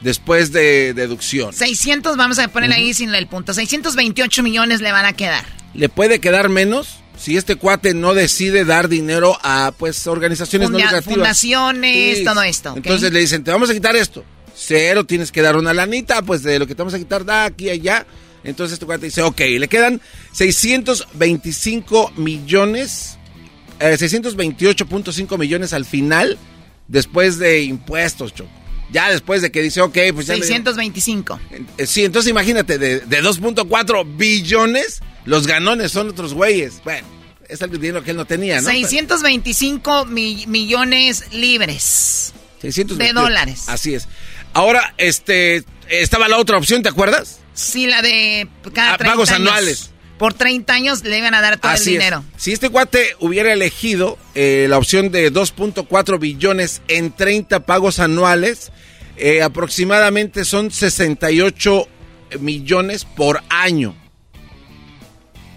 después 0.00 0.52
de 0.52 0.92
deducción. 0.94 1.52
600, 1.52 2.16
vamos 2.16 2.38
a 2.38 2.48
ponerle 2.48 2.76
ahí 2.76 2.94
sin 2.94 3.14
el 3.14 3.26
punto. 3.26 3.52
628 3.54 4.42
millones 4.42 4.80
le 4.80 4.92
van 4.92 5.06
a 5.06 5.12
quedar. 5.12 5.44
Le 5.74 5.88
puede 5.88 6.20
quedar 6.20 6.48
menos 6.48 6.98
si 7.18 7.36
este 7.36 7.56
cuate 7.56 7.94
no 7.94 8.12
decide 8.14 8.64
dar 8.64 8.88
dinero 8.88 9.38
a 9.42 9.72
pues 9.78 10.06
organizaciones 10.06 10.68
no 10.70 10.78
Funda- 10.78 10.84
lucrativas. 10.84 11.14
fundaciones, 11.14 12.18
Sí. 12.18 12.24
todo 12.24 12.42
esto. 12.42 12.74
Entonces 12.76 13.12
le 13.12 13.20
dicen, 13.20 13.42
te 13.44 13.50
vamos 13.50 13.70
a 13.70 13.74
quitar 13.74 13.96
esto. 13.96 14.24
Cero, 14.54 15.04
tienes 15.04 15.32
que 15.32 15.42
dar 15.42 15.56
una 15.56 15.74
lanita, 15.74 16.22
pues 16.22 16.42
de 16.42 16.58
lo 16.58 16.66
que 16.66 16.74
te 16.74 16.78
vamos 16.82 16.94
a 16.94 16.98
quitar, 16.98 17.24
da 17.24 17.44
aquí, 17.44 17.68
allá. 17.70 18.06
Entonces 18.44 18.74
este 18.74 18.86
cuate 18.86 19.06
dice, 19.06 19.22
ok, 19.22 19.40
le 19.58 19.68
quedan 19.68 20.00
625 20.32 22.12
millones, 22.16 23.18
eh, 23.80 23.96
628.5 23.98 25.36
millones 25.38 25.72
al 25.72 25.84
final, 25.84 26.38
después 26.88 27.38
de 27.38 27.62
impuestos, 27.62 28.34
Choco. 28.34 28.50
Ya 28.92 29.10
después 29.10 29.42
de 29.42 29.50
que 29.50 29.62
dice, 29.62 29.80
ok, 29.80 29.96
pues 30.14 30.26
ya... 30.26 30.34
me- 30.34 30.40
625. 30.40 31.40
eh, 31.78 31.86
Sí, 31.86 32.04
entonces 32.04 32.30
imagínate, 32.30 32.78
de, 32.78 33.00
de 33.00 33.22
2.4 33.22 34.16
billones, 34.16 35.00
los 35.24 35.46
ganones 35.46 35.92
son 35.92 36.08
otros 36.10 36.34
güeyes. 36.34 36.80
Bueno, 36.84 37.06
es 37.48 37.60
el 37.62 37.70
dinero 37.72 38.02
que 38.04 38.12
él 38.12 38.16
no 38.16 38.24
tenía, 38.26 38.60
¿no? 38.60 38.68
625 38.68 40.04
mi- 40.06 40.46
millones 40.46 41.24
libres. 41.32 42.32
628. 42.62 42.96
de 42.96 43.12
dólares. 43.12 43.64
Así 43.68 43.94
es. 43.94 44.08
Ahora, 44.52 44.94
este, 44.98 45.64
estaba 45.88 46.28
la 46.28 46.38
otra 46.38 46.56
opción, 46.56 46.82
¿te 46.82 46.88
acuerdas? 46.88 47.40
Sí, 47.54 47.86
la 47.86 48.02
de 48.02 48.48
cada 48.72 48.94
Ah, 48.94 48.98
30 48.98 49.12
pagos 49.12 49.30
anuales. 49.30 49.90
Por 50.18 50.32
30 50.34 50.72
años 50.72 51.04
le 51.04 51.18
iban 51.18 51.34
a 51.34 51.40
dar 51.42 51.58
todo 51.58 51.72
Así 51.72 51.90
el 51.90 51.96
es. 51.96 52.00
dinero. 52.00 52.24
Si 52.36 52.52
este 52.52 52.70
cuate 52.70 53.16
hubiera 53.20 53.52
elegido 53.52 54.18
eh, 54.34 54.66
la 54.68 54.78
opción 54.78 55.10
de 55.10 55.30
2.4 55.32 56.18
billones 56.18 56.80
en 56.88 57.12
30 57.12 57.66
pagos 57.66 57.98
anuales, 58.00 58.72
eh, 59.18 59.42
aproximadamente 59.42 60.44
son 60.44 60.70
68 60.70 61.86
millones 62.40 63.04
por 63.04 63.42
año. 63.50 63.94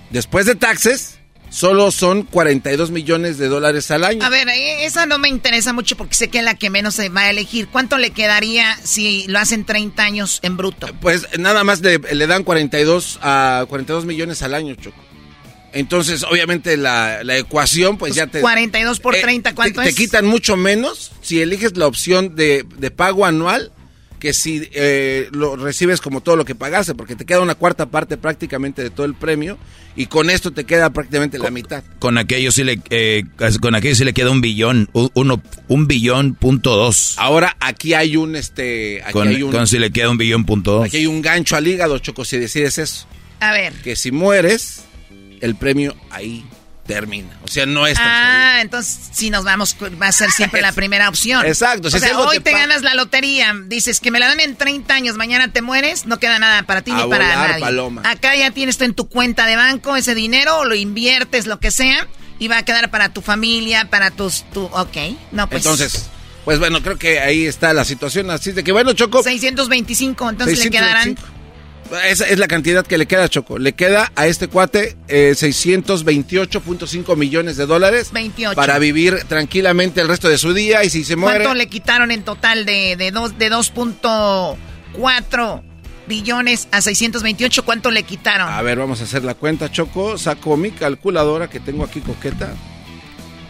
Después 0.10 0.46
de 0.46 0.56
taxes, 0.56 1.19
solo 1.50 1.92
son 1.92 2.24
42 2.24 2.92
millones 2.92 3.38
de 3.38 3.48
dólares 3.48 3.90
al 3.92 4.04
año. 4.04 4.24
A 4.24 4.30
ver, 4.30 4.48
eh, 4.50 4.86
esa 4.86 5.06
no 5.06 5.18
me 5.20 5.30
interesa 5.30 5.74
mucho 5.74 5.98
porque 5.98 6.16
sé 6.16 6.28
que 6.30 6.40
es 6.40 6.44
la 6.44 6.56
que 6.56 6.70
menos 6.70 6.96
se 6.96 7.10
va 7.10 7.22
a 7.22 7.30
elegir. 7.30 7.68
¿Cuánto 7.68 7.98
le 7.98 8.12
quedaría 8.12 8.78
si 8.84 9.26
lo 9.28 9.40
hacen 9.40 9.66
30 9.66 10.04
años 10.04 10.40
en 10.44 10.58
bruto? 10.58 10.88
Pues 11.02 11.28
nada 11.38 11.64
más 11.64 11.82
le, 11.82 11.98
le 12.00 12.28
dan 12.28 12.44
42 12.44 13.20
a 13.22 13.66
42 13.68 14.06
millones 14.06 14.42
al 14.42 14.54
año, 14.54 14.76
Choco. 14.76 15.04
Entonces, 15.72 16.24
obviamente 16.24 16.78
la, 16.78 17.24
la 17.24 17.38
ecuación 17.38 17.98
pues 18.00 18.16
ya 18.16 18.26
te 18.26 18.42
42 18.42 19.00
por 19.00 19.16
Eh, 19.16 19.22
30, 19.22 19.54
¿cuánto 19.54 19.82
te, 19.82 19.90
es? 19.90 19.96
te 19.96 20.02
quitan 20.02 20.26
mucho 20.26 20.58
menos 20.58 21.12
si 21.22 21.42
eliges 21.42 21.78
la 21.78 21.86
opción 21.86 22.36
de, 22.36 22.66
de 22.78 22.90
pago 22.92 23.26
anual 23.26 23.72
que 24.20 24.34
si 24.34 24.68
eh, 24.74 25.30
lo 25.32 25.56
recibes 25.56 26.02
como 26.02 26.22
todo 26.22 26.36
lo 26.36 26.44
que 26.46 26.54
pagaste, 26.56 26.94
porque 26.94 27.16
te 27.16 27.26
queda 27.26 27.40
una 27.42 27.56
cuarta 27.56 27.86
parte 27.86 28.18
prácticamente 28.18 28.84
de 28.84 28.90
todo 28.90 29.06
el 29.06 29.14
premio 29.16 29.58
y 29.96 30.08
con 30.08 30.30
esto 30.30 30.52
te 30.52 30.66
queda 30.66 30.90
prácticamente 30.92 31.40
la 31.40 31.50
mitad. 31.52 31.84
Con 32.00 32.18
aquello 32.18 32.52
sí 32.52 32.64
le, 32.66 32.82
eh, 32.90 33.24
con 33.62 33.76
aquello 33.76 33.96
sí 33.96 34.04
le 34.04 34.14
queda 34.14 34.30
un 34.32 34.42
billón, 34.42 34.90
un, 34.94 35.10
uno- 35.14 35.42
un 35.70 35.88
billón 35.88 36.36
punto 36.36 36.76
dos. 36.76 37.16
Ahora 37.18 37.56
aquí 37.62 37.94
hay 37.94 38.18
un 38.18 38.36
este, 38.36 39.02
aquí 39.04 39.14
Con, 39.14 39.28
hay 39.30 39.42
un, 39.42 39.52
con 39.52 39.68
si 39.68 39.80
le 39.80 39.92
queda 39.92 40.10
un 40.10 40.18
billón 40.18 40.46
punto 40.46 40.74
dos. 40.74 40.86
aquí 40.86 40.98
hay 40.98 41.08
un 41.08 41.22
gancho 41.22 41.56
al 41.56 41.66
hígado, 41.68 41.98
Choco, 42.00 42.26
si 42.26 42.38
decides 42.38 42.78
eso, 42.78 43.08
A 43.40 43.52
ver. 43.54 43.72
que 43.84 43.96
si 43.96 44.12
mueres 44.12 44.82
el 45.42 45.56
premio 45.56 45.96
ahí 46.12 46.44
termina, 46.90 47.30
o 47.44 47.48
sea 47.48 47.68
no 47.68 47.86
es 47.86 48.00
tan 48.00 48.08
Ah, 48.08 48.62
entonces 48.62 49.10
si 49.12 49.30
nos 49.30 49.44
vamos, 49.44 49.76
va 50.02 50.08
a 50.08 50.12
ser 50.12 50.32
siempre 50.32 50.60
la 50.60 50.72
primera 50.82 51.08
opción. 51.08 51.46
Exacto, 51.46 51.92
si 51.92 51.98
O 51.98 52.00
sea, 52.00 52.18
hoy 52.18 52.40
te 52.40 52.52
ganas 52.52 52.82
la 52.82 52.96
lotería, 52.96 53.54
dices 53.68 54.00
que 54.00 54.10
me 54.10 54.20
la 54.20 54.28
dan 54.28 54.40
en 54.40 54.56
30 54.56 54.92
años, 54.92 55.16
mañana 55.16 55.54
te 55.54 55.62
mueres, 55.62 56.08
no 56.08 56.18
queda 56.18 56.40
nada 56.40 56.64
para 56.64 56.82
ti 56.82 56.90
A 56.90 56.96
ni 56.96 57.08
para 57.08 57.28
nadie. 57.36 57.62
paloma. 57.62 58.02
Acá 58.06 58.36
ya 58.36 58.50
tienes 58.50 58.80
tú 58.80 58.86
en 58.86 58.96
tu 58.96 59.08
cuenta 59.08 59.46
de 59.46 59.56
banco 59.56 59.96
ese 59.96 60.16
dinero, 60.16 60.66
lo 60.66 60.74
inviertes, 60.74 61.46
lo 61.46 61.60
que 61.60 61.70
sea, 61.70 62.08
y 62.40 62.48
va 62.48 62.58
a 62.58 62.66
quedar 62.66 62.90
para 62.90 63.14
tu 63.14 63.22
familia, 63.22 63.88
para 63.92 64.10
tus... 64.10 64.46
Tu, 64.52 64.64
ok, 64.64 64.98
no 65.32 65.48
pues... 65.48 65.64
Entonces, 65.64 66.10
pues 66.44 66.58
bueno, 66.58 66.82
creo 66.82 66.98
que 66.98 67.20
ahí 67.20 67.46
está 67.46 67.72
la 67.74 67.86
situación. 67.86 68.32
Así 68.32 68.52
de 68.52 68.64
que 68.64 68.72
bueno, 68.72 68.94
Choco. 68.94 69.22
625, 69.22 70.28
entonces 70.28 70.58
le 70.58 70.72
quedarán... 70.72 71.16
625. 71.90 72.12
Esa 72.12 72.26
es 72.28 72.40
la 72.40 72.48
cantidad 72.48 72.86
que 72.86 72.98
le 72.98 73.08
queda 73.08 73.28
Choco. 73.30 73.58
Le 73.60 73.74
queda 73.74 74.12
a 74.16 74.28
este 74.28 74.48
cuate 74.48 74.98
eh, 75.08 75.32
628.5 75.36 77.16
millones 77.16 77.58
de 77.58 77.66
dólares 77.66 78.12
28. 78.12 78.56
para 78.56 78.80
vivir 78.80 79.24
tranquilamente 79.28 80.02
el 80.02 80.08
resto 80.08 80.30
de 80.30 80.38
su 80.38 80.54
día 80.54 80.84
y 80.84 80.90
si 80.90 81.04
se 81.04 81.16
muere... 81.16 81.40
¿Cuánto 81.44 81.54
le 81.56 81.68
quitaron 81.68 82.12
en 82.12 82.24
total 82.24 82.66
de, 82.66 82.96
de, 82.96 83.12
dos- 83.12 83.38
de 83.38 83.52
2.4 83.52 85.62
billones 86.08 86.68
a 86.72 86.82
628? 86.82 87.66
¿Cuánto 87.66 87.92
le 87.92 88.04
quitaron? 88.04 88.50
A 88.50 88.62
ver, 88.62 88.80
vamos 88.80 89.02
a 89.02 89.04
hacer 89.04 89.24
la 89.24 89.36
cuenta, 89.36 89.72
Choco. 89.72 90.18
Saco 90.18 90.58
mi 90.58 90.72
calculadora 90.72 91.50
que 91.50 91.60
tengo 91.60 91.84
aquí 91.84 92.02
coqueta. 92.02 92.54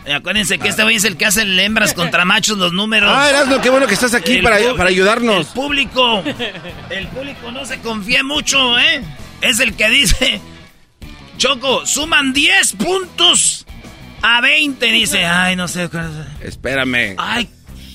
Y 0.09 0.11
acuérdense 0.11 0.57
que 0.57 0.69
este 0.69 0.81
güey 0.81 0.95
es 0.95 1.03
el 1.03 1.17
que 1.17 1.27
hace 1.27 1.43
el 1.43 1.59
hembras 1.59 1.93
contra 1.93 2.25
machos 2.25 2.57
los 2.57 2.73
números. 2.73 3.11
Ah, 3.13 3.29
Erasmo, 3.29 3.61
qué 3.61 3.69
bueno 3.69 3.85
que 3.85 3.93
estás 3.93 4.15
aquí 4.15 4.37
El 4.37 4.41
para, 4.41 4.57
para 4.75 4.89
ayudarnos. 4.89 5.45
El 5.49 5.53
público, 5.53 6.23
el 6.89 7.07
público 7.09 7.51
no 7.51 7.63
se 7.63 7.79
confía 7.81 8.23
mucho, 8.23 8.79
¿eh? 8.79 9.03
Es 9.41 9.59
el 9.59 9.75
que 9.75 9.87
dice, 9.91 10.41
Choco, 11.37 11.85
suman 11.85 12.33
10 12.33 12.73
puntos 12.73 13.67
a 14.23 14.41
20, 14.41 14.83
dice. 14.87 15.25
Ay, 15.27 15.55
no 15.55 15.67
sé. 15.67 15.87
Espérame. 16.41 17.13
Ay, 17.19 17.47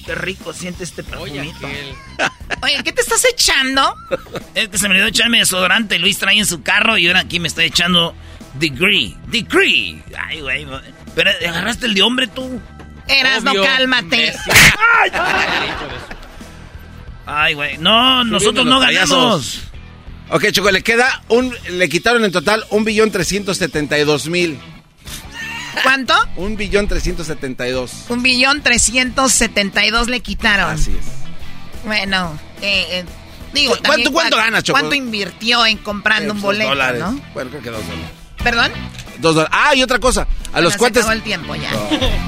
qué 0.06 0.14
rico 0.14 0.52
siente 0.52 0.84
este 0.84 1.02
perfumito. 1.02 1.66
Oye, 2.62 2.80
¿qué 2.84 2.92
te 2.92 3.00
estás 3.00 3.24
echando? 3.24 3.92
Es 4.54 4.68
que 4.68 4.78
se 4.78 4.86
me 4.88 4.94
olvidó 4.94 5.08
echarme 5.08 5.38
desodorante. 5.40 5.98
Luis 5.98 6.16
trae 6.16 6.38
en 6.38 6.46
su 6.46 6.62
carro 6.62 6.96
y 6.96 7.08
ahora 7.08 7.18
aquí 7.18 7.40
me 7.40 7.48
estoy 7.48 7.64
echando 7.64 8.14
Degree. 8.54 9.16
Degree. 9.26 10.00
Ay, 10.16 10.40
güey. 10.42 10.64
Pero 11.14 11.30
agarraste 11.48 11.86
el 11.86 11.94
de 11.94 12.02
hombre 12.02 12.26
tú. 12.26 12.60
Eras, 13.06 13.42
no 13.42 13.52
cálmate. 13.62 14.34
Ay, 17.26 17.54
güey. 17.54 17.78
No, 17.78 18.24
nosotros 18.24 18.66
no 18.66 18.80
ganamos. 18.80 19.62
Ok, 20.30 20.50
Choco, 20.52 20.70
le 20.70 20.82
queda 20.82 21.22
un... 21.28 21.54
Le 21.70 21.88
quitaron 21.88 22.24
en 22.24 22.32
total 22.32 22.64
un 22.70 22.84
billón 22.84 23.10
trescientos 23.10 23.58
setenta 23.58 23.98
y 23.98 24.04
dos 24.04 24.26
mil. 24.28 24.58
¿Cuánto? 25.82 26.14
Un 26.36 26.56
billón 26.56 26.86
trescientos 26.88 27.26
setenta 27.26 27.66
y 27.68 27.72
dos. 27.72 27.92
Un 28.08 28.22
billón 28.22 28.62
trescientos 28.62 29.32
setenta 29.32 29.84
y 29.84 29.90
dos 29.90 30.08
le 30.08 30.20
quitaron. 30.20 30.70
Así 30.70 30.92
es. 30.98 31.04
Bueno, 31.84 32.38
eh, 32.62 32.86
eh, 32.90 33.04
digo, 33.52 33.72
¿Cu- 33.76 33.82
también 33.82 34.10
cuánto- 34.10 34.12
cuánto 34.12 34.36
cua- 34.36 34.44
gana, 34.44 34.62
Choco? 34.62 34.78
¿Cuánto 34.78 34.94
invirtió 34.94 35.66
en 35.66 35.78
comprando 35.78 36.32
un 36.32 36.38
Eh, 36.38 36.42
pues, 36.42 36.56
boleto, 36.56 36.68
dólares. 36.70 37.00
no? 37.00 37.20
Bueno, 37.34 37.50
creo 37.50 37.62
que 37.62 37.70
dos 37.70 37.82
dólares. 37.86 38.10
¿Perdón? 38.42 38.72
Dos 39.18 39.34
dólares. 39.34 39.56
Ah, 39.56 39.74
y 39.74 39.82
otra 39.82 39.98
cosa. 39.98 40.22
A 40.22 40.26
Bueno, 40.52 40.60
los 40.64 40.72
se 40.74 40.78
cuates 40.78 40.98
acabó 40.98 41.12
el 41.12 41.22
tiempo 41.22 41.54
ya. 41.54 41.70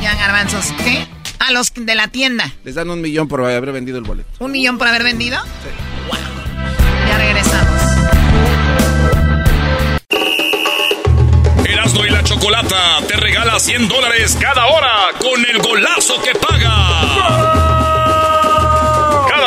Ya, 0.00 0.14
garbanzos. 0.14 0.66
¿Qué? 0.84 1.06
A 1.38 1.52
los 1.52 1.72
de 1.74 1.94
la 1.94 2.08
tienda. 2.08 2.50
les 2.64 2.74
dan 2.74 2.88
un 2.90 3.00
millón 3.00 3.28
por 3.28 3.40
haber 3.44 3.72
vendido 3.72 3.98
el 3.98 4.04
boleto. 4.04 4.28
¿Un 4.38 4.52
millón 4.52 4.78
por 4.78 4.88
haber 4.88 5.02
vendido? 5.04 5.38
Wow. 6.08 6.18
Ya 7.08 7.18
regresamos. 7.18 7.82
Erasmo 11.64 12.04
y 12.04 12.10
la 12.10 12.22
Chocolata 12.24 12.98
te 13.06 13.16
regala 13.16 13.58
100 13.60 13.88
dólares 13.88 14.36
cada 14.40 14.66
hora 14.66 14.92
con 15.20 15.44
el 15.44 15.58
golazo 15.60 16.14
que 16.22 16.32
paga. 16.38 17.55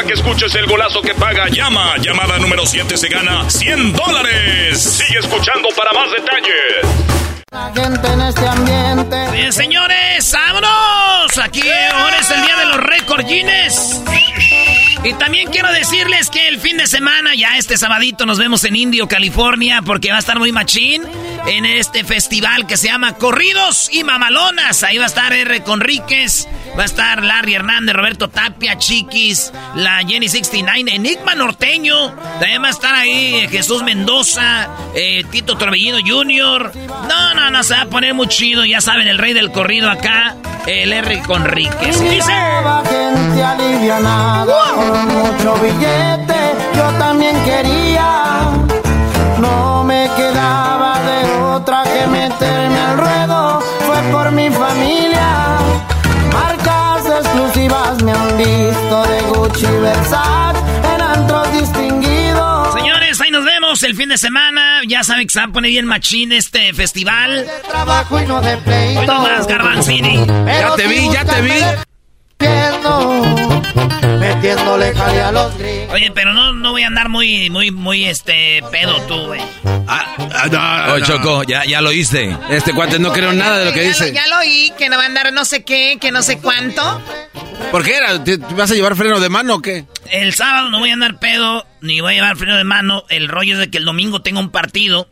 Que 0.10 0.16
escuches 0.16 0.56
el 0.56 0.66
golazo 0.66 1.04
que 1.04 1.14
paga, 1.14 1.50
llama. 1.50 1.96
Llamada 2.02 2.40
número 2.40 2.66
7 2.66 2.98
se 2.98 3.10
gana 3.10 3.48
100 3.48 3.94
dólares. 3.94 4.82
Sigue 4.82 5.20
escuchando 5.20 5.70
para 5.78 5.94
más 5.94 6.10
detalles. 6.10 7.46
La 7.52 7.72
gente 7.76 8.08
en 8.08 8.22
este 8.22 8.48
ambiente. 8.48 9.32
Bien, 9.32 9.54
señores, 9.54 10.34
vámonos. 10.34 11.38
Aquí 11.38 11.62
ahora 11.94 12.18
es 12.18 12.32
el 12.32 12.42
día 12.42 12.58
de 12.58 12.66
los 12.66 12.78
récord 12.78 13.24
Guinness. 13.24 14.02
Y 15.04 15.14
también 15.14 15.50
quiero 15.50 15.72
decirles 15.72 16.30
que 16.30 16.50
el 16.50 16.60
fin 16.60 16.78
de 16.78 16.86
semana, 16.86 17.34
ya 17.34 17.58
este 17.58 17.78
sabadito, 17.78 18.26
nos 18.26 18.38
vemos 18.38 18.64
en 18.66 18.76
Indio, 18.76 19.08
California, 19.08 19.82
porque 19.82 20.10
va 20.10 20.18
a 20.18 20.20
estar 20.20 20.38
muy 20.38 20.52
machín 20.52 21.04
en 21.48 21.66
este 21.66 22.04
festival 22.04 22.68
que 22.68 22.76
se 22.76 22.88
llama 22.88 23.14
Corridos 23.14 23.90
y 23.94 24.04
Mamalonas. 24.04 24.84
Ahí 24.84 24.98
va 24.98 25.06
a 25.06 25.08
estar 25.08 25.32
R. 25.32 25.64
Conríquez, 25.64 26.48
va 26.78 26.84
a 26.84 26.86
estar 26.86 27.24
Larry 27.24 27.56
Hernández, 27.56 27.96
Roberto 27.96 28.28
Tapia, 28.28 28.78
Chiquis, 28.78 29.54
la 29.76 30.00
Jenny 30.06 30.28
69, 30.28 30.94
Enigma 30.94 31.34
Norteño. 31.34 32.14
También 32.40 32.62
va 32.62 32.68
a 32.68 32.72
estar 32.72 32.94
ahí 32.94 33.48
Jesús 33.50 33.84
Mendoza, 33.84 34.68
eh, 34.96 35.24
Tito 35.32 35.58
Torbellino 35.58 36.00
Jr. 36.06 36.74
No, 37.08 37.34
no, 37.36 37.50
no, 37.50 37.64
se 37.64 37.74
va 37.74 37.82
a 37.82 37.86
poner 37.86 38.14
muy 38.14 38.28
chido. 38.28 38.66
Ya 38.66 38.82
saben, 38.82 39.08
el 39.08 39.18
rey 39.18 39.32
del 39.32 39.52
corrido 39.52 39.90
acá, 39.90 40.36
el 40.68 40.92
R. 40.92 41.22
Conríquez. 41.22 42.02
Y 42.02 42.10
dice... 42.10 42.34
Gente 42.90 43.44
alivianada 43.44 44.89
mucho 44.94 45.56
billete, 45.56 46.56
yo 46.76 46.90
también 47.00 47.36
quería. 47.44 48.52
No 49.40 49.84
me 49.84 50.10
quedaba 50.16 51.00
de 51.00 51.42
otra 51.44 51.84
que 51.84 52.08
meterme 52.08 52.80
al 52.80 52.98
ruedo, 52.98 53.62
fue 53.86 54.02
por 54.12 54.32
mi 54.32 54.50
familia. 54.50 55.58
Marcas 56.34 57.06
exclusivas 57.06 58.04
me 58.04 58.12
han 58.12 58.38
visto 58.38 59.04
de 59.04 59.22
Gucci 59.34 59.66
y 59.66 59.80
Versace 59.80 60.60
en 60.94 61.02
antros 61.02 61.54
distinguidos. 61.54 62.74
Señores, 62.74 63.22
ahí 63.22 63.32
nos 63.32 63.46
vemos 63.46 63.82
el 63.84 63.96
fin 63.96 64.10
de 64.10 64.10
de 64.10 64.18
semana, 64.18 64.82
ya 64.88 65.04
saben 65.04 65.28
que 65.28 65.34
se 65.34 65.40
va 65.40 65.46
a 65.46 65.50
poner 65.50 65.70
bien 65.70 65.86
machín 65.86 66.32
este 66.32 66.74
festival. 66.74 67.46
Trabajo 67.70 68.20
y 68.20 68.26
no 68.26 68.42
de 68.42 68.58
pleito. 68.58 69.02
Hoy 69.02 69.08
nomás, 69.08 69.46
Garbanzini. 69.46 70.26
Ya 70.26 70.76
te 70.76 70.88
vi, 70.88 71.10
ya 71.12 71.24
te 71.26 71.42
vi. 71.42 71.54
Metiéndole 74.20 74.94
jale 74.94 75.22
a 75.22 75.32
los 75.32 75.58
gringos. 75.58 75.94
Oye, 75.94 76.12
pero 76.14 76.34
no, 76.34 76.54
no 76.54 76.72
voy 76.72 76.84
a 76.84 76.88
andar 76.88 77.10
muy, 77.10 77.50
muy, 77.50 77.72
muy, 77.72 78.06
este, 78.06 78.62
pedo 78.72 79.02
tú, 79.04 79.16
güey. 79.28 79.42
Ah, 79.88 80.92
Oye, 80.94 81.06
Choco, 81.06 81.44
ya, 81.44 81.66
ya 81.66 81.82
lo 81.82 81.90
oíste. 81.90 82.36
Este 82.50 82.74
cuate 82.74 83.00
no 83.00 83.12
creo 83.14 83.34
nada 83.34 83.60
de 83.60 83.66
lo 83.66 83.74
que 83.74 83.84
Ya 83.84 83.88
dice. 83.88 84.08
lo- 84.10 84.14
Ya 84.14 84.28
lo 84.28 84.38
oí, 84.40 84.72
que 84.78 84.90
no 84.90 84.98
va 84.98 85.04
a 85.04 85.06
andar 85.06 85.32
no 85.34 85.46
sé 85.46 85.64
qué, 85.64 85.98
que 86.00 86.12
no 86.12 86.22
sé 86.22 86.40
cuánto. 86.40 87.02
¿Por 87.72 87.84
qué 87.84 87.96
era? 87.98 88.24
¿Te- 88.24 88.38
te 88.38 88.54
¿Vas 88.54 88.70
a 88.72 88.76
llevar 88.76 88.96
freno 88.96 89.20
de 89.20 89.30
mano 89.30 89.56
o 89.56 89.62
qué? 89.62 89.86
El 90.12 90.34
sábado 90.34 90.70
no 90.70 90.80
voy 90.80 90.90
a 90.90 90.94
andar 90.94 91.20
pedo, 91.20 91.66
ni 91.82 92.02
voy 92.02 92.14
a 92.14 92.16
llevar 92.16 92.36
freno 92.38 92.58
de 92.58 92.64
mano. 92.64 93.04
El 93.10 93.28
rollo 93.30 93.54
es 93.54 93.60
de 93.60 93.70
que 93.72 93.78
el 93.78 93.86
domingo 93.86 94.22
tengo 94.22 94.40
un 94.40 94.50
partido, 94.52 95.10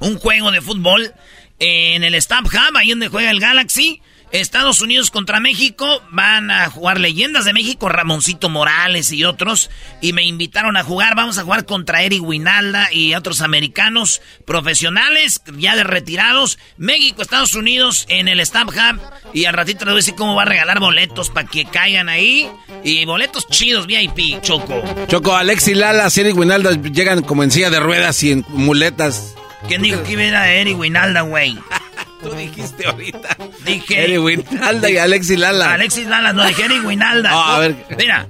un 0.00 0.18
juego 0.18 0.50
de 0.50 0.60
fútbol 0.60 1.12
en 1.58 2.02
el 2.04 2.20
Stamp 2.20 2.48
Hub, 2.48 2.76
ahí 2.76 2.90
donde 2.90 3.08
juega 3.08 3.30
el 3.30 3.40
Galaxy. 3.40 4.02
Estados 4.32 4.80
Unidos 4.80 5.10
contra 5.10 5.40
México, 5.40 6.02
van 6.10 6.50
a 6.50 6.70
jugar 6.70 6.98
leyendas 6.98 7.44
de 7.44 7.52
México, 7.52 7.90
Ramoncito 7.90 8.48
Morales 8.48 9.12
y 9.12 9.24
otros, 9.24 9.70
y 10.00 10.14
me 10.14 10.24
invitaron 10.24 10.78
a 10.78 10.84
jugar, 10.84 11.14
vamos 11.14 11.36
a 11.36 11.42
jugar 11.42 11.66
contra 11.66 12.02
Eric 12.02 12.22
Winalda 12.22 12.88
y 12.92 13.14
otros 13.14 13.42
americanos 13.42 14.22
profesionales, 14.46 15.42
ya 15.58 15.76
de 15.76 15.84
retirados, 15.84 16.58
México, 16.78 17.20
Estados 17.20 17.54
Unidos 17.54 18.06
en 18.08 18.26
el 18.26 18.40
Stamp 18.46 18.70
Hub, 18.70 19.00
y 19.34 19.44
al 19.44 19.52
ratito 19.52 19.84
les 19.84 19.92
voy 19.92 19.98
a 19.98 20.02
decir 20.02 20.14
cómo 20.14 20.34
va 20.34 20.42
a 20.42 20.46
regalar 20.46 20.80
boletos 20.80 21.28
para 21.28 21.46
que 21.46 21.66
caigan 21.66 22.08
ahí, 22.08 22.48
y 22.82 23.04
boletos 23.04 23.46
chidos 23.48 23.86
VIP, 23.86 24.40
Choco. 24.40 24.82
Choco, 25.08 25.36
Alex 25.36 25.68
y 25.68 25.74
Lala, 25.74 26.08
y 26.14 26.32
Winalda 26.32 26.70
llegan 26.70 27.22
como 27.22 27.42
en 27.42 27.50
silla 27.50 27.68
de 27.68 27.80
ruedas 27.80 28.22
y 28.22 28.32
en 28.32 28.46
muletas. 28.48 29.34
¿Quién 29.68 29.82
dijo 29.82 30.02
que 30.02 30.12
iba 30.12 30.22
a 30.22 30.26
ir 30.26 30.34
a 30.36 30.52
Eric 30.52 30.78
Winalda, 30.78 31.20
güey? 31.20 31.58
Tú 32.22 32.30
dijiste 32.34 32.86
ahorita. 32.86 33.36
Dije. 33.64 34.04
Eric 34.04 34.22
Winalda 34.22 34.90
y 34.90 34.98
Alex 34.98 35.30
y 35.30 35.36
Lala. 35.36 35.74
Alexis 35.74 36.06
Lalas, 36.06 36.34
no 36.34 36.44
dije 36.46 36.64
Eric 36.64 36.84
Winalda. 36.84 37.30
Ah, 37.32 37.56
a 37.56 37.58
ver. 37.58 37.76
Mira. 37.98 38.28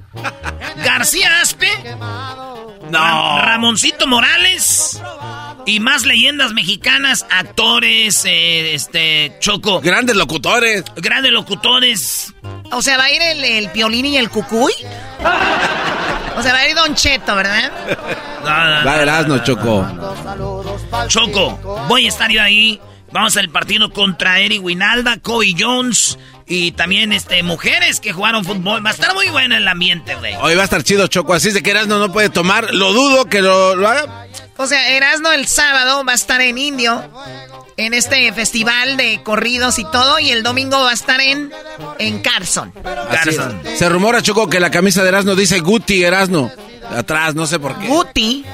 García 0.83 1.41
Aspe. 1.41 1.69
No. 2.89 3.39
Ramoncito 3.41 4.07
Morales. 4.07 4.99
Y 5.65 5.79
más 5.79 6.05
leyendas 6.05 6.51
mexicanas, 6.51 7.25
actores, 7.31 8.25
eh, 8.25 8.73
este, 8.73 9.37
Choco. 9.39 9.79
Grandes 9.79 10.15
locutores. 10.17 10.83
Grandes 10.97 11.31
locutores. 11.31 12.33
O 12.71 12.81
sea, 12.81 12.97
va 12.97 13.05
a 13.05 13.11
ir 13.11 13.21
el, 13.21 13.43
el 13.43 13.69
Piolín 13.69 14.05
y 14.07 14.17
el 14.17 14.29
Cucuy. 14.29 14.73
O 16.35 16.41
sea, 16.41 16.51
va 16.51 16.59
a 16.59 16.67
ir 16.67 16.75
Don 16.75 16.95
Cheto, 16.95 17.35
¿verdad? 17.35 17.71
No, 18.43 18.49
no, 18.49 18.79
no. 18.79 18.85
Va 18.85 19.01
Erasmo, 19.01 19.37
Choco. 19.39 19.87
Choco, 21.07 21.85
voy 21.87 22.05
a 22.05 22.09
estar 22.09 22.29
yo 22.29 22.41
ahí. 22.41 22.81
Vamos 23.13 23.37
al 23.37 23.49
partido 23.49 23.91
contra 23.91 24.39
Eric 24.39 24.63
Winalda, 24.63 25.17
Kobe 25.17 25.53
Jones 25.57 26.17
y 26.47 26.71
también 26.71 27.13
este 27.13 27.43
mujeres 27.43 27.99
que 27.99 28.11
jugaron 28.11 28.43
fútbol. 28.43 28.83
Va 28.85 28.89
a 28.89 28.93
estar 28.93 29.13
muy 29.13 29.29
bueno 29.29 29.55
el 29.55 29.67
ambiente, 29.67 30.15
güey. 30.15 30.35
Hoy 30.41 30.55
va 30.55 30.61
a 30.61 30.65
estar 30.65 30.83
chido, 30.83 31.05
Choco. 31.07 31.33
Así 31.33 31.49
es 31.49 31.53
de 31.53 31.61
que 31.61 31.71
Erasmo 31.71 31.97
no 31.97 32.11
puede 32.11 32.29
tomar. 32.29 32.73
Lo 32.73 32.91
dudo 32.91 33.25
que 33.25 33.41
lo, 33.41 33.75
lo 33.75 33.87
haga. 33.87 34.27
O 34.57 34.65
sea, 34.65 34.89
Erasmo 34.89 35.31
el 35.31 35.47
sábado 35.47 36.03
va 36.03 36.13
a 36.13 36.15
estar 36.15 36.41
en 36.41 36.57
Indio, 36.57 37.03
en 37.77 37.93
este 37.93 38.31
festival 38.33 38.97
de 38.97 39.21
corridos 39.23 39.79
y 39.79 39.83
todo, 39.85 40.19
y 40.19 40.31
el 40.31 40.43
domingo 40.43 40.81
va 40.81 40.91
a 40.91 40.93
estar 40.93 41.21
en, 41.21 41.51
en 41.99 42.19
Carson. 42.19 42.73
Es. 43.27 43.39
Se 43.79 43.89
rumora, 43.89 44.21
Choco, 44.21 44.49
que 44.49 44.59
la 44.59 44.71
camisa 44.71 45.03
de 45.03 45.09
Erasmo 45.09 45.35
dice 45.35 45.59
Guti 45.59 46.03
Erasmo. 46.03 46.51
Atrás, 46.95 47.33
no 47.35 47.47
sé 47.47 47.59
por 47.59 47.77
qué. 47.79 47.87
Guti. 47.87 48.45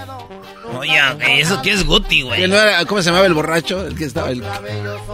Oye, 0.78 1.00
¿eso 1.40 1.62
qué 1.62 1.72
es 1.72 1.86
Guti, 1.86 2.22
güey? 2.22 2.42
¿Que 2.42 2.48
no 2.48 2.56
era- 2.58 2.86
¿Cómo 2.86 3.02
se 3.02 3.10
llamaba 3.10 3.26
el 3.26 3.34
borracho? 3.34 3.86
El 3.86 3.96
que 3.98 4.06
estaba. 4.06 4.30
El, 4.30 4.44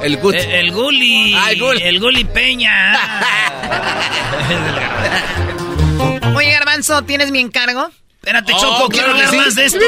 el 0.04 0.18
Guti. 0.18 0.38
El, 0.38 0.52
el 0.52 0.72
Guli. 0.72 1.34
Ah, 1.36 1.52
el 1.52 1.60
Guli. 1.60 1.82
El 1.82 2.00
Guli 2.00 2.24
Peña. 2.26 2.72
Oye, 6.36 6.52
Garbanzo, 6.52 7.02
¿tienes 7.04 7.32
mi 7.32 7.40
encargo? 7.40 7.90
Espérate, 8.22 8.54
Oh, 8.56 8.60
Choco, 8.60 8.90
quiero 8.90 9.14
claro 9.14 9.28
hablar 9.28 9.32
sí. 9.32 9.38
más 9.38 9.56
de 9.56 9.66
esto. 9.66 9.80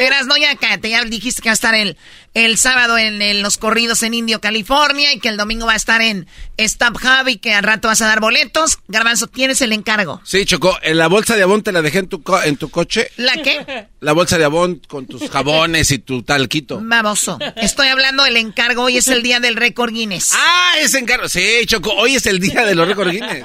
Erasmo, 0.00 0.36
ya 0.36 0.54
cállate, 0.56 0.90
ya 0.90 1.04
dijiste 1.04 1.42
que 1.42 1.48
va 1.48 1.52
a 1.52 1.54
estar 1.54 1.74
el, 1.74 1.96
el 2.34 2.58
sábado 2.58 2.96
en, 2.98 3.20
en 3.22 3.42
los 3.42 3.58
corridos 3.58 4.02
en 4.02 4.14
Indio, 4.14 4.40
California, 4.40 5.12
y 5.12 5.18
que 5.20 5.28
el 5.28 5.36
domingo 5.36 5.66
va 5.66 5.72
a 5.74 5.76
estar 5.76 6.00
en 6.02 6.26
Stamp 6.58 6.96
Hub 6.96 7.28
y 7.28 7.36
que 7.38 7.54
al 7.54 7.62
rato 7.64 7.88
vas 7.88 8.00
a 8.02 8.06
dar 8.06 8.20
boletos. 8.20 8.78
Garbanzo, 8.88 9.26
tienes 9.26 9.60
el 9.62 9.72
encargo. 9.72 10.20
Sí, 10.24 10.44
Choco. 10.46 10.76
En 10.82 10.98
la 10.98 11.08
bolsa 11.08 11.36
de 11.36 11.42
abón 11.42 11.62
te 11.62 11.72
la 11.72 11.82
dejé 11.82 11.98
en 12.00 12.08
tu, 12.08 12.22
co- 12.22 12.42
en 12.42 12.56
tu 12.56 12.70
coche. 12.70 13.10
¿La 13.16 13.34
qué? 13.42 13.86
La 14.00 14.12
bolsa 14.12 14.38
de 14.38 14.44
abón 14.44 14.80
con 14.88 15.06
tus 15.06 15.28
jabones 15.30 15.90
y 15.90 15.98
tu 15.98 16.22
talquito. 16.22 16.80
Baboso. 16.82 17.38
Estoy 17.56 17.88
hablando 17.88 18.24
del 18.24 18.36
encargo. 18.36 18.82
Hoy 18.84 18.96
es 18.98 19.08
el 19.08 19.22
día 19.22 19.40
del 19.40 19.56
récord 19.56 19.92
Guinness. 19.92 20.30
Ah, 20.34 20.74
ese 20.80 20.98
encargo. 20.98 21.28
Sí, 21.28 21.62
Choco. 21.66 21.92
Hoy 21.94 22.16
es 22.16 22.26
el 22.26 22.40
día 22.40 22.64
de 22.64 22.74
los 22.74 22.86
récords 22.88 23.12
Guinness. 23.12 23.44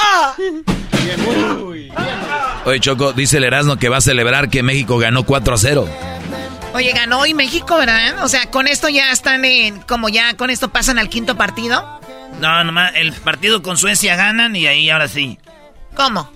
Oye, 2.64 2.80
Choco, 2.80 3.12
dice 3.12 3.38
el 3.38 3.44
Erasmo 3.44 3.76
que 3.76 3.88
va 3.88 3.96
a 3.98 4.00
celebrar 4.00 4.50
que 4.50 4.62
México 4.62 4.98
ganó 4.98 5.24
4 5.24 5.54
a 5.54 5.58
0. 5.58 5.88
Oye, 6.74 6.92
ganó 6.92 7.20
hoy 7.20 7.34
México, 7.34 7.76
¿verdad? 7.76 8.22
O 8.22 8.28
sea, 8.28 8.46
con 8.46 8.68
esto 8.68 8.88
ya 8.88 9.10
están 9.10 9.44
en. 9.44 9.80
Como 9.80 10.08
ya 10.08 10.36
con 10.36 10.50
esto 10.50 10.70
pasan 10.70 10.98
al 10.98 11.08
quinto 11.08 11.36
partido. 11.36 12.00
No, 12.40 12.62
nomás 12.64 12.92
el 12.94 13.12
partido 13.12 13.62
con 13.62 13.76
Suecia 13.76 14.14
ganan 14.16 14.54
y 14.54 14.66
ahí 14.66 14.88
ahora 14.88 15.08
sí. 15.08 15.38
¿Cómo? 15.96 16.30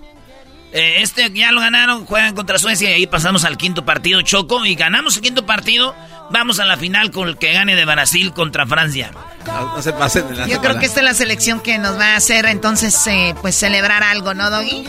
Eh, 0.74 1.02
este 1.02 1.30
ya 1.30 1.52
lo 1.52 1.60
ganaron, 1.60 2.04
juegan 2.04 2.34
contra 2.34 2.58
Suecia 2.58 2.90
y 2.90 2.94
ahí 2.94 3.06
pasamos 3.06 3.44
al 3.44 3.56
quinto 3.56 3.84
partido, 3.84 4.20
Choco, 4.22 4.66
y 4.66 4.74
ganamos 4.74 5.14
el 5.14 5.22
quinto 5.22 5.46
partido. 5.46 5.94
Vamos 6.32 6.58
a 6.58 6.64
la 6.64 6.76
final 6.76 7.12
con 7.12 7.28
el 7.28 7.38
que 7.38 7.52
gane 7.52 7.76
de 7.76 7.84
Brasil 7.84 8.32
contra 8.32 8.66
Francia. 8.66 9.12
No, 9.46 9.76
no 9.76 9.82
se 9.82 9.92
pasen 9.92 10.28
de 10.28 10.34
la 10.34 10.48
Yo 10.48 10.60
creo 10.60 10.76
que 10.80 10.86
esta 10.86 10.98
es 10.98 11.04
la 11.04 11.14
selección 11.14 11.60
que 11.60 11.78
nos 11.78 11.96
va 11.96 12.14
a 12.14 12.16
hacer 12.16 12.46
entonces, 12.46 13.06
eh, 13.06 13.36
pues 13.40 13.54
celebrar 13.54 14.02
algo, 14.02 14.34
¿no, 14.34 14.50
Doggy? 14.50 14.82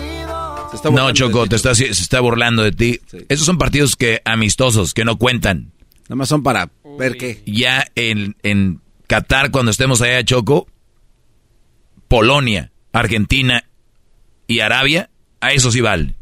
No, 0.91 1.12
Choco, 1.12 1.45
te 1.45 1.56
está, 1.56 1.76
se 1.76 1.86
está 1.86 2.20
burlando 2.20 2.64
de 2.64 2.72
ti. 2.72 2.99
Esos 3.30 3.45
son 3.45 3.60
partidos 3.60 3.95
que 3.95 4.24
amistosos, 4.26 4.95
que 4.95 5.06
no 5.06 5.18
cuentan. 5.18 5.72
Nada 6.06 6.16
más 6.16 6.30
son 6.30 6.41
para 6.41 6.72
ver 6.98 7.16
qué. 7.18 7.44
Ya 7.45 7.86
en, 7.94 8.36
en 8.41 8.82
Qatar, 9.06 9.52
cuando 9.52 9.70
estemos 9.70 10.02
allá, 10.02 10.24
Choco, 10.24 10.68
Polonia, 12.07 12.72
Argentina 12.91 13.66
y 14.48 14.62
Arabia, 14.62 15.12
a 15.46 15.52
eso 15.52 15.72
sí 15.72 15.82
vale. 15.82 16.14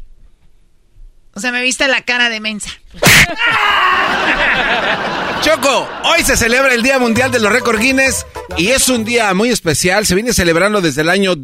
O 1.34 1.40
sea, 1.40 1.50
me 1.50 1.62
viste 1.62 1.88
la 1.88 2.02
cara 2.02 2.28
de 2.28 2.40
mensa. 2.40 2.70
Choco, 5.40 5.88
hoy 6.04 6.22
se 6.22 6.36
celebra 6.36 6.74
el 6.74 6.82
Día 6.82 6.98
Mundial 6.98 7.30
de 7.30 7.40
los 7.40 7.52
Récords 7.52 7.80
Guinness 7.80 8.26
y 8.56 8.68
es 8.68 8.88
un 8.88 9.04
día 9.04 9.34
muy 9.34 9.50
especial. 9.50 10.06
Se 10.06 10.14
viene 10.14 10.32
celebrando 10.32 10.80
desde 10.80 11.02
el 11.02 11.10
año 11.10 11.34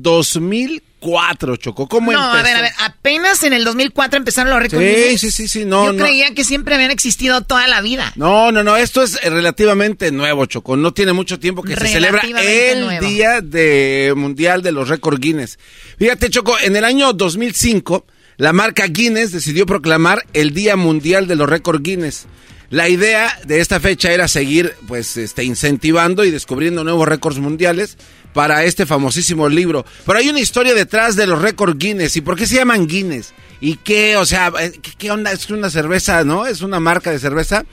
2004, 1.00 1.56
Choco. 1.56 1.88
¿Cómo 1.88 2.12
No, 2.12 2.20
a 2.22 2.42
ver, 2.42 2.56
a 2.56 2.60
ver, 2.62 2.72
apenas 2.78 3.42
en 3.42 3.52
el 3.52 3.64
2004 3.64 4.18
empezaron 4.18 4.50
los 4.50 4.60
récords. 4.60 4.84
Sí, 4.84 4.94
Guinness. 4.94 5.20
sí, 5.20 5.30
sí, 5.30 5.48
sí, 5.48 5.64
no, 5.64 5.86
Yo 5.86 5.92
no. 5.92 6.04
creía 6.04 6.34
que 6.34 6.44
siempre 6.44 6.74
habían 6.74 6.90
existido 6.90 7.40
toda 7.42 7.66
la 7.66 7.80
vida. 7.80 8.12
No, 8.16 8.52
no, 8.52 8.62
no, 8.62 8.76
esto 8.76 9.02
es 9.02 9.22
relativamente 9.24 10.10
nuevo, 10.12 10.46
Choco. 10.46 10.76
No 10.76 10.92
tiene 10.92 11.12
mucho 11.12 11.38
tiempo 11.38 11.62
que 11.62 11.76
se 11.76 11.88
celebra 11.88 12.22
el 12.22 12.80
nuevo. 12.80 13.06
Día 13.06 13.40
de 13.40 14.12
Mundial 14.16 14.62
de 14.62 14.72
los 14.72 14.88
Récords 14.88 15.20
Guinness. 15.20 15.58
Fíjate, 15.98 16.30
Choco, 16.30 16.56
en 16.62 16.76
el 16.76 16.84
año 16.84 17.12
2005, 17.12 18.04
la 18.36 18.52
marca 18.52 18.86
Guinness 18.86 19.32
decidió 19.32 19.66
proclamar 19.66 20.24
el 20.32 20.52
Día 20.54 20.76
Mundial 20.76 21.26
de 21.26 21.36
los 21.36 21.48
Récords 21.48 21.82
Guinness. 21.82 22.26
La 22.70 22.88
idea 22.88 23.36
de 23.44 23.60
esta 23.60 23.80
fecha 23.80 24.12
era 24.12 24.28
seguir, 24.28 24.76
pues, 24.86 25.16
este, 25.16 25.42
incentivando 25.42 26.24
y 26.24 26.30
descubriendo 26.30 26.84
nuevos 26.84 27.08
récords 27.08 27.38
mundiales 27.38 27.98
para 28.32 28.62
este 28.62 28.86
famosísimo 28.86 29.48
libro. 29.48 29.84
Pero 30.06 30.20
hay 30.20 30.28
una 30.28 30.38
historia 30.38 30.72
detrás 30.72 31.16
de 31.16 31.26
los 31.26 31.42
récords 31.42 31.76
Guinness. 31.76 32.14
¿Y 32.16 32.20
por 32.20 32.36
qué 32.36 32.46
se 32.46 32.54
llaman 32.54 32.86
Guinness? 32.86 33.34
¿Y 33.60 33.74
qué? 33.74 34.16
O 34.16 34.24
sea, 34.24 34.52
eh, 34.60 34.72
¿qué, 34.98 35.10
onda? 35.10 35.32
Es 35.32 35.50
una 35.50 35.68
cerveza, 35.68 36.22
¿no? 36.22 36.46
Es 36.46 36.62
una 36.62 36.78
marca 36.78 37.10
de 37.10 37.18
cerveza. 37.18 37.64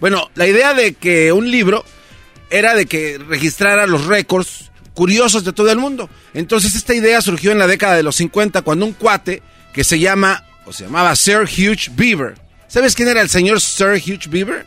Bueno, 0.00 0.30
la 0.34 0.46
idea 0.46 0.72
de 0.72 0.94
que 0.94 1.32
un 1.32 1.50
libro 1.50 1.84
era 2.48 2.74
de 2.74 2.86
que 2.86 3.18
registrara 3.18 3.86
los 3.86 4.06
récords 4.06 4.70
curiosos 4.94 5.44
de 5.44 5.52
todo 5.52 5.70
el 5.70 5.78
mundo. 5.78 6.08
Entonces 6.32 6.74
esta 6.74 6.94
idea 6.94 7.20
surgió 7.20 7.52
en 7.52 7.58
la 7.58 7.66
década 7.66 7.94
de 7.94 8.02
los 8.02 8.16
50 8.16 8.62
cuando 8.62 8.86
un 8.86 8.94
cuate 8.94 9.42
que 9.74 9.84
se 9.84 9.98
llama, 9.98 10.46
o 10.64 10.72
se 10.72 10.84
llamaba 10.84 11.14
Sir 11.14 11.42
Hugh 11.42 11.94
Beaver. 11.94 12.45
¿Sabes 12.68 12.94
quién 12.94 13.08
era 13.08 13.20
el 13.20 13.28
señor 13.28 13.60
Sir 13.60 14.02
Hugh 14.04 14.28
Beaver? 14.28 14.66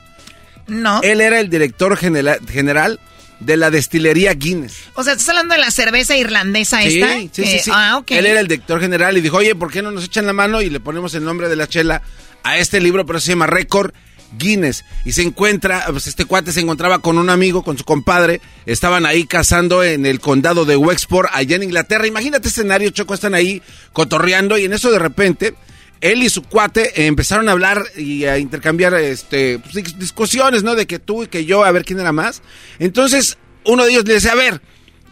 No. 0.67 1.01
Él 1.01 1.21
era 1.21 1.39
el 1.39 1.49
director 1.49 1.95
genera- 1.97 2.37
general 2.49 2.99
de 3.39 3.57
la 3.57 3.71
destilería 3.71 4.33
Guinness. 4.33 4.75
O 4.95 5.03
sea, 5.03 5.13
¿estás 5.13 5.29
hablando 5.29 5.55
de 5.55 5.61
la 5.61 5.71
cerveza 5.71 6.15
irlandesa 6.17 6.81
Sí, 6.81 6.99
esta? 7.01 7.13
sí, 7.17 7.29
sí, 7.33 7.41
Que- 7.43 7.59
sí. 7.63 7.71
Ah, 7.73 7.97
ok. 7.97 8.11
Él 8.11 8.25
era 8.25 8.39
el 8.39 8.47
director 8.47 8.79
general 8.81 9.17
y 9.17 9.21
dijo, 9.21 9.37
oye, 9.37 9.55
¿por 9.55 9.71
qué 9.71 9.81
no 9.81 9.91
nos 9.91 10.03
echan 10.05 10.25
la 10.25 10.33
mano 10.33 10.61
y 10.61 10.69
le 10.69 10.79
ponemos 10.79 11.13
el 11.15 11.23
nombre 11.23 11.47
de 11.49 11.55
la 11.55 11.67
chela 11.67 12.01
a 12.43 12.57
este 12.57 12.79
libro? 12.81 13.05
Pero 13.05 13.19
se 13.19 13.29
llama 13.29 13.47
Récord 13.47 13.93
Guinness. 14.37 14.83
Y 15.05 15.13
se 15.13 15.21
encuentra, 15.23 15.85
pues 15.89 16.05
este 16.07 16.25
cuate 16.25 16.51
se 16.51 16.59
encontraba 16.59 16.99
con 16.99 17.17
un 17.17 17.29
amigo, 17.29 17.63
con 17.63 17.77
su 17.77 17.85
compadre. 17.85 18.41
Estaban 18.65 19.05
ahí 19.05 19.25
cazando 19.25 19.83
en 19.83 20.05
el 20.05 20.19
condado 20.19 20.65
de 20.65 20.75
Wexford, 20.75 21.27
allá 21.33 21.55
en 21.55 21.63
Inglaterra. 21.63 22.05
Imagínate 22.07 22.49
escenario, 22.49 22.89
Choco, 22.91 23.13
están 23.13 23.33
ahí 23.33 23.63
cotorreando 23.93 24.57
y 24.57 24.65
en 24.65 24.73
eso 24.73 24.91
de 24.91 24.99
repente 24.99 25.55
él 26.01 26.23
y 26.23 26.29
su 26.29 26.43
cuate 26.43 27.01
eh, 27.01 27.05
empezaron 27.07 27.49
a 27.49 27.51
hablar 27.53 27.83
y 27.97 28.25
a 28.25 28.37
intercambiar 28.37 28.93
este, 28.95 29.59
pues, 29.59 29.75
dis- 29.75 29.95
discusiones, 29.97 30.63
¿no? 30.63 30.75
De 30.75 30.87
que 30.87 30.99
tú 30.99 31.23
y 31.23 31.27
que 31.27 31.45
yo, 31.45 31.63
a 31.63 31.71
ver 31.71 31.83
quién 31.85 31.99
era 31.99 32.11
más. 32.11 32.41
Entonces, 32.79 33.37
uno 33.65 33.83
de 33.85 33.91
ellos 33.91 34.05
le 34.05 34.13
dice, 34.15 34.29
a 34.29 34.35
ver, 34.35 34.61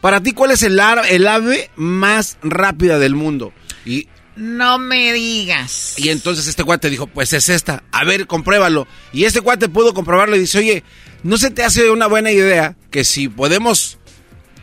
para 0.02 0.22
ti, 0.22 0.32
¿cuál 0.32 0.52
es 0.52 0.64
el, 0.64 0.80
el 1.10 1.28
ave 1.28 1.70
más 1.76 2.38
rápida 2.44 3.00
del 3.00 3.16
mundo? 3.16 3.52
Y, 3.86 4.08
No 4.36 4.78
me 4.78 5.12
digas. 5.14 5.96
y 5.98 6.10
entonces 6.10 6.48
este 6.48 6.64
cuate 6.64 6.90
dijo, 6.90 7.08
pues 7.08 7.34
es 7.34 7.50
esta, 7.50 7.84
a 7.92 8.04
ver, 8.06 8.28
compruébalo. 8.28 8.88
Y 9.12 9.26
este 9.26 9.42
cuate 9.42 9.68
pudo 9.70 9.94
comprobarlo 9.94 10.36
y 10.36 10.40
dice, 10.40 10.60
oye, 10.60 10.84
¿no 11.24 11.38
se 11.38 11.50
te 11.50 11.64
hace 11.64 11.90
una 11.90 12.08
buena 12.08 12.32
idea 12.32 12.76
que 12.92 13.04
si 13.04 13.28
podemos 13.28 13.97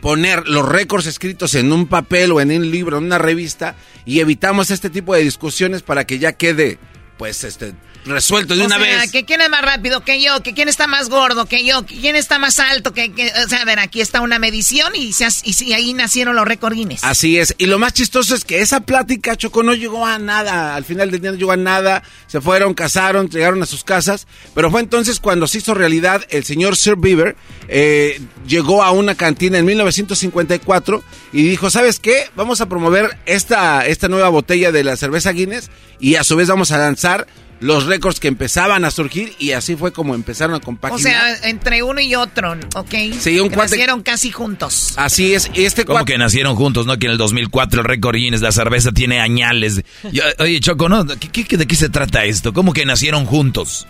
poner 0.05 0.47
los 0.47 0.69
récords 0.69 1.07
escritos 1.07 1.55
en 1.55 1.73
un 1.73 1.87
papel 1.87 2.31
o 2.31 2.39
en 2.39 2.51
un 2.51 2.69
libro, 2.69 2.99
en 2.99 3.05
una 3.05 3.17
revista, 3.17 3.75
y 4.05 4.19
evitamos 4.19 4.69
este 4.69 4.91
tipo 4.91 5.15
de 5.15 5.23
discusiones 5.23 5.81
para 5.81 6.05
que 6.05 6.19
ya 6.19 6.33
quede, 6.33 6.77
pues, 7.17 7.43
este, 7.43 7.73
resuelto 8.05 8.55
de 8.55 8.61
o 8.61 8.65
una 8.65 8.77
sea, 8.77 9.01
vez? 9.01 9.11
que 9.11 9.25
quién 9.25 9.41
es 9.41 9.49
más 9.49 9.61
rápido 9.61 10.03
que 10.03 10.21
yo, 10.21 10.41
que 10.43 10.53
quién 10.53 10.69
está 10.69 10.87
más 10.87 11.09
gordo 11.09 11.45
que 11.45 11.65
yo, 11.65 11.85
que 11.85 11.95
quién 11.99 12.15
está 12.15 12.39
más 12.39 12.59
alto 12.59 12.93
que, 12.93 13.11
que- 13.11 13.31
o 13.45 13.49
sea, 13.49 13.61
a 13.61 13.65
ver, 13.65 13.79
aquí 13.79 13.99
está 14.01 14.21
una 14.21 14.39
medición 14.39 14.95
y, 14.95 15.11
se, 15.13 15.27
y, 15.43 15.73
ahí 15.73 15.93
nacieron 15.93 16.35
los 16.35 16.45
récord 16.47 16.73
Guinness. 16.75 17.03
Así 17.03 17.37
es. 17.39 17.55
Y 17.57 17.65
lo 17.65 17.79
más 17.79 17.93
chistoso 17.93 18.35
es 18.35 18.45
que 18.45 18.61
esa 18.61 18.81
plática, 18.81 19.35
Choco, 19.35 19.63
no 19.63 19.73
llegó 19.73 20.05
a 20.05 20.19
nada. 20.19 20.75
Al 20.75 20.85
final 20.85 21.11
del 21.11 21.21
día 21.21 21.31
no 21.31 21.37
llegó 21.37 21.51
a 21.51 21.57
nada. 21.57 22.03
Se 22.27 22.41
fueron, 22.41 22.73
casaron, 22.73 23.29
llegaron 23.29 23.61
a 23.63 23.65
sus 23.65 23.83
casas. 23.83 24.27
Pero 24.53 24.69
fue 24.71 24.81
entonces 24.81 25.19
cuando 25.19 25.47
se 25.47 25.57
hizo 25.57 25.73
realidad 25.73 26.23
el 26.29 26.43
señor 26.43 26.75
Sir 26.77 26.95
Beaver. 26.97 27.35
eh, 27.67 28.21
llegó 28.47 28.83
a 28.83 28.91
una 28.91 29.15
cantina 29.15 29.57
en 29.57 29.65
1954 29.65 31.03
y 31.33 31.43
dijo, 31.43 31.69
¿sabes 31.69 31.99
qué? 31.99 32.29
Vamos 32.35 32.61
a 32.61 32.69
promover 32.69 33.17
esta, 33.25 33.85
esta 33.85 34.07
nueva 34.07 34.29
botella 34.29 34.71
de 34.71 34.83
la 34.83 34.95
cerveza 34.97 35.31
Guinness 35.31 35.69
y 35.99 36.15
a 36.15 36.23
su 36.23 36.35
vez 36.35 36.47
vamos 36.47 36.71
a 36.71 36.77
lanzar 36.77 37.27
los 37.61 37.85
récords 37.85 38.19
que 38.19 38.27
empezaban 38.27 38.83
a 38.85 38.91
surgir 38.91 39.33
y 39.39 39.51
así 39.51 39.75
fue 39.75 39.93
como 39.93 40.13
empezaron 40.13 40.55
a 40.55 40.57
o 40.57 40.61
compaginar. 40.61 41.01
sea, 41.37 41.49
entre 41.49 41.81
uno 41.83 42.01
y 42.01 42.13
otro, 42.15 42.53
¿ok? 42.75 42.93
Sí, 43.19 43.39
un 43.39 43.49
Que 43.49 43.55
cuate- 43.55 43.71
Nacieron 43.71 44.03
casi 44.03 44.31
juntos. 44.31 44.93
Así 44.97 45.33
es. 45.33 45.49
Este 45.53 45.85
Como 45.85 45.99
cuate- 45.99 46.05
que 46.13 46.17
nacieron 46.17 46.55
juntos, 46.55 46.85
¿no? 46.85 46.97
Que 46.99 47.05
en 47.05 47.13
el 47.13 47.17
2004 47.17 47.81
el 47.81 47.87
récord 47.87 48.15
Guinness, 48.15 48.41
la 48.41 48.51
cerveza 48.51 48.91
tiene 48.91 49.19
añales. 49.21 49.81
Yo- 50.11 50.23
oye, 50.39 50.59
Choco, 50.59 50.89
¿no? 50.89 51.05
¿Qué, 51.07 51.29
qué- 51.45 51.57
de 51.57 51.65
qué 51.65 51.75
se 51.75 51.89
trata 51.89 52.25
esto? 52.25 52.53
¿Cómo 52.53 52.73
que 52.73 52.85
nacieron 52.85 53.25
juntos? 53.25 53.87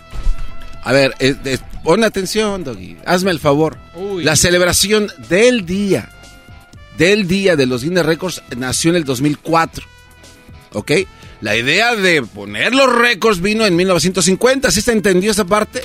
A 0.84 0.92
ver, 0.92 1.14
eh, 1.18 1.34
eh, 1.44 1.58
pon 1.82 2.04
atención, 2.04 2.62
Doggy. 2.62 2.96
Hazme 3.04 3.32
el 3.32 3.40
favor. 3.40 3.76
La 4.22 4.36
celebración 4.36 5.10
del 5.28 5.66
día, 5.66 6.10
del 6.96 7.26
día 7.26 7.56
de 7.56 7.66
los 7.66 7.82
Guinness 7.82 8.06
Records 8.06 8.42
nació 8.56 8.90
en 8.90 8.96
el 8.96 9.04
2004. 9.04 9.84
¿Ok? 10.72 10.92
La 11.40 11.56
idea 11.56 11.94
de 11.94 12.22
poner 12.22 12.74
los 12.74 12.92
récords 12.92 13.40
vino 13.40 13.66
en 13.66 13.76
1950. 13.76 14.70
¿Sí 14.70 14.80
se 14.80 14.92
entendió 14.92 15.30
esa 15.30 15.44
parte? 15.44 15.82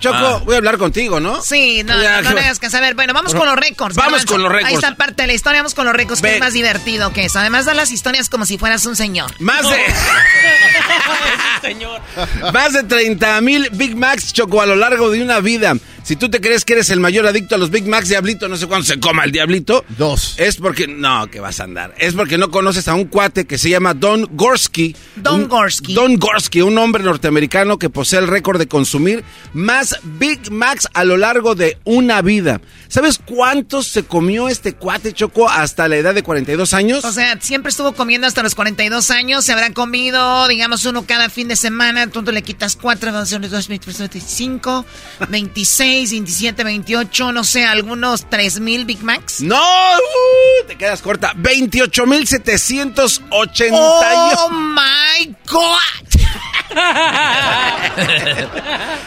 Choco, 0.00 0.16
Ah. 0.16 0.42
voy 0.44 0.54
a 0.54 0.58
hablar 0.58 0.78
contigo, 0.78 1.20
¿no? 1.20 1.42
Sí, 1.42 1.82
no, 1.84 2.00
Ya, 2.02 2.22
no, 2.22 2.30
no 2.30 2.36
que- 2.36 2.42
caso. 2.60 2.76
A 2.76 2.80
ver, 2.80 2.94
bueno, 2.94 3.12
vamos 3.14 3.34
con 3.34 3.46
los 3.46 3.56
récords. 3.56 3.96
Vamos 3.96 4.12
Garbanzo. 4.24 4.32
con 4.34 4.42
los 4.42 4.50
Ahí 4.52 4.56
récords. 4.64 4.74
está 4.84 4.94
parte 4.96 5.22
de 5.22 5.26
la 5.28 5.34
historia, 5.34 5.60
vamos 5.60 5.74
con 5.74 5.86
los 5.86 5.94
récords, 5.94 6.20
que 6.20 6.34
es 6.34 6.40
más 6.40 6.52
divertido 6.52 7.12
que 7.12 7.24
eso. 7.24 7.38
Además, 7.38 7.64
da 7.64 7.74
las 7.74 7.90
historias 7.90 8.28
como 8.28 8.44
si 8.46 8.58
fueras 8.58 8.84
un 8.86 8.96
señor. 8.96 9.30
Más 9.40 9.62
de... 9.68 9.76
Señor. 11.62 12.00
Más 12.52 12.72
de 12.72 12.82
30 12.84 13.40
mil 13.40 13.68
Big 13.72 13.96
Macs, 13.96 14.32
Choco, 14.32 14.60
a 14.60 14.66
lo 14.66 14.76
largo 14.76 15.10
de 15.10 15.22
una 15.22 15.40
vida. 15.40 15.74
Si 16.04 16.14
tú 16.14 16.28
te 16.30 16.40
crees 16.40 16.64
que 16.64 16.74
eres 16.74 16.90
el 16.90 17.00
mayor 17.00 17.26
adicto 17.26 17.56
a 17.56 17.58
los 17.58 17.70
Big 17.70 17.84
Macs, 17.88 18.08
Diablito, 18.08 18.48
no 18.48 18.56
sé 18.56 18.68
cuándo 18.68 18.86
se 18.86 19.00
coma 19.00 19.24
el 19.24 19.32
Diablito. 19.32 19.84
Dos. 19.98 20.34
Es 20.38 20.56
porque, 20.56 20.86
no, 20.86 21.26
que 21.28 21.40
vas 21.40 21.58
a 21.58 21.64
andar. 21.64 21.94
Es 21.98 22.14
porque 22.14 22.38
no 22.38 22.50
conoces 22.52 22.86
a 22.86 22.94
un 22.94 23.06
cuate 23.06 23.44
que 23.46 23.58
se 23.58 23.70
llama 23.70 23.92
Don 23.92 24.28
Gorsky. 24.30 24.94
Don 25.16 25.42
Un- 25.42 25.48
Gorsky. 25.48 25.94
Don 25.94 26.16
Gorsky, 26.16 26.60
un 26.62 26.78
hombre 26.78 27.02
norteamericano 27.02 27.78
que 27.78 27.90
posee 27.90 28.20
el 28.20 28.28
récord 28.28 28.58
de 28.60 28.68
consumir 28.68 29.24
más 29.52 29.85
Big 30.02 30.50
Macs 30.50 30.88
a 30.94 31.04
lo 31.04 31.16
largo 31.16 31.54
de 31.54 31.78
una 31.84 32.22
vida. 32.22 32.60
¿Sabes 32.88 33.20
cuántos 33.24 33.86
se 33.88 34.04
comió 34.04 34.48
este 34.48 34.74
cuate, 34.74 35.12
Choco, 35.12 35.48
hasta 35.48 35.88
la 35.88 35.96
edad 35.96 36.14
de 36.14 36.22
42 36.22 36.72
años? 36.72 37.04
O 37.04 37.12
sea, 37.12 37.38
siempre 37.40 37.70
estuvo 37.70 37.92
comiendo 37.92 38.26
hasta 38.26 38.42
los 38.42 38.54
42 38.54 39.10
años. 39.10 39.44
Se 39.44 39.52
habrá 39.52 39.72
comido, 39.72 40.48
digamos, 40.48 40.84
uno 40.86 41.04
cada 41.04 41.28
fin 41.28 41.48
de 41.48 41.56
semana. 41.56 42.06
Tú 42.08 42.22
le 42.22 42.42
quitas 42.42 42.76
4, 42.76 43.12
25, 43.68 44.84
26, 45.28 46.10
27, 46.10 46.64
28, 46.64 47.32
no 47.32 47.44
sé, 47.44 47.64
algunos 47.64 48.28
3 48.30 48.60
mil 48.60 48.84
Big 48.84 49.02
Macs. 49.02 49.40
No, 49.40 49.56
uh, 49.56 50.66
te 50.66 50.76
quedas 50.76 51.02
corta. 51.02 51.32
28.788. 51.34 53.70
¡Oh, 53.72 54.50
my 54.50 55.34
God! 55.46 55.80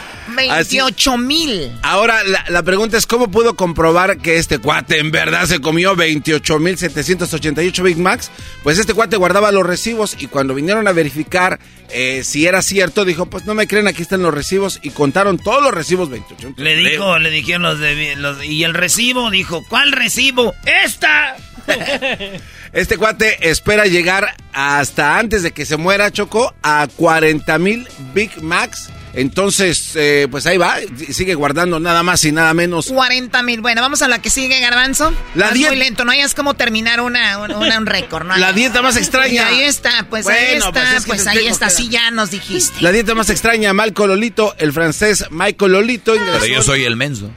28 0.34 1.18
mil. 1.18 1.72
Ahora, 1.82 2.22
la, 2.24 2.44
la 2.48 2.62
pregunta 2.62 2.96
es, 2.96 3.06
¿cómo 3.06 3.30
pudo 3.30 3.56
comprobar 3.56 4.18
que 4.18 4.38
este 4.38 4.58
cuate 4.58 4.98
en 4.98 5.10
verdad 5.10 5.46
se 5.46 5.60
comió 5.60 5.94
28.788 5.96 7.82
Big 7.82 7.98
Macs? 7.98 8.30
Pues 8.62 8.78
este 8.78 8.94
cuate 8.94 9.16
guardaba 9.16 9.52
los 9.52 9.66
recibos 9.66 10.16
y 10.18 10.26
cuando 10.26 10.54
vinieron 10.54 10.88
a 10.88 10.92
verificar 10.92 11.58
eh, 11.92 12.22
si 12.24 12.46
era 12.46 12.62
cierto, 12.62 13.04
dijo, 13.04 13.26
pues 13.26 13.46
no 13.46 13.54
me 13.54 13.66
creen, 13.66 13.88
aquí 13.88 14.02
están 14.02 14.22
los 14.22 14.32
recibos 14.32 14.78
y 14.82 14.90
contaron 14.90 15.38
todos 15.38 15.62
los 15.62 15.74
recibos 15.74 16.08
28. 16.08 16.54
Le 16.56 16.76
dijo, 16.76 17.18
le 17.18 17.30
dijeron 17.30 17.62
los 17.62 17.78
de 17.80 18.14
los, 18.16 18.44
y 18.44 18.62
el 18.64 18.74
recibo 18.74 19.30
dijo, 19.30 19.64
¿cuál 19.68 19.92
recibo? 19.92 20.54
¡Esta! 20.84 21.36
Este 22.72 22.96
cuate 22.96 23.50
espera 23.50 23.86
llegar 23.86 24.36
hasta 24.52 25.18
antes 25.18 25.42
de 25.42 25.50
que 25.50 25.66
se 25.66 25.76
muera 25.76 26.12
Choco 26.12 26.54
a 26.62 26.86
40 26.96 27.58
mil 27.58 27.88
Big 28.14 28.40
Macs. 28.42 28.90
Entonces, 29.12 29.92
eh, 29.96 30.28
pues 30.30 30.46
ahí 30.46 30.56
va, 30.56 30.76
sigue 31.10 31.34
guardando 31.34 31.80
nada 31.80 32.02
más 32.02 32.24
y 32.24 32.32
nada 32.32 32.54
menos. 32.54 32.86
40 32.86 33.42
mil. 33.42 33.60
Bueno, 33.60 33.82
vamos 33.82 34.02
a 34.02 34.08
la 34.08 34.20
que 34.22 34.30
sigue, 34.30 34.60
Garbanzo. 34.60 35.12
La 35.34 35.46
Vas 35.46 35.54
dieta- 35.54 35.70
muy 35.70 35.78
lento, 35.78 36.04
no 36.04 36.12
hayas 36.12 36.34
como 36.34 36.54
terminar 36.54 37.00
una, 37.00 37.38
una- 37.38 37.78
un 37.78 37.86
récord, 37.86 38.24
¿no? 38.26 38.36
La 38.36 38.52
dieta 38.52 38.82
más 38.82 38.96
extraña. 38.96 39.32
Y 39.50 39.54
ahí 39.54 39.60
está, 39.62 40.06
pues 40.08 40.26
ahí 40.26 40.54
está, 40.56 40.70
pues 40.72 40.84
pues, 41.06 41.20
es 41.20 41.24
que 41.24 41.24
te 41.24 41.38
ahí 41.38 41.46
está, 41.46 41.66
que- 41.66 41.72
sí 41.72 41.88
ya 41.88 42.10
nos 42.10 42.30
dijiste. 42.30 42.80
La 42.80 42.92
dieta 42.92 43.14
más 43.14 43.30
extraña, 43.30 43.72
Malco 43.72 44.06
Lolito, 44.06 44.54
el 44.58 44.72
francés 44.72 45.24
Michael 45.30 45.72
Lolito 45.72 46.14
ingresó, 46.14 46.40
Pero 46.40 46.54
yo 46.54 46.62
soy 46.62 46.84
el 46.84 46.96
menso. 46.96 47.30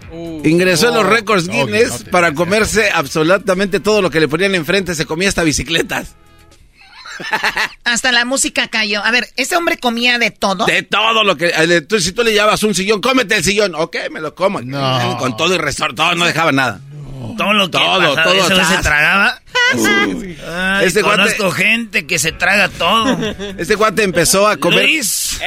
ingresó 0.43 0.89
en 0.89 0.95
los 0.95 1.05
récords 1.05 1.47
Guinness 1.47 2.05
no 2.05 2.11
para 2.11 2.33
comerse 2.33 2.91
absolutamente 2.91 3.79
todo 3.79 4.01
lo 4.01 4.09
que 4.09 4.19
le 4.19 4.27
ponían 4.27 4.55
enfrente. 4.55 4.95
Se 4.95 5.05
comía 5.05 5.29
hasta 5.29 5.43
bicicletas. 5.43 6.15
Hasta 7.83 8.11
la 8.11 8.25
música 8.25 8.67
cayó. 8.67 9.03
A 9.03 9.11
ver, 9.11 9.27
¿ese 9.35 9.55
hombre 9.55 9.77
comía 9.77 10.17
de 10.19 10.31
todo? 10.31 10.65
De 10.65 10.83
todo 10.83 11.23
lo 11.23 11.35
que... 11.37 11.51
eh, 11.55 11.81
tú- 11.81 11.99
si 11.99 12.11
tú 12.11 12.23
le 12.23 12.31
llevas 12.33 12.63
un 12.63 12.73
sillón, 12.75 13.01
cómete 13.01 13.35
el 13.37 13.43
sillón. 13.43 13.75
Ok, 13.75 13.97
me 14.11 14.19
lo 14.21 14.33
como. 14.35 14.59
Con 15.17 15.37
todo 15.37 15.53
y 15.53 15.57
resort, 15.57 15.95
todo, 15.95 16.15
no 16.15 16.25
dejaba 16.25 16.51
nada. 16.51 16.79
Todo 17.37 17.53
lo 17.53 17.65
que 17.71 17.77
Todo, 17.77 18.15
pasaba, 18.15 18.23
todo, 18.23 18.33
eso 18.33 18.65
se 18.65 18.77
tragaba. 18.83 19.41
Ay, 19.75 20.37
Este 20.83 21.01
cuate- 21.01 21.17
conozco 21.37 21.51
gente 21.51 22.05
que 22.05 22.19
se 22.19 22.31
traga 22.33 22.67
todo. 22.69 23.17
Este 23.57 23.77
cuate 23.77 24.03
empezó 24.03 24.47
a 24.47 24.57
comer... 24.57 24.83
Luis. 24.85 25.39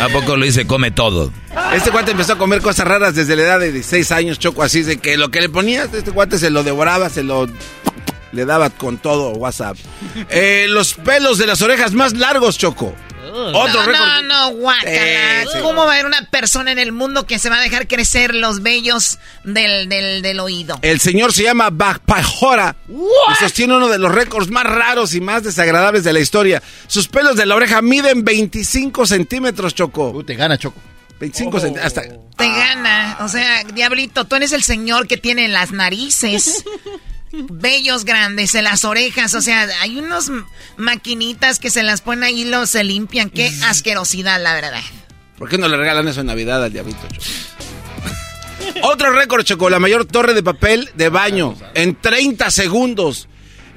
¿A 0.00 0.08
poco 0.10 0.36
lo 0.36 0.44
dice 0.44 0.66
come 0.66 0.90
todo? 0.90 1.32
Este 1.74 1.90
cuate 1.90 2.10
empezó 2.12 2.34
a 2.34 2.38
comer 2.38 2.60
cosas 2.60 2.86
raras 2.86 3.14
desde 3.14 3.36
la 3.36 3.42
edad 3.42 3.58
de 3.60 3.72
16 3.72 4.12
años, 4.12 4.38
Choco, 4.38 4.62
así 4.62 4.82
de 4.82 4.98
que 4.98 5.16
lo 5.16 5.30
que 5.30 5.40
le 5.40 5.48
ponías, 5.48 5.92
este 5.94 6.12
cuate 6.12 6.38
se 6.38 6.50
lo 6.50 6.62
devoraba, 6.62 7.08
se 7.08 7.22
lo... 7.22 7.48
Le 8.32 8.44
daba 8.44 8.70
con 8.70 8.98
todo 8.98 9.30
WhatsApp. 9.30 9.76
Eh, 10.28 10.66
los 10.68 10.94
pelos 10.94 11.38
de 11.38 11.46
las 11.46 11.62
orejas 11.62 11.92
más 11.92 12.12
largos, 12.12 12.58
Choco. 12.58 12.94
Otro 13.30 13.80
no, 13.80 13.86
récord. 13.86 13.94
no, 13.94 14.22
no, 14.22 14.50
guácala. 14.56 15.42
Sí, 15.42 15.48
sí. 15.52 15.58
¿Cómo 15.62 15.84
va 15.84 15.92
a 15.92 15.94
haber 15.94 16.06
una 16.06 16.22
persona 16.30 16.72
en 16.72 16.78
el 16.78 16.92
mundo 16.92 17.26
que 17.26 17.38
se 17.38 17.50
va 17.50 17.58
a 17.58 17.60
dejar 17.60 17.86
crecer 17.86 18.34
los 18.34 18.62
vellos 18.62 19.18
del, 19.44 19.88
del, 19.88 20.22
del 20.22 20.40
oído? 20.40 20.78
El 20.82 21.00
señor 21.00 21.32
se 21.32 21.42
llama 21.42 21.70
Bagpajora 21.70 22.76
y 22.88 23.34
sostiene 23.38 23.76
uno 23.76 23.88
de 23.88 23.98
los 23.98 24.12
récords 24.12 24.50
más 24.50 24.64
raros 24.64 25.14
y 25.14 25.20
más 25.20 25.42
desagradables 25.44 26.04
de 26.04 26.12
la 26.12 26.20
historia. 26.20 26.62
Sus 26.86 27.08
pelos 27.08 27.36
de 27.36 27.46
la 27.46 27.54
oreja 27.54 27.82
miden 27.82 28.24
25 28.24 29.06
centímetros, 29.06 29.74
Choco. 29.74 30.24
te 30.24 30.34
gana, 30.34 30.56
Choco. 30.58 30.80
25 31.20 31.60
centímetros. 31.60 31.86
Hasta... 31.86 32.02
Te 32.36 32.48
gana. 32.48 33.18
O 33.20 33.28
sea, 33.28 33.64
Diablito, 33.64 34.24
tú 34.24 34.36
eres 34.36 34.52
el 34.52 34.62
señor 34.62 35.06
que 35.06 35.16
tiene 35.16 35.44
en 35.44 35.52
las 35.52 35.72
narices. 35.72 36.64
Vellos 37.32 38.04
grandes 38.04 38.54
en 38.54 38.64
las 38.64 38.84
orejas, 38.84 39.34
o 39.34 39.40
sea, 39.40 39.68
hay 39.80 39.98
unos 39.98 40.30
maquinitas 40.76 41.58
que 41.58 41.70
se 41.70 41.82
las 41.82 42.00
ponen 42.00 42.24
ahí 42.24 42.42
y 42.42 42.44
lo 42.44 42.66
se 42.66 42.84
limpian. 42.84 43.30
Qué 43.30 43.52
asquerosidad, 43.64 44.42
la 44.42 44.54
verdad. 44.54 44.82
¿Por 45.36 45.48
qué 45.48 45.58
no 45.58 45.68
le 45.68 45.76
regalan 45.76 46.08
eso 46.08 46.20
en 46.20 46.26
Navidad 46.26 46.64
al 46.64 46.72
diablito, 46.72 47.00
Choco? 47.08 47.24
Otro 48.82 49.12
récord, 49.12 49.44
Choco, 49.44 49.70
la 49.70 49.78
mayor 49.78 50.04
torre 50.04 50.34
de 50.34 50.42
papel 50.42 50.90
de 50.94 51.08
baño 51.08 51.54
en 51.74 51.94
30 52.00 52.50
segundos. 52.50 53.28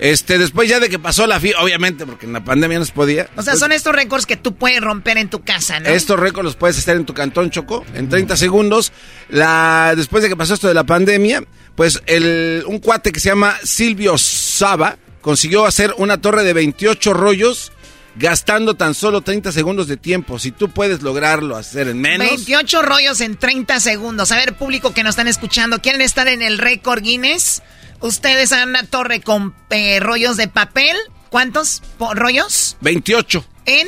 Este, 0.02 0.40
después 0.40 0.68
ya 0.68 0.80
de 0.80 0.90
que 0.90 0.98
pasó 0.98 1.28
la 1.28 1.40
fi, 1.40 1.54
obviamente, 1.60 2.08
porque 2.08 2.26
en 2.26 2.34
la 2.34 2.44
pandemia 2.44 2.80
no 2.80 2.86
se 2.86 2.92
podía. 2.92 3.30
O 3.38 3.44
sea, 3.44 3.56
son 3.56 3.72
estos 3.72 3.94
récords 3.94 4.26
que 4.26 4.36
tú 4.36 4.56
puedes 4.56 4.82
romper 4.82 5.20
en 5.20 5.30
tu 5.30 5.44
casa, 5.44 5.80
¿no? 5.80 5.90
Estos 5.90 6.20
récords 6.20 6.44
los 6.44 6.56
puedes 6.56 6.76
hacer 6.80 6.98
en 6.98 7.06
tu 7.06 7.14
cantón, 7.14 7.52
Choco, 7.52 7.86
en 7.94 8.10
30 8.10 8.36
segundos. 8.36 8.92
La, 9.30 9.94
después 9.96 10.24
de 10.24 10.30
que 10.30 10.36
pasó 10.36 10.56
esto 10.56 10.68
de 10.68 10.74
la 10.74 10.86
pandemia, 10.86 11.44
pues 11.76 12.02
el, 12.08 12.64
un 12.66 12.80
cuate 12.80 13.12
que 13.12 13.20
se 13.20 13.30
llama 13.30 13.56
Silvio 13.64 14.18
Saba 14.18 14.98
consiguió 15.22 15.68
hacer 15.68 15.94
una 16.00 16.20
torre 16.20 16.44
de 16.44 16.54
28 16.54 17.14
rollos 17.14 17.72
gastando 18.16 18.74
tan 18.74 18.96
solo 18.96 19.22
30 19.22 19.52
segundos 19.52 19.88
de 19.88 19.98
tiempo. 19.98 20.40
Si 20.40 20.52
tú 20.52 20.72
puedes 20.72 21.04
lograrlo 21.04 21.56
hacer 21.56 21.88
en 21.88 22.02
menos. 22.02 22.28
28 22.28 22.82
rollos 22.82 23.22
en 23.22 23.38
30 23.38 23.80
segundos. 23.80 24.32
A 24.32 24.38
ver, 24.38 24.56
público 24.56 24.96
que 24.96 25.04
nos 25.04 25.12
están 25.12 25.28
escuchando, 25.28 25.80
¿quieren 25.80 26.02
estar 26.02 26.28
en 26.28 26.42
el 26.42 26.58
récord 26.58 27.04
Guinness? 27.04 27.62
Ustedes 28.02 28.52
han 28.52 28.70
una 28.70 28.84
torre 28.84 29.22
con 29.22 29.54
eh, 29.70 30.00
rollos 30.00 30.38
de 30.38 30.48
papel. 30.48 30.96
¿Cuántos 31.30 31.82
rollos? 32.14 32.76
28. 32.82 33.46
En 33.66 33.88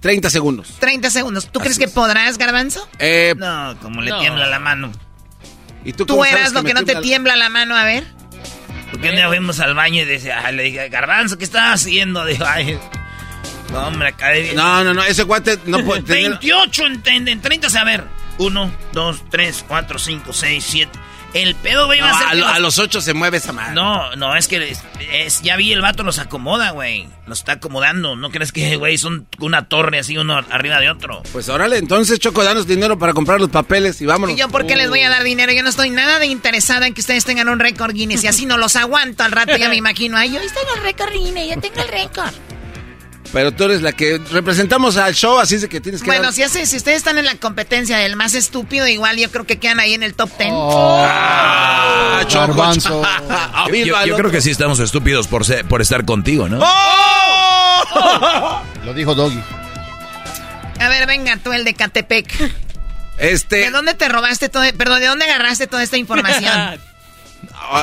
30 0.00 0.28
segundos. 0.30 0.74
30 0.80 1.10
segundos. 1.10 1.48
¿Tú 1.50 1.60
crees 1.60 1.78
que 1.78 1.88
podrás, 1.88 2.36
Garbanzo? 2.38 2.86
Eh, 2.98 3.34
No, 3.36 3.76
como 3.80 4.02
le 4.02 4.10
No. 4.10 4.20
tiembla 4.20 4.46
la 4.48 4.58
mano. 4.58 4.92
¿Y 5.84 5.92
tú 5.94 6.04
Tú 6.06 6.24
eras 6.24 6.52
lo 6.52 6.62
me 6.62 6.68
que 6.68 6.74
no 6.74 6.80
te 6.80 6.92
tiembla- 6.92 7.02
tiembla 7.02 7.36
la 7.36 7.48
mano, 7.48 7.76
a 7.76 7.84
ver. 7.84 8.04
Porque 8.90 9.08
un 9.08 9.16
día 9.16 9.26
fuimos 9.28 9.58
al 9.60 9.74
baño 9.74 10.02
y 10.02 10.04
decía, 10.04 10.42
ay, 10.44 10.54
le 10.54 10.62
dije, 10.64 10.88
Garbanzo, 10.90 11.38
¿qué 11.38 11.44
estás 11.44 11.80
haciendo? 11.82 12.24
Dijo, 12.26 12.44
ay, 12.46 12.78
no, 13.72 13.86
hombre, 13.88 14.08
acá 14.08 14.28
de... 14.28 14.52
No, 14.52 14.84
no, 14.84 14.92
no, 14.92 15.02
ese 15.02 15.24
cuate 15.24 15.58
no 15.64 15.82
puede 15.84 16.02
tener... 16.02 16.30
28 16.32 16.86
en, 16.86 17.02
en, 17.06 17.28
en 17.28 17.40
30, 17.40 17.68
a 17.80 17.84
ver. 17.84 18.04
1, 18.38 18.70
2, 18.92 19.22
3, 19.30 19.64
4, 19.66 19.98
5, 19.98 20.32
6, 20.32 20.64
7. 20.68 20.98
El 21.34 21.54
pedo, 21.54 21.86
güey, 21.86 21.98
va 22.00 22.10
No, 22.10 22.14
a 22.14 22.18
ser 22.18 22.28
a, 22.28 22.34
lo- 22.34 22.40
los- 22.46 22.56
a 22.56 22.58
los 22.58 22.78
8 22.78 23.00
se 23.00 23.14
mueve 23.14 23.38
esa 23.38 23.52
madre. 23.54 23.74
No, 23.74 24.14
no, 24.16 24.36
es 24.36 24.48
que 24.48 24.70
es- 24.70 24.82
es- 25.12 25.40
ya 25.40 25.56
vi 25.56 25.72
el 25.72 25.80
vato 25.80 26.02
los 26.02 26.18
acomoda, 26.18 26.72
güey. 26.72 27.08
Los 27.26 27.38
está 27.38 27.52
acomodando. 27.52 28.16
¿No 28.16 28.30
crees 28.30 28.52
que, 28.52 28.76
güey, 28.76 28.98
son 28.98 29.26
una 29.40 29.66
torre 29.68 29.98
así 30.00 30.18
uno 30.18 30.36
arriba 30.36 30.78
de 30.80 30.90
otro? 30.90 31.22
Pues 31.32 31.48
órale, 31.48 31.78
entonces 31.78 32.18
Choco, 32.18 32.44
danos 32.44 32.66
dinero 32.66 32.98
para 32.98 33.14
comprar 33.14 33.40
los 33.40 33.48
papeles 33.48 34.00
y 34.02 34.06
vámonos. 34.06 34.36
¿Y 34.36 34.38
yo 34.38 34.48
por 34.50 34.66
qué 34.66 34.76
les 34.76 34.90
voy 34.90 35.00
a 35.00 35.08
dar 35.08 35.22
dinero? 35.24 35.52
Yo 35.52 35.62
no 35.62 35.70
estoy 35.70 35.88
nada 35.88 36.18
de 36.18 36.26
interesada 36.26 36.86
en 36.86 36.92
que 36.92 37.00
ustedes 37.00 37.24
tengan 37.24 37.48
un 37.48 37.60
récord 37.60 37.94
Guinness. 37.94 38.24
Y 38.24 38.26
así 38.26 38.44
no 38.44 38.58
los 38.58 38.76
aguanto 38.76 39.22
al 39.22 39.32
rato, 39.32 39.56
ya 39.56 39.70
me 39.70 39.76
imagino. 39.76 40.18
Ay, 40.18 40.32
yo 40.32 40.38
tengo 40.40 40.74
el 40.76 40.82
récord 40.82 41.12
Guinness, 41.12 41.54
yo 41.54 41.60
tengo 41.62 41.80
el 41.80 41.88
récord. 41.88 42.30
Pero 43.32 43.50
tú 43.52 43.64
eres 43.64 43.80
la 43.80 43.92
que 43.92 44.18
representamos 44.30 44.98
al 44.98 45.14
show, 45.14 45.38
así 45.38 45.54
es 45.54 45.62
de 45.62 45.68
que 45.70 45.80
tienes 45.80 46.02
que... 46.02 46.06
Bueno, 46.06 46.24
dar- 46.24 46.32
si, 46.34 46.42
hace, 46.42 46.66
si 46.66 46.76
ustedes 46.76 46.98
están 46.98 47.16
en 47.16 47.24
la 47.24 47.34
competencia 47.36 47.96
del 47.96 48.14
más 48.14 48.34
estúpido, 48.34 48.86
igual 48.86 49.16
yo 49.16 49.30
creo 49.30 49.46
que 49.46 49.58
quedan 49.58 49.80
ahí 49.80 49.94
en 49.94 50.02
el 50.02 50.12
top 50.14 50.28
10. 50.36 50.50
Ah, 50.52 52.20
Choco, 52.28 52.46
Garbanzo. 52.48 52.88
Choco. 53.02 53.08
Yo, 53.72 53.84
yo- 53.86 54.06
yo 54.06 54.16
creo 54.16 54.30
que 54.30 54.40
sí 54.42 54.50
estamos 54.50 54.78
estúpidos 54.80 55.26
por, 55.28 55.46
ser- 55.46 55.64
por 55.64 55.80
estar 55.80 56.04
contigo, 56.04 56.46
¿no? 56.48 56.58
Lo 58.84 58.92
dijo 58.94 59.14
Doggy. 59.14 59.40
A 60.80 60.88
ver, 60.88 61.06
venga, 61.06 61.36
tú 61.38 61.52
el 61.52 61.64
de 61.64 61.74
Catepec. 61.74 62.52
Este... 63.18 63.56
¿De 63.56 63.70
dónde 63.70 63.94
te 63.94 64.08
robaste 64.08 64.48
todo? 64.48 64.64
Perdón, 64.76 65.00
¿de 65.00 65.06
dónde 65.06 65.24
agarraste 65.26 65.66
toda 65.66 65.82
esta 65.82 65.96
información? 65.96 66.52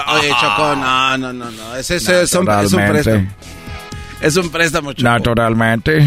Oye, 0.10 0.30
Choco, 0.30 0.76
no, 0.76 1.18
no, 1.18 1.34
no, 1.34 1.50
no. 1.52 1.76
Ese, 1.76 1.96
ese 1.98 2.22
es, 2.24 2.34
un, 2.34 2.50
es 2.50 2.74
un 2.74 2.86
préstamo. 2.88 3.28
Es 4.22 4.36
un 4.36 4.50
préstamo, 4.52 4.94
Choco. 4.94 5.04
Naturalmente. 5.04 6.04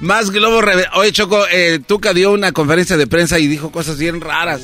Más 0.00 0.30
globos... 0.30 0.64
Oye, 0.94 1.12
Choco, 1.12 1.44
eh, 1.50 1.80
Tuca 1.86 2.12
dio 2.12 2.32
una 2.32 2.52
conferencia 2.52 2.96
de 2.96 3.06
prensa 3.06 3.38
y 3.38 3.46
dijo 3.46 3.70
cosas 3.72 3.98
bien 3.98 4.20
raras. 4.20 4.60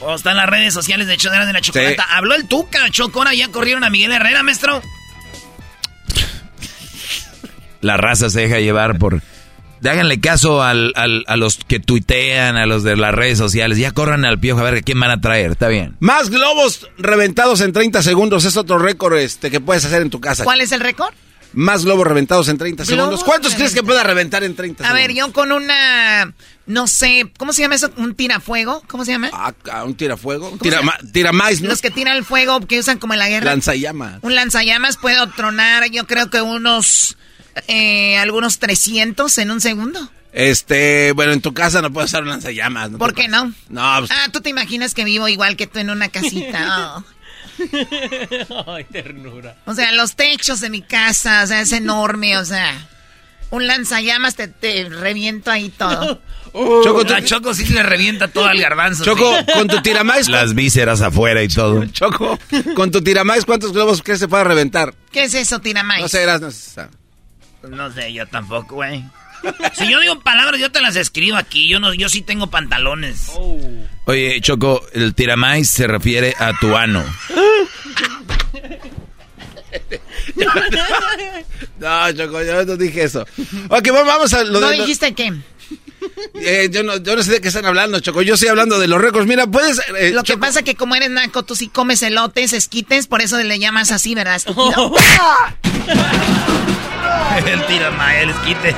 O 0.00 0.14
están 0.14 0.36
las 0.36 0.48
redes 0.48 0.72
sociales 0.72 1.06
de 1.06 1.16
Chodera 1.16 1.44
de 1.46 1.52
la 1.52 1.60
Chocolata. 1.60 2.02
Sí. 2.04 2.08
Habló 2.14 2.34
el 2.34 2.48
Tuca, 2.48 2.78
Choco. 2.90 3.18
Ahora 3.20 3.34
ya 3.34 3.48
corrieron 3.48 3.84
a 3.84 3.90
Miguel 3.90 4.12
Herrera, 4.12 4.42
maestro. 4.42 4.80
La 7.80 7.96
raza 7.96 8.28
se 8.30 8.40
deja 8.40 8.58
llevar 8.60 8.98
por... 8.98 9.22
Háganle 9.82 10.20
caso 10.20 10.62
al- 10.62 10.92
al- 10.94 11.24
a 11.26 11.36
los 11.38 11.56
que 11.66 11.80
tuitean, 11.80 12.58
a 12.58 12.66
los 12.66 12.82
de 12.82 12.96
las 12.96 13.14
redes 13.14 13.38
sociales. 13.38 13.78
Ya 13.78 13.92
corran 13.92 14.26
al 14.26 14.38
piojo 14.38 14.60
a 14.60 14.70
ver 14.70 14.82
quién 14.84 15.00
van 15.00 15.10
a 15.10 15.20
traer. 15.22 15.52
Está 15.52 15.68
bien. 15.68 15.96
Más 16.00 16.28
globos 16.28 16.86
reventados 16.98 17.62
en 17.62 17.72
30 17.72 18.02
segundos 18.02 18.44
es 18.44 18.58
otro 18.58 18.78
récord 18.78 19.16
este, 19.16 19.50
que 19.50 19.60
puedes 19.60 19.84
hacer 19.86 20.02
en 20.02 20.10
tu 20.10 20.20
casa. 20.20 20.44
¿Cuál 20.44 20.60
es 20.60 20.72
el 20.72 20.80
récord? 20.80 21.14
Más 21.52 21.84
globos 21.84 22.06
reventados 22.06 22.48
en 22.48 22.58
30 22.58 22.84
Globos 22.84 22.96
segundos. 22.96 23.24
¿Cuántos 23.24 23.54
crees 23.54 23.74
que 23.74 23.82
pueda 23.82 24.02
reventar 24.04 24.44
en 24.44 24.54
30 24.54 24.84
A 24.84 24.86
segundos? 24.86 25.06
ver, 25.08 25.16
yo 25.16 25.32
con 25.32 25.50
una, 25.52 26.32
no 26.66 26.86
sé, 26.86 27.30
¿cómo 27.38 27.52
se 27.52 27.62
llama 27.62 27.74
eso? 27.74 27.90
¿Un 27.96 28.14
tirafuego? 28.14 28.82
¿Cómo 28.86 29.04
se 29.04 29.12
llama? 29.12 29.30
Ah, 29.32 29.52
ah, 29.72 29.84
un 29.84 29.94
tirafuego. 29.96 30.50
Un 30.50 30.58
¿Cómo 30.58 30.62
tira, 30.70 30.80
tiramáis, 31.12 31.60
¿no? 31.60 31.68
Los 31.68 31.82
que 31.82 31.90
tiran 31.90 32.16
el 32.16 32.24
fuego, 32.24 32.60
que 32.60 32.78
usan 32.78 32.98
como 32.98 33.14
en 33.14 33.18
la 33.18 33.28
guerra. 33.28 33.46
Lanzallamas. 33.46 34.18
Un 34.22 34.34
lanzallamas 34.36 34.96
puedo 34.96 35.28
tronar, 35.30 35.90
yo 35.90 36.06
creo 36.06 36.30
que 36.30 36.40
unos, 36.40 37.16
eh, 37.66 38.16
algunos 38.18 38.58
300 38.60 39.36
en 39.38 39.50
un 39.50 39.60
segundo. 39.60 40.10
Este, 40.32 41.10
bueno, 41.12 41.32
en 41.32 41.40
tu 41.40 41.52
casa 41.52 41.82
no 41.82 41.92
puedes 41.92 42.10
usar 42.10 42.22
un 42.22 42.28
lanzallamas. 42.28 42.92
¿no? 42.92 42.98
¿Por 42.98 43.14
qué 43.14 43.26
no? 43.26 43.52
No, 43.68 43.96
pues, 43.98 44.10
Ah, 44.12 44.28
tú 44.32 44.40
te 44.40 44.50
imaginas 44.50 44.94
que 44.94 45.02
vivo 45.02 45.26
igual 45.26 45.56
que 45.56 45.66
tú 45.66 45.80
en 45.80 45.90
una 45.90 46.08
casita. 46.08 46.94
Oh. 47.02 47.04
Ay, 48.66 48.84
ternura. 48.84 49.56
O 49.66 49.74
sea, 49.74 49.92
los 49.92 50.16
techos 50.16 50.60
de 50.60 50.70
mi 50.70 50.82
casa, 50.82 51.42
o 51.44 51.46
sea, 51.46 51.60
es 51.60 51.72
enorme, 51.72 52.38
o 52.38 52.44
sea. 52.44 52.86
Un 53.50 53.66
lanzallamas 53.66 54.36
te, 54.36 54.46
te 54.46 54.88
reviento 54.88 55.50
ahí 55.50 55.70
todo. 55.70 56.20
Choco, 56.52 57.04
la 57.04 57.22
Choco 57.22 57.54
sí 57.54 57.64
le 57.66 57.82
revienta 57.82 58.28
todo 58.28 58.46
al 58.46 58.60
garbanzo. 58.60 59.04
Choco, 59.04 59.36
sí. 59.38 59.52
con 59.52 59.68
tu 59.68 59.80
tiramáis. 59.82 60.28
Las 60.30 60.54
vísceras 60.54 61.00
afuera 61.00 61.42
y 61.42 61.48
todo. 61.48 61.84
Choco, 61.86 62.38
con 62.74 62.90
tu 62.90 63.02
tiramáis, 63.02 63.44
¿cuántos 63.44 63.72
globos 63.72 64.02
crees 64.02 64.18
que 64.18 64.24
se 64.24 64.28
pueda 64.28 64.44
reventar? 64.44 64.94
¿Qué 65.12 65.24
es 65.24 65.34
eso, 65.34 65.60
Tiramay? 65.60 66.02
No 66.02 66.08
sé, 66.08 66.22
eras, 66.22 66.40
no 66.40 66.50
sé. 66.50 66.86
No 67.68 67.92
sé, 67.92 68.12
yo 68.12 68.26
tampoco, 68.26 68.76
güey. 68.76 69.04
Si 69.74 69.88
yo 69.90 70.00
digo 70.00 70.20
palabras, 70.20 70.60
yo 70.60 70.70
te 70.72 70.80
las 70.80 70.96
escribo 70.96 71.36
aquí. 71.36 71.68
Yo 71.68 71.78
no, 71.80 71.92
yo 71.94 72.08
sí 72.08 72.22
tengo 72.22 72.48
pantalones. 72.48 73.28
Oye, 74.06 74.40
Choco, 74.40 74.82
el 74.92 75.14
tiramais 75.14 75.68
se 75.70 75.86
refiere 75.86 76.34
a 76.38 76.52
tu 76.58 76.76
ano. 76.76 77.04
No, 81.78 82.12
Choco, 82.12 82.42
yo 82.42 82.64
no 82.64 82.76
dije 82.76 83.04
eso. 83.04 83.26
Ok, 83.68 83.88
vamos- 83.88 84.06
vamos 84.06 84.34
a 84.34 84.44
lo 84.44 84.60
¿No 84.60 84.68
de... 84.68 84.76
lo- 84.76 84.82
dijiste 84.84 85.14
qué? 85.14 85.32
Eh, 86.34 86.68
yo, 86.72 86.82
no, 86.82 86.96
yo 86.96 87.14
no 87.16 87.22
sé 87.22 87.32
de 87.32 87.40
qué 87.40 87.48
están 87.48 87.66
hablando, 87.66 88.00
Choco. 88.00 88.22
Yo 88.22 88.34
estoy 88.34 88.48
hablando 88.48 88.78
de 88.78 88.88
los 88.88 89.00
récords. 89.00 89.26
Mira, 89.26 89.46
puedes... 89.46 89.78
eh, 89.98 90.10
Lo 90.12 90.22
que 90.22 90.32
Choco, 90.32 90.40
pasa 90.40 90.62
que 90.62 90.74
como 90.74 90.94
eres 90.96 91.10
naco, 91.10 91.44
tú 91.44 91.54
sí 91.56 91.68
comes 91.68 92.02
elotes, 92.02 92.52
esquites, 92.52 93.06
por 93.06 93.22
eso 93.22 93.38
le 93.38 93.58
llamas 93.58 93.90
así, 93.92 94.14
¿verdad, 94.14 94.40
el 97.46 97.66
tira 97.66 98.20
el 98.22 98.30
esquite. 98.30 98.74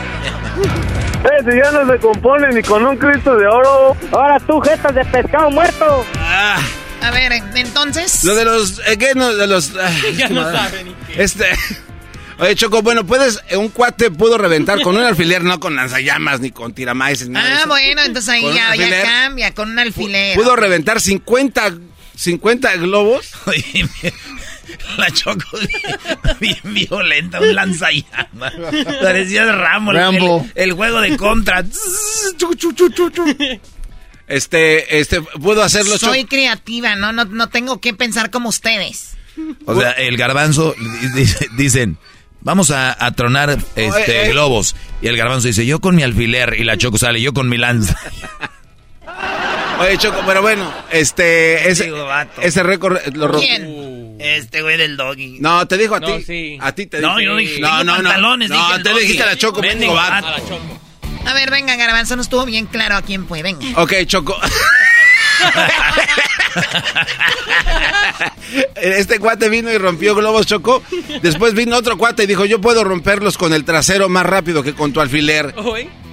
Eh, 1.25 1.45
si 1.51 1.57
ya 1.57 1.71
no 1.71 1.91
se 1.93 1.99
compone 2.01 2.49
ni 2.53 2.63
con 2.63 2.85
un 2.85 2.97
Cristo 2.97 3.37
de 3.37 3.47
oro. 3.47 3.97
Ahora 4.13 4.39
tú, 4.41 4.61
jetas 4.61 4.95
de 4.95 5.05
pescado 5.05 5.51
muerto. 5.51 6.05
ah, 6.19 6.61
A 7.03 7.11
ver, 7.13 7.33
entonces... 7.55 8.25
lo 8.25 8.35
de 8.35 8.45
los... 8.45 8.81
eh, 8.87 8.99
¿Qué? 8.99 9.15
No, 9.15 9.33
de 9.35 9.47
los... 9.47 9.73
ah, 9.77 9.91
Ya 10.17 10.29
no 10.29 10.43
madre. 10.43 10.59
sabe 10.59 10.85
ni 10.85 10.95
qué. 11.15 11.23
Este... 11.23 11.47
Oye, 12.39 12.57
Choco, 12.57 12.83
bueno, 12.83 13.07
puedes... 13.07 13.41
eh, 13.51 13.57
Un 13.57 13.69
cuate 13.69 14.11
pudo 14.11 14.37
reventar 14.37 14.81
con 14.81 14.97
un 14.97 15.03
alfiler, 15.05 15.45
no 15.45 15.61
con 15.61 15.77
lanzallamas 15.77 16.41
ni 16.41 16.51
con 16.51 16.73
tiramaíces. 16.73 17.29
ni 17.29 17.39
Ah, 17.39 17.65
bueno, 17.69 18.03
entonces 18.03 18.29
ahí 18.31 18.43
ya, 18.53 18.75
ya 18.75 19.03
cambia, 19.03 19.55
con 19.55 19.71
un 19.71 19.79
alfiler. 19.79 20.37
Pudo 20.37 20.57
reventar 20.57 21.01
50, 21.01 21.75
50 22.17 22.77
globos. 22.77 23.31
Oye, 23.47 23.89
la 24.99 25.11
Choco 25.11 25.45
bien 26.41 26.57
violenta, 26.65 27.41
un 27.41 27.55
lanzallamas. 27.55 28.53
Parecía 29.03 29.43
el 29.43 29.59
Rambo, 29.59 29.91
el- 29.93 29.97
Rambo. 29.99 30.47
El, 30.55 30.71
el 30.71 30.73
juego 30.73 31.01
de 31.01 31.17
contra. 31.17 31.65
Chu, 32.37 32.55
chu, 32.55 32.73
chu, 32.73 32.89
chu, 32.91 33.11
chu. 33.11 33.25
Este, 34.29 34.99
este, 35.01 35.21
pudo 35.21 35.63
hacerlo. 35.63 35.99
Soy 35.99 36.25
creativa, 36.25 36.95
¿no? 36.97 37.13
¿no? 37.13 37.25
No 37.27 37.49
tengo 37.49 37.81
que 37.81 37.93
pensar 37.95 38.31
como 38.31 38.49
ustedes. 38.49 39.15
O 39.67 39.79
sea, 39.79 39.91
el 39.93 40.17
garbanzo, 40.17 40.75
dice- 41.15 41.49
dicen, 41.57 41.99
vamos 42.41 42.71
a, 42.71 42.97
a 43.05 43.13
tronar 43.13 43.51
este, 43.51 43.91
Oye, 43.91 44.27
eh. 44.27 44.31
globos. 44.31 44.75
Y 45.03 45.09
el 45.09 45.17
garbanzo 45.17 45.49
dice, 45.49 45.67
yo 45.67 45.81
con 45.81 45.97
mi 45.97 46.03
alfiler. 46.03 46.55
Y 46.59 46.65
la 46.65 46.77
Choco 46.79 46.99
sale, 46.99 47.21
yo 47.21 47.33
con 47.35 47.49
mi 47.49 47.59
lanza. 47.59 47.99
Oye, 49.81 49.99
Choco, 49.99 50.23
pero 50.27 50.43
bueno, 50.43 50.73
este, 50.93 51.69
ese, 51.69 51.93
ese 52.41 52.63
récord 52.63 52.99
lo 53.15 53.27
rompió. 53.29 53.49
Este 54.23 54.63
güey 54.63 54.77
del 54.79 54.97
doggy. 54.97 55.39
No, 55.41 55.67
te 55.67 55.77
dijo 55.79 55.95
a 55.97 56.01
No, 56.01 56.07
ti. 56.07 56.23
sí. 56.25 56.59
A 56.61 56.73
ti 56.73 56.87
te 56.87 57.01
No, 57.01 57.17
dije. 57.17 57.25
yo 57.27 57.37
dije, 57.37 57.61
no, 57.61 57.85
no, 57.85 57.97
no. 57.99 58.09
pantalones, 58.09 58.49
dije 58.51 58.61
No, 58.63 58.75
el 58.77 58.83
te 58.83 58.95
dijiste 58.95 59.23
a 59.23 59.27
la 59.27 59.37
Choco, 59.37 59.61
vato. 59.61 59.99
A 60.01 60.21
la 60.21 60.39
choco. 60.39 60.81
A 61.27 61.35
ver, 61.35 61.51
venga, 61.51 61.77
Garbanzo, 61.77 62.17
no 62.17 62.23
estuvo 62.23 62.45
bien 62.45 62.67
claro 62.67 62.97
a 62.97 63.03
quién 63.03 63.27
fue, 63.29 63.43
venga. 63.43 63.65
Ok, 63.81 63.93
Choco. 64.07 64.37
Este 68.77 69.19
cuate 69.19 69.49
vino 69.49 69.73
y 69.73 69.79
rompió 69.79 70.15
globos, 70.15 70.47
Choco. 70.47 70.83
Después 71.23 71.55
vino 71.55 71.77
otro 71.77 71.97
cuate 71.97 72.25
y 72.25 72.27
dijo, 72.27 72.45
yo 72.45 72.61
puedo 72.61 72.85
romperlos 72.85 73.39
con 73.39 73.53
el 73.55 73.65
trasero 73.65 74.09
más 74.09 74.27
rápido 74.27 74.63
que 74.63 74.75
con 74.75 74.93
tu 74.93 75.01
alfiler. 75.01 75.55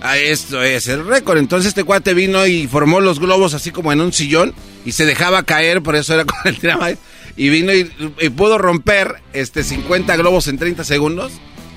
Ah, 0.01 0.17
esto 0.17 0.63
es 0.63 0.87
el 0.87 1.05
récord. 1.05 1.37
Entonces 1.37 1.69
este 1.69 1.83
cuate 1.83 2.13
vino 2.13 2.45
y 2.47 2.67
formó 2.67 3.01
los 3.01 3.19
globos 3.19 3.53
así 3.53 3.71
como 3.71 3.91
en 3.91 3.99
un 4.01 4.13
sillón 4.13 4.53
y 4.85 4.93
se 4.93 5.05
dejaba 5.05 5.43
caer, 5.43 5.81
por 5.81 5.95
eso 5.95 6.13
era 6.13 6.25
con 6.25 6.37
el 6.45 6.57
tramay. 6.59 6.97
Y 7.39 7.47
vino 7.49 7.73
y, 7.73 7.89
y 8.19 8.29
pudo 8.29 8.57
romper 8.57 9.15
este 9.33 9.63
50 9.63 10.15
globos 10.17 10.47
en 10.49 10.57
30 10.57 10.83
segundos 10.83 11.31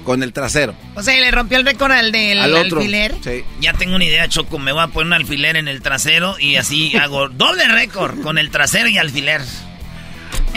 con 0.04 0.24
el 0.24 0.32
trasero. 0.32 0.74
O 0.96 1.02
sea, 1.04 1.14
le 1.20 1.30
rompió 1.30 1.56
el 1.56 1.64
récord 1.64 1.92
al 1.92 2.10
del 2.10 2.40
Al 2.40 2.52
otro. 2.54 2.78
alfiler. 2.80 3.14
Sí. 3.22 3.44
Ya 3.60 3.72
tengo 3.72 3.94
una 3.94 4.04
idea, 4.04 4.28
Choco. 4.28 4.58
Me 4.58 4.72
voy 4.72 4.82
a 4.82 4.88
poner 4.88 5.06
un 5.06 5.12
alfiler 5.12 5.56
en 5.56 5.68
el 5.68 5.80
trasero 5.80 6.36
y 6.40 6.56
así 6.56 6.96
hago 7.00 7.28
doble 7.28 7.68
récord 7.68 8.20
con 8.22 8.38
el 8.38 8.50
trasero 8.50 8.88
y 8.88 8.98
alfiler. 8.98 9.40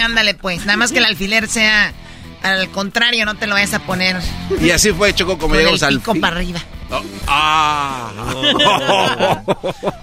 Ándale, 0.03 0.34
pues. 0.34 0.65
Nada 0.65 0.77
más 0.77 0.91
que 0.91 0.98
el 0.98 1.06
alfiler 1.06 1.48
sea 1.48 1.94
al 2.41 2.69
contrario, 2.69 3.26
no 3.26 3.36
te 3.36 3.48
lo 3.48 3.53
vayas 3.53 3.73
a 3.76 3.80
poner. 3.86 4.18
Y 4.60 4.72
así 4.72 4.91
fue, 4.91 5.14
Choco, 5.14 5.38
como 5.38 5.49
con 5.53 5.57
llegamos 5.60 5.82
el 5.84 5.88
al. 5.88 5.99
pico 5.99 6.15
para 6.15 6.36
arriba. 6.38 6.60
Oh, 6.98 7.04
ah. 7.28 8.12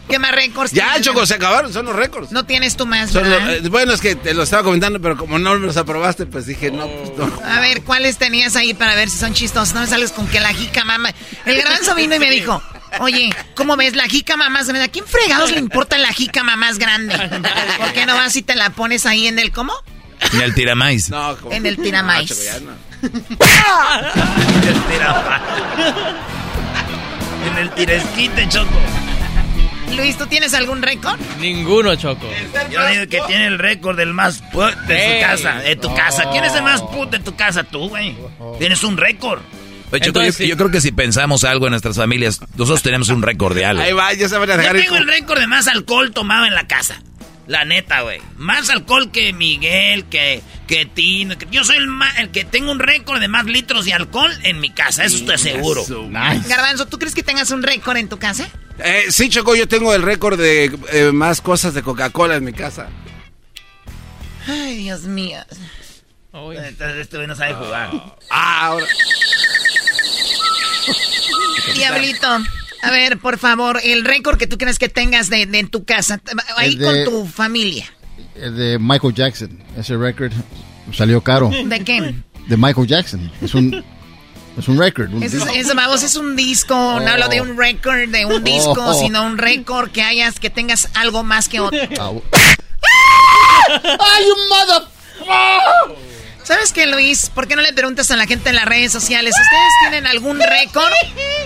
¿Qué 0.08 0.18
más 0.18 0.32
récords 0.32 0.72
ya? 0.72 1.00
Choco, 1.00 1.24
se 1.26 1.34
acabaron, 1.34 1.72
son 1.72 1.86
los 1.86 1.96
récords. 1.96 2.30
No 2.32 2.44
tienes 2.44 2.76
tú 2.76 2.84
más, 2.86 3.10
Son 3.10 3.22
¿verdad? 3.22 3.46
los- 3.56 3.64
eh, 3.64 3.68
bueno, 3.68 3.92
es 3.92 4.00
que 4.00 4.14
te 4.16 4.34
lo 4.34 4.42
estaba 4.42 4.62
comentando, 4.62 5.00
pero 5.00 5.16
como 5.16 5.38
no 5.38 5.54
los 5.54 5.76
aprobaste, 5.76 6.26
pues 6.26 6.46
dije, 6.46 6.70
no, 6.70 6.86
pues 6.86 7.12
no. 7.16 7.30
A 7.46 7.60
ver, 7.60 7.82
¿cuáles 7.82 8.18
tenías 8.18 8.56
ahí 8.56 8.74
para 8.74 8.94
ver 8.94 9.08
si 9.10 9.18
son 9.18 9.32
chistosos? 9.34 9.74
No 9.74 9.80
me 9.80 9.86
sales 9.86 10.12
con 10.12 10.26
que 10.26 10.40
la 10.40 10.52
jica 10.52 10.84
mamá. 10.84 11.10
El 11.46 11.56
garbanzo 11.56 11.94
vino 11.94 12.14
y 12.16 12.18
me 12.18 12.30
dijo, 12.30 12.62
oye, 13.00 13.34
¿cómo 13.54 13.76
ves 13.76 13.96
la 13.96 14.04
jícama 14.04 14.48
más 14.50 14.66
grande? 14.68 14.84
¿A 14.84 14.88
quién 14.88 15.06
fregados 15.06 15.50
le 15.50 15.58
importa 15.58 15.96
la 15.98 16.12
jícama 16.12 16.56
más 16.56 16.78
grande? 16.78 17.16
¿Por 17.78 17.92
qué 17.92 18.04
no 18.06 18.14
vas 18.14 18.36
y 18.36 18.42
te 18.42 18.54
la 18.54 18.70
pones 18.70 19.06
ahí 19.06 19.26
en 19.26 19.38
el 19.38 19.50
cómo? 19.52 19.72
Ni 20.34 20.42
al 20.42 20.54
tiramais. 20.54 21.08
No, 21.10 21.36
como- 21.36 21.52
En 21.52 21.66
el 21.66 21.76
tiramais. 21.78 22.30
No, 22.60 22.70
no. 22.72 22.92
El 24.68 24.80
tiramais. 24.84 25.42
En 27.46 27.58
el 27.58 27.70
tiresquite, 27.70 28.48
Choco. 28.48 28.70
Luis, 29.96 30.16
¿tú 30.16 30.26
tienes 30.26 30.54
algún 30.54 30.80
récord? 30.80 31.20
Ninguno, 31.38 31.94
Choco. 31.96 32.26
Yo 32.70 32.86
digo 32.88 33.06
que 33.08 33.20
tiene 33.26 33.46
el 33.46 33.58
récord 33.58 33.96
del 33.96 34.14
más 34.14 34.42
put 34.52 34.74
de 34.86 35.20
su 35.20 35.26
casa, 35.26 35.54
de 35.60 35.76
tu 35.76 35.94
casa. 35.94 36.30
¿Quién 36.30 36.44
es 36.44 36.54
el 36.54 36.62
más 36.62 36.80
put 36.82 37.10
de 37.10 37.18
tu 37.18 37.34
casa? 37.36 37.62
Tú, 37.64 37.88
güey. 37.88 38.16
Tienes 38.58 38.82
un 38.84 38.96
récord. 38.96 39.40
Oye, 39.90 40.00
Choco, 40.00 40.22
yo, 40.22 40.32
sí. 40.32 40.48
yo 40.48 40.56
creo 40.56 40.70
que 40.70 40.80
si 40.80 40.90
pensamos 40.90 41.44
algo 41.44 41.66
en 41.66 41.72
nuestras 41.72 41.96
familias, 41.96 42.40
nosotros 42.56 42.82
tenemos 42.82 43.10
un 43.10 43.20
récord 43.20 43.54
de 43.54 43.66
algo. 43.66 43.82
Ahí 43.82 43.92
va, 43.92 44.14
ya 44.14 44.26
se 44.26 44.38
van 44.38 44.50
a 44.50 44.54
Yo 44.54 44.60
dejar 44.60 44.76
ir 44.76 44.84
tengo 44.84 44.96
el 44.96 45.06
récord 45.06 45.38
de 45.38 45.46
más 45.46 45.68
alcohol 45.68 46.12
tomado 46.12 46.46
en 46.46 46.54
la 46.54 46.66
casa. 46.66 47.02
La 47.48 47.64
neta, 47.64 48.02
güey. 48.02 48.20
Más 48.36 48.70
alcohol 48.70 49.10
que 49.10 49.32
Miguel, 49.32 50.04
que, 50.04 50.42
que 50.68 50.86
Tino. 50.86 51.36
que- 51.36 51.48
yo 51.50 51.64
soy 51.64 51.76
el, 51.76 51.88
ma- 51.88 52.12
el 52.18 52.30
que 52.30 52.44
tengo 52.44 52.70
un 52.70 52.78
récord 52.78 53.20
de 53.20 53.26
más 53.28 53.46
litros 53.46 53.84
de 53.84 53.92
alcohol 53.94 54.32
en 54.44 54.60
mi 54.60 54.70
casa. 54.70 55.04
Eso 55.04 55.16
estoy 55.16 55.38
seguro. 55.38 55.84
Garbanzo, 56.48 56.86
¿tú 56.86 56.98
crees 56.98 57.14
que 57.14 57.22
tengas 57.24 57.50
un 57.50 57.62
récord 57.62 57.96
en 57.96 58.08
tu 58.08 58.18
casa? 58.18 58.48
Eh, 58.78 59.06
sí, 59.10 59.28
Choco, 59.28 59.54
yo 59.56 59.66
tengo 59.68 59.92
el 59.94 60.02
récord 60.02 60.38
de 60.38 60.70
eh, 60.92 61.10
más 61.12 61.40
cosas 61.40 61.74
de 61.74 61.82
Coca-Cola 61.82 62.36
en 62.36 62.44
mi 62.44 62.52
casa. 62.52 62.88
Ay, 64.46 64.76
Dios 64.78 65.02
mío. 65.02 65.38
Entonces, 66.32 66.96
este 66.98 67.16
güey 67.16 67.26
no 67.28 67.34
sabe 67.36 67.54
jugar. 67.54 67.90
Ah, 68.30 68.66
ahora. 68.66 68.86
Diablito, 71.74 72.38
a 72.82 72.90
ver, 72.90 73.18
por 73.18 73.38
favor, 73.38 73.80
el 73.82 74.04
récord 74.04 74.36
que 74.38 74.46
tú 74.46 74.58
crees 74.58 74.78
que 74.78 74.88
tengas 74.88 75.30
de, 75.30 75.46
de 75.46 75.58
en 75.60 75.68
tu 75.68 75.84
casa, 75.84 76.20
ahí 76.56 76.76
de- 76.76 76.84
con 76.84 77.04
tu 77.04 77.26
familia. 77.26 77.86
De 78.34 78.78
Michael 78.80 79.14
Jackson. 79.14 79.58
Ese 79.76 79.96
récord 79.96 80.32
salió 80.92 81.20
caro. 81.22 81.48
¿De 81.64 81.84
qué? 81.84 82.14
De 82.48 82.56
Michael 82.56 82.86
Jackson. 82.86 83.30
Es 83.40 83.54
un, 83.54 83.84
es 84.58 84.68
un 84.68 84.78
récord. 84.78 85.10
es- 85.22 85.74
vamos, 85.74 86.02
es 86.02 86.16
un 86.16 86.34
disco, 86.36 86.74
no 86.74 87.06
hablo 87.08 87.28
de 87.28 87.40
un 87.40 87.56
récord, 87.56 88.08
de 88.08 88.24
un 88.26 88.42
disco, 88.42 88.74
Oh. 88.78 88.94
sino 89.00 89.24
un 89.24 89.38
récord 89.38 89.90
que 89.90 90.02
hayas, 90.02 90.40
que 90.40 90.50
tengas 90.50 90.88
algo 90.94 91.22
más 91.22 91.48
que 91.48 91.60
otro. 91.60 91.78
¡Ay, 93.82 94.24
un 94.24 94.48
mother... 94.48 94.82
¿Sabes 96.44 96.72
qué, 96.72 96.86
Luis? 96.86 97.30
¿Por 97.32 97.46
qué 97.46 97.54
no 97.56 97.62
le 97.62 97.72
preguntas 97.72 98.10
a 98.10 98.16
la 98.16 98.26
gente 98.26 98.50
en 98.50 98.56
las 98.56 98.64
redes 98.64 98.90
sociales? 98.92 99.34
¿Ustedes 99.40 99.72
tienen 99.80 100.06
algún 100.06 100.40
récord? 100.40 100.92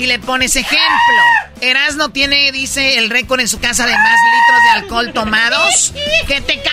Y 0.00 0.06
le 0.06 0.18
pones 0.18 0.56
ejemplo. 0.56 1.22
Erasno 1.60 2.08
tiene, 2.10 2.50
dice, 2.52 2.98
el 2.98 3.10
récord 3.10 3.40
en 3.40 3.48
su 3.48 3.60
casa 3.60 3.86
de 3.86 3.92
más 3.92 4.18
litros 4.20 4.62
de 4.62 4.70
alcohol 4.80 5.12
tomados. 5.12 5.92
¿Qué 6.26 6.40
te 6.40 6.60
ca... 6.62 6.70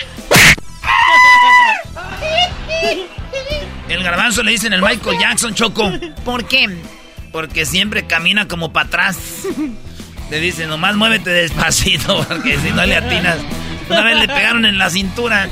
El 3.88 4.02
garbanzo 4.02 4.42
le 4.42 4.52
dicen 4.52 4.72
el 4.72 4.80
Michael 4.80 5.18
Jackson, 5.18 5.54
Choco. 5.54 5.92
¿Por 6.24 6.46
qué? 6.48 6.68
Porque 7.30 7.66
siempre 7.66 8.06
camina 8.06 8.48
como 8.48 8.72
para 8.72 8.86
atrás. 8.86 9.16
Le 10.30 10.40
dicen, 10.40 10.68
nomás 10.68 10.96
muévete 10.96 11.30
despacito, 11.30 12.24
porque 12.26 12.58
si 12.58 12.70
no 12.70 12.86
le 12.86 12.96
atinas. 12.96 13.36
Una 13.88 14.02
vez 14.02 14.16
le 14.16 14.26
pegaron 14.28 14.64
en 14.64 14.78
la 14.78 14.88
cintura. 14.88 15.48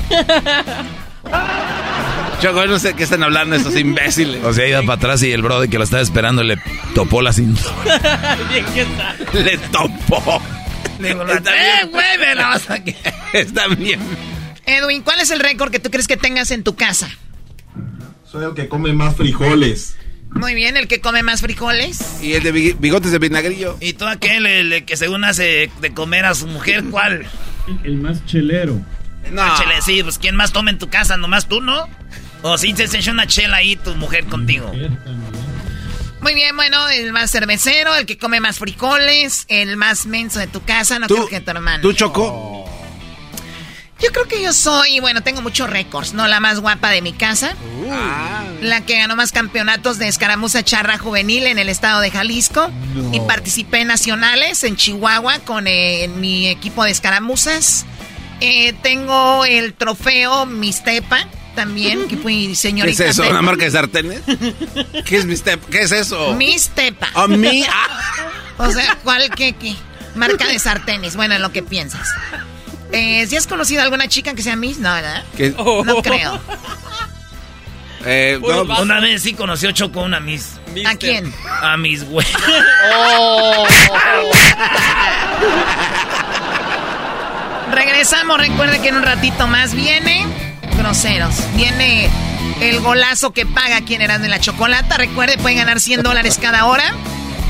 Choco, 2.41 2.65
no 2.65 2.77
sé 2.77 2.93
qué 2.93 3.03
están 3.03 3.23
hablando 3.23 3.55
estos 3.55 3.75
imbéciles. 3.77 4.43
O 4.43 4.53
sea, 4.53 4.67
iba 4.67 4.81
para 4.81 4.93
atrás 4.93 5.23
y 5.23 5.31
el 5.31 5.41
brother 5.41 5.69
que 5.69 5.77
lo 5.77 5.85
estaba 5.85 6.01
esperando 6.03 6.43
le 6.43 6.57
topó 6.93 7.21
la 7.21 7.31
cintura. 7.31 7.71
Bien, 8.51 8.65
¿qué 8.73 8.85
tal? 8.97 9.45
Le 9.45 9.57
topó. 9.57 10.41
Le 10.99 11.09
digo, 11.09 11.25
Está 11.27 11.55
¡eh, 11.55 11.77
bien. 11.83 11.91
güey, 11.91 12.17
me 12.19 12.35
la 12.35 12.47
vas 12.49 12.69
a 12.69 12.83
que-". 12.83 12.95
Está 13.33 13.67
bien. 13.67 13.99
Edwin, 14.65 15.01
¿cuál 15.01 15.19
es 15.21 15.31
el 15.31 15.39
récord 15.39 15.71
que 15.71 15.79
tú 15.79 15.89
crees 15.89 16.07
que 16.07 16.17
tengas 16.17 16.51
en 16.51 16.63
tu 16.63 16.75
casa? 16.75 17.09
Soy 18.29 18.45
el 18.45 18.53
que 18.53 18.67
come 18.67 18.93
más 18.93 19.15
frijoles. 19.15 19.95
Muy 20.31 20.53
bien, 20.55 20.77
el 20.77 20.87
que 20.87 20.99
come 20.99 21.21
más 21.23 21.41
frijoles. 21.41 22.19
Y 22.21 22.33
el 22.33 22.43
de 22.43 22.51
big- 22.51 22.77
bigotes 22.79 23.11
de 23.11 23.19
vinagrillo. 23.19 23.77
Y 23.79 23.93
tú 23.93 24.05
aquel 24.05 24.45
el, 24.45 24.73
el 24.73 24.85
que 24.85 24.97
según 24.97 25.23
hace 25.23 25.69
de 25.81 25.93
comer 25.93 26.25
a 26.25 26.33
su 26.35 26.47
mujer, 26.47 26.83
¿cuál? 26.91 27.25
El 27.83 27.97
más 27.97 28.25
chelero. 28.25 28.79
Ah, 29.37 29.55
chele, 29.59 29.81
sí, 29.81 30.03
pues 30.03 30.17
¿quién 30.17 30.35
más 30.35 30.51
toma 30.51 30.69
en 30.71 30.77
tu 30.79 30.89
casa? 30.89 31.17
¿Nomás 31.17 31.47
tú, 31.47 31.61
no? 31.61 31.87
O 32.41 32.57
si 32.57 32.75
se 32.75 32.97
echó 32.97 33.11
una 33.11 33.25
chela 33.25 33.57
ahí 33.57 33.75
tu 33.75 33.95
mujer 33.95 34.25
contigo. 34.25 34.71
Muy 36.21 36.35
bien, 36.35 36.55
bueno, 36.55 36.87
el 36.89 37.11
más 37.11 37.31
cervecero, 37.31 37.95
el 37.95 38.05
que 38.05 38.17
come 38.17 38.39
más 38.39 38.57
frijoles, 38.59 39.45
el 39.49 39.75
más 39.77 40.05
menso 40.05 40.39
de 40.39 40.47
tu 40.47 40.63
casa, 40.63 40.99
no 40.99 41.07
creo 41.07 41.27
que 41.27 41.41
tu 41.41 41.51
hermano. 41.51 41.81
¿Tú, 41.81 41.93
Choco? 41.93 42.63
Yo 44.03 44.11
creo 44.11 44.27
que 44.27 44.41
yo 44.41 44.51
soy, 44.51 44.99
bueno, 44.99 45.21
tengo 45.23 45.41
muchos 45.41 45.69
récords, 45.69 46.13
¿no? 46.13 46.27
La 46.27 46.41
más 46.41 46.59
guapa 46.59 46.89
de 46.89 47.01
mi 47.01 47.13
casa. 47.13 47.55
Ah, 47.89 48.43
La 48.61 48.81
que 48.81 48.97
ganó 48.97 49.15
más 49.15 49.31
campeonatos 49.31 49.97
de 49.97 50.09
escaramuza 50.09 50.63
charra 50.63 50.97
juvenil 50.97 51.45
en 51.47 51.57
el 51.57 51.69
estado 51.69 52.01
de 52.01 52.11
Jalisco. 52.11 52.69
Y 53.13 53.21
participé 53.21 53.81
en 53.81 53.87
nacionales 53.87 54.65
en 54.65 54.75
Chihuahua 54.75 55.39
con 55.39 55.67
eh, 55.67 56.09
mi 56.17 56.47
equipo 56.47 56.83
de 56.83 56.91
escaramuzas. 56.91 57.85
Eh, 58.45 58.73
tengo 58.83 59.45
el 59.45 59.73
trofeo 59.73 60.45
Mistepa 60.45 61.25
también, 61.55 62.09
que 62.09 62.17
fui 62.17 62.47
¿Qué 62.47 62.55
señorita. 62.55 63.05
es 63.05 63.11
eso? 63.11 63.29
¿Una 63.29 63.41
marca 63.41 63.63
de 63.63 63.71
sartenes? 63.71 64.19
¿Qué 65.05 65.15
es 65.15 65.23
mi 65.25 65.37
step? 65.37 65.61
¿Qué 65.69 65.83
es 65.83 65.93
eso? 65.93 66.33
Mistepa. 66.33 67.07
¿A 67.13 67.27
mí? 67.27 67.63
Ah. 67.69 67.87
O 68.59 68.69
sea, 68.69 68.97
¿cuál 69.03 69.31
qué, 69.31 69.53
qué? 69.53 69.75
Marca 70.13 70.45
de 70.45 70.59
sartenes. 70.59 71.15
Bueno, 71.15 71.33
en 71.33 71.41
lo 71.41 71.51
que 71.51 71.63
piensas. 71.63 72.07
Eh, 72.91 73.25
¿Si 73.27 73.35
has 73.35 73.47
conocido 73.47 73.81
a 73.81 73.85
alguna 73.85 74.07
chica 74.07 74.35
que 74.35 74.43
sea 74.43 74.55
Miss? 74.55 74.77
No, 74.77 74.93
¿verdad? 74.93 75.23
¿Qué? 75.35 75.49
No 75.57 76.03
creo. 76.03 76.39
Eh, 78.05 78.37
no. 78.39 78.81
Una 78.81 78.99
vez 78.99 79.23
sí 79.23 79.33
conoció 79.33 79.71
Choco 79.71 80.01
a 80.01 80.03
una 80.03 80.19
Miss. 80.19 80.59
¿A 80.85 80.95
quién? 80.95 81.33
A 81.61 81.77
mis 81.77 82.03
güey. 82.03 82.27
Regresamos, 87.71 88.37
recuerde 88.37 88.79
que 88.79 88.89
en 88.89 88.95
un 88.97 89.03
ratito 89.03 89.47
más 89.47 89.73
viene 89.73 90.25
Groseros. 90.77 91.35
Viene 91.55 92.09
el 92.61 92.79
golazo 92.81 93.31
que 93.31 93.45
paga 93.45 93.81
quien 93.81 94.01
era 94.01 94.19
de 94.19 94.29
la 94.29 94.39
chocolata. 94.39 94.97
Recuerde, 94.97 95.37
pueden 95.37 95.57
ganar 95.59 95.79
100 95.79 96.03
dólares 96.03 96.37
cada 96.41 96.65
hora. 96.65 96.83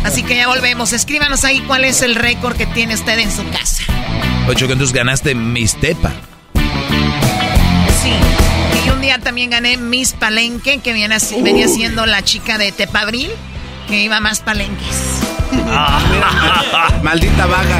Así 0.04 0.24
que 0.24 0.36
ya 0.36 0.48
volvemos. 0.48 0.94
Escríbanos 0.94 1.44
ahí 1.46 1.60
cuál 1.62 1.86
es 1.86 2.02
el 2.02 2.16
récord 2.16 2.56
que 2.56 2.66
tiene 2.66 2.94
usted 2.96 3.18
en 3.20 3.32
su 3.32 3.44
casa. 3.50 3.84
Oye, 4.48 4.56
Choco, 4.58 4.74
entonces 4.74 4.94
ganaste 4.94 5.34
Mistepa. 5.36 6.12
Sí. 8.02 8.14
Y 8.86 8.90
un 8.90 9.02
día 9.02 9.20
también 9.20 9.50
gané 9.50 9.78
Miss 9.78 10.14
Palenque, 10.14 10.80
que 10.80 10.92
viene 10.94 11.16
así- 11.16 11.42
venía 11.42 11.68
siendo 11.70 12.06
la 12.06 12.22
chica 12.24 12.58
de 12.58 12.72
Tepabril, 12.74 13.32
que 13.88 14.04
iba 14.04 14.20
más 14.20 14.42
palenques. 14.42 14.96
Maldita 17.04 17.46
vaga. 17.46 17.80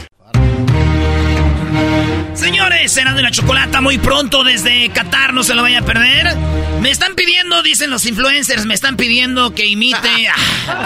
Señores, 2.35 2.91
será 2.91 3.13
de 3.13 3.21
la 3.21 3.31
chocolata 3.31 3.81
muy 3.81 3.97
pronto 3.97 4.43
desde 4.43 4.89
Qatar, 4.89 5.33
no 5.33 5.43
se 5.43 5.53
lo 5.53 5.61
vaya 5.61 5.79
a 5.79 5.83
perder. 5.83 6.35
Me 6.81 6.89
están 6.89 7.13
pidiendo, 7.15 7.61
dicen 7.61 7.89
los 7.89 8.05
influencers, 8.05 8.65
me 8.65 8.73
están 8.73 8.95
pidiendo 8.97 9.53
que 9.53 9.65
imite. 9.67 10.27
Ah, 10.67 10.85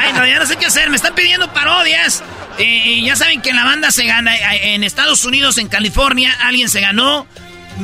Ay, 0.00 0.12
no, 0.14 0.26
ya 0.26 0.38
no 0.38 0.46
sé 0.46 0.56
qué 0.56 0.66
hacer, 0.66 0.90
me 0.90 0.96
están 0.96 1.14
pidiendo 1.14 1.52
parodias. 1.52 2.22
Eh, 2.58 2.82
y 2.98 3.04
ya 3.06 3.16
saben 3.16 3.40
que 3.40 3.50
en 3.50 3.56
la 3.56 3.64
banda 3.64 3.90
se 3.90 4.04
gana 4.04 4.34
eh, 4.34 4.74
en 4.74 4.84
Estados 4.84 5.24
Unidos, 5.24 5.58
en 5.58 5.68
California, 5.68 6.32
alguien 6.42 6.68
se 6.68 6.80
ganó. 6.80 7.26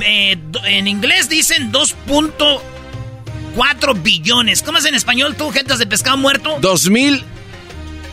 eh, 0.02 0.36
en 0.64 0.86
inglés 0.86 1.28
dicen 1.28 1.72
2.4 1.72 4.02
billones. 4.02 4.62
¿Cómo 4.62 4.78
es 4.78 4.84
en 4.84 4.94
español 4.94 5.34
tú, 5.36 5.50
jetas 5.50 5.78
de 5.78 5.86
pescado 5.86 6.16
muerto? 6.18 6.58
Dos 6.60 6.90
mil 6.90 7.24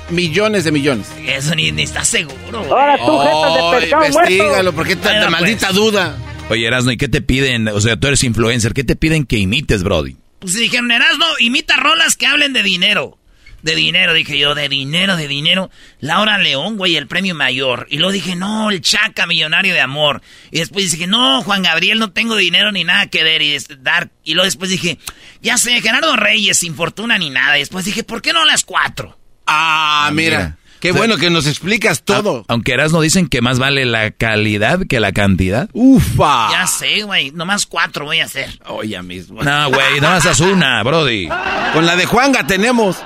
millones 0.09 0.63
de 0.63 0.71
millones. 0.71 1.07
Eso 1.25 1.55
ni, 1.55 1.71
ni 1.71 1.83
está 1.83 2.03
seguro. 2.05 2.59
güey. 2.59 2.69
Ahora 2.71 2.97
tú, 2.97 3.17
jetas 3.19 3.53
de 3.53 3.79
pescado 3.79 4.05
investígalo, 4.05 4.53
muerto. 4.53 4.73
¿por 4.73 4.87
qué 4.87 4.95
tanta 4.95 5.09
Bueno, 5.11 5.27
pues. 5.29 5.41
maldita 5.41 5.71
duda? 5.71 6.17
Oye, 6.49 6.67
Erasno, 6.67 6.91
¿y 6.91 6.97
qué 6.97 7.07
te 7.07 7.21
piden? 7.21 7.67
O 7.69 7.81
sea, 7.81 7.97
tú 7.97 8.07
eres 8.07 8.23
influencer, 8.23 8.73
¿qué 8.73 8.83
te 8.83 8.95
piden 8.95 9.25
que 9.25 9.37
imites, 9.37 9.83
Brody? 9.83 10.15
Pues 10.39 10.53
dijeron, 10.53 10.91
Erasmo, 10.91 11.25
imita 11.39 11.75
rolas 11.77 12.15
que 12.15 12.27
hablen 12.27 12.53
de 12.53 12.61
dinero. 12.61 13.17
De 13.63 13.73
dinero, 13.73 14.13
dije 14.13 14.37
yo, 14.37 14.53
de 14.53 14.69
dinero, 14.69 15.15
de 15.17 15.27
dinero. 15.27 15.71
Laura 15.99 16.37
León, 16.37 16.77
güey, 16.77 16.97
el 16.97 17.07
premio 17.07 17.33
mayor. 17.33 17.87
Y 17.89 17.97
luego 17.97 18.11
dije, 18.11 18.35
no, 18.35 18.69
el 18.69 18.79
Chaca, 18.81 19.25
millonario 19.25 19.73
de 19.73 19.81
amor. 19.81 20.21
Y 20.51 20.59
después 20.59 20.91
dije, 20.91 21.07
no, 21.07 21.41
Juan 21.41 21.63
Gabriel, 21.63 21.97
no 21.97 22.11
tengo 22.11 22.35
dinero 22.35 22.71
ni 22.71 22.83
nada 22.83 23.07
que 23.07 23.23
ver 23.23 23.41
y 23.41 23.57
dar. 23.79 24.11
Y 24.23 24.35
luego 24.35 24.45
después 24.45 24.69
dije, 24.69 24.99
ya 25.41 25.57
sé, 25.57 25.81
Gerardo 25.81 26.15
Reyes, 26.15 26.59
sin 26.59 26.75
fortuna 26.75 27.17
ni 27.17 27.31
nada. 27.31 27.57
Y 27.57 27.61
después 27.61 27.85
dije, 27.85 28.03
¿por 28.03 28.21
qué 28.21 28.33
no 28.33 28.45
las 28.45 28.63
cuatro? 28.65 29.17
Ah, 29.47 30.09
mira. 30.13 30.57
Qué 30.79 30.91
O 30.91 30.93
sea, 30.93 30.99
bueno 31.01 31.17
que 31.17 31.29
nos 31.31 31.47
explicas 31.47 32.03
todo. 32.03 32.39
A- 32.47 32.53
aunque 32.53 32.73
Erasno 32.73 33.01
dicen 33.01 33.27
que 33.27 33.41
más 33.41 33.57
vale 33.57 33.85
la 33.85 34.11
calidad 34.11 34.81
que 34.87 34.99
la 34.99 35.13
cantidad. 35.13 35.67
Ufa. 35.73 36.49
Ya 36.51 36.67
sé, 36.67 37.01
güey, 37.03 37.31
nomás 37.31 37.65
cuatro 37.65 38.05
voy 38.05 38.19
a 38.19 38.25
hacer. 38.25 38.59
Oye, 38.67 39.01
mismo. 39.01 39.41
No, 39.41 39.69
güey, 39.69 39.99
nada 39.99 40.15
más 40.15 40.25
haz 40.27 40.41
una, 40.41 40.83
Brody. 40.83 41.27
Con 41.73 41.85
la 41.87 41.95
de 41.95 42.05
Juanga 42.05 42.45
tenemos. 42.45 42.97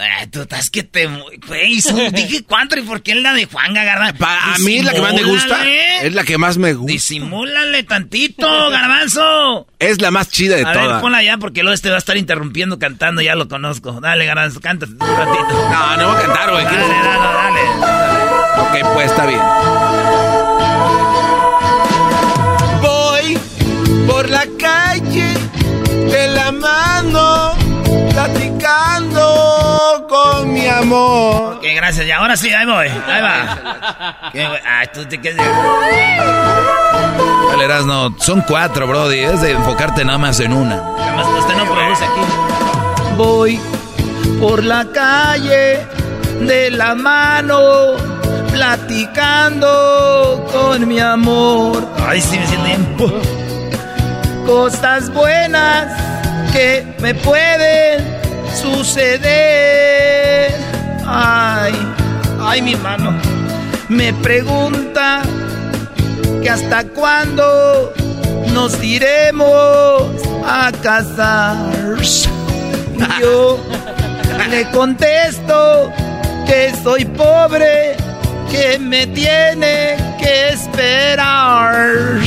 Ay, 0.00 0.26
tú 0.28 0.42
estás 0.42 0.70
que 0.70 0.82
te... 0.82 1.06
Güey, 1.06 1.80
dije 2.12 2.42
cuatro 2.48 2.80
y 2.80 2.82
por 2.82 3.02
qué 3.02 3.14
la 3.14 3.32
de 3.34 3.46
Juan 3.46 3.74
Garbanzo. 3.74 4.18
Para 4.18 4.54
a 4.54 4.58
mí 4.58 4.76
es 4.78 4.84
la 4.84 4.92
que 4.92 5.00
más 5.02 5.14
me 5.14 5.22
gusta. 5.24 5.66
Es 6.02 6.14
la 6.14 6.24
que 6.24 6.38
más 6.38 6.56
me 6.58 6.72
gusta. 6.72 6.92
Disimúlale 6.92 7.82
tantito, 7.84 8.70
Garbanzo. 8.70 9.66
Es 9.78 10.00
la 10.00 10.10
más 10.10 10.28
chida 10.30 10.56
de 10.56 10.64
A 10.64 10.72
todas. 10.72 10.88
ver, 10.88 11.00
ponla 11.00 11.22
ya 11.22 11.36
porque 11.38 11.62
luego 11.62 11.74
este 11.74 11.90
va 11.90 11.96
a 11.96 11.98
estar 11.98 12.16
interrumpiendo 12.16 12.78
cantando, 12.78 13.20
ya 13.20 13.34
lo 13.34 13.48
conozco. 13.48 14.00
Dale, 14.00 14.24
Garbanzo, 14.26 14.60
canta 14.60 14.86
un 14.86 14.98
ratito. 14.98 15.68
No, 15.70 15.96
no 15.96 16.08
voy 16.08 16.16
a 16.16 16.20
cantar, 16.22 16.50
güey. 16.50 16.64
Dale, 16.64 16.78
dale, 16.78 17.60
dale. 17.80 18.82
Ok, 18.82 18.94
pues 18.94 19.10
está 19.10 19.26
bien. 19.26 19.40
Voy 22.80 23.38
por 24.06 24.28
la 24.28 24.46
calle 24.58 25.34
de 26.10 26.28
la 26.28 26.52
mano, 26.52 27.52
platicando 28.12 29.39
amor. 30.70 31.54
Ok, 31.56 31.64
gracias. 31.74 32.06
Y 32.06 32.10
ahora 32.10 32.36
sí, 32.36 32.52
ahí 32.52 32.66
voy. 32.66 32.86
Ahí 32.88 33.22
va. 33.22 34.30
¿Qué? 34.32 34.44
Ay, 34.44 34.88
tú 34.92 35.04
te 35.04 35.20
quedas... 35.20 35.46
Dale, 37.50 37.64
Erasno, 37.64 38.14
son 38.18 38.42
cuatro, 38.42 38.86
Brody. 38.86 39.18
Es 39.18 39.40
de 39.40 39.52
enfocarte 39.52 40.04
nada 40.04 40.18
más 40.18 40.40
en 40.40 40.52
una. 40.52 40.76
Además, 40.98 41.26
usted 41.38 41.56
no 41.56 41.64
produce 41.64 42.04
aquí. 42.04 42.20
Voy 43.16 43.60
por 44.40 44.62
la 44.64 44.86
calle 44.92 45.80
de 46.40 46.70
la 46.70 46.94
mano, 46.94 47.58
platicando 48.52 49.68
con 50.52 50.86
mi 50.88 51.00
amor. 51.00 51.86
Ay, 52.06 52.20
sí, 52.20 52.38
me 52.38 52.46
siento 52.46 52.64
bien. 52.64 52.96
Cosas 54.46 55.12
buenas 55.12 55.86
que 56.52 56.86
me 57.00 57.14
pueden 57.14 58.19
suceder. 58.54 60.52
Ay, 61.06 61.74
ay, 62.40 62.62
mi 62.62 62.74
mano. 62.76 63.12
Me 63.88 64.12
pregunta 64.14 65.22
que 66.42 66.48
hasta 66.48 66.84
cuándo 66.84 67.92
nos 68.52 68.82
iremos 68.82 70.12
a 70.46 70.70
casar. 70.82 71.96
Y 72.94 73.20
yo 73.20 73.58
le 74.50 74.70
contesto 74.70 75.92
que 76.46 76.72
soy 76.82 77.04
pobre, 77.04 77.96
que 78.50 78.78
me 78.78 79.06
tiene 79.08 79.96
que 80.18 80.50
esperar. 80.50 82.20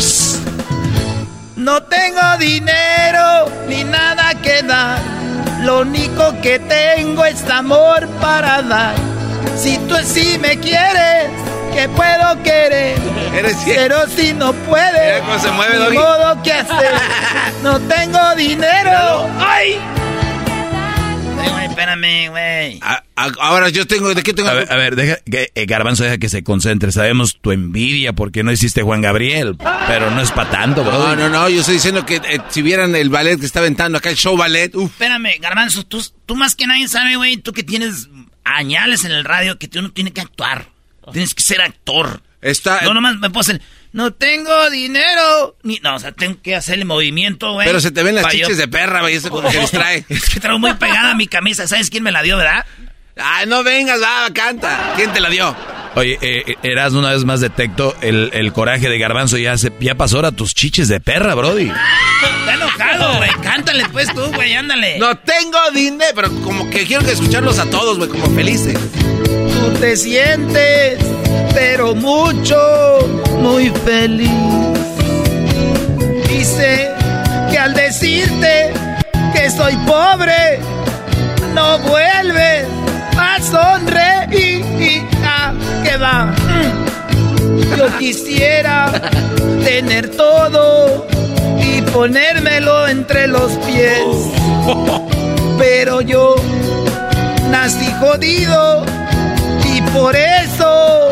No 1.55 1.81
tengo 1.83 2.37
dinero 2.39 3.45
ni 3.67 3.83
nada 3.83 4.33
que 4.41 4.63
dar. 4.63 4.99
Lo 5.63 5.79
único 5.79 6.41
que 6.41 6.59
tengo 6.59 7.23
es 7.23 7.49
amor 7.49 8.05
para 8.19 8.61
dar. 8.61 8.95
Si 9.57 9.77
tú 9.87 9.95
sí 10.03 10.37
me 10.37 10.59
quieres, 10.59 11.29
que 11.73 11.87
puedo 11.87 12.43
querer. 12.43 12.97
Pero 13.65 14.05
si 14.07 14.33
no 14.33 14.51
puedes, 14.51 15.21
cómo 15.21 15.39
se 15.39 15.51
mueve, 15.51 15.89
ni 15.89 15.97
modo 15.97 16.41
que 16.43 16.51
hacer. 16.51 16.93
No 17.63 17.79
tengo 17.79 18.35
dinero. 18.35 19.29
¡Ay! 19.39 19.79
Ay, 21.43 21.49
güey, 21.51 21.65
espérame, 21.65 22.29
güey. 22.29 22.79
A- 22.81 23.03
a- 23.15 23.31
ahora 23.41 23.69
yo 23.69 23.85
tengo, 23.87 24.13
¿de 24.13 24.23
qué 24.23 24.33
tengo? 24.33 24.49
A 24.49 24.53
ver, 24.53 24.71
a 24.71 24.75
ver, 24.75 24.95
deja 24.95 25.17
que 25.29 25.51
eh, 25.53 25.65
Garbanzo 25.65 26.03
deja 26.03 26.17
que 26.17 26.29
se 26.29 26.43
concentre. 26.43 26.91
Sabemos 26.91 27.37
tu 27.41 27.51
envidia 27.51 28.13
porque 28.13 28.43
no 28.43 28.51
hiciste 28.51 28.81
Juan 28.83 29.01
Gabriel, 29.01 29.55
pero 29.87 30.11
no 30.11 30.21
es 30.21 30.31
para 30.31 30.49
tanto, 30.49 30.83
No, 30.83 30.91
Brody. 30.91 31.15
no, 31.21 31.29
no, 31.29 31.49
yo 31.49 31.59
estoy 31.61 31.75
diciendo 31.75 32.05
que 32.05 32.15
eh, 32.17 32.39
si 32.49 32.61
vieran 32.61 32.95
el 32.95 33.09
ballet 33.09 33.39
que 33.39 33.45
está 33.45 33.59
aventando 33.59 33.97
acá, 33.97 34.09
el 34.09 34.15
show 34.17 34.35
ballet, 34.37 34.73
uff. 34.75 34.91
Espérame, 34.91 35.39
Garbanzo, 35.39 35.83
tú, 35.85 36.03
tú 36.25 36.35
más 36.35 36.55
que 36.55 36.65
nadie 36.67 36.87
sabe, 36.87 37.15
güey, 37.15 37.37
tú 37.37 37.53
que 37.53 37.63
tienes 37.63 38.09
añales 38.43 39.05
en 39.05 39.11
el 39.11 39.23
radio, 39.23 39.57
que 39.59 39.67
tú 39.67 39.81
no 39.81 39.91
tienes 39.91 40.13
que 40.13 40.21
actuar. 40.21 40.67
Tienes 41.11 41.33
que 41.33 41.43
ser 41.43 41.61
actor. 41.61 42.21
Está, 42.41 42.81
No, 42.81 42.93
nomás 42.93 43.17
me 43.19 43.29
puedo 43.29 43.41
hacer, 43.41 43.61
no 43.93 44.11
tengo 44.13 44.69
dinero. 44.69 45.55
Ni, 45.63 45.79
no, 45.81 45.95
o 45.95 45.99
sea, 45.99 46.11
tengo 46.11 46.41
que 46.41 46.55
hacer 46.55 46.79
el 46.79 46.85
movimiento, 46.85 47.53
güey. 47.53 47.65
pero 47.67 47.79
se 47.79 47.91
te 47.91 48.03
ven 48.03 48.15
las 48.15 48.25
yo- 48.25 48.31
chiches 48.31 48.57
de 48.57 48.67
perra, 48.67 49.01
güey, 49.01 49.15
eso 49.15 49.29
como 49.29 49.49
que 49.49 49.59
distrae. 49.59 50.05
Es 50.09 50.29
que 50.29 50.39
traigo 50.39 50.59
muy 50.59 50.73
pegada 50.73 51.13
mi 51.15 51.27
camisa. 51.27 51.67
¿Sabes 51.67 51.89
quién 51.89 52.03
me 52.03 52.11
la 52.11 52.21
dio, 52.21 52.35
verdad? 52.37 52.65
Ay, 53.15 53.45
no 53.45 53.63
vengas, 53.63 54.01
va, 54.01 54.27
canta. 54.33 54.93
¿Quién 54.95 55.13
te 55.13 55.19
la 55.21 55.29
dio? 55.29 55.55
Oye, 55.95 56.17
eh, 56.21 56.55
Erasmo, 56.63 56.99
una 56.99 57.11
vez 57.11 57.23
más 57.23 57.39
detecto 57.39 57.95
el, 58.01 58.31
el 58.33 58.51
coraje 58.51 58.89
de 58.89 58.97
Garbanzo. 58.97 59.37
Ya, 59.37 59.57
se, 59.57 59.71
ya 59.79 59.95
pasó 59.95 60.15
ahora 60.15 60.31
tus 60.31 60.55
chiches 60.55 60.87
de 60.87 60.99
perra, 60.99 61.35
Brody. 61.35 61.71
Está 61.71 62.53
enojado, 62.55 63.17
güey. 63.17 63.29
Cántale 63.43 63.85
pues 63.91 64.11
tú, 64.13 64.25
güey, 64.33 64.53
ándale. 64.55 64.97
No 64.97 65.15
tengo 65.19 65.59
dinero, 65.73 66.11
pero 66.15 66.31
como 66.41 66.69
que 66.69 66.85
quiero 66.85 67.05
que 67.05 67.11
escucharlos 67.11 67.59
a 67.59 67.69
todos, 67.69 67.97
güey, 67.97 68.09
como 68.09 68.25
felices. 68.31 68.77
Tú 69.25 69.79
te 69.79 69.95
sientes, 69.95 70.97
pero 71.53 71.93
mucho, 71.93 72.57
muy 73.39 73.69
feliz. 73.85 74.29
Dice 76.27 76.89
que 77.51 77.57
al 77.59 77.73
decirte 77.75 78.73
que 79.35 79.51
soy 79.51 79.75
pobre, 79.85 80.59
no 81.53 81.77
vuelves 81.79 82.65
a 83.15 83.39
sonreír. 83.41 85.12
Ah, 85.61 85.83
que 85.83 85.97
va. 85.97 86.25
Mm. 86.25 87.77
Yo 87.77 87.97
quisiera 87.97 88.91
tener 89.63 90.09
todo 90.09 91.07
y 91.59 91.81
ponérmelo 91.81 92.87
entre 92.87 93.27
los 93.27 93.51
pies. 93.65 93.99
Pero 95.57 96.01
yo 96.01 96.35
nací 97.49 97.91
jodido 97.99 98.85
y 99.65 99.81
por 99.91 100.15
eso 100.15 101.09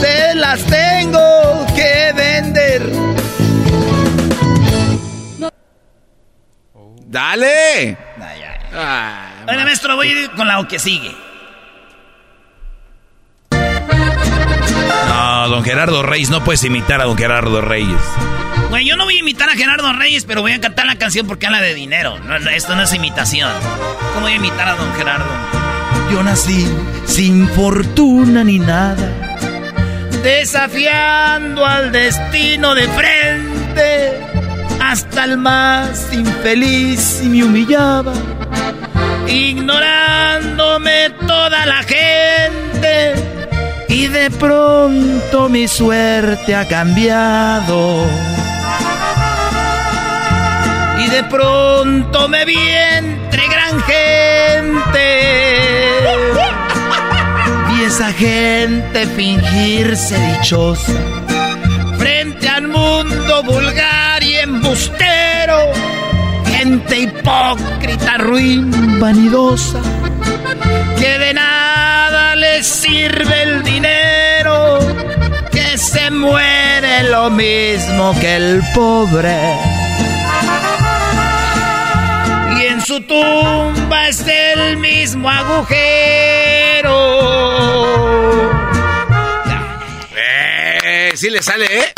te 0.00 0.34
las 0.34 0.62
tengo 0.64 1.66
que 1.74 2.12
vender. 2.14 2.82
¡Dale! 7.06 7.96
Bueno, 9.44 9.64
maestro, 9.64 9.94
voy 9.94 10.08
a 10.08 10.10
ir 10.10 10.30
con 10.32 10.48
la 10.48 10.66
que 10.66 10.78
sigue. 10.78 11.14
No, 15.08 15.48
don 15.48 15.64
Gerardo 15.64 16.02
Reyes, 16.02 16.30
no 16.30 16.42
puedes 16.44 16.64
imitar 16.64 17.00
a 17.00 17.04
don 17.04 17.16
Gerardo 17.16 17.60
Reyes. 17.60 18.00
Güey, 18.70 18.86
yo 18.86 18.96
no 18.96 19.04
voy 19.04 19.16
a 19.16 19.20
imitar 19.20 19.48
a 19.48 19.52
Gerardo 19.54 19.92
Reyes, 19.92 20.24
pero 20.24 20.42
voy 20.42 20.52
a 20.52 20.60
cantar 20.60 20.86
la 20.86 20.96
canción 20.96 21.26
porque 21.26 21.46
habla 21.46 21.60
de 21.60 21.74
dinero. 21.74 22.18
No, 22.20 22.38
no, 22.38 22.50
esto 22.50 22.74
no 22.74 22.82
es 22.82 22.92
imitación. 22.92 23.52
¿Cómo 24.14 24.22
voy 24.22 24.32
a 24.32 24.36
imitar 24.36 24.68
a 24.68 24.74
don 24.74 24.92
Gerardo? 24.94 25.26
Yo 26.10 26.22
nací 26.22 26.66
sin 27.06 27.48
fortuna 27.48 28.44
ni 28.44 28.58
nada, 28.58 29.10
desafiando 30.22 31.64
al 31.64 31.92
destino 31.92 32.74
de 32.74 32.88
frente. 32.88 34.20
Hasta 34.80 35.24
el 35.24 35.38
más 35.38 36.12
infeliz 36.12 37.20
y 37.22 37.28
me 37.28 37.44
humillaba, 37.44 38.12
ignorándome 39.26 41.10
toda 41.26 41.64
la 41.66 41.82
gente. 41.82 43.43
Y 43.88 44.06
de 44.08 44.30
pronto 44.30 45.48
mi 45.48 45.68
suerte 45.68 46.54
ha 46.54 46.66
cambiado. 46.66 48.06
Y 51.04 51.08
de 51.08 51.24
pronto 51.24 52.28
me 52.28 52.44
vi 52.44 52.58
entre 52.98 53.42
gran 53.48 53.80
gente. 53.82 55.06
Vi 57.68 57.84
esa 57.84 58.12
gente 58.12 59.06
fingirse 59.06 60.18
dichosa 60.32 60.92
frente 61.98 62.48
al 62.48 62.68
mundo 62.68 63.42
vulgar 63.42 64.22
y 64.22 64.34
embustero. 64.36 65.58
Gente 66.46 66.98
hipócrita, 67.00 68.18
ruin, 68.18 69.00
vanidosa. 69.00 69.80
que 70.98 71.18
de 71.18 71.34
nada 71.34 72.13
les 72.34 72.66
sirve 72.66 73.42
el 73.42 73.62
dinero, 73.62 74.78
que 75.50 75.78
se 75.78 76.10
muere 76.10 77.04
lo 77.04 77.30
mismo 77.30 78.14
que 78.20 78.36
el 78.36 78.62
pobre. 78.74 79.38
Y 82.58 82.66
en 82.66 82.80
su 82.82 83.00
tumba 83.02 84.08
es 84.08 84.24
el 84.26 84.76
mismo 84.78 85.28
agujero. 85.30 86.94
Eh, 90.16 91.12
sí 91.14 91.30
le 91.30 91.42
sale, 91.42 91.66
¿eh? 91.66 91.92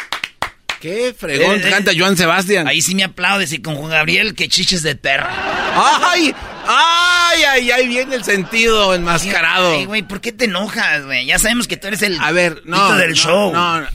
Qué 0.81 1.15
fregón 1.19 1.57
Eh, 1.57 1.63
eh. 1.65 1.71
canta 1.71 1.93
Joan 1.97 2.17
Sebastián. 2.17 2.69
Ahí 2.69 2.83
sí 2.83 2.95
me 2.95 3.05
aplaudes 3.05 3.53
y 3.53 3.61
con 3.63 3.77
Juan 3.77 3.91
Gabriel, 3.91 4.35
que 4.35 4.49
chiches 4.49 4.83
de 4.83 4.95
perra. 4.95 5.31
¡Ay! 5.75 6.35
¡Ay, 6.69 7.16
ay, 7.45 7.71
ay! 7.71 7.89
Viene 7.89 8.15
el 8.17 8.25
sentido 8.25 8.95
enmascarado. 8.95 9.73
Ay, 9.73 9.85
güey, 9.85 10.03
¿por 10.03 10.21
qué 10.21 10.33
te 10.33 10.47
enojas, 10.47 11.05
güey? 11.05 11.27
Ya 11.27 11.39
sabemos 11.39 11.69
que 11.69 11.77
tú 11.77 11.89
eres 11.89 12.03
el 12.03 12.19
A 12.21 12.33
ver, 12.33 12.63
no, 12.65 12.77
tito 12.77 12.97
del 12.97 13.11
no, 13.11 13.17
show. 13.17 13.53
no, 13.53 13.81
no. 13.81 13.89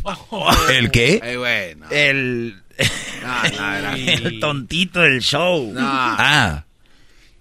¿El 0.70 0.92
qué? 0.92 1.20
Ay, 1.24 1.36
güey, 1.36 1.76
no. 1.76 1.88
El... 1.90 2.62
el 3.96 4.40
tontito 4.40 5.02
del 5.02 5.22
show. 5.22 5.74
Ah. 5.78 6.66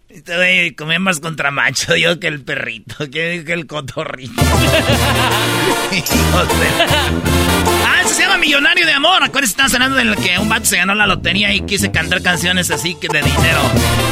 Este 0.09 0.37
güey 0.37 0.75
comía 0.75 0.99
más 0.99 1.21
contra 1.21 1.51
macho 1.53 1.95
yo 1.97 2.19
que 2.19 2.27
el 2.27 2.43
perrito, 2.43 2.97
que, 3.11 3.45
que 3.47 3.53
el 3.53 3.67
cotorrito. 3.67 4.43
Ah, 8.01 8.05
eso 8.05 8.15
se 8.15 8.23
llama 8.23 8.39
Millonario 8.39 8.87
de 8.87 8.93
Amor. 8.93 9.23
Acuérdense, 9.23 9.61
están 9.61 9.83
hablando 9.83 9.97
de 9.97 10.17
que 10.17 10.39
un 10.39 10.49
vato 10.49 10.65
se 10.65 10.79
ganó 10.79 10.95
la 10.95 11.07
lotería 11.07 11.53
y 11.53 11.61
quise 11.61 11.91
cantar 11.91 12.23
canciones 12.23 12.71
así 12.71 12.95
que 12.95 13.09
de 13.09 13.21
dinero. 13.21 13.61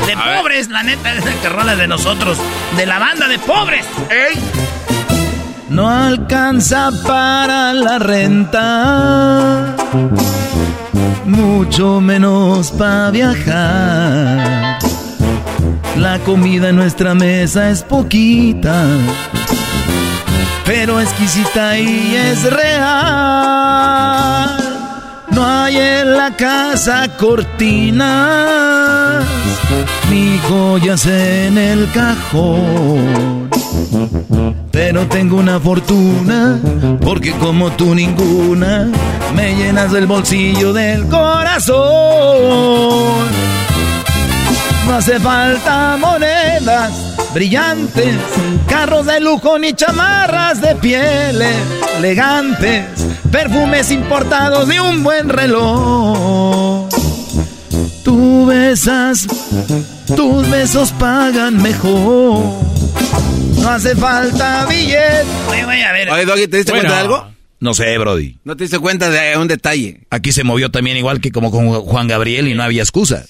De 0.06 0.14
pobres, 0.14 0.68
la 0.68 0.82
neta, 0.82 1.14
es 1.14 1.24
que 1.24 1.48
rola 1.48 1.74
de 1.74 1.88
nosotros. 1.88 2.36
De 2.76 2.84
la 2.84 2.98
banda 2.98 3.28
de 3.28 3.38
pobres. 3.38 3.86
¡Ey! 4.10 4.38
No 5.70 5.88
alcanza 5.88 6.90
para 7.06 7.72
la 7.72 7.98
renta, 7.98 9.76
mucho 11.24 12.00
menos 12.00 12.70
para 12.72 13.10
viajar. 13.10 14.78
La 15.96 16.18
comida 16.20 16.70
en 16.70 16.76
nuestra 16.76 17.14
mesa 17.14 17.70
es 17.70 17.82
poquita, 17.82 18.84
pero 20.68 21.00
exquisita 21.00 21.78
y 21.78 22.14
es 22.14 22.42
real. 22.52 22.88
No 25.30 25.46
hay 25.46 25.76
en 25.76 26.16
la 26.16 26.36
casa 26.36 27.08
cortinas, 27.16 28.06
ni 30.10 30.38
joyas 30.48 31.06
en 31.06 31.56
el 31.56 31.90
cajón. 31.92 33.48
Pero 34.70 35.06
tengo 35.06 35.36
una 35.36 35.58
fortuna, 35.58 36.58
porque 37.00 37.32
como 37.32 37.70
tú 37.72 37.94
ninguna, 37.94 38.88
me 39.34 39.54
llenas 39.54 39.94
el 39.94 40.06
bolsillo 40.06 40.72
del 40.72 41.06
corazón. 41.08 41.78
No 44.88 44.94
hace 44.94 45.20
falta 45.20 45.98
monedas 45.98 46.90
brillantes, 47.34 48.16
carros 48.66 49.04
de 49.04 49.20
lujo 49.20 49.58
ni 49.58 49.74
chamarras 49.74 50.62
de 50.62 50.74
pieles 50.76 51.56
elegantes, 51.98 52.84
perfumes 53.30 53.90
importados 53.90 54.66
de 54.66 54.80
un 54.80 55.02
buen 55.04 55.28
reloj. 55.28 56.88
Tú 58.02 58.46
besas, 58.46 59.26
tus 60.16 60.48
besos 60.48 60.90
pagan 60.92 61.62
mejor. 61.62 62.42
No 63.60 63.68
hace 63.68 63.94
falta 63.94 64.64
billete. 64.64 65.26
Oye, 65.50 65.84
a 65.84 65.92
ver. 65.92 66.10
Oye, 66.10 66.24
Doggy, 66.24 66.48
¿te 66.48 66.56
diste 66.56 66.72
Bueno, 66.72 66.88
cuenta 66.88 66.94
de 66.94 67.00
algo? 67.00 67.37
No 67.60 67.74
sé, 67.74 67.98
Brody. 67.98 68.38
¿No 68.44 68.56
te 68.56 68.64
diste 68.64 68.78
cuenta 68.78 69.10
de 69.10 69.36
un 69.36 69.48
detalle? 69.48 70.02
Aquí 70.10 70.30
se 70.30 70.44
movió 70.44 70.70
también 70.70 70.96
igual 70.96 71.20
que 71.20 71.32
como 71.32 71.50
con 71.50 71.68
Juan 71.68 72.06
Gabriel 72.06 72.46
y 72.46 72.54
no 72.54 72.62
había 72.62 72.82
excusa. 72.82 73.24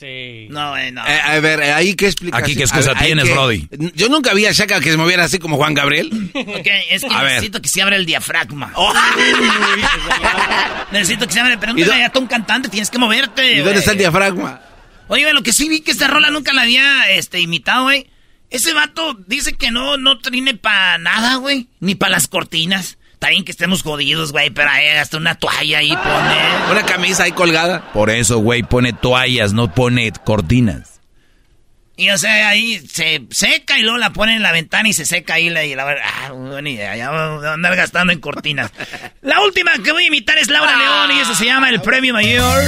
No, 0.51 0.71
güey, 0.71 0.93
no. 0.93 1.07
Eh, 1.07 1.21
a 1.25 1.41
ver, 1.41 1.63
ahí 1.63 1.95
qué 1.95 2.07
explicación. 2.07 2.45
Aquí, 2.45 2.55
¿qué 2.55 2.65
excusa 2.65 2.93
ver, 2.93 3.05
tienes, 3.05 3.31
Brody? 3.31 3.67
Yo 3.95 4.11
nunca 4.11 4.35
vi 4.35 4.45
a 4.45 4.53
Shaka 4.53 4.81
que 4.81 4.91
se 4.91 4.99
moviera 4.99 5.25
así 5.25 5.39
como 5.39 5.57
Juan 5.57 5.73
Gabriel. 5.73 6.31
Ok, 6.35 6.67
es 6.91 7.03
que 7.03 7.15
A 7.15 7.23
ver. 7.23 7.33
necesito 7.33 7.63
que 7.63 7.69
se 7.71 7.81
abra 7.81 7.97
el 7.97 8.05
diafragma. 8.05 8.73
necesito 10.93 11.27
que 11.27 11.33
se 11.33 11.41
abra. 11.41 11.59
Pregúntale 11.59 12.05
a 12.05 12.13
un 12.19 12.27
cantante, 12.27 12.69
tienes 12.69 12.91
que 12.91 12.99
moverte. 12.99 13.55
¿Y 13.55 13.59
dónde 13.61 13.79
está 13.79 13.93
el 13.93 13.99
diafragma? 13.99 14.61
Oye, 15.09 15.33
lo 15.33 15.43
que 15.43 15.55
sí 15.55 15.71
vi 15.71 15.81
que 15.81 15.91
esta 15.91 16.07
rola 16.07 16.31
nunca 16.31 16.53
la 16.53 16.63
había 16.63 17.11
este, 17.11 17.41
imitado, 17.41 17.85
güey. 17.85 18.07
Ese 18.51 18.75
vato 18.75 19.15
dice 19.27 19.55
que 19.55 19.71
no, 19.71 19.97
no 19.97 20.19
trine 20.19 20.55
para 20.55 20.99
nada, 20.99 21.37
güey. 21.37 21.69
Ni 21.81 21.95
para 21.95 22.13
las 22.13 22.29
cortinas. 22.29 22.98
Está 23.19 23.31
bien 23.31 23.45
que 23.45 23.51
estemos 23.51 23.82
jodidos, 23.82 24.31
güey, 24.31 24.51
pero 24.51 24.70
ahí 24.70 24.86
hasta 24.90 25.16
una 25.16 25.35
toalla 25.35 25.78
ahí 25.78 25.89
pone. 25.89 26.70
Una 26.70 26.86
camisa 26.86 27.24
ahí 27.24 27.32
colgada. 27.32 27.90
Por 27.93 28.11
eso, 28.11 28.39
güey, 28.39 28.62
pone 28.62 28.93
toallas, 28.93 29.53
no 29.53 29.74
pone 29.74 30.12
cortinas. 30.24 31.01
Y 31.97 32.11
o 32.11 32.16
sea, 32.16 32.51
ahí 32.51 32.78
se 32.86 33.27
seca 33.31 33.77
y 33.77 33.82
luego 33.82 33.99
la 33.99 34.12
pone 34.12 34.36
en 34.36 34.43
la 34.45 34.53
ventana 34.53 34.89
y 34.89 34.93
se 34.93 35.05
seca 35.05 35.35
ahí 35.35 35.51
la, 35.51 35.65
y 35.65 35.74
la 35.74 35.97
ah, 36.01 36.31
buena 36.31 36.70
idea, 36.70 36.97
ya 36.97 37.11
vamos 37.11 37.45
a 37.45 37.55
andar 37.55 37.74
gastando 37.74 38.12
en 38.12 38.20
cortinas. 38.20 38.70
la 39.20 39.40
última 39.40 39.73
que 39.82 39.90
voy 39.90 40.05
a 40.05 40.07
imitar 40.07 40.39
es 40.39 40.47
Laura 40.47 40.77
León 40.77 41.11
y 41.16 41.20
eso 41.20 41.35
se 41.35 41.47
llama 41.47 41.70
el 41.70 41.81
Premio 41.81 42.15
Mayor. 42.15 42.62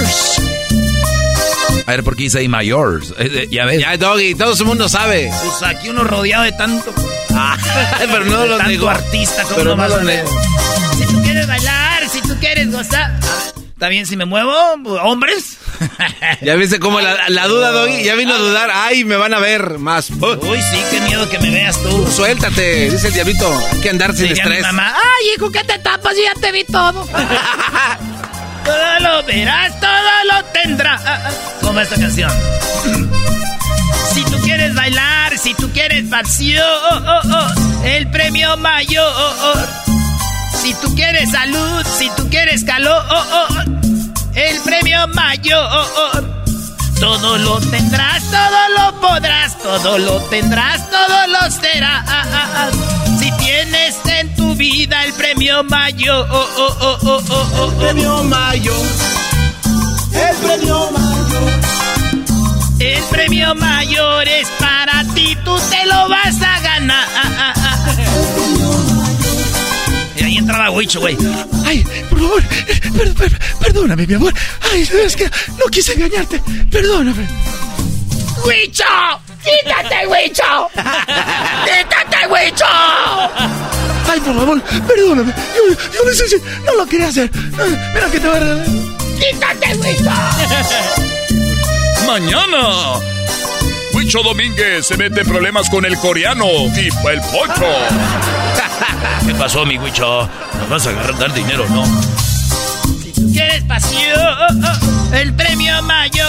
A 1.87 1.91
ver, 1.91 2.03
¿por 2.03 2.15
qué 2.15 2.23
dice 2.23 2.39
ahí 2.39 2.47
mayors? 2.47 3.11
Eh, 3.17 3.29
eh, 3.33 3.47
ya 3.51 3.65
ves. 3.65 3.79
Ya, 3.81 3.97
Doggy, 3.97 4.35
todo 4.35 4.53
el 4.53 4.65
mundo 4.65 4.87
sabe. 4.87 5.31
Pues 5.43 5.63
aquí 5.63 5.89
uno 5.89 6.03
rodeado 6.03 6.43
de 6.43 6.51
tanto. 6.53 6.93
Ah, 7.33 7.57
pero 7.99 8.25
no 8.25 8.45
lo 8.45 8.57
tanto 8.57 8.71
negó. 8.71 8.89
artista 8.89 9.43
como 9.43 9.55
Pero 9.55 9.69
no 9.71 9.75
no 9.75 9.81
vas 9.95 10.03
lo 10.03 10.09
a. 10.09 10.95
Si 10.97 11.05
tú 11.05 11.21
quieres 11.23 11.47
bailar, 11.47 12.09
si 12.09 12.21
tú 12.21 12.35
quieres 12.39 12.71
gozar. 12.71 13.11
¿Está 13.55 13.89
bien 13.89 14.05
si 14.05 14.15
me 14.15 14.25
muevo, 14.25 14.53
hombres? 15.01 15.57
¿Ya 16.41 16.53
viste 16.53 16.79
cómo 16.79 17.01
la, 17.01 17.29
la 17.29 17.47
duda, 17.47 17.71
Doggy? 17.71 18.03
Ya 18.03 18.13
vino 18.13 18.35
a 18.35 18.37
dudar. 18.37 18.69
Ay, 18.71 19.03
me 19.03 19.15
van 19.17 19.33
a 19.33 19.39
ver 19.39 19.79
más. 19.79 20.11
Uy, 20.11 20.61
sí, 20.61 20.77
qué 20.91 21.01
miedo 21.01 21.27
que 21.27 21.39
me 21.39 21.49
veas 21.49 21.81
tú. 21.81 22.07
Suéltate, 22.11 22.91
dice 22.91 23.07
el 23.07 23.13
diablito. 23.13 23.51
Hay 23.71 23.79
que 23.81 23.89
andar 23.89 24.13
sin 24.13 24.27
Diría 24.27 24.43
estrés. 24.43 24.61
mamá, 24.61 24.93
ay, 24.95 25.25
hijo, 25.35 25.49
¿qué 25.51 25.63
te 25.63 25.79
tapas? 25.79 26.15
Yo 26.15 26.21
ya 26.23 26.39
te 26.39 26.51
vi 26.51 26.63
todo. 26.63 27.07
todo 28.63 28.99
lo 28.99 29.23
verás, 29.23 29.79
todo 29.79 30.23
lo 30.31 30.43
tendrás. 30.51 31.01
Ah, 31.05 31.19
ah, 31.25 31.81
esta 31.81 31.95
canción. 31.95 32.31
Si 34.13 34.23
tú 34.25 34.37
quieres 34.43 34.75
bailar, 34.75 35.37
si 35.37 35.53
tú 35.53 35.69
quieres 35.71 36.03
pasión, 36.09 36.63
el 37.85 38.09
premio 38.09 38.57
mayor. 38.57 39.69
Si 40.61 40.73
tú 40.75 40.93
quieres 40.95 41.31
salud, 41.31 41.85
si 41.97 42.09
tú 42.17 42.29
quieres 42.29 42.63
calor, 42.63 43.03
el 44.35 44.59
premio 44.61 45.07
mayor. 45.07 46.40
Todo 47.01 47.35
lo 47.39 47.59
tendrás, 47.59 48.21
todo 48.29 48.69
lo 48.77 49.01
podrás, 49.01 49.57
todo 49.57 49.97
lo 49.97 50.19
tendrás, 50.29 50.87
todo 50.91 51.27
lo 51.29 51.49
serás. 51.49 52.05
Si 53.17 53.31
tienes 53.37 53.97
en 54.05 54.35
tu 54.35 54.53
vida 54.53 55.03
el 55.05 55.13
premio 55.13 55.63
mayor. 55.63 56.27
El 57.65 57.73
premio 57.79 58.23
mayor. 58.23 58.75
El 60.13 60.35
premio 60.37 60.91
mayor. 60.91 61.61
El 62.79 63.03
premio 63.05 63.55
mayor 63.55 64.27
es 64.27 64.47
para 64.59 65.03
ti, 65.15 65.35
tú 65.43 65.57
te 65.71 65.83
lo 65.87 66.07
vas 66.07 66.39
a 66.39 66.59
ganar. 66.59 67.60
Huicho, 70.69 70.99
güey. 70.99 71.17
Ay, 71.65 71.83
por 72.09 72.19
favor, 72.19 72.43
per- 72.97 73.13
per- 73.15 73.39
perdóname, 73.59 74.05
mi 74.05 74.13
amor. 74.13 74.33
Ay, 74.71 74.87
es 75.03 75.15
que 75.15 75.25
no 75.57 75.65
quise 75.71 75.93
engañarte. 75.93 76.41
Perdóname. 76.71 77.27
¡Huicho! 78.45 78.83
¡Quítate, 79.43 80.07
Huicho! 80.07 80.43
¡Quítate, 80.73 82.27
Huicho! 82.27 82.65
Ay, 84.09 84.19
por 84.19 84.35
favor, 84.35 84.61
perdóname. 84.87 85.33
Yo, 85.55 85.73
yo 85.93 85.99
no 86.05 86.11
sé 86.13 86.27
si 86.27 86.35
no 86.65 86.73
lo 86.75 86.85
quería 86.87 87.07
hacer. 87.07 87.29
Mira 87.93 88.07
que 88.11 88.19
te 88.19 88.27
va 88.27 88.35
a 88.35 88.39
regalar. 88.39 88.65
¡Quítate, 89.19 89.77
Huicho! 89.77 90.11
Mañana. 92.05 92.99
Huicho 94.01 94.23
Domínguez 94.23 94.87
se 94.87 94.97
mete 94.97 95.21
en 95.21 95.27
problemas 95.27 95.69
con 95.69 95.85
el 95.85 95.95
coreano 95.95 96.47
y 96.75 96.87
el 96.87 97.21
pocho. 97.21 97.67
¿Qué 99.27 99.35
pasó, 99.35 99.63
mi 99.63 99.77
Huicho? 99.77 100.27
¿Nos 100.57 100.69
vas 100.69 100.87
a 100.87 100.89
agarrar 100.89 101.31
dinero 101.35 101.69
no? 101.69 101.85
Si 101.85 103.11
tú 103.13 103.31
quieres 103.31 103.63
pasión, 103.65 104.65
el 105.13 105.35
premio 105.35 105.83
mayor. 105.83 106.27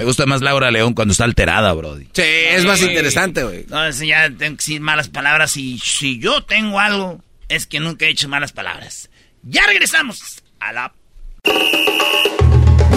Me 0.00 0.04
gusta 0.04 0.26
más 0.26 0.42
Laura 0.42 0.72
León 0.72 0.94
cuando 0.94 1.12
está 1.12 1.22
alterada, 1.22 1.72
Brody. 1.74 2.08
Sí, 2.12 2.22
es 2.22 2.64
más 2.64 2.82
interesante, 2.82 3.44
güey. 3.44 3.64
No, 3.68 3.92
si 3.92 4.08
ya 4.08 4.24
tengo 4.26 4.56
que 4.56 4.64
decir 4.64 4.80
malas 4.80 5.08
palabras 5.08 5.56
y 5.56 5.78
si 5.78 6.18
yo 6.18 6.42
tengo 6.42 6.80
algo, 6.80 7.22
es 7.48 7.68
que 7.68 7.78
nunca 7.78 8.06
he 8.06 8.08
hecho 8.08 8.28
malas 8.28 8.50
palabras. 8.50 9.10
Ya 9.44 9.64
regresamos 9.68 10.42
a 10.58 10.72
la... 10.72 10.92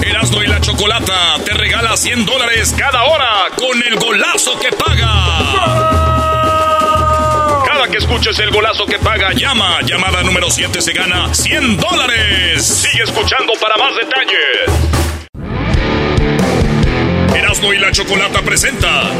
Erasmo 0.02 0.44
y 0.44 0.48
la 0.48 0.62
Chocolata 0.62 1.36
te 1.44 1.54
regala 1.54 1.98
100 1.98 2.26
dólares 2.26 2.74
cada 2.78 3.04
hora 3.04 3.48
con 3.58 3.82
el 3.82 3.96
golazo 3.96 4.60
que 4.60 4.72
paga. 4.72 5.12
Cada 7.66 7.88
que 7.88 7.98
escuches 7.98 8.38
el 8.40 8.52
golazo 8.52 8.86
que 8.86 9.00
paga, 9.00 9.34
llama. 9.34 9.80
Llamada 9.82 10.22
número 10.24 10.50
7 10.50 10.82
se 10.82 10.94
gana 10.94 11.34
100 11.34 11.78
dólares. 11.78 12.66
Sigue 12.66 13.04
escuchando 13.04 13.54
para 13.60 13.78
más 13.78 13.96
detalles. 13.96 14.70
Erasmo 17.36 17.74
y 17.74 17.80
la 17.80 17.92
Chocolata 17.92 18.42
presenta 18.42 19.12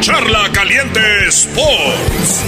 Charla 0.00 0.50
Caliente 0.52 1.28
Sports. 1.28 2.44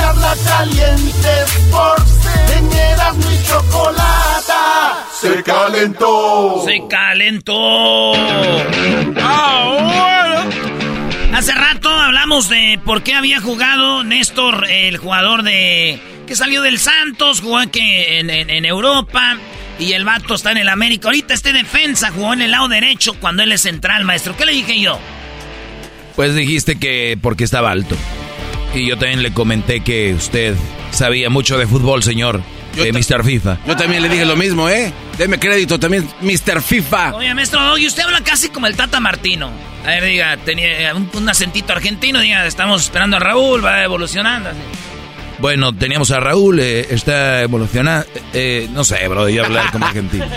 Charla 0.00 0.34
Caliente 0.46 1.28
Sports. 1.46 2.12
En 2.56 2.72
Erasmo 2.72 3.30
y 3.30 3.46
Chocolata. 3.46 5.04
Se 5.20 5.42
calentó. 5.42 6.62
Se 6.64 6.80
calentó. 6.88 8.12
Ah, 9.20 10.44
Hace 11.34 11.52
rato 11.54 11.88
hablamos 11.90 12.48
de 12.48 12.80
por 12.84 13.02
qué 13.02 13.14
había 13.14 13.40
jugado 13.40 14.02
Néstor, 14.04 14.66
el 14.68 14.96
jugador 14.98 15.42
de 15.42 16.00
que 16.26 16.34
salió 16.36 16.62
del 16.62 16.78
Santos, 16.78 17.40
jugó 17.40 17.58
que 17.70 18.18
en, 18.20 18.30
en- 18.30 18.50
en 18.50 18.64
Europa 18.64 19.36
y 19.78 19.92
el 19.92 20.04
vato 20.04 20.34
está 20.34 20.52
en 20.52 20.58
el 20.58 20.68
América. 20.68 21.08
Ahorita 21.08 21.34
este 21.34 21.52
defensa 21.52 22.10
jugó 22.10 22.32
en 22.34 22.42
el 22.42 22.50
lado 22.52 22.68
derecho 22.68 23.14
cuando 23.20 23.42
él 23.42 23.52
es 23.52 23.62
central, 23.62 24.04
maestro. 24.04 24.36
¿Qué 24.36 24.44
le 24.46 24.52
dije 24.52 24.80
yo? 24.80 24.98
Pues 26.16 26.34
dijiste 26.34 26.78
que 26.78 27.18
porque 27.20 27.44
estaba 27.44 27.70
alto. 27.70 27.96
Y 28.74 28.86
yo 28.86 28.96
también 28.96 29.22
le 29.22 29.32
comenté 29.32 29.80
que 29.80 30.14
usted 30.14 30.54
sabía 30.92 31.28
mucho 31.30 31.58
de 31.58 31.66
fútbol, 31.66 32.02
señor. 32.02 32.40
de 32.76 32.92
Mr. 32.92 33.24
FIFA. 33.24 33.58
Yo 33.66 33.76
también 33.76 34.00
le 34.02 34.08
dije 34.08 34.24
lo 34.24 34.36
mismo, 34.36 34.68
¿eh? 34.68 34.92
Deme 35.18 35.38
crédito 35.40 35.78
también, 35.80 36.08
Mr. 36.20 36.62
FIFA. 36.62 37.16
Oye, 37.16 37.34
maestro, 37.34 37.76
y 37.76 37.86
usted 37.86 38.04
habla 38.04 38.20
casi 38.22 38.48
como 38.48 38.66
el 38.68 38.76
Tata 38.76 39.00
Martino. 39.00 39.50
A 39.84 39.88
ver, 39.88 40.04
diga, 40.04 40.36
tenía 40.36 40.94
un, 40.94 41.10
un 41.12 41.28
acentito 41.28 41.72
argentino, 41.72 42.20
diga, 42.20 42.46
estamos 42.46 42.82
esperando 42.84 43.16
a 43.16 43.20
Raúl, 43.20 43.64
va 43.64 43.82
evolucionando. 43.82 44.50
así. 44.50 44.58
Bueno, 45.40 45.74
teníamos 45.74 46.10
a 46.12 46.20
Raúl, 46.20 46.60
eh, 46.60 46.86
está 46.90 47.42
evolucionando. 47.42 48.06
eh, 48.34 48.68
no 48.72 48.84
sé, 48.84 49.08
bro, 49.08 49.28
yo 49.28 49.44
hablar 49.44 49.72
como 49.72 49.86
argentino. 49.86 50.26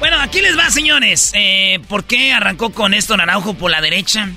Bueno, 0.00 0.18
aquí 0.18 0.40
les 0.40 0.56
va, 0.58 0.70
señores. 0.70 1.30
Eh, 1.34 1.78
¿Por 1.86 2.04
qué 2.04 2.32
arrancó 2.32 2.70
con 2.70 2.94
esto 2.94 3.14
Naranjo 3.18 3.52
por 3.52 3.70
la 3.70 3.82
derecha? 3.82 4.30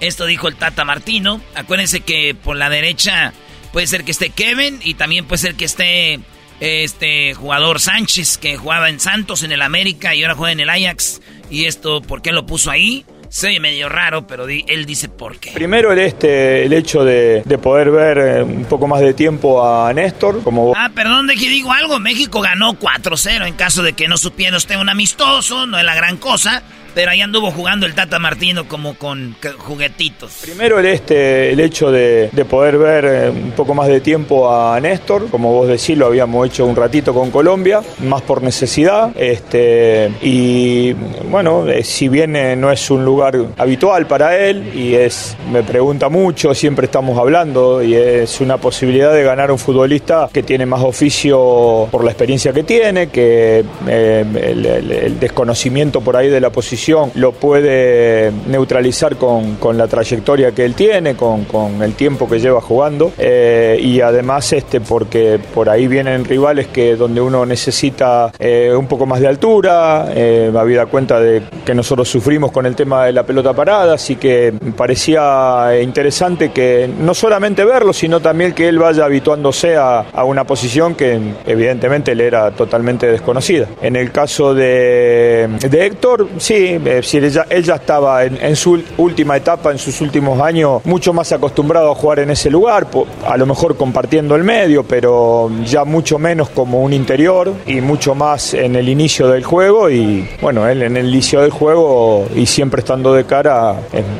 Esto 0.00 0.26
dijo 0.26 0.48
el 0.48 0.56
Tata 0.56 0.84
Martino. 0.84 1.40
Acuérdense 1.54 2.00
que 2.00 2.34
por 2.34 2.56
la 2.56 2.68
derecha 2.70 3.32
puede 3.72 3.86
ser 3.86 4.04
que 4.04 4.10
esté 4.12 4.30
Kevin 4.30 4.80
y 4.82 4.94
también 4.94 5.26
puede 5.26 5.38
ser 5.42 5.54
que 5.54 5.64
esté 5.66 6.20
este 6.60 7.34
jugador 7.34 7.80
Sánchez 7.80 8.38
que 8.38 8.56
jugaba 8.56 8.88
en 8.88 9.00
Santos, 9.00 9.42
en 9.42 9.52
el 9.52 9.62
América 9.62 10.14
y 10.14 10.22
ahora 10.22 10.34
juega 10.34 10.52
en 10.52 10.60
el 10.60 10.70
Ajax. 10.70 11.20
Y 11.50 11.64
esto, 11.64 12.00
¿por 12.02 12.22
qué 12.22 12.32
lo 12.32 12.46
puso 12.46 12.70
ahí? 12.70 13.04
Se 13.28 13.46
oye 13.46 13.60
medio 13.60 13.88
raro, 13.88 14.26
pero 14.26 14.44
di- 14.44 14.64
él 14.66 14.86
dice 14.86 15.08
por 15.08 15.38
qué. 15.38 15.52
Primero 15.52 15.92
el, 15.92 16.00
este, 16.00 16.64
el 16.64 16.72
hecho 16.72 17.04
de, 17.04 17.42
de 17.44 17.58
poder 17.58 17.90
ver 17.92 18.18
eh, 18.18 18.42
un 18.42 18.64
poco 18.64 18.88
más 18.88 19.00
de 19.00 19.14
tiempo 19.14 19.64
a 19.64 19.92
Néstor, 19.92 20.42
como 20.42 20.72
Ah, 20.76 20.90
perdón 20.92 21.28
de 21.28 21.36
que 21.36 21.48
digo 21.48 21.72
algo. 21.72 22.00
México 22.00 22.40
ganó 22.40 22.72
4-0 22.74 23.46
en 23.46 23.54
caso 23.54 23.84
de 23.84 23.92
que 23.92 24.08
no 24.08 24.16
supiera 24.16 24.56
usted 24.56 24.76
un 24.76 24.88
amistoso, 24.88 25.66
no 25.66 25.78
es 25.78 25.84
la 25.84 25.94
gran 25.94 26.16
cosa. 26.16 26.64
Pero 26.94 27.10
ahí 27.12 27.20
anduvo 27.20 27.50
jugando 27.50 27.86
el 27.86 27.94
Tata 27.94 28.18
Martino 28.18 28.66
como 28.66 28.94
con 28.94 29.36
juguetitos. 29.58 30.38
Primero 30.42 30.78
el, 30.80 30.86
este, 30.86 31.52
el 31.52 31.60
hecho 31.60 31.90
de, 31.92 32.30
de 32.32 32.44
poder 32.44 32.78
ver 32.78 33.04
eh, 33.04 33.30
un 33.30 33.52
poco 33.52 33.74
más 33.74 33.86
de 33.88 34.00
tiempo 34.00 34.50
a 34.52 34.78
Néstor, 34.80 35.28
como 35.30 35.52
vos 35.52 35.68
decís, 35.68 35.96
lo 35.96 36.06
habíamos 36.06 36.48
hecho 36.48 36.66
un 36.66 36.74
ratito 36.74 37.14
con 37.14 37.30
Colombia, 37.30 37.80
más 38.00 38.22
por 38.22 38.42
necesidad. 38.42 39.10
Este, 39.16 40.10
y 40.22 40.92
bueno, 41.30 41.68
eh, 41.68 41.84
si 41.84 42.08
bien 42.08 42.34
eh, 42.34 42.56
no 42.56 42.72
es 42.72 42.90
un 42.90 43.04
lugar 43.04 43.36
habitual 43.56 44.06
para 44.06 44.36
él 44.36 44.72
y 44.74 44.94
es, 44.94 45.36
me 45.52 45.62
pregunta 45.62 46.08
mucho, 46.08 46.54
siempre 46.54 46.86
estamos 46.86 47.18
hablando 47.18 47.82
y 47.82 47.94
es 47.94 48.40
una 48.40 48.56
posibilidad 48.56 49.12
de 49.12 49.22
ganar 49.22 49.50
un 49.52 49.58
futbolista 49.58 50.28
que 50.32 50.42
tiene 50.42 50.66
más 50.66 50.82
oficio 50.82 51.86
por 51.90 52.04
la 52.04 52.10
experiencia 52.10 52.52
que 52.52 52.64
tiene, 52.64 53.08
que 53.10 53.64
el- 53.86 54.66
el 54.90 55.20
desconocimiento 55.20 56.00
por 56.00 56.16
ahí 56.16 56.28
de 56.28 56.40
la 56.40 56.50
posición 56.50 56.79
lo 57.14 57.32
puede 57.32 58.32
neutralizar 58.48 59.16
con, 59.16 59.56
con 59.56 59.76
la 59.76 59.86
trayectoria 59.86 60.52
que 60.52 60.64
él 60.64 60.74
tiene, 60.74 61.14
con, 61.14 61.44
con 61.44 61.82
el 61.82 61.94
tiempo 61.94 62.28
que 62.28 62.38
lleva 62.38 62.60
jugando 62.60 63.12
eh, 63.18 63.78
y 63.80 64.00
además 64.00 64.52
este 64.52 64.80
porque 64.80 65.38
por 65.54 65.68
ahí 65.68 65.86
vienen 65.86 66.24
rivales 66.24 66.68
que 66.68 66.96
donde 66.96 67.20
uno 67.20 67.44
necesita 67.44 68.32
eh, 68.38 68.72
un 68.76 68.86
poco 68.86 69.06
más 69.06 69.20
de 69.20 69.28
altura, 69.28 70.06
eh, 70.14 70.52
habida 70.56 70.86
cuenta 70.86 71.20
de 71.20 71.42
que 71.64 71.74
nosotros 71.74 72.08
sufrimos 72.08 72.52
con 72.52 72.66
el 72.66 72.74
tema 72.74 73.06
de 73.06 73.12
la 73.12 73.24
pelota 73.24 73.52
parada, 73.52 73.94
así 73.94 74.16
que 74.16 74.52
parecía 74.76 75.70
interesante 75.82 76.50
que 76.50 76.88
no 77.00 77.14
solamente 77.14 77.64
verlo, 77.64 77.92
sino 77.92 78.20
también 78.20 78.52
que 78.52 78.68
él 78.68 78.78
vaya 78.78 79.04
habituándose 79.04 79.76
a, 79.76 80.00
a 80.00 80.24
una 80.24 80.44
posición 80.44 80.94
que 80.94 81.18
evidentemente 81.46 82.14
le 82.14 82.26
era 82.26 82.50
totalmente 82.50 83.06
desconocida. 83.06 83.66
En 83.82 83.96
el 83.96 84.10
caso 84.12 84.54
de, 84.54 85.48
de 85.68 85.86
Héctor, 85.86 86.28
sí, 86.38 86.69
es 86.76 86.84
decir, 86.84 87.24
él 87.24 87.62
ya, 87.64 87.74
estaba 87.74 88.24
en, 88.24 88.56
su 88.56 88.82
última 88.98 89.36
etapa, 89.36 89.70
en 89.72 89.78
sus 89.78 90.00
últimos 90.00 90.40
años, 90.40 90.82
mucho 90.84 91.12
más 91.12 91.30
acostumbrado 91.32 91.90
a 91.90 91.94
jugar 91.94 92.20
en 92.20 92.30
ese 92.30 92.50
lugar, 92.50 92.86
a 93.26 93.36
lo 93.36 93.46
mejor 93.46 93.76
compartiendo 93.76 94.36
el 94.36 94.44
medio, 94.44 94.82
pero 94.84 95.50
ya 95.64 95.84
mucho 95.84 96.18
menos 96.18 96.48
como 96.50 96.80
un 96.82 96.92
interior 96.92 97.52
y 97.66 97.80
mucho 97.80 98.14
más 98.14 98.54
en 98.54 98.76
el 98.76 98.88
inicio 98.88 99.28
del 99.28 99.44
juego 99.44 99.90
y 99.90 100.28
bueno, 100.40 100.68
él 100.68 100.82
en 100.82 100.96
el 100.96 101.08
inicio 101.08 101.40
del 101.40 101.50
juego 101.50 102.28
y 102.34 102.46
siempre 102.46 102.80
estando 102.80 103.12
de 103.14 103.24
cara 103.24 103.76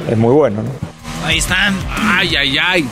es, 0.08 0.16
muy 0.16 0.32
bueno. 0.34 0.62
¿no? 0.62 0.70
Ahí 1.26 1.38
están. 1.38 1.76
Ay, 1.90 2.34
ay, 2.36 2.56
ay. 2.58 2.88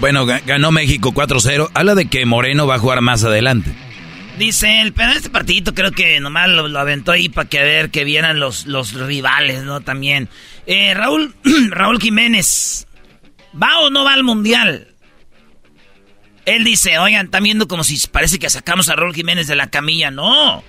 Bueno, 0.00 0.26
ga- 0.26 0.42
ganó 0.44 0.70
México 0.70 1.12
4-0. 1.12 1.68
Habla 1.72 1.94
de 1.94 2.06
que 2.06 2.26
Moreno 2.26 2.66
va 2.66 2.74
a 2.76 2.78
jugar 2.78 3.00
más 3.00 3.24
adelante. 3.24 3.70
Dice 4.38 4.80
él, 4.80 4.92
pero 4.92 5.12
este 5.12 5.30
partidito 5.30 5.74
creo 5.74 5.92
que 5.92 6.18
nomás 6.18 6.48
lo, 6.48 6.66
lo 6.66 6.78
aventó 6.80 7.12
ahí 7.12 7.28
para 7.28 7.48
que 7.48 7.60
a 7.60 7.62
ver 7.62 7.90
que 7.90 8.04
vieran 8.04 8.40
los, 8.40 8.66
los 8.66 8.92
rivales, 8.92 9.62
¿no? 9.62 9.80
También. 9.80 10.28
Eh, 10.66 10.92
Raúl, 10.94 11.34
Raúl 11.70 12.00
Jiménez, 12.00 12.86
¿va 13.60 13.80
o 13.80 13.90
no 13.90 14.04
va 14.04 14.14
al 14.14 14.24
mundial? 14.24 14.88
Él 16.46 16.64
dice, 16.64 16.98
oigan, 16.98 17.26
están 17.26 17.44
viendo 17.44 17.68
como 17.68 17.84
si 17.84 17.96
parece 18.08 18.38
que 18.38 18.50
sacamos 18.50 18.88
a 18.88 18.96
Raúl 18.96 19.14
Jiménez 19.14 19.46
de 19.46 19.54
la 19.54 19.70
camilla. 19.70 20.10
No. 20.10 20.62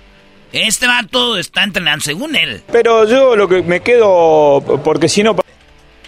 Este 0.52 0.86
vato 0.86 1.36
está 1.36 1.64
entrenando 1.64 2.04
según 2.04 2.36
él. 2.36 2.62
Pero 2.72 3.06
yo 3.06 3.36
lo 3.36 3.48
que 3.48 3.62
me 3.62 3.80
quedo, 3.80 4.62
porque 4.84 5.08
si 5.08 5.22
no... 5.22 5.36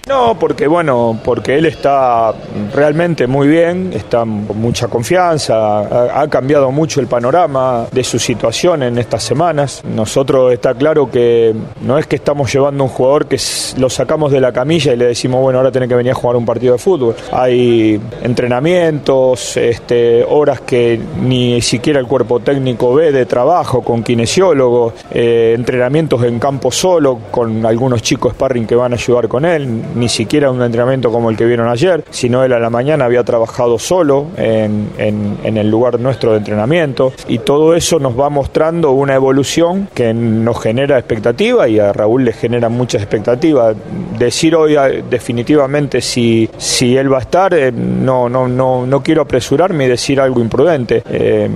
No, 0.09 0.39
porque 0.39 0.66
bueno, 0.66 1.20
porque 1.22 1.59
él 1.59 1.66
está 1.66 2.32
realmente 2.74 3.26
muy 3.26 3.47
bien, 3.47 3.90
está 3.93 4.20
con 4.20 4.59
mucha 4.59 4.89
confianza, 4.89 6.20
ha, 6.20 6.26
cambiado 6.28 6.70
mucho 6.70 7.01
el 7.01 7.06
panorama 7.06 7.86
de 7.93 8.02
su 8.02 8.18
situación 8.18 8.82
en 8.85 8.97
estas 8.97 9.22
semanas. 9.22 9.82
Nosotros 9.85 10.55
está 10.55 10.72
claro 10.72 11.10
que 11.10 11.55
no 11.82 11.98
es 11.98 12.06
que 12.06 12.16
estamos 12.16 12.51
llevando 12.51 12.85
un 12.85 12.90
jugador 12.90 13.26
que 13.26 13.39
lo 13.76 13.90
sacamos 13.90 14.32
de 14.32 14.40
la 14.40 14.51
camilla 14.51 14.94
y 14.94 14.97
le 14.97 15.05
decimos, 15.06 15.43
bueno, 15.43 15.59
ahora 15.59 15.70
tiene 15.70 15.86
que 15.86 15.94
venir 15.94 16.12
a 16.12 16.14
jugar 16.14 16.36
un 16.36 16.47
partido 16.47 16.72
de 16.72 16.78
fútbol. 16.78 17.14
Hay 17.30 18.01
entrenamientos, 18.22 19.59
este, 19.59 20.24
horas 20.24 20.62
que 20.62 20.98
ni 21.20 21.60
siquiera 21.60 22.01
el 22.01 22.06
cuerpo 22.06 22.40
técnico 22.40 22.94
ve 22.94 23.12
de 23.12 23.26
trabajo 23.26 23.82
con 23.82 24.02
kinesiólogos, 24.02 24.94
eh, 25.10 25.52
entrenamientos 25.55 26.22
en 26.24 26.39
campo 26.39 26.70
solo 26.70 27.18
con 27.30 27.66
algunos 27.66 28.01
chicos 28.01 28.32
sparring 28.32 28.66
que 28.66 28.74
van 28.74 28.93
a 28.93 28.97
ayudar 28.97 29.28
con 29.28 29.44
él, 29.44 29.82
ni 29.98 30.08
siquiera 30.08 30.50
un 30.50 30.62
entrenamiento 30.62 31.10
como 31.10 31.30
el 31.30 31.36
que 31.36 31.44
vieron 31.44 31.68
ayer, 31.68 32.04
sino 32.10 32.44
él 32.44 32.52
a 32.52 32.58
la 32.58 32.70
mañana 32.70 33.04
había 33.04 33.24
trabajado 33.24 33.78
solo 33.78 34.26
en, 34.36 34.90
en- 34.98 35.56
el 35.58 35.68
lugar 35.70 35.98
nuestro 35.98 36.32
de 36.32 36.38
entrenamiento 36.38 37.12
y 37.26 37.38
todo 37.38 37.74
eso 37.74 37.98
nos 37.98 38.18
va 38.18 38.30
mostrando 38.30 38.92
una 38.92 39.14
evolución 39.14 39.88
que 39.94 40.14
nos 40.14 40.60
genera 40.60 40.98
expectativa 40.98 41.68
y 41.68 41.78
a 41.80 41.92
Raúl 41.92 42.24
le 42.24 42.32
genera 42.32 42.68
mucha 42.68 42.98
expectativa. 42.98 43.74
Decir 44.18 44.54
hoy 44.54 44.76
eh, 44.76 45.02
definitivamente 45.10 46.00
si, 46.00 46.48
si 46.58 46.96
él 46.96 47.12
va 47.12 47.18
a 47.18 47.22
estar, 47.22 47.54
eh, 47.54 47.72
no, 47.72 48.28
no, 48.28 48.46
no, 48.46 48.86
no 48.86 49.02
quiero 49.02 49.22
apresurarme 49.22 49.86
y 49.86 49.88
decir 49.88 50.20
algo 50.20 50.40
imprudente. 50.40 51.02
Eh, 51.10 51.48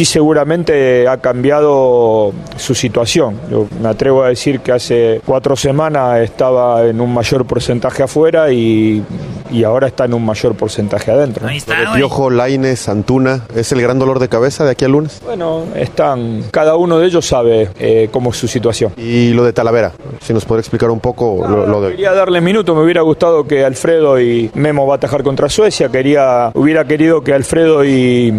sí 0.00 0.06
seguramente 0.06 1.06
ha 1.06 1.18
cambiado 1.18 2.32
su 2.56 2.74
situación. 2.74 3.38
Yo 3.50 3.66
me 3.82 3.88
atrevo 3.90 4.22
a 4.22 4.28
decir 4.28 4.60
que 4.60 4.72
hace 4.72 5.20
cuatro 5.26 5.56
semanas 5.56 6.20
estaba 6.20 6.86
en 6.86 7.02
un 7.02 7.12
mayor 7.12 7.44
porcentaje 7.44 8.02
afuera 8.02 8.50
y, 8.50 9.04
y 9.50 9.62
ahora 9.62 9.88
está 9.88 10.06
en 10.06 10.14
un 10.14 10.24
mayor 10.24 10.54
porcentaje 10.54 11.10
adentro. 11.10 11.46
Ahí 11.46 11.60
de 11.60 11.74
Piojo, 11.94 12.30
Laines, 12.30 12.88
Antuna, 12.88 13.44
¿es 13.54 13.72
el 13.72 13.82
gran 13.82 13.98
dolor 13.98 14.20
de 14.20 14.30
cabeza 14.30 14.64
de 14.64 14.70
aquí 14.70 14.86
al 14.86 14.92
lunes? 14.92 15.20
Bueno, 15.22 15.64
están, 15.74 16.44
cada 16.50 16.76
uno 16.76 16.98
de 16.98 17.06
ellos 17.06 17.26
sabe 17.26 17.68
eh, 17.78 18.08
cómo 18.10 18.30
es 18.30 18.36
su 18.36 18.48
situación. 18.48 18.94
Y 18.96 19.34
lo 19.34 19.44
de 19.44 19.52
Talavera, 19.52 19.92
si 20.22 20.32
nos 20.32 20.46
podría 20.46 20.60
explicar 20.60 20.90
un 20.90 21.00
poco 21.00 21.46
lo, 21.46 21.66
lo 21.66 21.82
de... 21.82 21.90
Quería 21.90 22.12
darle 22.14 22.40
minuto, 22.40 22.74
me 22.74 22.82
hubiera 22.82 23.02
gustado 23.02 23.46
que 23.46 23.66
Alfredo 23.66 24.18
y 24.18 24.50
Memo 24.54 24.86
va 24.86 24.94
a 24.94 24.96
atajar 24.96 25.22
contra 25.22 25.50
Suecia, 25.50 25.90
quería, 25.90 26.52
hubiera 26.54 26.86
querido 26.86 27.22
que 27.22 27.34
Alfredo 27.34 27.84
y, 27.84 28.32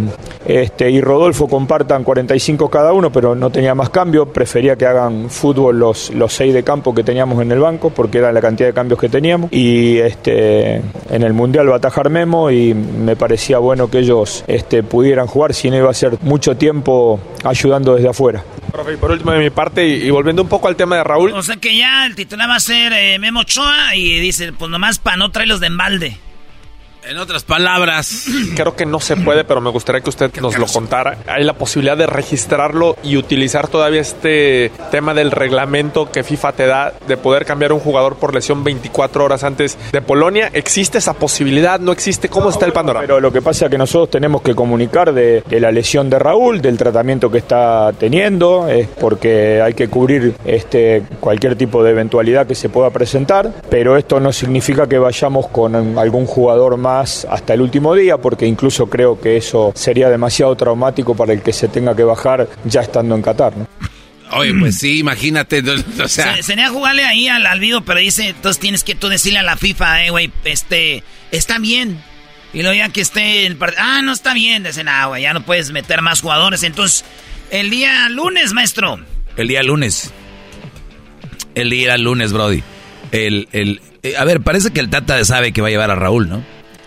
este, 0.48 0.90
y 0.90 1.02
Rodolfo 1.02 1.51
compartan 1.52 2.06
45 2.06 2.70
cada 2.70 2.94
uno, 2.94 3.12
pero 3.12 3.36
no 3.36 3.50
tenía 3.50 3.76
más 3.76 3.90
cambio. 3.90 4.32
Prefería 4.32 4.78
que 4.78 4.86
hagan 4.86 5.30
fútbol 5.30 5.78
los, 5.78 6.10
los 6.12 6.32
seis 6.32 6.54
de 6.54 6.64
campo 6.64 6.96
que 6.96 7.04
teníamos 7.04 7.42
en 7.42 7.52
el 7.52 7.60
banco, 7.60 7.90
porque 7.90 8.20
era 8.20 8.32
la 8.32 8.40
cantidad 8.40 8.70
de 8.70 8.74
cambios 8.74 8.98
que 8.98 9.10
teníamos. 9.10 9.52
Y 9.52 9.98
este, 9.98 10.76
en 10.76 11.24
el 11.24 11.34
Mundial 11.34 11.70
va 11.70 11.74
a 11.74 11.78
atajar 11.78 12.10
Memo 12.10 12.50
y 12.52 12.74
me 12.74 13.18
parecía 13.18 13.58
bueno 13.58 13.92
que 13.92 14.00
ellos 14.00 14.46
este, 14.48 14.82
pudieran 14.82 15.28
jugar, 15.28 15.54
si 15.54 15.70
no 15.70 15.76
iba 15.76 15.92
a 15.92 15.94
ser 15.94 16.18
mucho 16.22 16.56
tiempo 16.56 17.20
ayudando 17.44 17.96
desde 17.96 18.08
afuera. 18.08 18.46
Profe, 18.72 18.94
y 18.94 18.96
por 18.96 19.12
último 19.12 19.34
de 19.34 19.40
mi 19.40 19.50
parte, 19.50 19.86
y, 19.86 20.08
y 20.08 20.10
volviendo 20.10 20.44
un 20.44 20.48
poco 20.48 20.70
al 20.70 20.78
tema 20.78 20.96
de 20.96 21.04
Raúl, 21.04 21.34
O 21.34 21.44
sea 21.44 21.58
que 21.58 21.76
ya 21.76 22.06
el 22.06 22.16
titular 22.16 22.50
va 22.50 22.56
a 22.56 22.60
ser 22.62 22.94
eh, 22.94 23.20
Memo 23.20 23.42
Ochoa 23.42 23.94
y 23.94 24.22
dice, 24.22 24.54
pues 24.54 24.72
nomás 24.72 25.00
para 25.00 25.18
no 25.18 25.32
traerlos 25.32 25.60
de 25.60 25.68
embalde. 25.68 26.18
En 27.04 27.18
otras 27.18 27.44
palabras. 27.44 28.28
creo 28.56 28.76
que 28.76 28.86
no 28.86 29.00
se 29.00 29.18
puede, 29.18 29.44
pero 29.44 29.60
me 29.60 29.72
gustaría 29.72 30.02
que 30.02 30.10
usted 30.10 30.32
nos 30.40 30.58
lo 30.58 30.68
contara. 30.68 31.18
Hay 31.28 31.44
la 31.44 31.54
posibilidad 31.54 31.98
de 31.98 32.06
registrarlo 32.06 32.96
y 33.04 33.18
utilizar 33.18 33.68
todavía 33.68 34.02
este 34.02 34.72
tema 34.92 35.16
del 35.16 35.32
reglamento 35.32 36.12
que 36.12 36.24
FIFA 36.24 36.52
te 36.52 36.68
da 36.68 36.94
de 37.08 37.18
poder 37.18 37.46
cambiar 37.46 37.74
un 37.74 37.80
jugador 37.80 38.18
por 38.18 38.36
lesión 38.36 38.64
24 38.64 39.26
horas 39.26 39.44
antes 39.44 39.78
de 39.92 40.02
Polonia. 40.02 40.52
¿Existe 40.54 41.00
esa 41.00 41.14
posibilidad? 41.14 41.80
¿No 41.80 41.92
existe? 41.92 42.30
¿Cómo 42.30 42.50
está 42.50 42.68
el 42.68 42.74
panorama? 42.74 43.02
Pero 43.02 43.20
lo 43.20 43.32
que 43.32 43.42
pasa 43.42 43.66
es 43.66 43.72
que 43.72 43.78
nosotros 43.80 44.12
tenemos 44.12 44.44
que 44.44 44.54
comunicar 44.54 45.12
de, 45.12 45.42
de 45.42 45.60
la 45.60 45.72
lesión 45.72 46.08
de 46.10 46.20
Raúl, 46.20 46.62
del 46.62 46.78
tratamiento 46.78 47.32
que 47.32 47.40
está 47.40 47.92
teniendo, 47.94 48.68
es 48.68 48.88
porque 48.88 49.60
hay 49.62 49.74
que 49.74 49.88
cubrir 49.88 50.36
este, 50.46 51.04
cualquier 51.20 51.56
tipo 51.56 51.84
de 51.84 51.92
eventualidad 51.92 52.46
que 52.46 52.56
se 52.56 52.70
pueda 52.70 52.92
presentar, 52.92 53.52
pero 53.72 53.98
esto 53.98 54.20
no 54.20 54.32
significa 54.32 54.88
que 54.88 55.00
vayamos 55.00 55.48
con 55.48 55.98
algún 55.98 56.28
jugador 56.28 56.78
más 56.78 56.91
hasta 57.00 57.54
el 57.54 57.62
último 57.62 57.96
día, 57.96 58.18
porque 58.18 58.46
incluso 58.46 58.88
creo 58.90 59.20
que 59.20 59.38
eso 59.38 59.72
sería 59.76 60.10
demasiado 60.10 60.56
traumático 60.56 61.16
para 61.16 61.34
el 61.34 61.42
que 61.42 61.54
se 61.54 61.68
tenga 61.68 61.96
que 61.96 62.04
bajar 62.04 62.48
ya 62.66 62.82
estando 62.82 63.16
en 63.16 63.22
Qatar. 63.22 63.56
¿no? 63.58 63.68
Oye, 64.34 64.54
pues 64.54 64.78
sí, 64.78 65.00
imagínate. 65.00 65.62
O 66.02 66.08
sea, 66.08 66.38
Se, 66.38 66.44
sería 66.44 66.70
jugarle 66.70 67.04
ahí 67.04 67.28
al, 67.28 67.46
al 67.46 67.60
video, 67.60 67.82
pero 67.82 68.00
dice, 68.00 68.30
entonces 68.30 68.60
tienes 68.60 68.84
que 68.84 68.96
tú 68.96 69.10
decirle 69.10 69.40
a 69.40 69.44
la 69.44 69.58
FIFA, 69.58 70.06
eh, 70.06 70.10
güey, 70.10 70.32
este, 70.46 71.04
está 71.32 71.60
bien. 71.60 72.02
Y 72.54 72.62
luego 72.62 72.76
ya 72.76 72.90
que 72.90 73.02
esté 73.02 73.46
el 73.46 73.56
partido, 73.56 73.84
ah, 73.86 74.02
no 74.02 74.12
está 74.12 74.34
bien, 74.34 74.64
dicen, 74.64 74.88
ah, 74.88 75.08
güey, 75.08 75.24
ya 75.24 75.34
no 75.34 75.44
puedes 75.44 75.72
meter 75.72 76.02
más 76.02 76.22
jugadores. 76.22 76.64
Entonces, 76.64 77.06
el 77.50 77.70
día 77.70 78.08
lunes, 78.10 78.54
maestro. 78.54 79.00
El 79.38 79.48
día 79.48 79.64
lunes. 79.64 80.12
El 81.56 81.70
día 81.70 81.98
lunes, 81.98 82.32
Brody. 82.32 82.64
El, 83.12 83.50
el, 83.52 83.82
eh, 84.04 84.16
a 84.18 84.24
ver, 84.24 84.42
parece 84.42 84.72
que 84.72 84.80
el 84.80 84.90
Tata 84.90 85.24
sabe 85.26 85.52
que 85.52 85.62
va 85.62 85.68
a 85.68 85.72
llevar 85.72 85.92
a 85.92 85.96
Raúl, 85.96 86.30
¿no? 86.30 86.44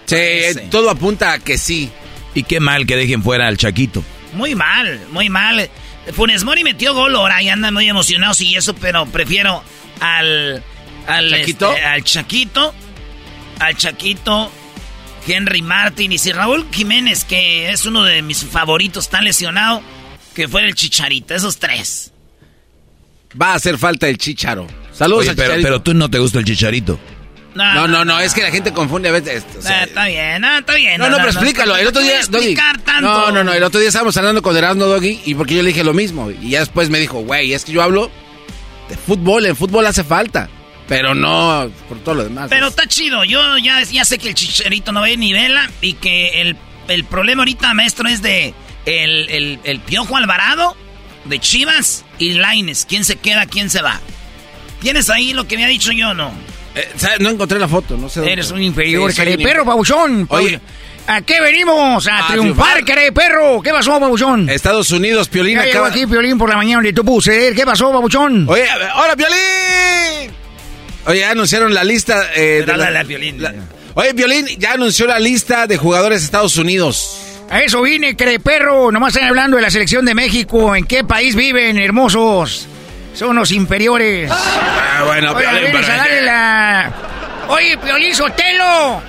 Sí, 0.07 0.61
todo 0.71 0.91
apunta 0.91 1.33
a 1.33 1.39
que 1.39 1.59
sí. 1.59 1.91
Y 2.35 2.43
qué 2.43 2.61
mal 2.61 2.87
que 2.87 2.97
dejen 2.97 3.23
fuera 3.23 3.47
al 3.47 3.57
Chaquito. 3.57 4.03
Muy 4.35 4.55
mal, 4.55 5.01
muy 5.11 5.29
mal. 5.29 5.71
Funes 6.13 6.45
Mori 6.45 6.65
metió 6.65 6.93
gol 6.95 7.15
ahora 7.15 7.43
y 7.43 7.49
andan 7.49 7.73
muy 7.73 7.89
emocionados 7.89 8.41
y 8.41 8.57
eso, 8.57 8.75
pero 8.75 9.07
prefiero 9.07 9.63
al. 10.01 10.63
Al 11.07 11.31
¿Chaquito? 11.31 11.71
este, 11.73 11.85
al 11.85 12.05
Chaquito. 12.05 12.75
Al 13.61 13.77
Chaquito. 13.77 14.51
Henry 15.27 15.63
Martin 15.63 16.13
y 16.13 16.19
si 16.19 16.33
Raúl 16.33 16.67
Jiménez, 16.71 17.25
que 17.25 17.71
es 17.71 17.87
uno 17.87 18.03
de 18.05 18.21
mis 18.21 18.45
favoritos, 18.45 19.05
está 19.05 19.23
lesionado, 19.23 19.81
que 20.35 20.49
fue 20.49 20.67
el 20.67 20.75
Chicharito, 20.75 21.35
esos 21.35 21.57
tres. 21.59 22.13
Va 23.41 23.53
a 23.53 23.55
hacer 23.55 23.79
falta 23.79 24.07
el 24.09 24.19
chicharo. 24.19 24.67
Saludos 24.93 25.23
Oye, 25.23 25.31
al 25.31 25.37
pero, 25.37 25.49
chicharito. 25.49 25.67
pero 25.69 25.83
tú 25.83 25.95
no 25.95 26.11
te 26.11 26.19
gusta 26.19 26.39
el 26.41 26.45
Chicharito. 26.45 27.01
No, 27.55 27.87
no, 27.87 28.05
no, 28.05 28.19
es 28.21 28.35
que 28.35 28.43
la 28.43 28.51
gente 28.51 28.73
confunde 28.73 29.09
a 29.09 29.13
veces 29.13 29.45
esto. 29.45 29.59
o 29.59 29.63
sea, 29.63 29.85
está 29.85 30.07
bien, 30.07 30.41
no, 30.41 30.59
está 30.59 30.75
bien. 30.75 30.99
no, 30.99 31.09
no, 31.09 31.17
pero 31.19 31.31
explícalo. 31.31 31.77
El 31.77 31.87
otro 31.87 32.03
día, 32.03 32.21
no 32.23 32.39
Doggy. 32.39 32.57
No, 33.01 33.31
no, 33.31 33.45
no. 33.45 33.53
El 33.53 33.63
otro 33.63 33.79
día 33.81 33.89
estábamos 33.89 34.17
hablando 34.17 34.43
con 34.43 34.57
Erasmo 34.57 34.87
Doggy 34.87 35.21
y 35.25 35.35
porque 35.35 35.55
yo 35.55 35.63
le 35.63 35.69
dije 35.69 35.85
lo 35.85 35.95
mismo. 35.95 36.31
Y 36.31 36.51
ya 36.51 36.61
después 36.61 36.91
me 36.91 36.99
dijo, 36.99 37.21
güey, 37.21 37.53
es 37.53 37.65
que 37.65 37.73
yo 37.73 37.83
hablo 37.83 38.11
de 38.89 38.97
fútbol. 38.97 39.47
En 39.47 39.57
fútbol 39.57 39.87
hace 39.87 40.05
falta. 40.05 40.49
Pero 40.89 41.15
no 41.15 41.71
por 41.89 41.99
todo 42.01 42.17
lo 42.17 42.25
demás. 42.25 42.49
Pero 42.51 42.69
está 42.69 42.87
chido. 42.87 43.25
Yo 43.25 43.57
ya, 43.59 43.83
ya 43.83 44.05
sé 44.05 44.19
que 44.19 44.29
el 44.29 44.35
chicharito 44.35 44.93
no 44.93 45.03
ve 45.03 45.17
ni 45.17 45.33
vela 45.33 45.71
y 45.81 45.95
que 45.95 46.43
el, 46.43 46.57
el 46.89 47.05
problema 47.05 47.43
ahorita, 47.43 47.73
maestro, 47.73 48.09
es 48.09 48.21
de 48.21 48.53
el, 48.85 49.31
el, 49.31 49.61
el 49.65 49.81
Piojo 49.81 50.17
Alvarado, 50.17 50.77
de 51.25 51.39
Chivas 51.39 52.05
y 52.19 52.35
Laines. 52.35 52.85
¿Quién 52.87 53.05
se 53.05 53.17
queda, 53.17 53.47
quién 53.47 53.71
se 53.71 53.81
va? 53.81 54.01
¿Tienes 54.81 55.09
ahí 55.09 55.33
lo 55.33 55.49
que 55.49 55.57
me 55.57 55.65
ha 55.65 55.69
dicho 55.69 55.93
yo 55.93 56.13
no? 56.13 56.33
Eh. 56.75 56.89
No 57.21 57.31
encontré 57.31 57.59
la 57.59 57.69
foto, 57.69 57.97
no 57.97 58.09
sé. 58.09 58.21
dónde- 58.21 58.33
Eres 58.33 58.51
un 58.51 58.63
inferior, 58.63 59.11
Sí, 59.13 59.17
cara 59.19 59.31
de 59.31 59.39
perro, 59.39 59.65
babuchón. 59.65 60.27
Oye. 60.31 60.61
¿A 61.07 61.21
qué 61.21 61.39
venimos? 61.41 62.07
A 62.09 62.25
A 62.25 62.27
triunfar, 62.29 62.83
triunfar. 62.83 63.13
perro. 63.13 63.61
¿Qué 63.63 63.71
pasó, 63.71 64.01
babuchón? 64.01 64.49
Estados 64.49 64.91
Unidos, 64.91 65.29
Piolín 65.29 65.57
Ya 65.57 65.65
acaba... 65.65 65.89
aquí 65.89 66.07
Piolín 66.07 66.39
por 66.39 66.49
la 66.49 66.57
mañana 66.57 66.77
donde 66.77 66.93
tú 66.95 67.05
puse. 67.05 67.53
¿Qué 67.55 67.65
pasó, 67.67 67.93
babuchón? 67.93 68.47
Oye, 68.49 68.65
¡hola, 68.97 69.15
Piolín! 69.15 70.33
Oye, 71.07 71.21
ya 71.21 71.31
anunciaron 71.33 71.75
la 71.75 71.85
lista... 71.85 72.31
eh, 72.35 72.65
de 72.67 72.77
la- 72.77 73.05
Piolín. 73.05 73.43
la- 73.43 73.55
Oye, 73.95 74.15
Piolín 74.15 74.47
ya 74.59 74.73
anunció 74.73 75.07
la 75.07 75.19
lista 75.19 75.67
de 75.67 75.77
jugadores 75.77 76.21
de 76.21 76.25
Estados 76.25 76.57
Unidos. 76.57 77.21
A 77.51 77.61
eso 77.61 77.83
vine, 77.83 78.17
cara 78.17 78.31
de 78.33 78.41
perro. 78.41 78.91
Nomás 78.91 79.15
están 79.15 79.29
hablando 79.29 79.57
de 79.59 79.63
la 79.63 79.71
selección 79.71 80.05
de 80.07 80.15
México. 80.15 80.75
¿En 80.75 80.87
qué 80.87 81.05
país 81.05 81.37
viven, 81.37 81.77
hermosos? 81.79 82.67
Son 83.15 83.37
los 83.37 83.51
inferiores. 83.53 84.31
Ah, 84.33 85.03
bueno, 85.07 85.33
Oye, 85.33 85.43
Piolín, 85.47 85.61
vienes 85.71 85.81
pero- 85.87 85.93
a 85.93 85.97
darle 85.97 86.23
la... 86.23 86.93
Oye, 87.49 87.79
Piolín 87.79 88.15
Sotelo. 88.15 89.03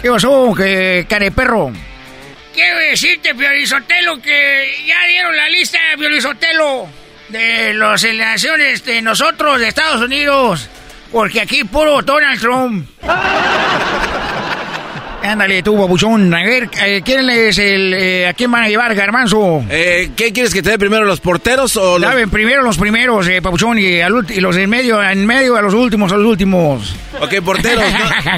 ¿Qué 0.00 0.10
pasó, 0.10 0.54
que 0.54 1.06
cara 1.08 1.24
de 1.24 1.30
perro? 1.32 1.72
Quiero 2.54 2.78
decirte, 2.78 3.34
Piolín 3.34 3.66
Sotelo, 3.66 4.20
que 4.20 4.84
ya 4.86 5.04
dieron 5.06 5.36
la 5.36 5.48
lista, 5.48 5.78
Piolín 5.98 6.22
Sotelo, 6.22 6.88
de 7.28 7.74
las 7.74 8.02
elecciones 8.04 8.84
de 8.84 9.02
nosotros, 9.02 9.60
de 9.60 9.68
Estados 9.68 10.00
Unidos. 10.02 10.68
Porque 11.12 11.40
aquí 11.40 11.64
puro 11.64 12.00
Donald 12.02 12.40
Trump. 12.40 12.88
Ándale 15.22 15.62
tú, 15.62 15.76
babuchón. 15.76 16.32
A 16.32 16.42
ver, 16.42 16.70
eh, 16.82 17.02
¿quién 17.04 17.28
es 17.28 17.58
el... 17.58 17.92
eh, 17.94 18.26
¿A 18.26 18.32
quién 18.32 18.50
van 18.50 18.64
a 18.64 18.68
llevar, 18.68 18.94
Garmanzo? 18.94 19.62
Eh, 19.68 20.10
¿Qué 20.16 20.32
quieres 20.32 20.52
que 20.54 20.62
te 20.62 20.70
dé 20.70 20.78
primero, 20.78 21.04
los 21.04 21.20
porteros 21.20 21.76
o 21.76 21.98
los...? 21.98 22.10
Saben, 22.10 22.30
primero 22.30 22.62
los 22.62 22.78
primeros, 22.78 23.28
eh, 23.28 23.42
papuchón, 23.42 23.78
y, 23.78 24.00
al 24.00 24.24
y 24.30 24.40
los 24.40 24.56
en 24.56 24.70
medio, 24.70 25.02
en 25.02 25.26
medio 25.26 25.56
a 25.56 25.62
los 25.62 25.74
últimos, 25.74 26.10
a 26.12 26.16
los 26.16 26.26
últimos. 26.26 26.94
Ok, 27.20 27.34
porteros. 27.44 27.84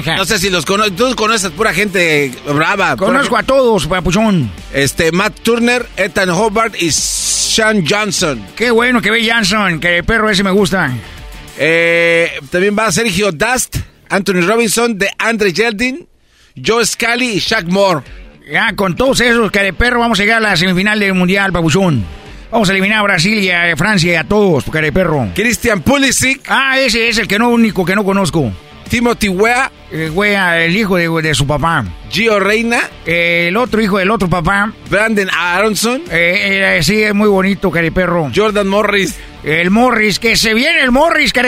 No, 0.05 0.15
no 0.17 0.25
sé 0.25 0.37
si 0.39 0.49
los 0.49 0.65
conoces. 0.65 0.95
Tú 0.95 1.15
conoces 1.15 1.51
pura 1.51 1.73
gente 1.73 2.31
brava. 2.45 2.97
pura 2.97 3.07
Conozco 3.13 3.37
a 3.37 3.43
todos, 3.43 3.87
papuchón. 3.87 4.51
Este, 4.73 5.11
Matt 5.13 5.39
Turner, 5.41 5.85
Ethan 5.95 6.29
Hobart 6.31 6.75
y 6.81 6.91
Sean 6.91 7.85
Johnson. 7.87 8.45
Qué 8.57 8.71
bueno 8.71 9.01
que 9.01 9.09
ve 9.09 9.27
Johnson, 9.31 9.79
que 9.79 9.99
el 9.99 10.03
perro 10.03 10.29
ese 10.29 10.43
me 10.43 10.51
gusta. 10.51 10.91
Eh, 11.57 12.31
también 12.51 12.75
va 12.77 12.91
Sergio 12.91 13.31
Dust, 13.31 13.77
Anthony 14.09 14.41
Robinson, 14.45 14.97
de 14.97 15.09
Andre 15.17 15.53
Yeldin, 15.53 16.07
Joe 16.55 16.85
Scally 16.85 17.31
y 17.31 17.39
Shaq 17.39 17.65
Moore. 17.67 18.01
Ya, 18.51 18.75
con 18.75 18.95
todos 18.95 19.21
esos, 19.21 19.51
perro 19.77 19.99
vamos 19.99 20.19
a 20.19 20.23
llegar 20.23 20.37
a 20.37 20.49
la 20.49 20.57
semifinal 20.57 20.99
del 20.99 21.13
Mundial, 21.13 21.51
papuchón. 21.51 22.05
Vamos 22.51 22.69
a 22.69 22.71
eliminar 22.73 22.99
a 22.99 23.03
Brasil 23.03 23.39
y 23.39 23.49
a 23.49 23.75
Francia 23.75 24.13
y 24.13 24.15
a 24.15 24.23
todos, 24.25 24.65
cara 24.65 24.85
de 24.85 24.91
perro. 24.91 25.27
Christian 25.33 25.81
Pulisic. 25.81 26.41
Ah, 26.47 26.77
ese 26.77 27.09
es 27.09 27.17
el 27.17 27.27
que 27.27 27.39
no 27.39 27.49
único 27.49 27.83
que 27.83 27.95
no 27.95 28.03
conozco. 28.03 28.51
Timothy 28.89 29.29
Wea. 29.29 29.71
Eh, 29.91 30.11
wea, 30.11 30.63
el 30.63 30.75
hijo 30.75 30.97
de, 30.97 31.09
de 31.21 31.33
su 31.33 31.47
papá. 31.47 31.83
Gio 32.11 32.39
Reina. 32.39 32.81
Eh, 33.07 33.47
el 33.47 33.57
otro 33.57 33.81
hijo 33.81 33.97
del 33.97 34.11
otro 34.11 34.29
papá. 34.29 34.71
Brandon 34.89 35.29
Aronson. 35.31 36.03
Eh, 36.11 36.77
eh, 36.77 36.83
sí, 36.83 37.01
es 37.01 37.15
muy 37.15 37.27
bonito, 37.27 37.71
cara 37.71 37.85
de 37.85 37.91
perro. 37.91 38.31
Jordan 38.35 38.67
Morris. 38.67 39.17
El 39.43 39.71
Morris, 39.71 40.19
que 40.19 40.35
se 40.35 40.53
viene 40.53 40.81
el 40.81 40.91
Morris, 40.91 41.33
cara 41.33 41.47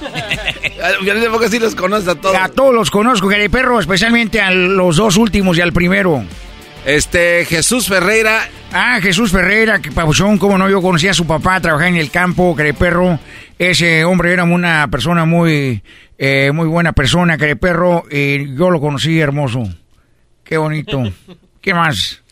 de 0.00 0.10
perro. 0.10 1.04
Yo 1.04 1.14
no 1.14 1.20
sé 1.20 1.30
por 1.30 1.40
qué 1.40 1.48
sí 1.48 1.58
los 1.58 1.74
conoces 1.74 2.08
a 2.08 2.14
todos. 2.14 2.36
A 2.36 2.48
todos 2.48 2.74
los 2.74 2.90
conozco, 2.90 3.28
perro, 3.50 3.80
especialmente 3.80 4.40
a 4.40 4.50
los 4.50 4.96
dos 4.96 5.16
últimos 5.16 5.58
y 5.58 5.60
al 5.60 5.72
primero. 5.72 6.24
Este, 6.84 7.44
Jesús 7.44 7.88
Ferreira. 7.88 8.48
Ah, 8.72 8.98
Jesús 9.02 9.30
Ferreira, 9.30 9.80
que 9.80 9.90
pabuchón, 9.90 10.38
como 10.38 10.56
no, 10.58 10.68
yo 10.70 10.80
conocía 10.80 11.10
a 11.10 11.14
su 11.14 11.26
papá, 11.26 11.60
trabajaba 11.60 11.88
en 11.88 11.96
el 11.96 12.10
campo, 12.10 12.56
perro. 12.78 13.18
Ese 13.58 14.04
hombre 14.04 14.32
era 14.32 14.44
una 14.44 14.88
persona 14.88 15.24
muy, 15.24 15.82
eh, 16.16 16.50
muy 16.52 16.66
buena 16.66 16.92
persona, 16.92 17.36
perro, 17.36 18.04
y 18.10 18.54
yo 18.54 18.70
lo 18.70 18.80
conocí 18.80 19.18
hermoso. 19.18 19.68
Qué 20.44 20.56
bonito. 20.56 21.02
¿Qué 21.60 21.74
más? 21.74 22.22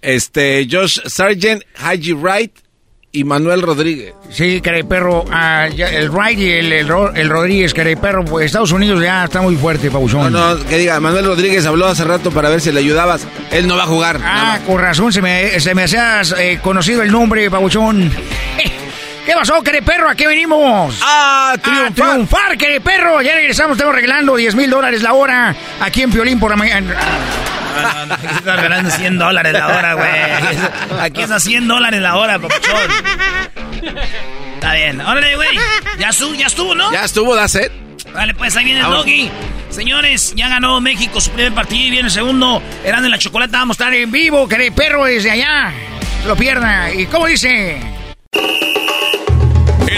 Este, 0.00 0.66
Josh 0.70 1.00
Sargent, 1.06 1.62
Haji 1.76 2.12
Wright 2.12 2.52
y 3.10 3.24
Manuel 3.24 3.62
Rodríguez. 3.62 4.12
Sí, 4.30 4.60
cara 4.60 4.76
de 4.76 4.84
perro, 4.84 5.24
ah, 5.32 5.66
ya, 5.74 5.88
el 5.88 6.10
Wright 6.10 6.38
y 6.38 6.50
el, 6.50 6.72
el, 6.72 6.88
el 7.14 7.28
Rodríguez, 7.30 7.72
cara 7.72 7.88
de 7.88 7.96
perro, 7.96 8.24
pues 8.24 8.46
Estados 8.46 8.70
Unidos 8.72 9.00
ya 9.02 9.24
está 9.24 9.40
muy 9.40 9.56
fuerte, 9.56 9.86
No, 9.86 9.92
pabuchón. 9.94 10.32
no, 10.32 10.56
que 10.68 10.76
diga, 10.78 11.00
Manuel 11.00 11.24
Rodríguez 11.24 11.64
habló 11.66 11.86
hace 11.86 12.04
rato 12.04 12.30
para 12.30 12.48
ver 12.50 12.60
si 12.60 12.70
le 12.70 12.80
ayudabas. 12.80 13.26
Él 13.50 13.66
no 13.66 13.76
va 13.76 13.84
a 13.84 13.86
jugar. 13.86 14.20
Ah, 14.22 14.58
con 14.66 14.78
razón 14.80 15.12
se 15.12 15.22
me, 15.22 15.58
se 15.58 15.74
me 15.74 15.84
hacía 15.84 16.20
eh, 16.38 16.58
conocido 16.62 17.02
el 17.02 17.10
nombre, 17.10 17.48
babuchón. 17.48 18.10
¿Qué 19.28 19.34
pasó, 19.34 19.62
querido 19.62 19.84
perro? 19.84 20.08
¿A 20.08 20.14
qué 20.14 20.26
venimos? 20.26 21.00
¡Ah, 21.02 21.54
triunfar! 21.60 21.92
triunfar, 21.92 22.56
querido 22.56 22.80
perro! 22.80 23.20
Ya 23.20 23.34
regresamos, 23.34 23.76
estamos 23.76 23.94
regalando 23.94 24.34
10 24.34 24.54
mil 24.54 24.70
dólares 24.70 25.02
la 25.02 25.12
hora 25.12 25.54
aquí 25.82 26.00
en 26.00 26.10
Piolín 26.10 26.40
por 26.40 26.50
la 26.50 26.56
mañana. 26.56 26.94
No, 27.76 27.92
no, 27.92 28.06
no, 28.06 28.14
aquí 28.14 28.26
estás 28.26 28.62
ganando 28.62 28.90
100 28.90 29.18
dólares 29.18 29.52
la 29.52 29.66
hora, 29.66 29.92
güey. 29.92 30.08
Aquí 31.02 31.20
es 31.20 31.30
a 31.30 31.38
100 31.38 31.68
dólares 31.68 32.00
la 32.00 32.16
hora, 32.16 32.38
papuchón. 32.38 32.90
Está 34.54 34.72
bien. 34.72 34.98
Órale, 34.98 35.36
güey. 35.36 35.58
Ya, 35.98 36.08
estuvo, 36.08 36.34
ya 36.34 36.46
estuvo, 36.46 36.74
¿no? 36.74 36.90
Ya 36.90 37.04
estuvo, 37.04 37.36
da 37.36 37.48
set. 37.48 37.70
Vale, 38.14 38.32
pues 38.32 38.56
ahí 38.56 38.64
viene 38.64 38.80
el 38.80 38.86
doggy. 38.86 39.30
Señores, 39.68 40.32
ya 40.36 40.48
ganó 40.48 40.80
México 40.80 41.20
su 41.20 41.32
primer 41.32 41.52
partido 41.52 41.86
y 41.86 41.90
viene 41.90 42.06
el 42.06 42.14
segundo. 42.14 42.62
Eran 42.82 43.02
de 43.02 43.10
la 43.10 43.18
chocolate. 43.18 43.52
Vamos 43.52 43.78
a 43.78 43.84
estar 43.84 43.92
en 43.94 44.10
vivo, 44.10 44.48
que 44.48 44.72
perro 44.72 45.04
desde 45.04 45.32
allá. 45.32 45.70
Lo 46.26 46.34
pierda. 46.34 46.90
¿Y 46.94 47.04
cómo 47.04 47.26
dice? 47.26 47.98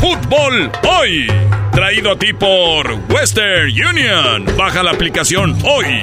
Fútbol 0.00 0.70
Hoy, 0.88 1.26
traído 1.72 2.12
a 2.12 2.18
ti 2.18 2.32
por 2.32 2.92
Western 3.10 3.70
Union. 3.70 4.46
Baja 4.56 4.82
la 4.82 4.92
aplicación 4.92 5.58
hoy. 5.64 6.02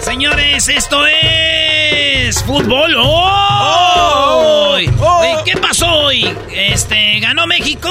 Señores, 0.00 0.68
esto 0.68 1.04
es 1.06 2.42
fútbol 2.44 2.94
hoy. 2.96 4.90
Oye, 4.98 5.36
¿Qué 5.44 5.56
pasó 5.58 5.86
hoy? 6.04 6.32
Este, 6.50 7.18
ganó 7.20 7.46
México, 7.46 7.90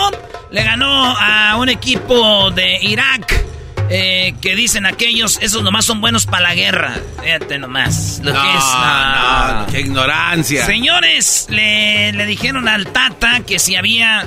le 0.49 0.64
ganó 0.64 1.16
a 1.18 1.58
un 1.58 1.70
equipo 1.70 2.52
de 2.52 2.78
Irak. 2.82 3.51
Eh, 3.93 4.34
que 4.41 4.55
dicen 4.55 4.85
aquellos, 4.85 5.38
esos 5.41 5.63
nomás 5.63 5.84
son 5.85 5.99
buenos 5.99 6.26
para 6.26 6.43
la 6.43 6.55
guerra. 6.55 6.95
Fíjate 7.22 7.59
nomás. 7.59 8.22
Lo 8.23 8.31
que 8.31 8.38
es. 8.38 8.63
no, 8.73 9.61
no, 9.61 9.68
qué 9.68 9.81
ignorancia. 9.81 10.65
Señores, 10.65 11.47
le, 11.49 12.13
le 12.13 12.26
dijeron 12.26 12.69
al 12.69 12.88
Tata 12.88 13.41
que 13.41 13.59
si 13.59 13.76
había 13.76 14.26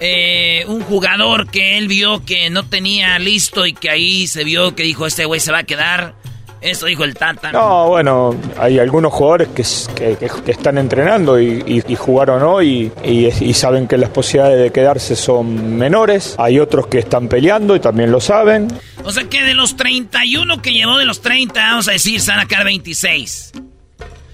eh, 0.00 0.64
un 0.66 0.80
jugador 0.80 1.50
que 1.50 1.76
él 1.78 1.88
vio 1.88 2.24
que 2.24 2.50
no 2.50 2.64
tenía 2.64 3.18
listo 3.18 3.66
y 3.66 3.72
que 3.72 3.90
ahí 3.90 4.26
se 4.26 4.44
vio 4.44 4.74
que 4.74 4.82
dijo, 4.82 5.06
este 5.06 5.26
güey 5.26 5.40
se 5.40 5.52
va 5.52 5.58
a 5.58 5.64
quedar. 5.64 6.14
Eso 6.62 6.86
dijo 6.86 7.02
el 7.04 7.14
Tata. 7.14 7.50
No, 7.50 7.88
bueno, 7.88 8.34
hay 8.56 8.78
algunos 8.78 9.12
jugadores 9.12 9.48
que, 9.48 9.64
que- 9.94 10.16
que- 10.16 10.42
que 10.44 10.50
están 10.52 10.78
entrenando 10.78 11.40
y, 11.40 11.62
y- 11.66 11.82
y 11.92 11.96
jugaron 11.96 12.42
hoy 12.42 12.92
y, 13.04 13.26
y 13.26 13.52
saben 13.54 13.88
que 13.88 13.98
las 13.98 14.10
posibilidades 14.10 14.62
de 14.62 14.70
quedarse 14.70 15.16
son 15.16 15.76
menores. 15.76 16.36
Hay 16.38 16.60
otros 16.60 16.86
que 16.86 17.00
están 17.00 17.26
peleando 17.28 17.74
y 17.74 17.80
también 17.80 18.12
lo 18.12 18.20
saben. 18.20 18.68
O 19.04 19.10
sea 19.10 19.24
que 19.24 19.42
de 19.42 19.54
los 19.54 19.76
31 19.76 20.62
que 20.62 20.72
llevó 20.72 20.98
de 20.98 21.04
los 21.04 21.20
30, 21.20 21.60
vamos 21.60 21.88
a 21.88 21.92
decir, 21.92 22.20
se 22.20 22.30
van 22.30 22.40
a 22.40 22.46
quedar 22.46 22.64
26. 22.64 23.52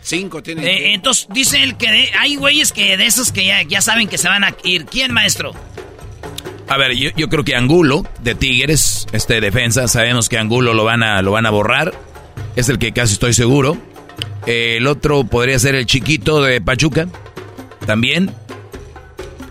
Cinco 0.02 0.42
tiene. 0.42 0.66
Eh, 0.66 0.94
entonces 0.94 1.26
dice 1.30 1.62
él 1.62 1.76
que 1.76 1.90
de- 1.90 2.10
hay 2.18 2.36
güeyes 2.36 2.72
que 2.72 2.96
de 2.98 3.06
esos 3.06 3.32
que 3.32 3.46
ya, 3.46 3.62
ya 3.62 3.80
saben 3.80 4.06
que 4.08 4.18
se 4.18 4.28
van 4.28 4.44
a 4.44 4.54
ir. 4.64 4.84
¿Quién, 4.84 5.12
maestro? 5.12 5.52
A 6.70 6.76
ver, 6.76 6.92
yo, 6.94 7.08
yo 7.16 7.28
creo 7.30 7.44
que 7.44 7.56
Angulo, 7.56 8.04
de 8.20 8.34
Tigres, 8.34 9.06
este 9.12 9.40
defensa, 9.40 9.88
sabemos 9.88 10.28
que 10.28 10.36
Angulo 10.36 10.74
lo 10.74 10.84
van 10.84 11.02
a, 11.02 11.22
lo 11.22 11.32
van 11.32 11.46
a 11.46 11.50
borrar. 11.50 11.94
Es 12.58 12.68
el 12.68 12.78
que 12.80 12.90
casi 12.92 13.12
estoy 13.12 13.34
seguro. 13.34 13.76
El 14.44 14.86
otro 14.88 15.22
podría 15.22 15.58
ser 15.60 15.76
el 15.76 15.86
chiquito 15.86 16.42
de 16.42 16.60
Pachuca. 16.60 17.06
También. 17.86 18.32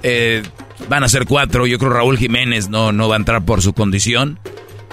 Eh, 0.04 0.44
van 0.90 1.04
a 1.06 1.08
ser 1.08 1.26
cuatro. 1.26 1.66
Yo 1.68 1.80
creo 1.80 1.90
Raúl 1.92 2.18
Jiménez 2.18 2.68
no, 2.68 2.92
no 2.92 3.08
va 3.08 3.16
a 3.16 3.20
entrar 3.20 3.46
por 3.46 3.62
su 3.62 3.72
condición. 3.72 4.40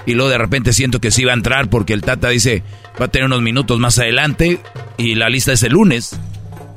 Y 0.05 0.13
luego 0.13 0.29
de 0.29 0.37
repente 0.37 0.71
siento 0.71 1.01
que 1.01 1.11
sí 1.11 1.25
va 1.25 1.31
a 1.31 1.35
entrar 1.35 1.69
porque 1.69 1.91
el 1.91 2.03
Tata 2.03 2.29
dice 2.29 2.63
va 3.01 3.05
a 3.05 3.07
tener 3.09 3.25
unos 3.25 3.41
minutos 3.41 3.79
más 3.79 3.99
adelante. 3.99 4.59
Y 4.97 5.15
la 5.15 5.27
lista 5.27 5.51
es 5.51 5.63
el 5.63 5.73
lunes. 5.73 6.17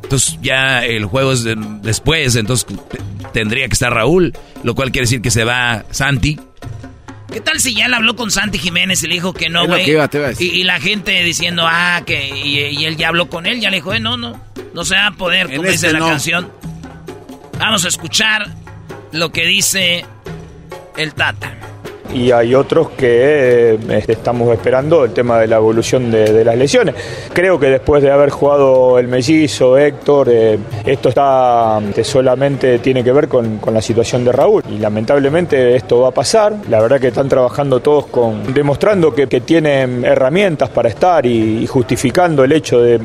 Entonces 0.02 0.40
ya 0.42 0.84
el 0.84 1.04
juego 1.04 1.32
es 1.32 1.44
de- 1.44 1.54
después. 1.82 2.34
Entonces 2.34 2.66
tendría 3.32 3.68
que 3.68 3.74
estar 3.74 3.94
Raúl. 3.94 4.32
Lo 4.64 4.74
cual 4.74 4.90
quiere 4.90 5.04
decir 5.04 5.22
que 5.22 5.30
se 5.30 5.44
va 5.44 5.84
Santi. 5.92 6.40
¿Qué 7.32 7.40
tal 7.40 7.60
si 7.60 7.74
ya 7.74 7.86
él 7.86 7.94
habló 7.94 8.16
con 8.16 8.30
Santi 8.30 8.58
Jiménez 8.58 9.02
y 9.02 9.06
le 9.06 9.14
dijo 9.14 9.32
que 9.34 9.48
no, 9.50 9.66
güey? 9.66 9.84
Y, 10.38 10.44
y 10.44 10.64
la 10.64 10.80
gente 10.80 11.22
diciendo, 11.22 11.64
ah, 11.66 12.02
que. 12.06 12.28
Y, 12.28 12.58
y 12.58 12.84
él 12.86 12.96
ya 12.96 13.08
habló 13.08 13.28
con 13.28 13.46
él, 13.46 13.60
ya 13.60 13.70
le 13.70 13.76
dijo, 13.76 13.92
eh, 13.92 14.00
no, 14.00 14.16
no. 14.16 14.40
No 14.74 14.84
se 14.84 14.94
va 14.94 15.08
a 15.08 15.10
poder, 15.12 15.50
En 15.50 15.56
como 15.56 15.68
este 15.68 15.72
dice 15.88 15.92
la 15.92 15.98
no. 15.98 16.06
canción. 16.08 16.50
Vamos 17.58 17.84
a 17.84 17.88
escuchar 17.88 18.48
lo 19.12 19.30
que 19.32 19.44
dice 19.46 20.04
el 20.96 21.14
Tata. 21.14 21.54
Y 22.12 22.30
hay 22.30 22.54
otros 22.54 22.90
que 22.90 23.72
eh, 23.72 23.78
este, 23.90 24.12
estamos 24.12 24.52
esperando 24.52 25.04
el 25.04 25.12
tema 25.12 25.38
de 25.38 25.46
la 25.46 25.56
evolución 25.56 26.10
de, 26.10 26.44
las 26.44 26.56
lesiones. 26.56 26.94
Creo 27.32 27.58
que 27.58 27.66
después 27.66 28.02
de 28.02 28.10
haber 28.10 28.30
jugado 28.30 28.98
el 28.98 29.08
mellizo, 29.08 29.76
Héctor, 29.76 30.28
eh, 30.30 30.58
esto 30.86 31.10
está 31.10 31.80
este, 31.88 32.04
solamente 32.04 32.78
tiene 32.78 33.04
que 33.04 33.12
ver 33.12 33.28
con, 33.28 33.60
la 33.72 33.82
situación 33.82 34.24
de 34.24 34.32
Raúl. 34.32 34.62
Y 34.70 34.78
lamentablemente 34.78 35.76
esto 35.76 36.00
va 36.00 36.08
a 36.08 36.12
pasar. 36.12 36.54
La 36.70 36.80
verdad 36.80 37.00
que 37.00 37.08
están 37.08 37.28
trabajando 37.28 37.80
todos 37.80 38.06
con 38.06 38.54
demostrando 38.54 39.14
que, 39.14 39.26
que 39.26 39.40
tienen 39.42 40.04
herramientas 40.04 40.70
para 40.70 40.88
estar 40.88 41.24
y, 41.26 41.66
justificando 41.66 42.44
el 42.44 42.52
hecho 42.52 42.80
de 42.80 42.98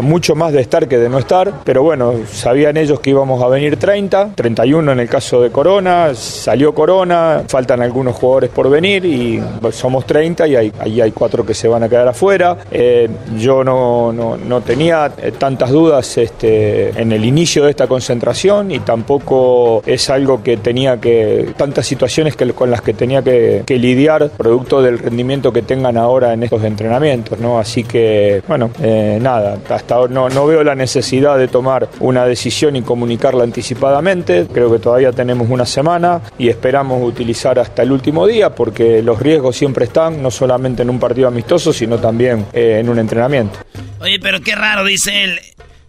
mucho 0.00 0.34
más 0.34 0.52
de 0.52 0.60
estar 0.60 0.88
que 0.88 0.98
de 0.98 1.08
no 1.08 1.18
estar. 1.18 1.52
Pero 1.64 1.82
bueno, 1.82 2.14
sabían 2.30 2.76
ellos 2.76 3.00
que 3.00 3.10
íbamos 3.10 3.42
a 3.42 3.48
venir 3.48 3.76
30, 3.76 4.30
31 4.34 4.92
en 4.92 5.00
el 5.00 5.08
caso 5.08 5.40
de 5.42 5.50
Corona, 5.50 6.14
salió 6.14 6.74
Corona, 6.74 7.42
faltan 7.46 7.82
algunos 7.82 8.16
jugadores 8.16 8.39
por 8.48 8.70
venir 8.70 9.04
y 9.04 9.42
somos 9.70 10.06
30 10.06 10.48
y 10.48 10.56
hay, 10.56 10.72
ahí 10.78 11.00
hay 11.00 11.12
cuatro 11.12 11.44
que 11.44 11.52
se 11.52 11.68
van 11.68 11.82
a 11.82 11.88
quedar 11.88 12.08
afuera. 12.08 12.56
Eh, 12.70 13.08
yo 13.36 13.62
no, 13.62 14.12
no, 14.12 14.36
no 14.38 14.60
tenía 14.62 15.12
eh, 15.18 15.32
tantas 15.36 15.70
dudas 15.70 16.16
este, 16.16 16.90
en 17.00 17.12
el 17.12 17.24
inicio 17.24 17.64
de 17.64 17.70
esta 17.70 17.86
concentración 17.86 18.70
y 18.70 18.80
tampoco 18.80 19.82
es 19.84 20.08
algo 20.10 20.42
que 20.42 20.56
tenía 20.56 20.98
que, 20.98 21.52
tantas 21.56 21.86
situaciones 21.86 22.36
que, 22.36 22.52
con 22.52 22.70
las 22.70 22.82
que 22.82 22.94
tenía 22.94 23.22
que, 23.22 23.62
que 23.66 23.78
lidiar 23.78 24.30
producto 24.30 24.80
del 24.82 24.98
rendimiento 24.98 25.52
que 25.52 25.62
tengan 25.62 25.96
ahora 25.96 26.32
en 26.32 26.42
estos 26.42 26.62
entrenamientos, 26.64 27.38
¿no? 27.38 27.58
Así 27.58 27.84
que, 27.84 28.42
bueno, 28.48 28.70
eh, 28.82 29.18
nada, 29.20 29.58
hasta 29.68 29.96
ahora 29.96 30.12
no, 30.12 30.28
no 30.28 30.46
veo 30.46 30.62
la 30.64 30.74
necesidad 30.74 31.38
de 31.38 31.48
tomar 31.48 31.88
una 32.00 32.24
decisión 32.24 32.76
y 32.76 32.82
comunicarla 32.82 33.44
anticipadamente. 33.44 34.46
Creo 34.52 34.70
que 34.70 34.78
todavía 34.78 35.12
tenemos 35.12 35.48
una 35.50 35.66
semana 35.66 36.20
y 36.38 36.48
esperamos 36.48 37.02
utilizar 37.02 37.58
hasta 37.58 37.82
el 37.82 37.92
último 37.92 38.26
día 38.26 38.29
porque 38.54 39.02
los 39.02 39.18
riesgos 39.20 39.56
siempre 39.56 39.84
están, 39.84 40.22
no 40.22 40.30
solamente 40.30 40.82
en 40.82 40.90
un 40.90 40.98
partido 41.00 41.28
amistoso, 41.28 41.72
sino 41.72 41.98
también 41.98 42.46
eh, 42.52 42.78
en 42.80 42.88
un 42.88 42.98
entrenamiento. 42.98 43.58
Oye, 44.00 44.18
pero 44.20 44.40
qué 44.40 44.54
raro, 44.54 44.84
dice 44.84 45.24
él. 45.24 45.40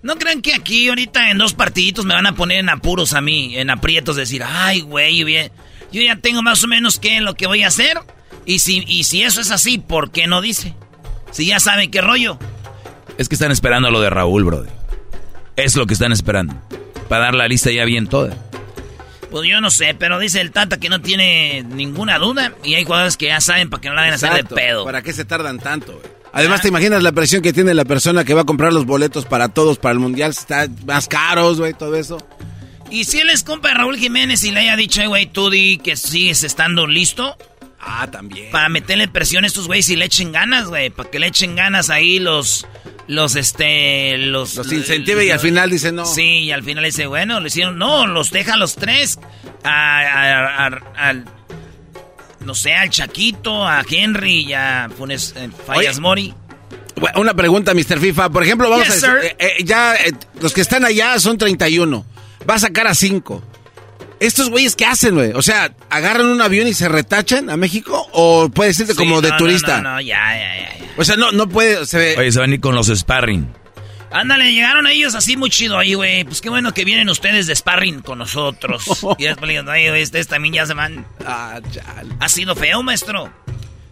¿No 0.01 0.15
creen 0.17 0.41
que 0.41 0.53
aquí 0.55 0.87
ahorita 0.89 1.29
en 1.29 1.37
dos 1.37 1.53
partiditos 1.53 2.05
me 2.05 2.13
van 2.15 2.25
a 2.25 2.33
poner 2.35 2.57
en 2.59 2.69
apuros 2.69 3.13
a 3.13 3.21
mí, 3.21 3.55
en 3.57 3.69
aprietos, 3.69 4.15
decir, 4.15 4.41
ay, 4.45 4.81
güey, 4.81 5.23
bien- 5.23 5.51
yo 5.91 6.01
ya 6.01 6.15
tengo 6.15 6.41
más 6.41 6.63
o 6.63 6.67
menos 6.67 6.97
qué 6.99 7.19
lo 7.21 7.35
que 7.35 7.45
voy 7.47 7.63
a 7.63 7.67
hacer? 7.67 7.99
Y 8.45 8.59
si, 8.59 8.83
y 8.87 9.03
si 9.03 9.21
eso 9.23 9.41
es 9.41 9.51
así, 9.51 9.77
¿por 9.77 10.09
qué 10.11 10.25
no 10.25 10.41
dice? 10.41 10.73
Si 11.31 11.45
ya 11.45 11.59
saben 11.59 11.91
qué 11.91 12.01
rollo. 12.01 12.39
Es 13.17 13.29
que 13.29 13.35
están 13.35 13.51
esperando 13.51 13.91
lo 13.91 14.01
de 14.01 14.09
Raúl, 14.09 14.43
brother. 14.43 14.71
Es 15.55 15.75
lo 15.75 15.85
que 15.85 15.93
están 15.93 16.11
esperando. 16.11 16.55
Para 17.09 17.25
dar 17.25 17.35
la 17.35 17.47
lista 17.47 17.69
ya 17.71 17.85
bien 17.85 18.07
toda. 18.07 18.35
Pues 19.31 19.49
yo 19.49 19.61
no 19.61 19.71
sé, 19.71 19.95
pero 19.97 20.19
dice 20.19 20.41
el 20.41 20.51
Tata 20.51 20.77
que 20.77 20.89
no 20.89 21.01
tiene 21.01 21.63
ninguna 21.63 22.19
duda 22.19 22.53
y 22.63 22.75
hay 22.75 22.83
jugadores 22.83 23.15
que 23.17 23.27
ya 23.27 23.39
saben 23.39 23.69
para 23.69 23.79
que 23.81 23.87
no 23.87 23.95
la 23.95 24.01
vayan 24.01 24.13
a 24.13 24.15
hacer 24.17 24.33
de 24.33 24.43
pedo. 24.43 24.83
¿Para 24.83 25.01
qué 25.01 25.13
se 25.13 25.23
tardan 25.25 25.57
tanto, 25.57 25.93
güey? 25.93 26.05
Además, 26.33 26.61
¿te 26.61 26.67
imaginas 26.69 27.01
la 27.03 27.11
presión 27.11 27.41
que 27.41 27.51
tiene 27.51 27.73
la 27.73 27.83
persona 27.85 28.23
que 28.23 28.33
va 28.33 28.41
a 28.41 28.45
comprar 28.45 28.71
los 28.71 28.85
boletos 28.85 29.25
para 29.25 29.49
todos, 29.49 29.77
para 29.77 29.93
el 29.93 29.99
mundial? 29.99 30.31
Está 30.31 30.67
más 30.85 31.07
caros, 31.07 31.59
güey, 31.59 31.73
todo 31.73 31.95
eso. 31.95 32.17
Y 32.89 33.05
si 33.05 33.19
él 33.19 33.29
es 33.29 33.43
compa 33.43 33.69
de 33.69 33.75
Raúl 33.75 33.97
Jiménez 33.97 34.43
y 34.43 34.51
le 34.51 34.61
haya 34.61 34.75
dicho, 34.75 35.01
"Eh, 35.01 35.07
güey, 35.07 35.25
tú 35.25 35.49
di 35.49 35.77
que 35.77 35.95
sigues 35.95 36.43
estando 36.43 36.87
listo. 36.87 37.37
Ah, 37.83 38.07
también. 38.11 38.51
Para 38.51 38.69
meterle 38.69 39.07
presión 39.07 39.43
a 39.43 39.47
estos 39.47 39.65
güeyes 39.67 39.89
y 39.89 39.95
le 39.95 40.05
echen 40.05 40.31
ganas, 40.31 40.67
güey. 40.67 40.89
Para 40.91 41.09
que 41.09 41.19
le 41.19 41.27
echen 41.27 41.55
ganas 41.55 41.89
ahí 41.89 42.19
los. 42.19 42.67
Los, 43.07 43.35
este. 43.35 44.17
Los. 44.19 44.55
Los 44.55 44.71
incentive 44.71 45.25
y 45.25 45.31
al 45.31 45.39
final 45.39 45.69
dice 45.69 45.91
no. 45.91 46.05
Sí, 46.05 46.21
y 46.43 46.51
al 46.51 46.63
final 46.63 46.83
dice, 46.83 47.07
bueno, 47.07 47.39
le 47.39 47.47
hicieron. 47.47 47.77
No, 47.77 48.05
los 48.07 48.29
deja 48.31 48.53
a 48.53 48.57
los 48.57 48.75
tres. 48.75 49.19
A, 49.63 49.99
a- 49.99 50.67
a- 50.67 51.07
al. 51.09 51.25
No 52.45 52.55
sé, 52.55 52.73
al 52.73 52.89
Chaquito, 52.89 53.67
a 53.67 53.83
Henry 53.89 54.45
y 54.47 54.53
a 54.53 54.89
Funes 54.95 55.33
eh, 55.37 55.49
Fallas 55.65 55.95
Oye, 55.95 56.01
Mori. 56.01 56.33
Una 57.15 57.33
pregunta, 57.33 57.73
Mr. 57.73 57.99
FIFA. 57.99 58.29
Por 58.29 58.43
ejemplo, 58.43 58.69
vamos 58.69 58.87
Yes, 58.87 59.03
a 59.03 59.13
decir, 59.15 59.31
eh, 59.39 59.55
eh, 59.59 59.63
ya 59.63 59.95
eh, 59.95 60.11
los 60.39 60.53
que 60.53 60.61
están 60.61 60.85
allá 60.85 61.19
son 61.19 61.37
31. 61.37 62.05
Va 62.49 62.55
a 62.55 62.59
sacar 62.59 62.87
a 62.87 62.93
5. 62.95 63.43
¿Estos 64.21 64.51
güeyes 64.51 64.75
qué 64.75 64.85
hacen, 64.85 65.15
güey? 65.15 65.31
O 65.31 65.41
sea, 65.41 65.73
¿agarran 65.89 66.27
un 66.27 66.39
avión 66.43 66.67
y 66.67 66.75
se 66.75 66.87
retachan 66.87 67.49
a 67.49 67.57
México? 67.57 68.07
¿O 68.13 68.49
puede 68.49 68.69
decirte 68.69 68.93
Sí, 68.93 68.99
como 68.99 69.19
de 69.19 69.29
no, 69.29 69.37
turista? 69.37 69.81
No, 69.81 69.93
no, 69.93 70.01
ya, 70.01 70.19
ya, 70.37 70.59
ya. 70.59 70.77
ya. 70.77 70.85
O 70.95 71.03
sea, 71.03 71.15
no, 71.15 71.31
no 71.31 71.49
puede... 71.49 71.87
Se 71.87 71.97
ve... 71.97 72.15
Oye, 72.19 72.31
se 72.31 72.39
van 72.39 72.51
a 72.51 72.53
ir 72.53 72.61
con 72.61 72.75
los 72.75 72.85
sparring. 72.87 73.51
Ándale, 74.11 74.53
llegaron 74.53 74.85
ellos 74.85 75.15
así 75.15 75.37
muy 75.37 75.49
chido 75.49 75.75
ahí, 75.79 75.95
güey. 75.95 76.23
Pues 76.23 76.39
qué 76.39 76.49
bueno 76.51 76.71
que 76.71 76.85
vienen 76.85 77.09
ustedes 77.09 77.47
de 77.47 77.55
sparring 77.55 78.01
con 78.01 78.19
nosotros. 78.19 78.83
y 79.17 79.23
después 79.23 79.47
le 79.47 79.59
digo, 79.59 79.71
ay, 79.71 79.89
güey, 79.89 80.03
ustedes 80.03 80.27
también 80.27 80.53
ya 80.53 80.67
se 80.67 80.75
van. 80.75 81.03
Ah, 81.25 81.59
chale. 81.71 82.13
Ha 82.19 82.29
sido 82.29 82.55
feo, 82.55 82.83
maestro. 82.83 83.33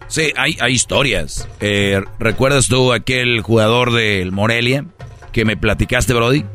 Sí, 0.10 0.32
hay, 0.38 0.58
hay 0.62 0.74
historias. 0.74 1.48
Eh, 1.60 2.04
¿Recuerdas 2.20 2.68
tú 2.68 2.94
aquel 2.94 3.42
jugador 3.42 3.94
del 3.94 4.32
Morelia 4.32 4.86
que 5.32 5.44
me 5.44 5.58
platicaste, 5.58 6.14
Brody? 6.14 6.46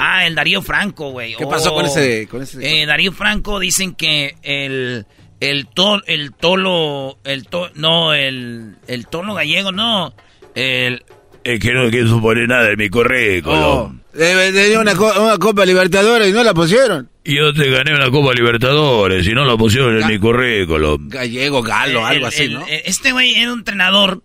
Ah, 0.00 0.26
el 0.26 0.34
Darío 0.34 0.62
Franco, 0.62 1.10
güey. 1.10 1.34
¿Qué 1.36 1.46
pasó 1.46 1.72
con 1.74 1.84
Oh. 1.84 1.88
ese- 1.88 2.26
con 2.28 2.42
ese- 2.42 2.82
Eh, 2.82 2.86
Darío 2.86 3.12
Franco 3.12 3.58
dicen 3.60 3.94
que 3.94 4.34
el 4.42 5.06
el 5.40 5.66
to- 5.68 6.02
el 6.06 6.32
tolo 6.34 7.18
el 7.24 7.46
to- 7.46 7.70
no 7.74 8.12
el 8.14 8.76
el 8.88 9.06
tolo 9.06 9.34
gallego 9.34 9.72
no 9.72 10.14
el 10.54 11.02
Es 11.44 11.58
que 11.60 11.72
no 11.72 11.90
quiso 11.90 12.20
poner 12.20 12.46
nada 12.48 12.70
en 12.70 12.76
mi 12.76 12.90
currículum. 12.90 13.56
Oh, 13.56 13.94
eh, 14.14 14.50
tenía 14.52 14.78
una, 14.80 14.94
co- 14.94 15.22
una 15.22 15.38
Copa 15.38 15.64
Libertadores 15.64 16.28
y 16.28 16.32
no 16.32 16.44
la 16.44 16.52
pusieron. 16.52 17.08
Yo 17.24 17.54
te 17.54 17.70
gané 17.70 17.94
una 17.94 18.10
Copa 18.10 18.34
Libertadores 18.34 19.26
y 19.26 19.30
no 19.30 19.44
lo 19.46 19.56
pusieron 19.56 19.98
en 20.02 20.06
mi 20.06 20.18
currículum. 20.18 21.08
Gallego, 21.08 21.62
galo, 21.62 22.00
el- 22.00 22.04
algo 22.16 22.26
así, 22.26 22.42
el- 22.42 22.52
¿no? 22.54 22.66
el- 22.66 22.82
este 22.84 23.12
güey 23.12 23.34
era 23.34 23.52
un 23.54 23.60
entrenador. 23.60 24.22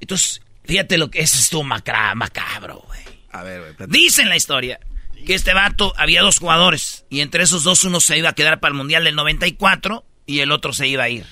Entonces, 0.00 0.40
fíjate 0.64 0.96
lo 0.98 1.10
que 1.10 1.20
eso 1.22 1.38
estuvo 1.40 1.64
macra- 1.64 2.14
macabro, 2.14 2.82
güey. 2.86 3.00
A 3.32 3.42
ver, 3.42 3.60
güey. 3.76 3.88
Dice 3.90 4.22
en 4.22 4.28
la 4.28 4.36
historia 4.36 4.78
que 5.24 5.34
este 5.34 5.54
vato 5.54 5.92
había 5.96 6.22
dos 6.22 6.38
jugadores 6.38 7.04
y 7.10 7.20
entre 7.20 7.42
esos 7.42 7.64
dos 7.64 7.84
uno 7.84 8.00
se 8.00 8.18
iba 8.18 8.30
a 8.30 8.34
quedar 8.34 8.60
para 8.60 8.72
el 8.72 8.76
Mundial 8.76 9.04
del 9.04 9.16
94 9.16 10.04
y 10.26 10.40
el 10.40 10.52
otro 10.52 10.72
se 10.72 10.86
iba 10.88 11.04
a 11.04 11.08
ir. 11.08 11.26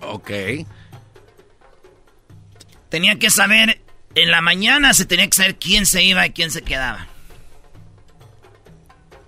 Ok. 0.00 0.30
Tenía 2.88 3.18
que 3.18 3.30
saber, 3.30 3.82
en 4.14 4.30
la 4.30 4.40
mañana 4.40 4.94
se 4.94 5.04
tenía 5.04 5.26
que 5.28 5.36
saber 5.36 5.56
quién 5.58 5.86
se 5.86 6.02
iba 6.02 6.26
y 6.26 6.30
quién 6.30 6.50
se 6.50 6.62
quedaba. 6.62 7.08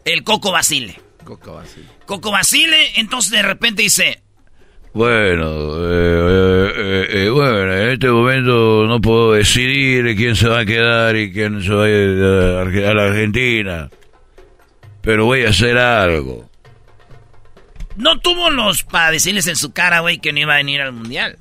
El 0.04 0.24
Coco 0.24 0.52
Basile. 0.52 1.00
Coco 1.24 1.54
Basile. 1.54 1.88
Coco 2.06 2.30
Basile, 2.30 2.98
entonces 3.00 3.30
de 3.30 3.42
repente 3.42 3.82
dice, 3.82 4.22
Bueno, 4.94 5.46
eh, 5.84 6.70
eh, 6.70 6.72
eh, 6.76 7.26
eh, 7.26 7.28
bueno, 7.30 7.72
en 7.72 7.90
este 7.90 8.08
momento 8.08 8.86
no 8.86 9.00
puedo 9.00 9.32
decidir 9.32 10.16
quién 10.16 10.34
se 10.34 10.48
va 10.48 10.60
a 10.60 10.64
quedar 10.64 11.14
y 11.16 11.32
quién 11.32 11.62
se 11.62 11.72
va 11.72 11.84
a 11.84 11.88
ir 11.88 12.84
a 12.84 12.94
la 12.94 13.04
Argentina. 13.04 13.90
Pero 15.02 15.26
voy 15.26 15.44
a 15.44 15.50
hacer 15.50 15.78
algo. 15.78 16.48
no 17.96 18.18
tuvo 18.20 18.50
los 18.50 18.84
para 18.84 19.10
decirles 19.10 19.46
en 19.46 19.56
su 19.56 19.72
cara, 19.72 20.00
güey, 20.00 20.18
que 20.18 20.32
no 20.32 20.40
iba 20.40 20.54
a 20.54 20.58
venir 20.58 20.80
al 20.80 20.92
Mundial. 20.92 21.38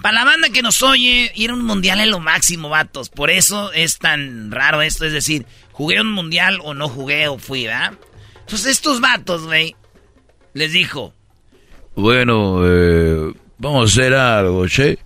Para 0.00 0.14
la 0.14 0.24
banda 0.24 0.48
que 0.48 0.62
nos 0.62 0.82
oye, 0.82 1.30
ir 1.34 1.50
a 1.50 1.54
un 1.54 1.64
Mundial 1.64 2.00
es 2.00 2.08
lo 2.08 2.18
máximo, 2.20 2.68
vatos. 2.68 3.08
Por 3.10 3.30
eso 3.30 3.72
es 3.72 3.98
tan 3.98 4.50
raro 4.50 4.82
esto, 4.82 5.04
es 5.04 5.12
decir, 5.12 5.46
jugué 5.72 6.00
un 6.00 6.10
Mundial 6.10 6.58
o 6.62 6.74
no 6.74 6.88
jugué 6.88 7.28
o 7.28 7.38
fui, 7.38 7.66
¿verdad? 7.66 7.92
Entonces 8.40 8.66
estos 8.72 9.00
vatos, 9.00 9.44
güey, 9.44 9.76
les 10.54 10.72
dijo, 10.72 11.14
Bueno, 11.94 12.62
eh, 12.64 13.32
vamos 13.58 13.82
a 13.82 13.92
hacer 13.92 14.14
algo, 14.14 14.66
che. 14.66 14.98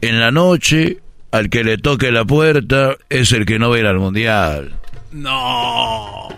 En 0.00 0.18
la 0.18 0.30
noche, 0.30 0.98
al 1.30 1.50
que 1.50 1.62
le 1.62 1.76
toque 1.76 2.10
la 2.10 2.24
puerta 2.24 2.96
es 3.08 3.32
el 3.32 3.44
que 3.44 3.58
no 3.58 3.70
va 3.70 3.76
a 3.76 3.78
ir 3.80 3.86
al 3.86 3.98
mundial. 3.98 4.74
No. 5.12 6.28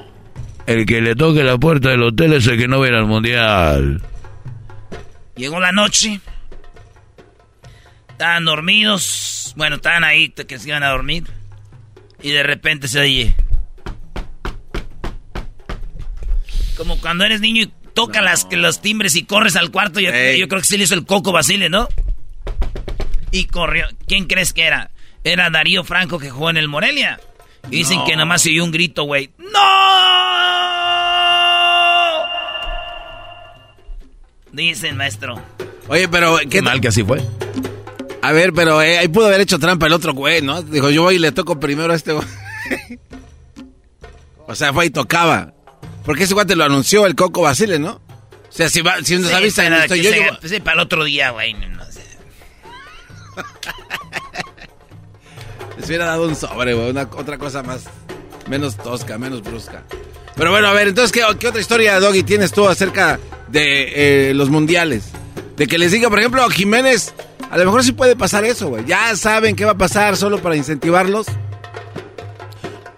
El 0.67 0.87
que 0.87 1.01
le 1.01 1.15
toque 1.15 1.43
la 1.45 1.59
puerta 1.59 1.91
del 1.91 2.03
hotel 2.03 2.33
es 2.35 2.47
el 2.47 2.59
que 2.59 2.69
no 2.69 2.81
va 2.81 2.87
a 2.87 2.89
ir 2.89 2.95
al 2.95 3.07
mundial. 3.07 4.03
Llegó 5.37 5.61
la 5.61 5.73
noche. 5.73 6.21
Estaban 8.09 8.45
dormidos. 8.45 9.55
Bueno, 9.57 9.77
estaban 9.77 10.05
ahí 10.05 10.31
que 10.31 10.59
se 10.59 10.69
iban 10.69 10.83
a 10.83 10.91
dormir. 10.91 11.25
Y 12.23 12.31
de 12.31 12.43
repente 12.43 12.89
se 12.89 13.01
oye. 13.01 13.35
Como 16.77 17.01
cuando 17.01 17.25
eres 17.25 17.41
niño 17.41 17.63
y 17.63 17.73
toca 17.95 18.21
las, 18.23 18.45
que 18.45 18.57
los 18.57 18.81
timbres 18.81 19.17
y 19.17 19.25
corres 19.25 19.57
al 19.57 19.71
cuarto. 19.71 20.01
Yo, 20.01 20.11
yo 20.11 20.49
creo 20.49 20.61
que 20.61 20.67
sí 20.67 20.77
le 20.77 20.85
hizo 20.85 20.95
el 20.95 21.05
Coco 21.07 21.33
Basile, 21.33 21.69
¿no? 21.69 21.89
Y 23.31 23.47
corrió. 23.47 23.87
¿Quién 24.07 24.27
crees 24.27 24.53
que 24.53 24.63
era? 24.65 24.91
Era 25.25 25.51
Darío 25.51 25.85
Franco 25.85 26.19
que 26.19 26.31
jugó 26.31 26.51
en 26.51 26.57
el 26.57 26.69
Morelia. 26.69 27.21
Y 27.71 27.77
dicen 27.77 27.99
No. 27.99 28.05
que 28.05 28.17
nomás 28.17 28.43
se 28.43 28.51
oyó 28.51 28.65
un 28.65 28.73
grito, 28.73 29.05
güey. 29.05 29.31
¡No! 29.39 29.51
Dicen, 34.53 34.97
maestro. 34.97 35.41
Oye, 35.89 36.09
pero 36.09 36.37
¿qué, 36.39 36.49
Qué 36.49 36.63
mal 36.63 36.81
que 36.81 36.89
así 36.89 37.03
fue. 37.03 37.23
A 38.21 38.33
ver, 38.33 38.53
pero 38.53 38.83
eh, 38.83 38.99
ahí 38.99 39.09
pudo 39.09 39.27
haber 39.27 39.41
hecho 39.41 39.59
trampa 39.59 39.87
el 39.87 39.93
otro 39.93 40.13
güey, 40.13 40.43
¿no? 40.43 40.63
Dijo, 40.63 40.91
yo 40.91 41.03
voy 41.03 41.17
y 41.17 41.19
le 41.19 41.33
toco 41.33 41.59
primero 41.59 41.93
a 41.93 41.97
este 41.97 42.13
güey. 42.13 42.27
o 44.47 44.55
sea, 44.55 44.73
fue 44.73 44.87
y 44.87 44.91
tocaba. 44.91 45.53
Porque 46.05 46.25
ese 46.25 46.35
guante 46.35 46.57
lo 46.57 46.65
anunció 46.65 47.07
el 47.07 47.15
Coco 47.15 47.43
Basile, 47.43 47.79
¿no? 47.79 47.93
O 47.93 48.55
sea, 48.55 48.69
si, 48.69 48.83
va, 48.83 48.97
si 49.03 49.17
nos 49.17 49.29
Sí, 49.29 49.35
avisa, 49.35 49.67
estoy 49.83 49.99
que 50.01 50.05
yo, 50.05 50.11
se- 50.11 50.25
yo- 50.27 50.39
pues 50.41 50.53
sí, 50.53 50.61
para 50.61 50.75
el 50.75 50.81
otro 50.81 51.05
día, 51.05 51.31
güey. 51.31 51.55
no 51.55 51.83
les 55.79 55.87
hubiera 55.89 56.05
dado 56.07 56.27
un 56.29 56.37
sobre, 56.37 56.75
güey, 56.75 56.91
una, 56.91 57.03
otra 57.17 57.39
cosa 57.39 57.63
más, 57.63 57.85
menos 58.49 58.77
tosca, 58.77 59.19
menos 59.19 59.43
brusca. 59.43 59.83
Pero 60.37 60.51
bueno, 60.51 60.69
a 60.69 60.73
ver, 60.73 60.89
entonces, 60.89 61.13
¿qué, 61.13 61.23
qué 61.39 61.49
otra 61.49 61.61
historia, 61.61 61.99
Doggy, 62.01 62.23
tienes 62.23 62.53
tú 62.53 62.69
acerca 62.69 63.19
de 63.49 64.29
eh, 64.31 64.35
los 64.35 64.51
mundiales? 64.51 65.05
De 65.57 65.67
que 65.67 65.79
les 65.79 65.93
diga, 65.93 66.09
por 66.09 66.19
ejemplo, 66.19 66.43
a 66.43 66.51
Jiménez, 66.51 67.15
a 67.51 67.57
lo 67.59 67.65
mejor 67.67 67.85
sí 67.85 67.93
puede 67.93 68.17
pasar 68.17 68.45
eso, 68.45 68.69
güey. 68.69 68.85
Ya 68.87 69.15
saben 69.17 69.55
qué 69.57 69.65
va 69.65 69.73
a 69.73 69.79
pasar 69.79 70.17
solo 70.17 70.41
para 70.41 70.57
incentivarlos. 70.57 71.27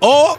O 0.00 0.38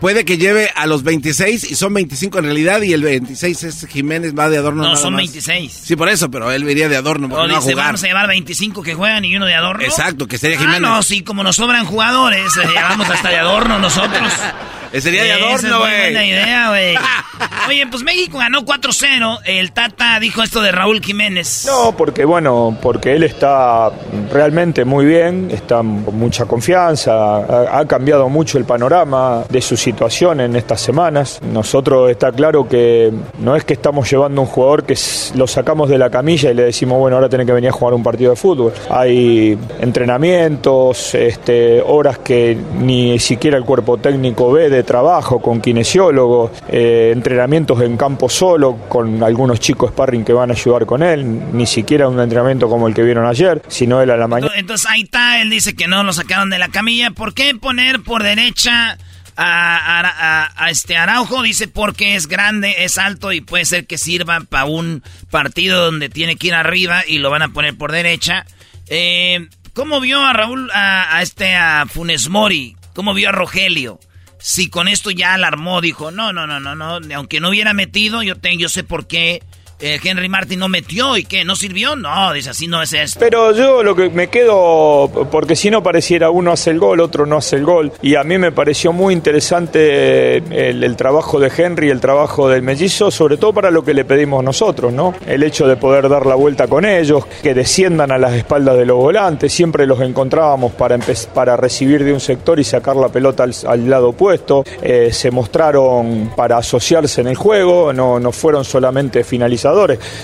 puede 0.00 0.24
que 0.24 0.38
lleve 0.38 0.70
a 0.74 0.86
los 0.86 1.02
26 1.02 1.70
y 1.70 1.74
son 1.74 1.94
25 1.94 2.38
en 2.38 2.44
realidad 2.44 2.82
y 2.82 2.92
el 2.92 3.02
26 3.02 3.62
es 3.64 3.86
Jiménez, 3.88 4.32
va 4.38 4.48
de 4.48 4.58
adorno. 4.58 4.82
No, 4.82 4.88
nada 4.90 5.00
son 5.00 5.12
más. 5.14 5.20
26. 5.22 5.72
Sí, 5.72 5.96
por 5.96 6.08
eso, 6.08 6.30
pero 6.30 6.50
él 6.52 6.68
iría 6.68 6.88
de 6.88 6.96
adorno 6.96 7.28
porque 7.28 7.48
no 7.48 7.54
a 7.56 7.58
dice, 7.60 7.72
jugar. 7.72 7.86
vamos 7.86 8.02
a 8.04 8.06
llevar 8.06 8.28
25 8.28 8.82
que 8.82 8.94
juegan 8.94 9.24
y 9.24 9.36
uno 9.36 9.46
de 9.46 9.54
adorno. 9.54 9.82
Exacto, 9.84 10.26
que 10.26 10.38
sería 10.38 10.56
Ah, 10.56 10.60
Jiménez. 10.60 10.80
no, 10.82 11.02
sí, 11.02 11.22
como 11.22 11.42
nos 11.42 11.56
sobran 11.56 11.84
jugadores, 11.86 12.56
eh, 12.56 12.66
llevamos 12.74 13.08
hasta 13.10 13.28
de 13.28 13.36
adorno 13.38 13.78
nosotros. 13.78 14.32
Eh, 14.90 15.02
sería 15.02 15.22
de 15.22 15.32
adorno, 15.34 15.56
es 15.56 15.62
muy 15.64 15.70
güey. 15.80 16.00
buena 16.00 16.24
idea, 16.24 16.68
güey. 16.70 16.96
Oye, 17.68 17.86
pues 17.88 18.02
México 18.04 18.38
ganó 18.38 18.62
4-0. 18.64 19.40
El 19.44 19.72
Tata 19.72 20.18
dijo 20.18 20.42
esto 20.42 20.62
de 20.62 20.72
Raúl 20.72 21.02
Jiménez. 21.04 21.64
No, 21.66 21.94
porque 21.94 22.24
bueno, 22.24 22.78
porque 22.80 23.14
él 23.14 23.22
está 23.22 23.90
realmente 24.32 24.86
muy 24.86 25.04
bien, 25.04 25.50
está 25.52 25.76
con 25.76 26.18
mucha 26.18 26.46
confianza, 26.46 27.12
ha, 27.36 27.78
ha 27.80 27.86
cambiado 27.86 28.30
mucho 28.30 28.56
el 28.56 28.64
panorama 28.64 29.44
de 29.50 29.60
su 29.60 29.76
situación 29.88 30.40
en 30.40 30.54
estas 30.54 30.82
semanas. 30.82 31.40
Nosotros 31.42 32.10
está 32.10 32.30
claro 32.30 32.68
que 32.68 33.10
no 33.38 33.56
es 33.56 33.64
que 33.64 33.72
estamos 33.72 34.10
llevando 34.10 34.42
un 34.42 34.46
jugador 34.46 34.84
que 34.84 34.94
lo 35.34 35.46
sacamos 35.46 35.88
de 35.88 35.96
la 35.96 36.10
camilla 36.10 36.50
y 36.50 36.54
le 36.54 36.64
decimos, 36.64 36.98
bueno, 36.98 37.16
ahora 37.16 37.30
tiene 37.30 37.46
que 37.46 37.52
venir 37.52 37.70
a 37.70 37.72
jugar 37.72 37.94
un 37.94 38.02
partido 38.02 38.30
de 38.30 38.36
fútbol. 38.36 38.72
Hay 38.90 39.56
entrenamientos, 39.80 41.14
este, 41.14 41.80
horas 41.80 42.18
que 42.18 42.54
ni 42.80 43.18
siquiera 43.18 43.56
el 43.56 43.64
cuerpo 43.64 43.96
técnico 43.96 44.52
ve 44.52 44.68
de 44.68 44.82
trabajo 44.82 45.40
con 45.40 45.62
kinesiólogos, 45.62 46.50
eh, 46.68 47.10
entrenamientos 47.14 47.80
en 47.80 47.96
campo 47.96 48.28
solo 48.28 48.76
con 48.90 49.22
algunos 49.22 49.58
chicos 49.58 49.90
sparring 49.90 50.22
que 50.22 50.34
van 50.34 50.50
a 50.50 50.52
ayudar 50.52 50.84
con 50.84 51.02
él, 51.02 51.54
ni 51.54 51.64
siquiera 51.64 52.08
un 52.08 52.20
entrenamiento 52.20 52.68
como 52.68 52.88
el 52.88 52.94
que 52.94 53.02
vieron 53.02 53.26
ayer, 53.26 53.62
sino 53.68 54.02
él 54.02 54.10
a 54.10 54.18
la 54.18 54.28
mañana. 54.28 54.52
Entonces 54.54 54.86
ahí 54.90 55.02
está, 55.02 55.40
él 55.40 55.48
dice 55.48 55.74
que 55.74 55.88
no 55.88 56.04
lo 56.04 56.12
sacaron 56.12 56.50
de 56.50 56.58
la 56.58 56.68
camilla. 56.68 57.10
¿Por 57.10 57.32
qué 57.32 57.54
poner 57.54 58.02
por 58.02 58.22
derecha 58.22 58.98
a, 59.44 60.00
a- 60.00 60.64
a- 60.64 60.70
este 60.70 60.96
Araujo? 60.96 61.42
Dice 61.42 61.68
porque 61.68 62.14
es 62.16 62.26
grande, 62.26 62.74
es 62.78 62.98
alto 62.98 63.32
y 63.32 63.40
puede 63.40 63.64
ser 63.64 63.86
que 63.86 63.96
sirva 63.98 64.40
para 64.40 64.64
un 64.64 65.02
partido 65.30 65.84
donde 65.84 66.08
tiene 66.08 66.36
que 66.36 66.48
ir 66.48 66.54
arriba 66.54 67.02
y 67.06 67.18
lo 67.18 67.30
van 67.30 67.42
a 67.42 67.48
poner 67.48 67.76
por 67.76 67.92
derecha. 67.92 68.44
Eh, 68.88 69.48
¿Cómo 69.74 70.00
vio 70.00 70.24
a 70.26 70.32
Raúl, 70.32 70.70
a, 70.72 71.16
a 71.16 71.22
este, 71.22 71.54
a 71.54 71.86
Funes 71.86 72.28
Mori? 72.28 72.76
¿Cómo 72.94 73.14
vio 73.14 73.28
a 73.28 73.32
Rogelio? 73.32 74.00
Si 74.40 74.70
con 74.70 74.88
esto 74.88 75.10
ya 75.10 75.34
alarmó, 75.34 75.80
dijo, 75.80 76.10
no, 76.10 76.32
no, 76.32 76.46
no, 76.46 76.58
no, 76.60 76.74
no, 76.74 76.98
aunque 77.16 77.40
no 77.40 77.48
hubiera 77.50 77.72
metido, 77.74 78.22
yo, 78.22 78.36
te- 78.36 78.56
yo 78.56 78.68
sé 78.68 78.82
por 78.84 79.06
qué 79.06 79.42
eh, 79.80 79.98
Henry 80.02 80.28
Martin 80.28 80.58
no 80.58 80.68
metió 80.68 81.16
y 81.16 81.24
que 81.24 81.44
no 81.44 81.54
sirvió. 81.54 81.94
No, 81.94 82.32
dice 82.32 82.50
así 82.50 82.66
no 82.66 82.82
es 82.82 82.92
esto. 82.92 83.20
Pero 83.20 83.52
yo 83.52 83.82
lo 83.82 83.94
que 83.94 84.10
me 84.10 84.28
quedo, 84.28 85.08
porque 85.30 85.54
si 85.54 85.70
no 85.70 85.82
pareciera 85.82 86.30
uno 86.30 86.52
hace 86.52 86.70
el 86.70 86.80
gol, 86.80 87.00
otro 87.00 87.26
no 87.26 87.36
hace 87.36 87.56
el 87.56 87.64
gol. 87.64 87.92
Y 88.02 88.16
a 88.16 88.24
mí 88.24 88.38
me 88.38 88.50
pareció 88.50 88.92
muy 88.92 89.14
interesante 89.14 90.38
el, 90.38 90.82
el 90.82 90.96
trabajo 90.96 91.38
de 91.38 91.52
Henry, 91.56 91.90
el 91.90 92.00
trabajo 92.00 92.48
del 92.48 92.62
mellizo, 92.62 93.10
sobre 93.10 93.36
todo 93.36 93.52
para 93.52 93.70
lo 93.70 93.84
que 93.84 93.94
le 93.94 94.04
pedimos 94.04 94.42
nosotros, 94.42 94.92
¿no? 94.92 95.14
El 95.26 95.42
hecho 95.42 95.68
de 95.68 95.76
poder 95.76 96.08
dar 96.08 96.26
la 96.26 96.34
vuelta 96.34 96.66
con 96.66 96.84
ellos, 96.84 97.24
que 97.42 97.54
desciendan 97.54 98.10
a 98.10 98.18
las 98.18 98.34
espaldas 98.34 98.76
de 98.76 98.86
los 98.86 98.96
volantes, 98.96 99.52
siempre 99.52 99.86
los 99.86 100.00
encontrábamos 100.00 100.72
para, 100.72 100.98
para 101.34 101.56
recibir 101.56 102.02
de 102.02 102.12
un 102.12 102.20
sector 102.20 102.58
y 102.58 102.64
sacar 102.64 102.96
la 102.96 103.08
pelota 103.08 103.44
al, 103.44 103.88
lado 103.88 104.08
opuesto. 104.10 104.64
Eh, 104.82 105.10
se 105.12 105.30
mostraron 105.30 106.32
para 106.34 106.58
asociarse 106.58 107.20
en 107.20 107.28
el 107.28 107.36
juego, 107.36 107.92
no, 107.92 108.18
no 108.18 108.32
fueron 108.32 108.64
solamente 108.64 109.22
finalizadores 109.22 109.67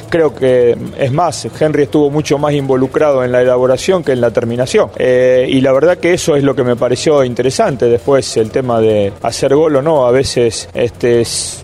Creo 0.09 0.35
que, 0.35 0.77
es 0.99 1.12
más, 1.12 1.47
Henry 1.59 1.85
estuvo 1.85 2.11
mucho 2.11 2.39
más 2.39 2.55
involucrado 2.55 3.25
en 3.25 3.33
la 3.33 3.43
elaboración 3.43 4.03
que 4.05 4.12
en 4.12 4.21
la 4.21 4.31
terminación. 4.31 4.91
Eh, 4.97 5.47
y 5.51 5.61
la 5.61 5.73
verdad 5.73 5.99
que 5.99 6.15
eso 6.15 6.37
es 6.37 6.43
lo 6.45 6.55
que 6.55 6.65
me 6.65 6.77
pareció 6.77 7.25
interesante. 7.25 7.87
Después 7.87 8.37
el 8.37 8.51
tema 8.51 8.81
de 8.81 9.12
hacer 9.23 9.55
gol 9.55 9.77
o 9.77 9.83
no, 9.83 10.07
a 10.07 10.11
veces 10.11 10.69
este, 10.75 11.21
es- 11.21 11.62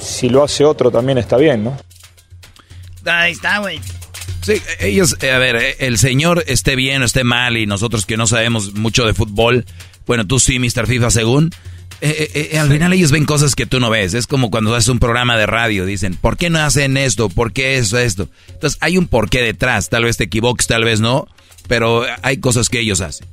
si 0.00 0.28
lo 0.28 0.42
hace 0.42 0.64
otro 0.64 0.90
también 0.90 1.18
está 1.18 1.36
bien, 1.36 1.64
¿no? 1.64 1.76
Ahí 3.04 3.32
está, 3.32 3.58
güey. 3.58 3.80
Sí, 4.42 4.60
ellos, 4.80 5.16
eh, 5.22 5.30
a 5.30 5.38
ver, 5.38 5.56
eh, 5.56 5.76
el 5.80 5.98
señor 5.98 6.42
esté 6.46 6.74
bien 6.76 7.02
o 7.02 7.04
esté 7.04 7.22
mal 7.24 7.56
y 7.56 7.66
nosotros 7.66 8.06
que 8.06 8.16
no 8.16 8.26
sabemos 8.26 8.74
mucho 8.74 9.06
de 9.06 9.14
fútbol, 9.14 9.64
bueno, 10.06 10.26
tú 10.26 10.38
sí, 10.40 10.58
Mr. 10.58 10.86
FIFA, 10.86 11.10
según, 11.10 11.50
eh, 12.02 12.30
eh, 12.34 12.48
eh, 12.52 12.58
al 12.58 12.68
final 12.70 12.92
ellos 12.92 13.10
ven 13.12 13.24
cosas 13.24 13.54
que 13.54 13.64
tú 13.64 13.80
no 13.80 13.88
ves. 13.88 14.12
Es 14.14 14.26
como 14.26 14.50
cuando 14.50 14.74
haces 14.74 14.88
un 14.88 14.98
programa 14.98 15.36
de 15.38 15.46
radio, 15.46 15.86
dicen, 15.86 16.16
¿por 16.16 16.36
qué 16.36 16.50
no 16.50 16.58
hacen 16.58 16.96
esto? 16.96 17.28
¿Por 17.28 17.52
qué 17.52 17.78
eso, 17.78 17.98
esto? 17.98 18.28
Entonces 18.48 18.76
hay 18.82 18.98
un 18.98 19.06
porqué 19.06 19.40
detrás, 19.40 19.88
tal 19.88 20.04
vez 20.04 20.16
te 20.16 20.24
equivoques, 20.24 20.66
tal 20.66 20.84
vez 20.84 21.00
no, 21.00 21.26
pero 21.68 22.04
hay 22.22 22.36
cosas 22.38 22.68
que 22.68 22.80
ellos 22.80 23.00
hacen. 23.00 23.26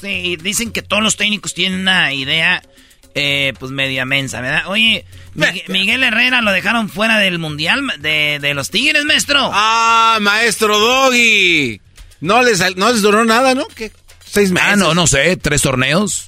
Sí, 0.00 0.36
dicen 0.36 0.70
que 0.70 0.82
todos 0.82 1.02
los 1.02 1.16
técnicos 1.16 1.54
tienen 1.54 1.80
una 1.80 2.12
idea, 2.12 2.62
eh, 3.14 3.52
pues 3.58 3.72
media 3.72 4.04
mensa, 4.04 4.40
¿verdad? 4.40 4.68
Oye, 4.68 5.04
Migue- 5.34 5.64
Miguel 5.68 6.04
Herrera 6.04 6.40
lo 6.42 6.52
dejaron 6.52 6.88
fuera 6.88 7.18
del 7.18 7.38
mundial 7.40 7.82
de, 8.00 8.38
de 8.40 8.54
los 8.54 8.70
Tigres, 8.70 9.04
maestro. 9.04 9.50
Ah, 9.52 10.18
maestro 10.20 10.78
Doggy. 10.78 11.80
No 12.20 12.42
les, 12.42 12.76
no 12.76 12.92
les 12.92 13.02
duró 13.02 13.24
nada, 13.24 13.54
¿no? 13.54 13.66
¿Qué? 13.74 13.90
Seis 14.24 14.52
meses. 14.52 14.68
Ah, 14.72 14.76
no, 14.76 14.94
no 14.94 15.06
sé, 15.06 15.36
tres 15.36 15.62
torneos. 15.62 16.27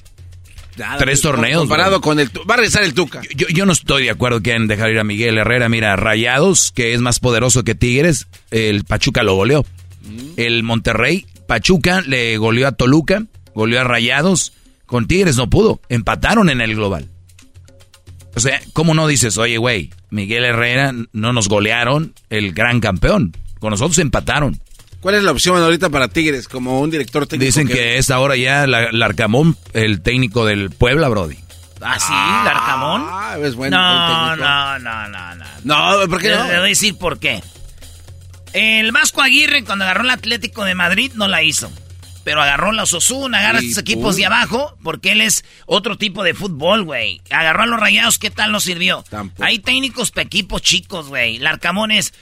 Nada, 0.77 0.97
tres 0.97 1.21
con- 1.21 1.31
torneos. 1.31 1.59
Comparado 1.61 1.91
bro. 1.91 2.01
con 2.01 2.19
el... 2.19 2.29
Va 2.49 2.53
a 2.55 2.57
regresar 2.57 2.83
el 2.83 2.93
Tuca. 2.93 3.21
Yo, 3.35 3.47
yo 3.49 3.65
no 3.65 3.73
estoy 3.73 4.03
de 4.05 4.09
acuerdo 4.11 4.41
que 4.41 4.53
en 4.53 4.67
dejar 4.67 4.91
ir 4.91 4.99
a 4.99 5.03
Miguel 5.03 5.37
Herrera. 5.37 5.69
Mira, 5.69 5.95
Rayados, 5.95 6.71
que 6.71 6.93
es 6.93 7.01
más 7.01 7.19
poderoso 7.19 7.63
que 7.63 7.75
Tigres, 7.75 8.27
el 8.51 8.83
Pachuca 8.85 9.23
lo 9.23 9.35
goleó. 9.35 9.65
El 10.37 10.63
Monterrey, 10.63 11.25
Pachuca 11.47 12.01
le 12.01 12.37
goleó 12.37 12.67
a 12.67 12.71
Toluca, 12.71 13.23
goleó 13.53 13.81
a 13.81 13.83
Rayados. 13.83 14.53
Con 14.85 15.07
Tigres 15.07 15.37
no 15.37 15.49
pudo. 15.49 15.79
Empataron 15.89 16.49
en 16.49 16.59
el 16.61 16.75
global. 16.75 17.07
O 18.35 18.39
sea, 18.39 18.59
¿cómo 18.73 18.93
no 18.93 19.07
dices, 19.07 19.37
oye, 19.37 19.57
güey, 19.57 19.89
Miguel 20.09 20.45
Herrera 20.45 20.93
no 21.11 21.33
nos 21.33 21.49
golearon 21.49 22.13
el 22.29 22.53
gran 22.53 22.79
campeón? 22.79 23.35
Con 23.59 23.71
nosotros 23.71 23.97
empataron. 23.99 24.59
¿Cuál 25.01 25.15
es 25.15 25.23
la 25.23 25.31
opción 25.31 25.57
ahorita 25.61 25.89
para 25.89 26.07
Tigres 26.07 26.47
como 26.47 26.79
un 26.79 26.89
director 26.91 27.25
técnico? 27.27 27.45
Dicen 27.47 27.67
que 27.67 27.97
es 27.97 28.09
ahora 28.11 28.35
ya 28.37 28.67
la- 28.67 28.91
Larcamón, 28.91 29.57
el 29.73 30.01
técnico 30.01 30.45
del 30.45 30.69
Puebla, 30.69 31.09
Brody. 31.09 31.37
¿Ah, 31.81 31.99
sí? 31.99 32.13
¿Larcamón? 32.13 33.03
Ah, 33.09 33.37
es 33.41 33.55
bueno. 33.55 33.75
no, 33.77 34.35
no, 34.35 34.79
no, 34.79 35.07
no, 35.09 35.35
no. 35.35 35.45
No, 35.63 36.07
¿por 36.07 36.21
qué 36.21 36.29
no? 36.29 36.43
Le 36.43 36.49
voy 36.49 36.55
a 36.57 36.61
decir 36.61 36.95
por 36.97 37.17
qué. 37.19 37.41
El 38.53 38.91
Vasco 38.91 39.21
Aguirre, 39.21 39.63
cuando 39.63 39.85
agarró 39.85 40.03
el 40.03 40.09
Atlético 40.11 40.63
de 40.65 40.75
Madrid, 40.75 41.11
no 41.15 41.27
la 41.27 41.41
hizo. 41.41 41.71
Pero 42.23 42.39
agarró 42.43 42.71
la 42.71 42.83
Osasuna, 42.83 43.39
agarra 43.39 43.63
Y 43.63 43.69
estos 43.69 43.81
equipos 43.81 44.15
de 44.15 44.27
abajo, 44.27 44.77
porque 44.83 45.13
él 45.13 45.21
es 45.21 45.43
otro 45.65 45.97
tipo 45.97 46.23
de 46.23 46.35
fútbol, 46.35 46.83
güey. 46.83 47.19
Agarró 47.31 47.63
a 47.63 47.65
los 47.65 47.79
rayados, 47.79 48.19
¿qué 48.19 48.29
tal 48.29 48.51
nos 48.51 48.63
sirvió? 48.63 49.03
Hay 49.39 49.57
técnicos 49.57 50.11
para 50.11 50.25
equipos 50.25 50.61
chicos, 50.61 51.07
güey. 51.07 51.37
El 51.37 51.47
Arcamón 51.47 51.89
es 51.89 52.13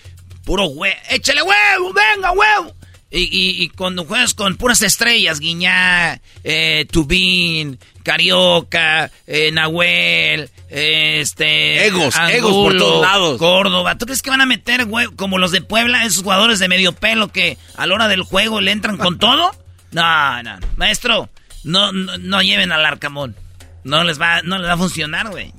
puro 0.50 0.66
güey. 0.66 0.94
¡Échale 1.12 1.44
huevo! 1.44 1.94
¡Venga, 1.94 2.32
huevo! 2.32 2.74
Y, 3.12 3.20
y, 3.20 3.64
y 3.64 3.70
cuando 3.70 4.04
juegas 4.04 4.34
con 4.34 4.56
puras 4.56 4.82
estrellas, 4.82 5.40
Guiñá, 5.40 6.22
eh, 6.44 6.88
Tubín, 6.92 7.78
Carioca, 8.02 9.12
eh, 9.28 9.52
Nahuel, 9.52 10.50
eh, 10.70 11.20
este... 11.22 11.86
Egos, 11.86 12.16
egos 12.32 12.52
por 12.52 12.78
todos 12.78 13.02
lados. 13.04 13.38
Córdoba. 13.38 13.96
¿Tú 14.00 14.08
crees 14.08 14.24
que 14.24 14.32
van 14.32 14.42
a 14.42 14.48
meter, 14.48 14.86
güey, 14.86 15.06
como 15.16 15.38
los 15.38 15.52
de 15.52 15.62
Puebla, 15.62 16.04
esos 16.04 16.24
jugadores 16.24 16.58
de 16.58 16.68
medio 16.68 16.94
pelo 16.94 17.28
que 17.28 17.60
a 17.78 17.86
la 17.86 17.94
hora 17.94 18.08
del 18.08 18.24
juego 18.24 18.60
le 18.60 18.72
entran 18.72 18.98
con 18.98 19.20
todo? 19.20 19.52
No, 19.92 20.42
no. 20.42 20.58
Maestro, 20.78 21.30
no, 21.64 21.92
no, 21.92 22.18
no 22.18 22.42
lleven 22.42 22.72
al 22.72 22.88
Arcamón. 22.88 23.36
No 23.84 24.04
les 24.04 24.20
va, 24.20 24.42
no 24.42 24.58
les 24.58 24.68
va 24.68 24.74
a 24.74 24.78
funcionar, 24.78 25.30
güey. 25.30 25.54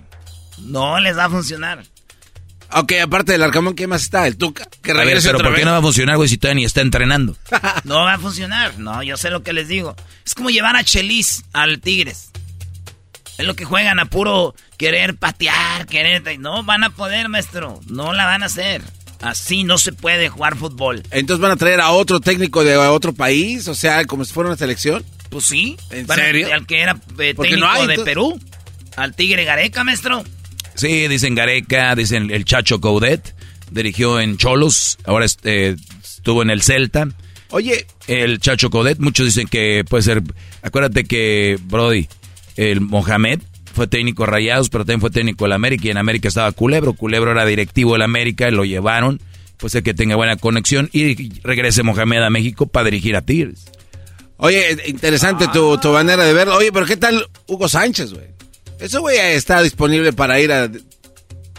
No 0.59 0.99
les 0.99 1.17
va 1.17 1.27
a 1.27 1.31
funcionar. 1.31 1.85
Ok, 2.73 2.93
aparte 3.03 3.33
del 3.33 3.43
Arcamón, 3.43 3.75
¿qué 3.75 3.87
más 3.87 4.03
está? 4.03 4.27
El 4.27 4.37
Tuca. 4.37 4.69
Que 4.83 4.93
A 4.93 4.95
ver, 4.95 5.19
pero 5.23 5.39
¿por 5.39 5.49
qué 5.51 5.57
vez. 5.57 5.65
no 5.65 5.73
va 5.73 5.79
a 5.79 5.83
funcionar, 5.83 6.17
güey, 6.17 6.29
si 6.29 6.39
todavía 6.39 6.61
ni 6.61 6.65
está 6.65 6.81
entrenando? 6.81 7.37
No 7.85 7.97
va 8.05 8.15
a 8.15 8.19
funcionar. 8.19 8.79
No, 8.79 9.03
yo 9.03 9.17
sé 9.17 9.31
lo 9.31 9.43
que 9.43 9.53
les 9.53 9.69
digo. 9.69 9.97
Es 10.25 10.35
como 10.35 10.51
llevar 10.51 10.77
a 10.77 10.85
Chelis 10.85 11.45
al 11.53 11.81
Tigres. 11.81 12.31
Es 13.39 13.47
lo 13.47 13.57
que 13.57 13.65
juegan 13.65 13.99
a 13.99 14.05
puro 14.07 14.55
querer 14.77 15.17
patear, 15.17 15.87
querer... 15.87 16.39
No 16.39 16.63
van 16.63 16.85
a 16.85 16.91
poder, 16.91 17.29
maestro. 17.29 17.81
No 17.89 18.13
la 18.13 18.27
van 18.27 18.43
a 18.43 18.47
hacer. 18.47 18.83
Así 19.23 19.65
no 19.65 19.79
se 19.79 19.93
puede 19.93 20.29
jugar 20.29 20.57
fútbol. 20.57 21.03
Entonces 21.11 21.41
van 21.41 21.51
a 21.53 21.57
traer 21.57 21.81
a 21.81 21.91
otro 21.91 22.21
técnico 22.21 22.65
de 22.65 22.77
otro 22.77 23.13
país, 23.15 23.67
o 23.69 23.75
sea, 23.75 24.05
como 24.05 24.25
si 24.25 24.33
fuera 24.33 24.49
una 24.51 24.57
selección. 24.59 25.05
Pues 25.31 25.47
sí. 25.47 25.77
¿En 25.91 26.07
serio? 26.07 26.49
Al 26.53 26.67
que 26.67 26.81
era 26.83 26.93
eh, 27.19 27.35
técnico 27.35 27.57
no 27.57 27.71
hay, 27.71 27.87
de 27.87 27.95
entonces- 27.95 28.05
Perú. 28.05 28.41
Al 28.97 29.15
Tigre 29.15 29.45
Gareca, 29.45 29.85
maestro. 29.85 30.23
Sí, 30.81 31.09
dicen 31.09 31.35
Gareca, 31.35 31.95
dicen 31.95 32.31
el 32.31 32.47
Chacho 32.47 32.81
Coudet, 32.81 33.35
dirigió 33.71 34.19
en 34.19 34.39
Cholos, 34.39 34.97
ahora 35.05 35.27
este, 35.27 35.77
estuvo 36.03 36.41
en 36.41 36.49
el 36.49 36.63
Celta. 36.63 37.07
Oye, 37.51 37.87
el 38.07 38.41
Chacho 38.41 38.71
Coudet, 38.71 38.99
muchos 38.99 39.27
dicen 39.27 39.47
que 39.47 39.85
puede 39.87 40.03
ser, 40.03 40.23
acuérdate 40.63 41.05
que 41.05 41.59
Brody, 41.65 42.09
el 42.57 42.81
Mohamed 42.81 43.41
fue 43.75 43.89
técnico 43.89 44.25
Rayados, 44.25 44.71
pero 44.71 44.87
también 44.87 45.03
fue 45.03 45.11
técnico 45.11 45.45
del 45.45 45.53
América 45.53 45.87
y 45.87 45.91
en 45.91 45.99
América 45.99 46.29
estaba 46.29 46.51
Culebro, 46.53 46.95
Culebro 46.95 47.33
era 47.33 47.45
directivo 47.45 47.93
del 47.93 48.01
América, 48.01 48.49
y 48.49 48.53
lo 48.53 48.65
llevaron, 48.65 49.21
pues 49.59 49.75
el 49.75 49.83
que 49.83 49.93
tenga 49.93 50.17
buena 50.17 50.37
conexión 50.37 50.89
y 50.95 51.41
regrese 51.43 51.83
Mohamed 51.83 52.23
a 52.23 52.31
México 52.31 52.69
para 52.69 52.87
dirigir 52.87 53.17
a 53.17 53.21
Tigres. 53.21 53.67
Oye, 54.39 54.79
interesante 54.87 55.47
tu, 55.53 55.77
tu 55.77 55.93
manera 55.93 56.25
de 56.25 56.33
verlo. 56.33 56.57
Oye, 56.57 56.73
pero 56.73 56.87
¿qué 56.87 56.97
tal 56.97 57.29
Hugo 57.47 57.69
Sánchez, 57.69 58.15
güey? 58.15 58.40
Ese 58.81 58.99
güey 58.99 59.19
está 59.19 59.63
disponible 59.63 60.13
para 60.13 60.41
ir 60.41 60.53
a 60.53 60.71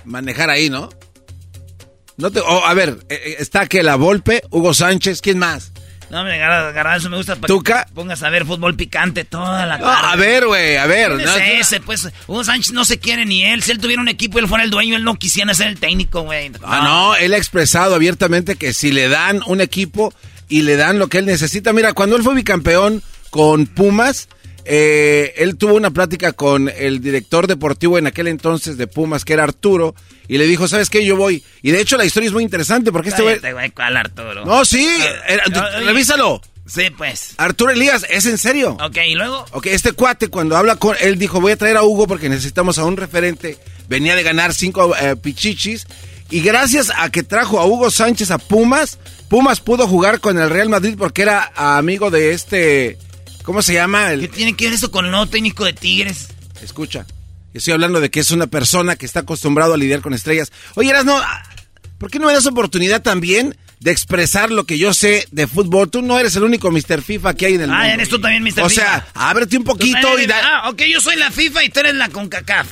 manejar 0.05 0.49
ahí, 0.49 0.69
¿no? 0.69 0.89
No 2.17 2.31
te, 2.31 2.39
oh, 2.39 2.65
a 2.65 2.73
ver, 2.73 2.99
eh, 3.09 3.21
eh, 3.25 3.35
está 3.39 3.67
que 3.67 3.83
la 3.83 3.95
Volpe, 3.95 4.43
Hugo 4.49 4.73
Sánchez, 4.73 5.21
¿quién 5.21 5.39
más? 5.39 5.71
No, 6.09 6.25
me 6.25 6.33
agarra 6.43 6.97
eso 6.97 7.09
me 7.09 7.15
gusta 7.15 7.35
para 7.37 7.47
¿Tuca? 7.47 7.85
que 7.85 7.93
pongas 7.93 8.21
a 8.21 8.29
ver 8.29 8.45
fútbol 8.45 8.75
picante 8.75 9.23
toda 9.23 9.65
la 9.65 9.77
No, 9.77 9.85
tarde. 9.85 10.07
a 10.09 10.15
ver, 10.17 10.45
güey, 10.45 10.75
a 10.75 10.85
ver. 10.85 11.15
¿Quién 11.15 11.25
no, 11.25 11.35
es 11.37 11.67
ese? 11.67 11.79
Pues 11.79 12.09
Hugo 12.27 12.43
Sánchez 12.43 12.73
no 12.73 12.83
se 12.83 12.99
quiere 12.99 13.25
ni 13.25 13.45
él. 13.45 13.63
Si 13.63 13.71
él 13.71 13.77
tuviera 13.79 14.01
un 14.01 14.09
equipo 14.09 14.37
y 14.37 14.41
él 14.41 14.47
fuera 14.49 14.65
el 14.65 14.71
dueño, 14.71 14.97
él 14.97 15.05
no 15.05 15.15
quisiera 15.15 15.53
ser 15.53 15.67
el 15.69 15.79
técnico, 15.79 16.23
güey. 16.23 16.51
Ah, 16.63 16.81
no, 16.83 17.15
él 17.15 17.33
ha 17.33 17.37
expresado 17.37 17.95
abiertamente 17.95 18.57
que 18.57 18.73
si 18.73 18.91
le 18.91 19.07
dan 19.07 19.41
un 19.47 19.61
equipo 19.61 20.13
y 20.49 20.63
le 20.63 20.75
dan 20.75 20.99
lo 20.99 21.07
que 21.07 21.19
él 21.19 21.25
necesita. 21.25 21.71
Mira, 21.71 21.93
cuando 21.93 22.17
él 22.17 22.23
fue 22.23 22.35
bicampeón 22.35 23.01
con 23.29 23.65
Pumas, 23.67 24.27
eh, 24.65 25.33
él 25.37 25.57
tuvo 25.57 25.73
una 25.75 25.91
plática 25.91 26.33
con 26.33 26.69
el 26.69 27.01
director 27.01 27.47
deportivo 27.47 27.97
en 27.97 28.07
aquel 28.07 28.27
entonces 28.27 28.77
de 28.77 28.87
Pumas, 28.87 29.25
que 29.25 29.33
era 29.33 29.43
Arturo, 29.43 29.95
y 30.27 30.37
le 30.37 30.45
dijo, 30.47 30.67
¿sabes 30.67 30.89
qué? 30.89 31.05
Yo 31.05 31.15
voy. 31.17 31.43
Y 31.61 31.71
de 31.71 31.81
hecho 31.81 31.97
la 31.97 32.05
historia 32.05 32.27
es 32.27 32.33
muy 32.33 32.43
interesante 32.43 32.91
porque 32.91 33.09
este 33.09 33.21
güey... 33.21 33.35
Cállate, 33.35 33.53
güey, 33.53 33.71
¿cuál 33.71 33.97
Arturo? 33.97 34.45
No, 34.45 34.63
sí, 34.65 34.87
era- 35.27 35.43
Ah, 35.53 35.69
oye. 35.77 35.85
revísalo. 35.85 36.41
Sí, 36.65 36.83
pues. 36.95 37.33
Arturo 37.37 37.71
Elías, 37.71 38.05
¿es 38.09 38.25
en 38.27 38.37
serio? 38.37 38.77
Ok, 38.81 38.97
¿y 39.05 39.15
luego? 39.15 39.45
Ok, 39.51 39.65
este 39.67 39.91
cuate 39.93 40.27
cuando 40.29 40.55
habla 40.55 40.75
con 40.77 40.95
él 41.01 41.17
dijo 41.17 41.41
voy 41.41 41.51
a 41.51 41.57
traer 41.57 41.75
a 41.75 41.83
Hugo 41.83 42.07
porque 42.07 42.29
necesitamos 42.29 42.77
a 42.77 42.85
un 42.85 42.95
referente. 42.97 43.57
Venía 43.89 44.15
de 44.15 44.23
ganar 44.23 44.53
cinco 44.53 44.95
eh, 44.95 45.15
pichichis 45.17 45.85
y 46.29 46.39
gracias 46.41 46.89
a 46.95 47.09
que 47.09 47.23
trajo 47.23 47.59
a 47.59 47.65
Hugo 47.65 47.89
Sánchez 47.91 48.31
a 48.31 48.37
Pumas, 48.37 48.99
Pumas 49.27 49.59
pudo 49.59 49.85
jugar 49.85 50.21
con 50.21 50.37
el 50.39 50.49
Real 50.49 50.69
Madrid 50.69 50.95
porque 50.97 51.23
era 51.23 51.51
amigo 51.55 52.09
de 52.09 52.31
este, 52.31 52.97
¿cómo 53.43 53.61
se 53.61 53.73
llama? 53.73 54.11
El, 54.11 54.21
¿Qué 54.21 54.27
tiene 54.27 54.53
que 54.55 54.65
ver 54.65 54.73
eso 54.73 54.91
con 54.91 55.05
el 55.05 55.11
nuevo 55.11 55.27
técnico 55.27 55.65
de 55.65 55.73
Tigres? 55.73 56.27
escucha, 56.63 57.05
estoy 57.53 57.73
hablando 57.73 57.99
de 57.99 58.11
que 58.11 58.19
es 58.19 58.31
una 58.31 58.47
persona 58.47 58.95
que 58.95 59.05
está 59.05 59.21
acostumbrado 59.21 59.73
a 59.73 59.77
lidiar 59.77 60.01
con 60.01 60.13
estrellas. 60.13 60.51
Oye, 60.75 60.93
no, 61.03 61.19
¿por 61.97 62.11
qué 62.11 62.19
no 62.19 62.27
me 62.27 62.33
das 62.33 62.45
oportunidad 62.45 63.01
también 63.01 63.57
de 63.79 63.89
expresar 63.91 64.51
lo 64.51 64.65
que 64.65 64.77
yo 64.77 64.93
sé 64.93 65.27
de 65.31 65.47
fútbol? 65.47 65.89
Tú 65.89 66.01
no 66.03 66.19
eres 66.19 66.35
el 66.35 66.43
único 66.43 66.69
Mr. 66.69 67.01
FIFA 67.01 67.33
que 67.33 67.47
hay 67.47 67.55
en 67.55 67.61
el 67.61 67.67
mundo. 67.67 67.81
Ah, 67.83 67.89
eres 67.91 68.09
tú 68.09 68.21
también, 68.21 68.43
Mr. 68.43 68.61
O 68.63 68.69
FIFA. 68.69 68.81
sea, 68.81 69.07
ábrete 69.15 69.57
un 69.57 69.63
poquito 69.63 70.19
y 70.19 70.27
da... 70.27 70.39
Ah, 70.43 70.69
ok, 70.69 70.83
yo 70.91 71.01
soy 71.01 71.15
la 71.15 71.31
FIFA 71.31 71.63
y 71.63 71.69
tú 71.69 71.79
eres 71.79 71.95
la 71.95 72.09
CONCACAF. 72.09 72.67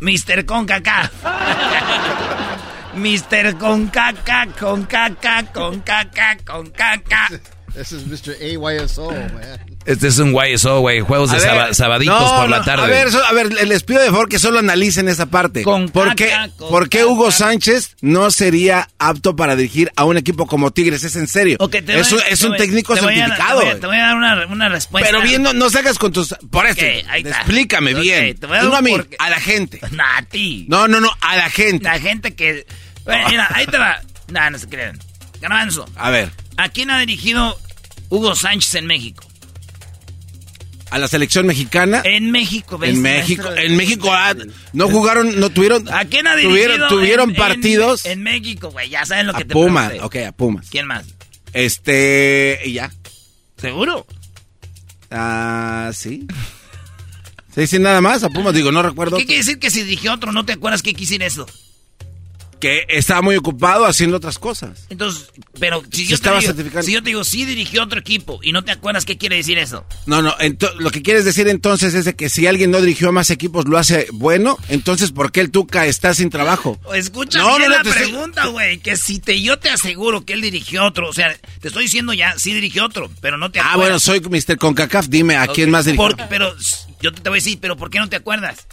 Mr. 0.00 0.44
CONCACAF. 0.46 1.10
Mr. 2.94 3.58
CONCACAF, 3.58 4.58
CONCACAF, 4.58 5.52
CONCACAF, 5.52 6.42
CONCACAF. 6.44 7.40
This 7.74 7.92
is 7.92 8.04
Mr. 8.04 8.34
AYSO, 8.40 9.10
man. 9.10 9.75
Este 9.86 10.08
es 10.08 10.18
un 10.18 10.34
YSO, 10.34 10.80
güey, 10.80 11.00
juegos 11.00 11.30
de 11.30 11.38
ver, 11.38 11.74
sabaditos 11.74 12.20
no, 12.20 12.36
por 12.40 12.50
la 12.50 12.58
no, 12.58 12.64
tarde. 12.64 12.82
A 12.84 12.86
ver, 12.88 13.10
so- 13.12 13.24
a 13.24 13.32
ver, 13.32 13.52
les 13.68 13.82
pido 13.84 14.00
de 14.02 14.10
favor 14.10 14.28
que 14.28 14.38
solo 14.40 14.58
analicen 14.58 15.08
esa 15.08 15.26
parte. 15.26 15.62
¿Por 15.62 16.14
qué, 16.16 16.26
caca, 16.28 16.48
con 16.56 16.68
por 16.70 16.88
qué 16.88 17.04
Hugo 17.04 17.30
Sánchez 17.30 17.96
no 18.00 18.30
sería 18.32 18.88
apto 18.98 19.36
para 19.36 19.54
dirigir 19.54 19.92
a 19.94 20.04
un 20.04 20.16
equipo 20.16 20.46
como 20.46 20.72
Tigres? 20.72 21.04
Es 21.04 21.14
en 21.14 21.28
serio. 21.28 21.56
Te 21.58 21.78
es 21.78 22.10
voy- 22.10 22.18
un, 22.18 22.24
es 22.28 22.40
te 22.40 22.46
un 22.46 22.52
voy- 22.52 22.58
técnico 22.58 22.94
te 22.94 23.00
voy 23.02 23.14
a- 23.14 23.26
certificado. 23.26 23.60
Te 23.60 23.64
voy, 23.64 23.64
a, 23.64 23.70
güey. 23.70 23.80
te 23.80 23.86
voy 23.86 23.96
a 23.96 24.00
dar 24.00 24.16
una, 24.16 24.46
una 24.46 24.68
respuesta. 24.68 25.08
Pero 25.10 25.22
bien, 25.22 25.42
no, 25.42 25.52
no 25.52 25.70
salgas 25.70 25.98
con 25.98 26.12
tus... 26.12 26.34
Por 26.50 26.66
eso, 26.66 26.80
Ok, 26.80 27.06
ahí 27.08 27.22
está. 27.22 27.36
explícame 27.38 27.94
bien. 27.94 28.36
te 28.36 28.46
voy 28.46 28.56
a 28.56 28.60
Tú 28.62 28.66
dar 28.70 28.72
no 28.72 28.78
a 28.78 28.82
mí, 28.82 29.00
a 29.20 29.30
la 29.30 29.40
gente. 29.40 29.80
No, 29.92 30.02
a 30.02 30.22
ti. 30.22 30.66
No, 30.68 30.88
no, 30.88 31.00
no, 31.00 31.10
a 31.20 31.36
la 31.36 31.48
gente. 31.48 31.84
La 31.84 31.98
gente 32.00 32.34
que 32.34 32.66
Bueno, 33.04 33.28
mira, 33.28 33.48
ahí 33.54 33.66
te 33.66 33.78
va. 33.78 34.00
Nah, 34.28 34.50
no 34.50 34.58
se 34.58 34.68
crean. 34.68 34.98
Garbanzo. 35.40 35.88
A 35.96 36.10
ver. 36.10 36.32
¿A 36.56 36.68
quién 36.70 36.90
ha 36.90 36.98
dirigido 36.98 37.56
Hugo 38.08 38.34
Sánchez 38.34 38.74
en 38.74 38.86
México? 38.86 39.22
A 40.90 40.98
la 40.98 41.08
selección 41.08 41.46
mexicana. 41.46 42.00
En 42.04 42.30
México, 42.30 42.78
¿ves, 42.78 42.90
En 42.94 43.02
México, 43.02 43.48
en 43.56 43.76
México 43.76 44.12
ah, 44.12 44.34
no 44.72 44.88
jugaron, 44.88 45.38
no 45.40 45.50
tuvieron. 45.50 45.92
¿A 45.92 46.04
quién 46.04 46.26
ha? 46.28 46.40
Tuvieron, 46.40 46.88
tuvieron 46.88 47.30
en- 47.30 47.36
partidos. 47.36 48.06
En, 48.06 48.12
en 48.12 48.22
México, 48.22 48.70
güey. 48.70 48.88
Ya 48.88 49.04
saben 49.04 49.26
lo 49.26 49.32
que 49.32 49.42
a 49.42 49.46
te 49.46 49.52
Pumas, 49.52 49.92
ok, 50.00 50.16
a 50.28 50.32
Pumas. 50.32 50.68
¿Quién 50.70 50.86
más? 50.86 51.04
Este, 51.52 52.60
y 52.64 52.74
ya. 52.74 52.92
¿Seguro? 53.56 54.06
Ah, 55.10 55.90
sí. 55.92 56.26
Sí, 57.54 57.66
sí, 57.66 57.78
nada 57.78 58.00
más, 58.00 58.22
a 58.22 58.28
Pumas, 58.28 58.54
digo, 58.54 58.70
no 58.70 58.82
recuerdo. 58.82 59.16
¿Qué 59.16 59.24
quiere 59.26 59.38
decir 59.40 59.58
que 59.58 59.70
si 59.70 59.82
dirigió 59.82 60.12
otro 60.12 60.30
no 60.30 60.44
te 60.44 60.52
acuerdas 60.52 60.82
qué 60.82 60.94
quisiera 60.94 61.26
eso? 61.26 61.46
Que 62.60 62.86
estaba 62.88 63.20
muy 63.22 63.36
ocupado 63.36 63.84
haciendo 63.84 64.16
otras 64.16 64.38
cosas. 64.38 64.86
Entonces, 64.88 65.30
pero 65.60 65.82
si 65.92 66.04
yo, 66.04 66.08
te 66.10 66.14
estaba 66.14 66.38
digo, 66.40 66.52
certificando. 66.52 66.86
si 66.86 66.92
yo 66.92 67.02
te 67.02 67.10
digo, 67.10 67.22
sí 67.24 67.44
dirigió 67.44 67.82
otro 67.82 67.98
equipo 68.00 68.40
y 68.42 68.52
no 68.52 68.64
te 68.64 68.72
acuerdas 68.72 69.04
qué 69.04 69.18
quiere 69.18 69.36
decir 69.36 69.58
eso. 69.58 69.84
No, 70.06 70.22
no, 70.22 70.34
lo 70.78 70.90
que 70.90 71.02
quieres 71.02 71.24
decir 71.24 71.48
entonces 71.48 71.92
es 71.94 72.04
de 72.06 72.14
que 72.14 72.28
si 72.30 72.46
alguien 72.46 72.70
no 72.70 72.80
dirigió 72.80 73.10
a 73.10 73.12
más 73.12 73.30
equipos 73.30 73.66
lo 73.68 73.76
hace 73.78 74.06
bueno, 74.12 74.58
entonces 74.68 75.12
¿por 75.12 75.32
qué 75.32 75.40
el 75.40 75.50
Tuca 75.50 75.86
está 75.86 76.14
sin 76.14 76.30
trabajo? 76.30 76.80
Escucha 76.94 77.38
No, 77.40 77.58
no, 77.58 77.68
no, 77.68 77.76
la 77.76 77.82
te 77.82 77.90
pregunta, 77.90 78.46
güey. 78.46 78.78
Que 78.78 78.96
si 78.96 79.18
te, 79.18 79.40
yo 79.42 79.58
te 79.58 79.68
aseguro 79.70 80.24
que 80.24 80.32
él 80.32 80.40
dirigió 80.40 80.84
otro. 80.84 81.08
O 81.08 81.12
sea, 81.12 81.36
te 81.60 81.68
estoy 81.68 81.84
diciendo 81.84 82.12
ya, 82.14 82.34
sí 82.38 82.54
dirigió 82.54 82.84
otro, 82.86 83.10
pero 83.20 83.36
no 83.38 83.50
te 83.50 83.60
Ah, 83.60 83.72
acuerdas. 83.72 83.78
bueno, 83.78 83.98
soy 84.00 84.20
Mr. 84.20 84.56
Concacaf, 84.58 85.06
dime, 85.08 85.36
¿a 85.36 85.46
quién 85.48 85.70
más 85.70 85.84
dirigió? 85.84 86.08
por- 86.08 86.28
pero 86.28 86.54
yo 87.02 87.12
te 87.12 87.28
voy 87.28 87.36
a 87.38 87.40
decir, 87.42 87.58
pero 87.60 87.76
¿por 87.76 87.90
qué 87.90 87.98
no 87.98 88.08
te 88.08 88.16
acuerdas? 88.16 88.66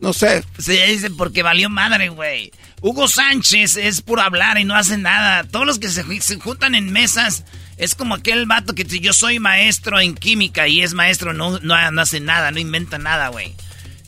No 0.00 0.12
sé. 0.12 0.42
Se 0.58 0.86
dice 0.86 1.10
porque 1.10 1.42
valió 1.42 1.68
madre, 1.68 2.08
güey. 2.08 2.52
Hugo 2.80 3.06
Sánchez 3.08 3.76
es 3.76 4.00
puro 4.00 4.22
hablar 4.22 4.58
y 4.58 4.64
no 4.64 4.74
hace 4.74 4.96
nada. 4.96 5.44
Todos 5.44 5.66
los 5.66 5.78
que 5.78 5.88
se, 5.88 6.04
se 6.20 6.36
juntan 6.40 6.74
en 6.74 6.90
mesas 6.90 7.44
es 7.76 7.94
como 7.94 8.14
aquel 8.14 8.46
vato 8.46 8.74
que 8.74 8.84
dice, 8.84 9.00
yo 9.00 9.12
soy 9.12 9.38
maestro 9.38 10.00
en 10.00 10.14
química 10.14 10.68
y 10.68 10.80
es 10.82 10.94
maestro, 10.94 11.32
no, 11.32 11.58
no, 11.60 11.90
no 11.90 12.00
hace 12.00 12.20
nada, 12.20 12.50
no 12.50 12.58
inventa 12.58 12.98
nada, 12.98 13.28
güey. 13.28 13.54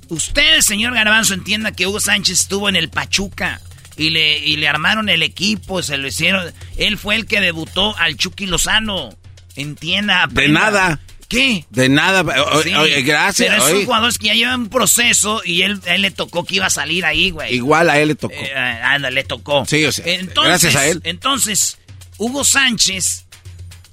Usted, 0.08 0.60
señor 0.60 0.94
Garbanzo, 0.94 1.34
entienda 1.34 1.72
que 1.72 1.86
Hugo 1.86 2.00
Sánchez 2.00 2.40
estuvo 2.40 2.68
en 2.68 2.76
el 2.76 2.90
Pachuca 2.90 3.60
y 3.96 4.10
le, 4.10 4.38
y 4.38 4.56
le 4.56 4.68
armaron 4.68 5.08
el 5.08 5.22
equipo, 5.22 5.82
se 5.82 5.96
lo 5.96 6.06
hicieron. 6.06 6.52
Él 6.76 6.98
fue 6.98 7.16
el 7.16 7.26
que 7.26 7.40
debutó 7.40 7.96
al 7.98 8.16
Chucky 8.16 8.46
Lozano. 8.46 9.16
Entienda, 9.56 10.16
De 10.18 10.22
aprenda. 10.22 10.60
nada. 10.60 11.00
¿Qué? 11.32 11.64
De 11.70 11.88
nada. 11.88 12.22
o- 12.22 12.62
Sí, 12.62 12.74
oye, 12.74 13.02
gracias. 13.02 13.48
Pero 13.50 13.66
es 13.66 13.72
un 13.74 13.84
jugador 13.86 14.16
que 14.18 14.26
ya 14.26 14.34
lleva 14.34 14.54
un 14.54 14.68
proceso 14.68 15.42
y 15.44 15.62
él, 15.62 15.80
a 15.86 15.94
él 15.94 16.02
le 16.02 16.10
tocó 16.10 16.44
que 16.44 16.56
iba 16.56 16.66
a 16.66 16.70
salir 16.70 17.04
ahí, 17.04 17.30
güey. 17.30 17.54
Igual 17.54 17.90
a 17.90 17.98
él 17.98 18.08
le 18.08 18.14
tocó. 18.14 18.34
Eh, 18.34 18.52
anda, 18.54 19.10
le 19.10 19.24
tocó. 19.24 19.64
Sí, 19.66 19.84
o 19.84 19.92
sea, 19.92 20.04
Entonces, 20.06 20.44
gracias 20.48 20.76
a 20.76 20.86
él. 20.86 21.00
Entonces, 21.04 21.78
Hugo 22.18 22.44
Sánchez 22.44 23.26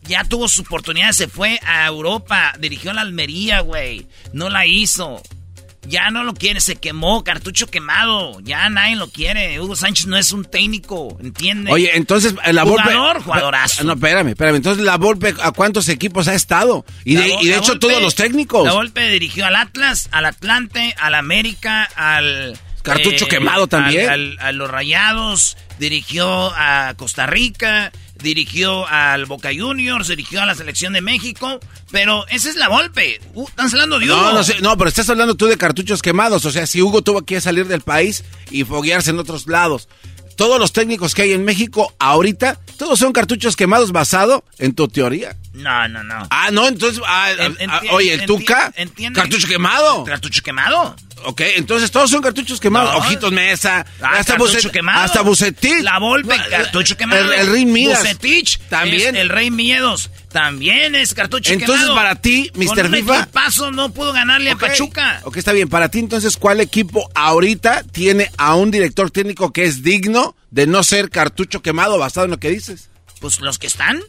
ya 0.04 0.24
tuvo 0.24 0.48
su 0.48 0.62
oportunidad, 0.62 1.12
se 1.12 1.28
fue 1.28 1.60
a 1.66 1.86
Europa, 1.88 2.54
dirigió 2.60 2.94
la 2.94 3.02
Almería, 3.02 3.60
güey. 3.62 4.06
No 4.34 4.50
la 4.50 4.66
hizo. 4.66 5.22
Ya 5.90 6.12
no 6.12 6.24
lo 6.24 6.34
quiere, 6.36 6.62
se 6.62 6.76
quemó, 6.76 7.24
cartucho 7.24 7.66
quemado. 7.68 8.40
Ya 8.42 8.70
nadie 8.70 8.96
lo 8.96 9.10
quiere. 9.10 9.60
Hugo 9.60 9.76
Sánchez 9.76 10.06
no 10.06 10.18
es 10.18 10.32
un 10.32 10.46
técnico, 10.46 11.18
¿entiendes? 11.20 11.74
Oye, 11.74 11.92
entonces 11.98 12.36
eh, 12.46 12.54
la 12.54 12.64
Volpe... 12.64 12.84
Jugador, 12.94 13.24
jugadorazo. 13.24 13.84
No, 13.84 13.94
espérame, 13.94 14.28
espérame. 14.30 14.56
Entonces 14.58 14.84
la 14.84 14.98
Volpe, 14.98 15.34
¿a 15.42 15.52
cuántos 15.52 15.90
equipos 15.90 16.28
ha 16.28 16.36
estado? 16.36 16.86
Y 17.06 17.16
de, 17.16 17.28
y 17.42 17.52
hecho 17.52 17.74
Volpe- 17.74 17.80
todos 17.80 18.02
los 18.04 18.14
técnicos. 18.16 18.66
La 18.66 18.74
Volpe 18.74 19.10
dirigió 19.10 19.46
al 19.48 19.56
Atlas, 19.56 20.10
al 20.12 20.26
Atlante, 20.26 20.94
al 21.00 21.16
América, 21.16 21.86
al... 21.96 22.54
eh, 22.54 22.58
Cartucho 22.84 23.28
quemado 23.28 23.68
también. 23.68 24.10
al- 24.10 24.38
al- 24.38 24.40
a 24.40 24.52
los 24.52 24.70
Rayados, 24.70 25.58
dirigió 25.80 26.54
a 26.56 26.94
Costa 26.98 27.26
Rica, 27.26 27.92
dirigió 28.22 28.88
al 28.88 29.26
Boca 29.26 29.50
Juniors, 29.58 30.08
dirigió 30.08 30.42
a 30.42 30.46
la 30.46 30.56
Selección 30.56 30.94
de 30.94 31.02
México, 31.02 31.60
pero 31.92 32.26
esa 32.28 32.50
es 32.50 32.56
la 32.56 32.68
Volpe. 32.68 33.20
Uh, 33.34 33.48
están 33.48 33.68
hablando 33.68 34.00
de 34.00 34.06
Hugo. 34.06 34.16
No, 34.16 34.34
no, 34.34 34.44
sé, 34.44 34.60
no, 34.62 34.78
pero 34.78 34.90
estás 34.90 35.10
hablando 35.10 35.36
tú 35.36 35.48
de 35.48 35.58
cartuchos 35.58 36.02
quemados. 36.02 36.46
O 36.46 36.52
sea, 36.52 36.68
si 36.68 36.82
Hugo 36.82 37.02
tuvo 37.02 37.24
que 37.24 37.42
salir 37.42 37.68
del 37.68 37.82
país 37.82 38.24
y 38.52 38.64
foguearse 38.64 39.10
en 39.12 39.20
otros 39.20 39.48
lados. 39.48 39.88
Todos 40.36 40.58
los 40.58 40.72
técnicos 40.72 41.16
que 41.16 41.24
hay 41.24 41.34
en 41.34 41.44
México 41.44 41.94
ahorita, 42.00 42.58
todos 42.78 42.98
son 42.98 43.12
cartuchos 43.12 43.58
quemados 43.58 43.92
basado 43.92 44.46
en 44.58 44.74
tu 44.74 44.88
teoría. 44.88 45.36
No, 45.52 45.86
no, 45.90 46.02
no. 46.04 46.28
Ah, 46.32 46.50
no, 46.50 46.66
entonces, 46.66 47.02
ah, 47.06 47.28
ah, 47.68 47.82
oye, 47.92 48.14
el 48.14 48.26
Tuca, 48.26 48.72
entiende- 48.78 49.20
cartucho 49.20 49.50
quemado. 49.50 50.06
¿Cartucho 50.06 50.42
quemado? 50.42 50.96
Ok, 51.26 51.42
entonces 51.58 51.92
todos 51.92 52.10
son 52.10 52.22
cartuchos 52.22 52.60
quemados. 52.60 52.92
No. 52.94 53.00
Ojitos 53.00 53.32
Mesa, 53.32 53.86
Ah, 54.02 54.14
hasta, 54.20 54.38
Bucet- 54.38 54.72
quemado. 54.72 55.02
hasta 55.02 55.22
Bucetich. 55.22 55.82
La 55.82 56.00
Volpe, 56.00 56.36
cartucho 56.50 56.96
quemado. 56.98 57.34
El, 57.34 57.40
el 57.42 57.48
Rey 57.52 57.66
Midas. 57.66 58.00
Bucetich, 58.00 58.60
También. 58.70 59.16
es 59.16 59.22
el 59.22 59.30
Rey 59.30 59.52
Miedos, 59.52 60.10
también 60.32 60.96
es 60.96 61.14
cartucho 61.14 61.52
Entonces, 61.52 61.76
quemado. 61.86 61.96
para 61.96 62.16
ti, 62.16 62.52
Mr. 62.56 62.90
FIFA- 62.90 63.28
paso 63.28 63.72
no 63.72 63.92
pudo 63.94 64.14
ganarle 64.14 64.52
a 64.52 64.56
Pachuca. 64.56 65.22
Ok, 65.24 65.38
está 65.38 65.52
bien. 65.52 65.68
Para 65.70 65.90
ti, 65.90 66.00
entonces, 66.00 66.38
¿cuál 66.38 66.62
equipo 66.62 67.10
ahorita 67.16 67.84
tiene 67.92 68.32
a 68.38 68.56
un 68.56 68.72
director 68.72 69.12
técnico 69.12 69.52
que 69.52 69.66
es 69.66 69.84
digno 69.84 70.36
de 70.52 70.68
no 70.68 70.84
ser 70.84 71.10
cartucho 71.10 71.62
quemado 71.62 71.98
basado 71.98 72.26
en 72.26 72.32
lo 72.32 72.40
que 72.40 72.50
dices? 72.50 72.90
Pues 73.20 73.42
los 73.42 73.60
que 73.60 73.68
están. 73.68 74.02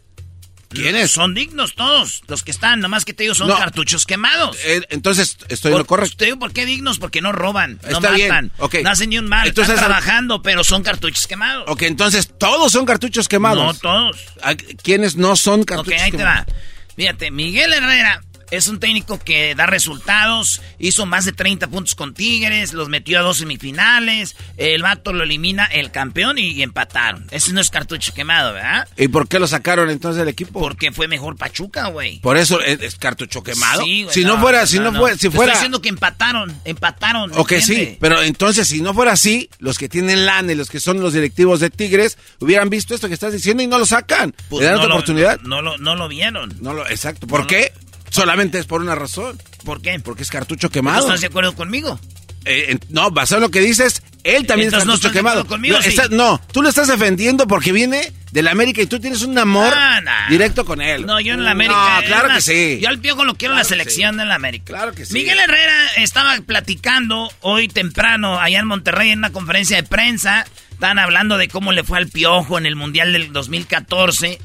¿Quiénes? 0.70 1.10
Son 1.10 1.34
dignos 1.34 1.74
todos. 1.74 2.22
Los 2.28 2.42
que 2.44 2.50
están, 2.52 2.80
nomás 2.80 3.04
que 3.04 3.12
te 3.12 3.24
digo, 3.24 3.34
son 3.34 3.48
No. 3.48 3.58
cartuchos 3.58 4.06
quemados. 4.06 4.56
Eh, 4.64 4.82
entonces, 4.90 5.36
estoy 5.48 5.72
en 5.72 5.78
lo 5.78 5.84
correcto. 5.84 6.16
Te 6.16 6.26
digo 6.26 6.38
por 6.38 6.52
qué 6.52 6.64
dignos, 6.64 6.98
porque 6.98 7.20
no 7.20 7.32
roban, 7.32 7.80
no 7.82 7.88
Está 7.98 8.12
matan, 8.12 8.52
ok. 8.58 8.76
no 8.84 8.90
hacen 8.90 9.10
ni 9.10 9.18
un 9.18 9.26
mal, 9.28 9.48
Entonces, 9.48 9.74
están 9.74 9.88
trabajando, 9.88 10.42
pero 10.42 10.62
son 10.62 10.82
cartuchos 10.82 11.26
quemados. 11.26 11.64
Ok, 11.68 11.82
entonces, 11.82 12.30
todos 12.38 12.70
son 12.72 12.86
cartuchos 12.86 13.28
quemados. 13.28 13.64
No 13.64 13.74
todos. 13.74 14.16
¿A- 14.42 14.54
¿Quiénes 14.54 15.16
no 15.16 15.34
son 15.36 15.60
Ok, 15.62 15.66
cartuchos 15.66 16.00
ahí 16.02 16.10
te 16.12 16.16
quemados? 16.18 16.46
va. 16.48 16.54
Fíjate, 16.96 17.30
Miguel 17.30 17.72
Herrera 17.72 18.22
es 18.50 18.68
un 18.68 18.78
técnico 18.80 19.18
que 19.18 19.54
da 19.54 19.66
resultados, 19.66 20.60
hizo 20.78 21.06
más 21.06 21.24
de 21.24 21.32
30 21.32 21.68
puntos 21.68 21.94
con 21.94 22.14
Tigres, 22.14 22.72
los 22.72 22.88
metió 22.88 23.18
a 23.18 23.22
dos 23.22 23.38
semifinales, 23.38 24.36
el 24.56 24.82
vato 24.82 25.12
lo 25.12 25.24
elimina 25.24 25.66
el 25.66 25.90
campeón 25.90 26.38
y, 26.38 26.48
y 26.52 26.62
empataron. 26.62 27.26
Ese 27.30 27.52
no 27.52 27.60
es 27.60 27.70
cartucho 27.70 28.12
quemado, 28.14 28.52
¿verdad? 28.54 28.88
¿Y 28.96 29.08
por 29.08 29.28
qué 29.28 29.38
lo 29.38 29.46
sacaron 29.46 29.90
entonces 29.90 30.18
del 30.18 30.28
equipo? 30.28 30.60
Porque 30.60 30.92
fue 30.92 31.08
mejor 31.08 31.36
Pachuca, 31.36 31.88
güey. 31.88 32.18
Por 32.20 32.36
eso 32.36 32.60
es, 32.60 32.80
es 32.80 32.96
cartucho 32.96 33.42
quemado. 33.42 33.82
Sí, 33.82 34.02
güey, 34.04 34.14
si 34.14 34.24
no, 34.24 34.38
fuera, 34.40 34.66
si 34.66 34.78
no, 34.78 34.92
fuera, 34.92 35.16
si 35.16 35.28
fuera. 35.30 35.52
Estoy 35.52 35.60
diciendo 35.60 35.82
que 35.82 35.88
empataron, 35.88 36.54
empataron. 36.64 37.30
Ok, 37.36 37.52
¿entiende? 37.52 37.90
sí, 37.92 37.96
pero 38.00 38.22
entonces 38.22 38.66
si 38.68 38.80
no 38.80 38.94
fuera 38.94 39.12
así, 39.12 39.48
los 39.58 39.78
que 39.78 39.88
tienen 39.88 40.26
lana 40.26 40.52
y 40.52 40.54
los 40.54 40.68
que 40.70 40.80
son 40.80 41.00
los 41.00 41.12
directivos 41.12 41.60
de 41.60 41.70
Tigres 41.70 42.18
hubieran 42.40 42.70
visto 42.70 42.94
esto 42.94 43.08
que 43.08 43.14
estás 43.14 43.32
diciendo 43.32 43.62
y 43.62 43.66
no 43.66 43.78
lo 43.78 43.86
sacan. 43.86 44.34
Pues 44.48 44.60
¿Le 44.62 44.66
dan 44.66 44.76
otra 44.76 44.88
lo- 44.88 44.94
oportunidad? 44.96 45.40
No, 45.42 45.62
lo, 45.62 45.78
no 45.78 45.94
lo 45.94 46.08
vieron. 46.08 46.54
No 46.60 46.74
lo, 46.74 46.86
exacto. 46.88 47.26
¿Por 47.26 47.46
qué? 47.46 47.72
Solamente 48.10 48.58
es 48.58 48.66
por 48.66 48.80
una 48.82 48.94
razón. 48.94 49.40
¿Por 49.64 49.80
qué? 49.82 49.98
Porque 50.00 50.22
es 50.22 50.30
cartucho 50.30 50.66
¿No 50.68 50.72
quemado. 50.72 51.00
estás 51.06 51.20
de 51.20 51.28
acuerdo 51.28 51.54
conmigo? 51.54 51.98
Eh, 52.44 52.66
en- 52.70 52.80
no, 52.88 53.10
basado 53.10 53.38
en 53.38 53.42
lo 53.42 53.50
que 53.50 53.60
dices, 53.60 54.02
él 54.24 54.46
también 54.46 54.68
Entonces, 54.68 54.86
¿no 54.86 54.94
es 54.94 55.00
cartucho 55.00 55.08
estás 55.08 55.12
de 55.12 55.18
quemado. 55.18 55.46
conmigo, 55.46 55.76
no, 55.76 55.82
sí? 55.82 55.90
estás- 55.90 56.08
no, 56.10 56.40
tú 56.52 56.62
lo 56.62 56.70
estás 56.70 56.88
defendiendo 56.88 57.46
porque 57.46 57.70
viene 57.70 58.14
de 58.32 58.42
la 58.42 58.50
América 58.52 58.80
y 58.80 58.86
tú 58.86 58.98
tienes 58.98 59.20
un 59.22 59.36
amor 59.36 59.72
Ah, 59.76 60.00
directo 60.30 60.64
con 60.64 60.80
él. 60.80 61.04
No, 61.04 61.20
yo 61.20 61.34
en 61.34 61.44
la 61.44 61.50
América. 61.50 62.00
No, 62.00 62.06
claro 62.06 62.28
que 62.34 62.40
sí. 62.40 62.78
Yo 62.80 62.88
al 62.88 62.98
Piojo 62.98 63.24
lo 63.24 63.34
quiero 63.34 63.52
en 63.54 63.58
la 63.58 63.64
selección 63.64 64.16
de 64.16 64.24
la 64.24 64.36
América. 64.36 64.64
Claro 64.72 64.92
que 64.92 65.04
sí. 65.04 65.12
Miguel 65.12 65.38
Herrera 65.38 65.74
estaba 65.98 66.34
platicando 66.40 67.30
hoy 67.40 67.68
temprano 67.68 68.40
allá 68.40 68.58
en 68.60 68.66
Monterrey 68.66 69.10
en 69.10 69.18
una 69.18 69.30
conferencia 69.32 69.76
de 69.76 69.82
prensa. 69.82 70.46
Estaban 70.72 70.98
hablando 70.98 71.36
de 71.36 71.48
cómo 71.48 71.72
le 71.72 71.84
fue 71.84 71.98
al 71.98 72.08
Piojo 72.08 72.56
en 72.56 72.64
el 72.64 72.74
Mundial 72.76 73.12
del 73.12 73.32
2014. 73.34 74.38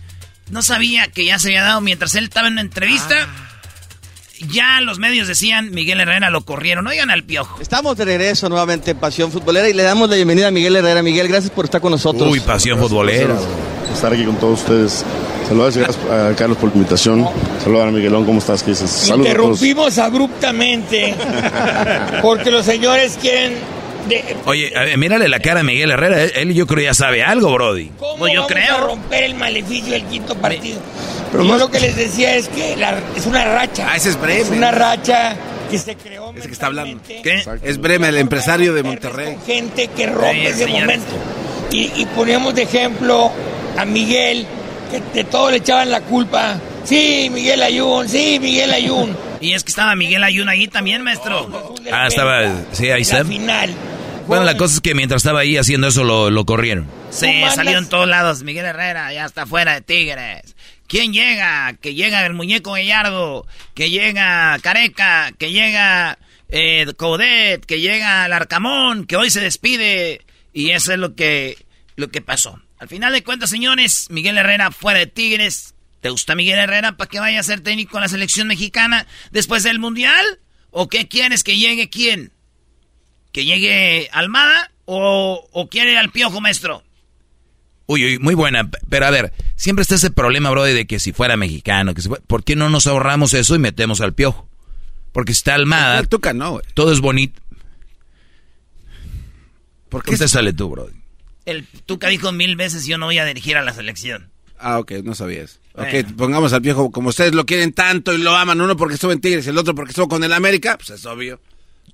No 0.49 0.61
sabía 0.61 1.07
que 1.07 1.23
ya 1.23 1.39
se 1.39 1.47
había 1.47 1.63
dado 1.63 1.79
mientras 1.79 2.13
él 2.15 2.25
estaba 2.25 2.47
en 2.47 2.53
una 2.53 2.61
entrevista. 2.61 3.15
Ah. 3.29 3.44
Ya 4.49 4.81
los 4.81 4.99
medios 4.99 5.27
decían 5.27 5.71
Miguel 5.71 6.01
Herrera 6.01 6.29
lo 6.29 6.41
corrieron. 6.41 6.85
Oigan 6.87 7.09
al 7.09 7.23
Piojo. 7.23 7.61
Estamos 7.61 7.97
de 7.97 8.05
regreso 8.05 8.49
nuevamente 8.49 8.91
en 8.91 8.97
Pasión 8.97 9.31
Futbolera 9.31 9.69
y 9.69 9.73
le 9.73 9.83
damos 9.83 10.09
la 10.09 10.15
bienvenida 10.15 10.47
a 10.47 10.51
Miguel 10.51 10.75
Herrera. 10.75 11.01
Miguel, 11.01 11.27
gracias 11.27 11.51
por 11.51 11.65
estar 11.65 11.81
con 11.81 11.91
nosotros. 11.91 12.29
Uy, 12.29 12.39
pasión 12.39 12.79
futbolera. 12.79 13.35
Estar 13.93 14.11
aquí 14.11 14.25
con 14.25 14.35
todos 14.37 14.61
ustedes. 14.61 15.05
Saludos 15.47 15.77
gracias 15.77 15.97
a 16.11 16.35
Carlos 16.35 16.57
por 16.57 16.69
la 16.69 16.75
invitación. 16.75 17.27
Saludos 17.63 17.87
a 17.87 17.91
Miguelón, 17.91 18.25
¿cómo 18.25 18.39
estás? 18.39 18.63
¿Qué 18.63 18.71
dices? 18.71 18.89
Saludos 18.89 19.11
a 19.31 19.35
todos. 19.35 19.61
Interrumpimos 19.61 19.97
abruptamente 19.99 21.15
porque 22.21 22.51
los 22.51 22.65
señores 22.65 23.17
quieren... 23.21 23.53
de- 24.07 24.35
Oye, 24.45 24.71
a 24.75 24.81
ver, 24.83 24.97
mírale 24.97 25.27
la 25.29 25.39
cara 25.39 25.61
a 25.61 25.63
Miguel 25.63 25.91
Herrera. 25.91 26.23
Él, 26.23 26.53
yo 26.53 26.65
creo 26.67 26.83
ya 26.83 26.93
sabe 26.93 27.23
algo, 27.23 27.51
Brody. 27.53 27.91
¿Cómo 27.99 28.17
Pues 28.17 28.33
yo 28.33 28.41
vamos 28.43 28.53
creo. 28.53 28.75
a 28.75 28.79
romper 28.81 29.23
el 29.23 29.35
maleficio 29.35 29.91
del 29.93 30.03
quinto 30.05 30.35
partido? 30.35 30.79
Pero 31.31 31.43
yo 31.43 31.49
más- 31.51 31.59
lo 31.59 31.69
que 31.71 31.79
les 31.79 31.95
decía 31.95 32.35
es 32.35 32.47
que 32.47 32.75
la- 32.77 32.99
es 33.15 33.25
una 33.25 33.43
racha. 33.45 33.87
Ah, 33.89 33.95
ese 33.97 34.09
es 34.09 34.19
Bremen. 34.21 34.41
Es 34.43 34.49
una 34.51 34.71
racha 34.71 35.35
que 35.69 35.77
se 35.79 35.95
creó 35.95 36.31
Ese 36.37 36.47
que 36.47 36.53
está 36.53 36.67
hablando. 36.67 37.01
¿Qué? 37.07 37.43
Es 37.63 37.79
Bremen, 37.79 38.09
el 38.09 38.17
empresario 38.19 38.73
de 38.73 38.83
Monterrey. 38.83 39.33
con 39.35 39.45
gente 39.45 39.87
que 39.95 40.05
rompe 40.07 40.41
Sí, 40.53 40.61
ese 40.61 40.67
momento. 40.67 41.13
Y, 41.71 41.91
y 41.95 42.05
poníamos 42.15 42.53
de 42.55 42.61
ejemplo 42.63 43.31
a 43.77 43.85
Miguel, 43.85 44.45
que 44.91 45.01
de 45.17 45.23
todo 45.25 45.49
le 45.51 45.57
echaban 45.57 45.89
la 45.89 46.01
culpa. 46.01 46.59
Sí, 46.83 47.29
Miguel 47.33 47.63
Ayun, 47.63 48.07
sí, 48.07 48.37
Miguel 48.39 48.71
Ayun. 48.71 49.17
Y 49.45 49.53
es 49.53 49.63
que 49.63 49.69
estaba 49.69 49.95
Miguel 49.95 50.23
Ayun 50.23 50.49
ahí 50.49 50.67
también, 50.67 51.03
maestro. 51.03 51.75
Ah, 51.91 52.07
estaba. 52.07 52.63
Sí, 52.71 52.89
ahí 52.89 53.03
está. 53.03 53.23
Final. 53.23 53.75
Bueno, 54.25 54.43
la 54.43 54.57
cosa 54.57 54.73
es 54.73 54.81
que 54.81 54.95
mientras 54.95 55.19
estaba 55.19 55.41
ahí 55.41 55.55
haciendo 55.55 55.85
eso 55.85 56.03
lo, 56.03 56.31
lo 56.31 56.45
corrieron. 56.47 56.89
Sí, 57.11 57.27
salió 57.53 57.77
en 57.77 57.87
todos 57.87 58.07
lados. 58.07 58.41
Miguel 58.41 58.65
Herrera 58.65 59.13
ya 59.13 59.25
está 59.25 59.45
fuera 59.45 59.75
de 59.75 59.81
Tigres. 59.81 60.55
¿Quién 60.87 61.13
llega? 61.13 61.73
Que 61.79 61.93
llega 61.93 62.25
el 62.25 62.33
muñeco 62.33 62.71
Gallardo, 62.71 63.45
que 63.75 63.91
llega 63.91 64.57
Careca, 64.63 65.31
que 65.37 65.51
llega 65.51 66.17
eh, 66.49 66.91
Codet, 66.97 67.63
que 67.67 67.79
llega 67.81 68.25
el 68.25 68.33
Arcamón, 68.33 69.05
que 69.05 69.15
hoy 69.15 69.29
se 69.29 69.41
despide. 69.41 70.25
Y 70.53 70.71
eso 70.71 70.91
es 70.91 70.97
lo 70.97 71.13
que, 71.13 71.63
lo 71.97 72.09
que 72.09 72.21
pasó. 72.21 72.59
Al 72.79 72.87
final 72.87 73.13
de 73.13 73.23
cuentas, 73.23 73.51
señores, 73.51 74.07
Miguel 74.09 74.39
Herrera 74.39 74.71
fuera 74.71 74.97
de 74.97 75.05
Tigres. 75.05 75.74
¿Te 76.05 76.11
gusta 76.11 76.35
Miguel 76.35 76.59
Herrera 76.59 76.97
para 76.97 77.09
que 77.09 77.19
vaya 77.19 77.39
a 77.39 77.43
ser 77.43 77.61
técnico 77.61 77.97
en 77.97 78.01
la 78.03 78.07
selección 78.09 78.47
mexicana 78.47 79.07
después 79.31 79.63
del 79.63 79.79
Mundial? 79.79 80.23
¿O 80.69 80.87
qué 80.87 81.07
quieres 81.07 81.43
que 81.43 81.57
llegue 81.57 81.89
quién? 81.89 82.31
¿Que 83.31 83.43
llegue 83.43 84.07
Almada 84.11 84.69
o, 84.85 85.49
o 85.51 85.67
quiere 85.67 85.97
al 85.97 86.11
Piojo 86.11 86.41
Maestro? 86.41 86.83
Uy, 87.87 88.05
uy, 88.05 88.19
muy 88.19 88.35
buena. 88.35 88.69
Pero 88.87 89.07
a 89.07 89.09
ver, 89.09 89.33
siempre 89.55 89.81
está 89.81 89.95
ese 89.95 90.11
problema, 90.11 90.51
bro, 90.51 90.61
de 90.61 90.85
que 90.85 90.99
si 90.99 91.11
fuera 91.11 91.37
mexicano, 91.37 91.95
que 91.95 92.03
si 92.03 92.07
fuera- 92.09 92.23
¿por 92.27 92.43
qué 92.43 92.55
no 92.55 92.69
nos 92.69 92.85
ahorramos 92.85 93.33
eso 93.33 93.55
y 93.55 93.57
metemos 93.57 93.99
al 93.99 94.13
piojo? 94.13 94.47
Porque 95.11 95.33
si 95.33 95.37
está 95.37 95.55
Almada. 95.55 95.97
El 95.97 96.07
Tuca 96.07 96.33
no, 96.33 96.51
güey. 96.51 96.65
Todo 96.75 96.91
es 96.93 96.99
bonito. 97.01 97.41
¿Por 99.89 100.03
qué 100.03 100.15
te 100.17 100.27
sale 100.27 100.53
tú, 100.53 100.69
bro? 100.69 100.87
El 101.47 101.65
Tuca 101.65 102.09
dijo 102.09 102.31
mil 102.31 102.55
veces 102.55 102.85
yo 102.85 102.99
no 102.99 103.07
voy 103.07 103.17
a 103.17 103.25
dirigir 103.25 103.57
a 103.57 103.63
la 103.63 103.73
selección. 103.73 104.29
Ah, 104.59 104.77
ok, 104.77 104.91
no 105.03 105.15
sabías. 105.15 105.59
Ok, 105.77 105.87
Bueno. 105.91 106.09
pongamos 106.17 106.53
al 106.53 106.61
viejo, 106.61 106.89
como 106.91 107.09
ustedes 107.09 107.33
lo 107.35 107.45
quieren 107.45 107.73
tanto 107.73 108.13
y 108.13 108.17
lo 108.17 108.35
aman, 108.35 108.61
uno 108.61 108.77
porque 108.77 108.95
estuvo 108.95 109.11
en 109.11 109.19
Tigres, 109.21 109.45
el 109.47 109.57
otro 109.57 109.75
porque 109.75 109.91
estuvo 109.91 110.07
con 110.07 110.23
el 110.23 110.31
América, 110.33 110.77
pues 110.77 110.89
es 110.91 111.05
obvio. 111.05 111.39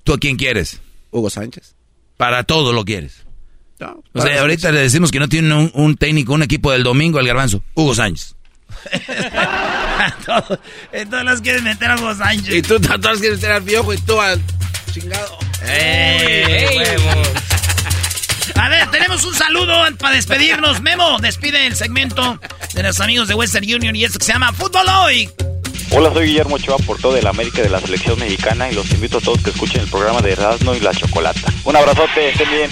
¿Tú 0.03 0.13
a 0.13 0.17
quién 0.19 0.35
quieres? 0.37 0.79
Hugo 1.11 1.29
Sánchez. 1.29 1.75
Para 2.17 2.43
todo 2.43 2.73
lo 2.73 2.85
quieres. 2.85 3.23
No, 3.79 4.03
O 4.13 4.21
sea, 4.21 4.41
ahorita 4.41 4.71
le 4.71 4.81
decimos 4.81 5.09
que 5.11 5.19
no 5.19 5.27
tiene 5.27 5.53
un, 5.55 5.71
un 5.73 5.95
técnico, 5.97 6.33
un 6.33 6.43
equipo 6.43 6.71
del 6.71 6.83
domingo, 6.83 7.19
el 7.19 7.25
garbanzo. 7.27 7.63
Hugo 7.73 7.95
Sánchez. 7.95 8.35
Todos- 10.25 10.59
eh, 10.91 11.05
todos 11.09 11.23
los 11.23 11.41
quieren 11.41 11.63
meter 11.63 11.91
a 11.91 11.95
Hugo 11.97 12.13
Sánchez. 12.15 12.53
Y 12.55 12.61
tú 12.61 12.75
a 12.75 12.97
todos 12.99 13.19
quieres 13.19 13.39
meter 13.39 13.51
al 13.53 13.61
viejo 13.61 13.93
y 13.93 13.97
tú 13.97 14.19
al 14.19 14.39
chingado. 14.93 15.37
¡Eh, 15.63 16.67
huevos! 16.77 17.27
A 18.55 18.69
ver, 18.69 18.89
tenemos 18.91 19.23
un 19.25 19.33
saludo 19.33 19.73
para 19.97 20.15
despedirnos. 20.15 20.81
Memo, 20.81 21.19
despide 21.19 21.67
el 21.67 21.75
segmento 21.75 22.39
de 22.73 22.83
los 22.83 22.99
amigos 22.99 23.27
de 23.27 23.35
Western 23.35 23.65
Union 23.65 23.95
y 23.95 24.03
esto 24.03 24.19
que 24.19 24.25
se 24.25 24.33
llama 24.33 24.53
Fútbol 24.53 24.87
Hoy. 24.87 25.29
Hola, 25.91 26.11
soy 26.13 26.27
Guillermo 26.27 26.55
Ochoa, 26.55 26.77
portero 26.77 27.13
de 27.13 27.21
la 27.21 27.31
América 27.31 27.61
de 27.61 27.69
la 27.69 27.79
Selección 27.81 28.17
Mexicana 28.17 28.71
y 28.71 28.75
los 28.75 28.89
invito 28.91 29.17
a 29.17 29.21
todos 29.21 29.43
que 29.43 29.49
escuchen 29.49 29.81
el 29.81 29.87
programa 29.87 30.21
de 30.21 30.31
Erasmo 30.31 30.73
y 30.73 30.79
la 30.79 30.93
Chocolata. 30.93 31.51
Un 31.65 31.75
abrazote, 31.75 32.29
estén 32.29 32.49
bien. 32.49 32.71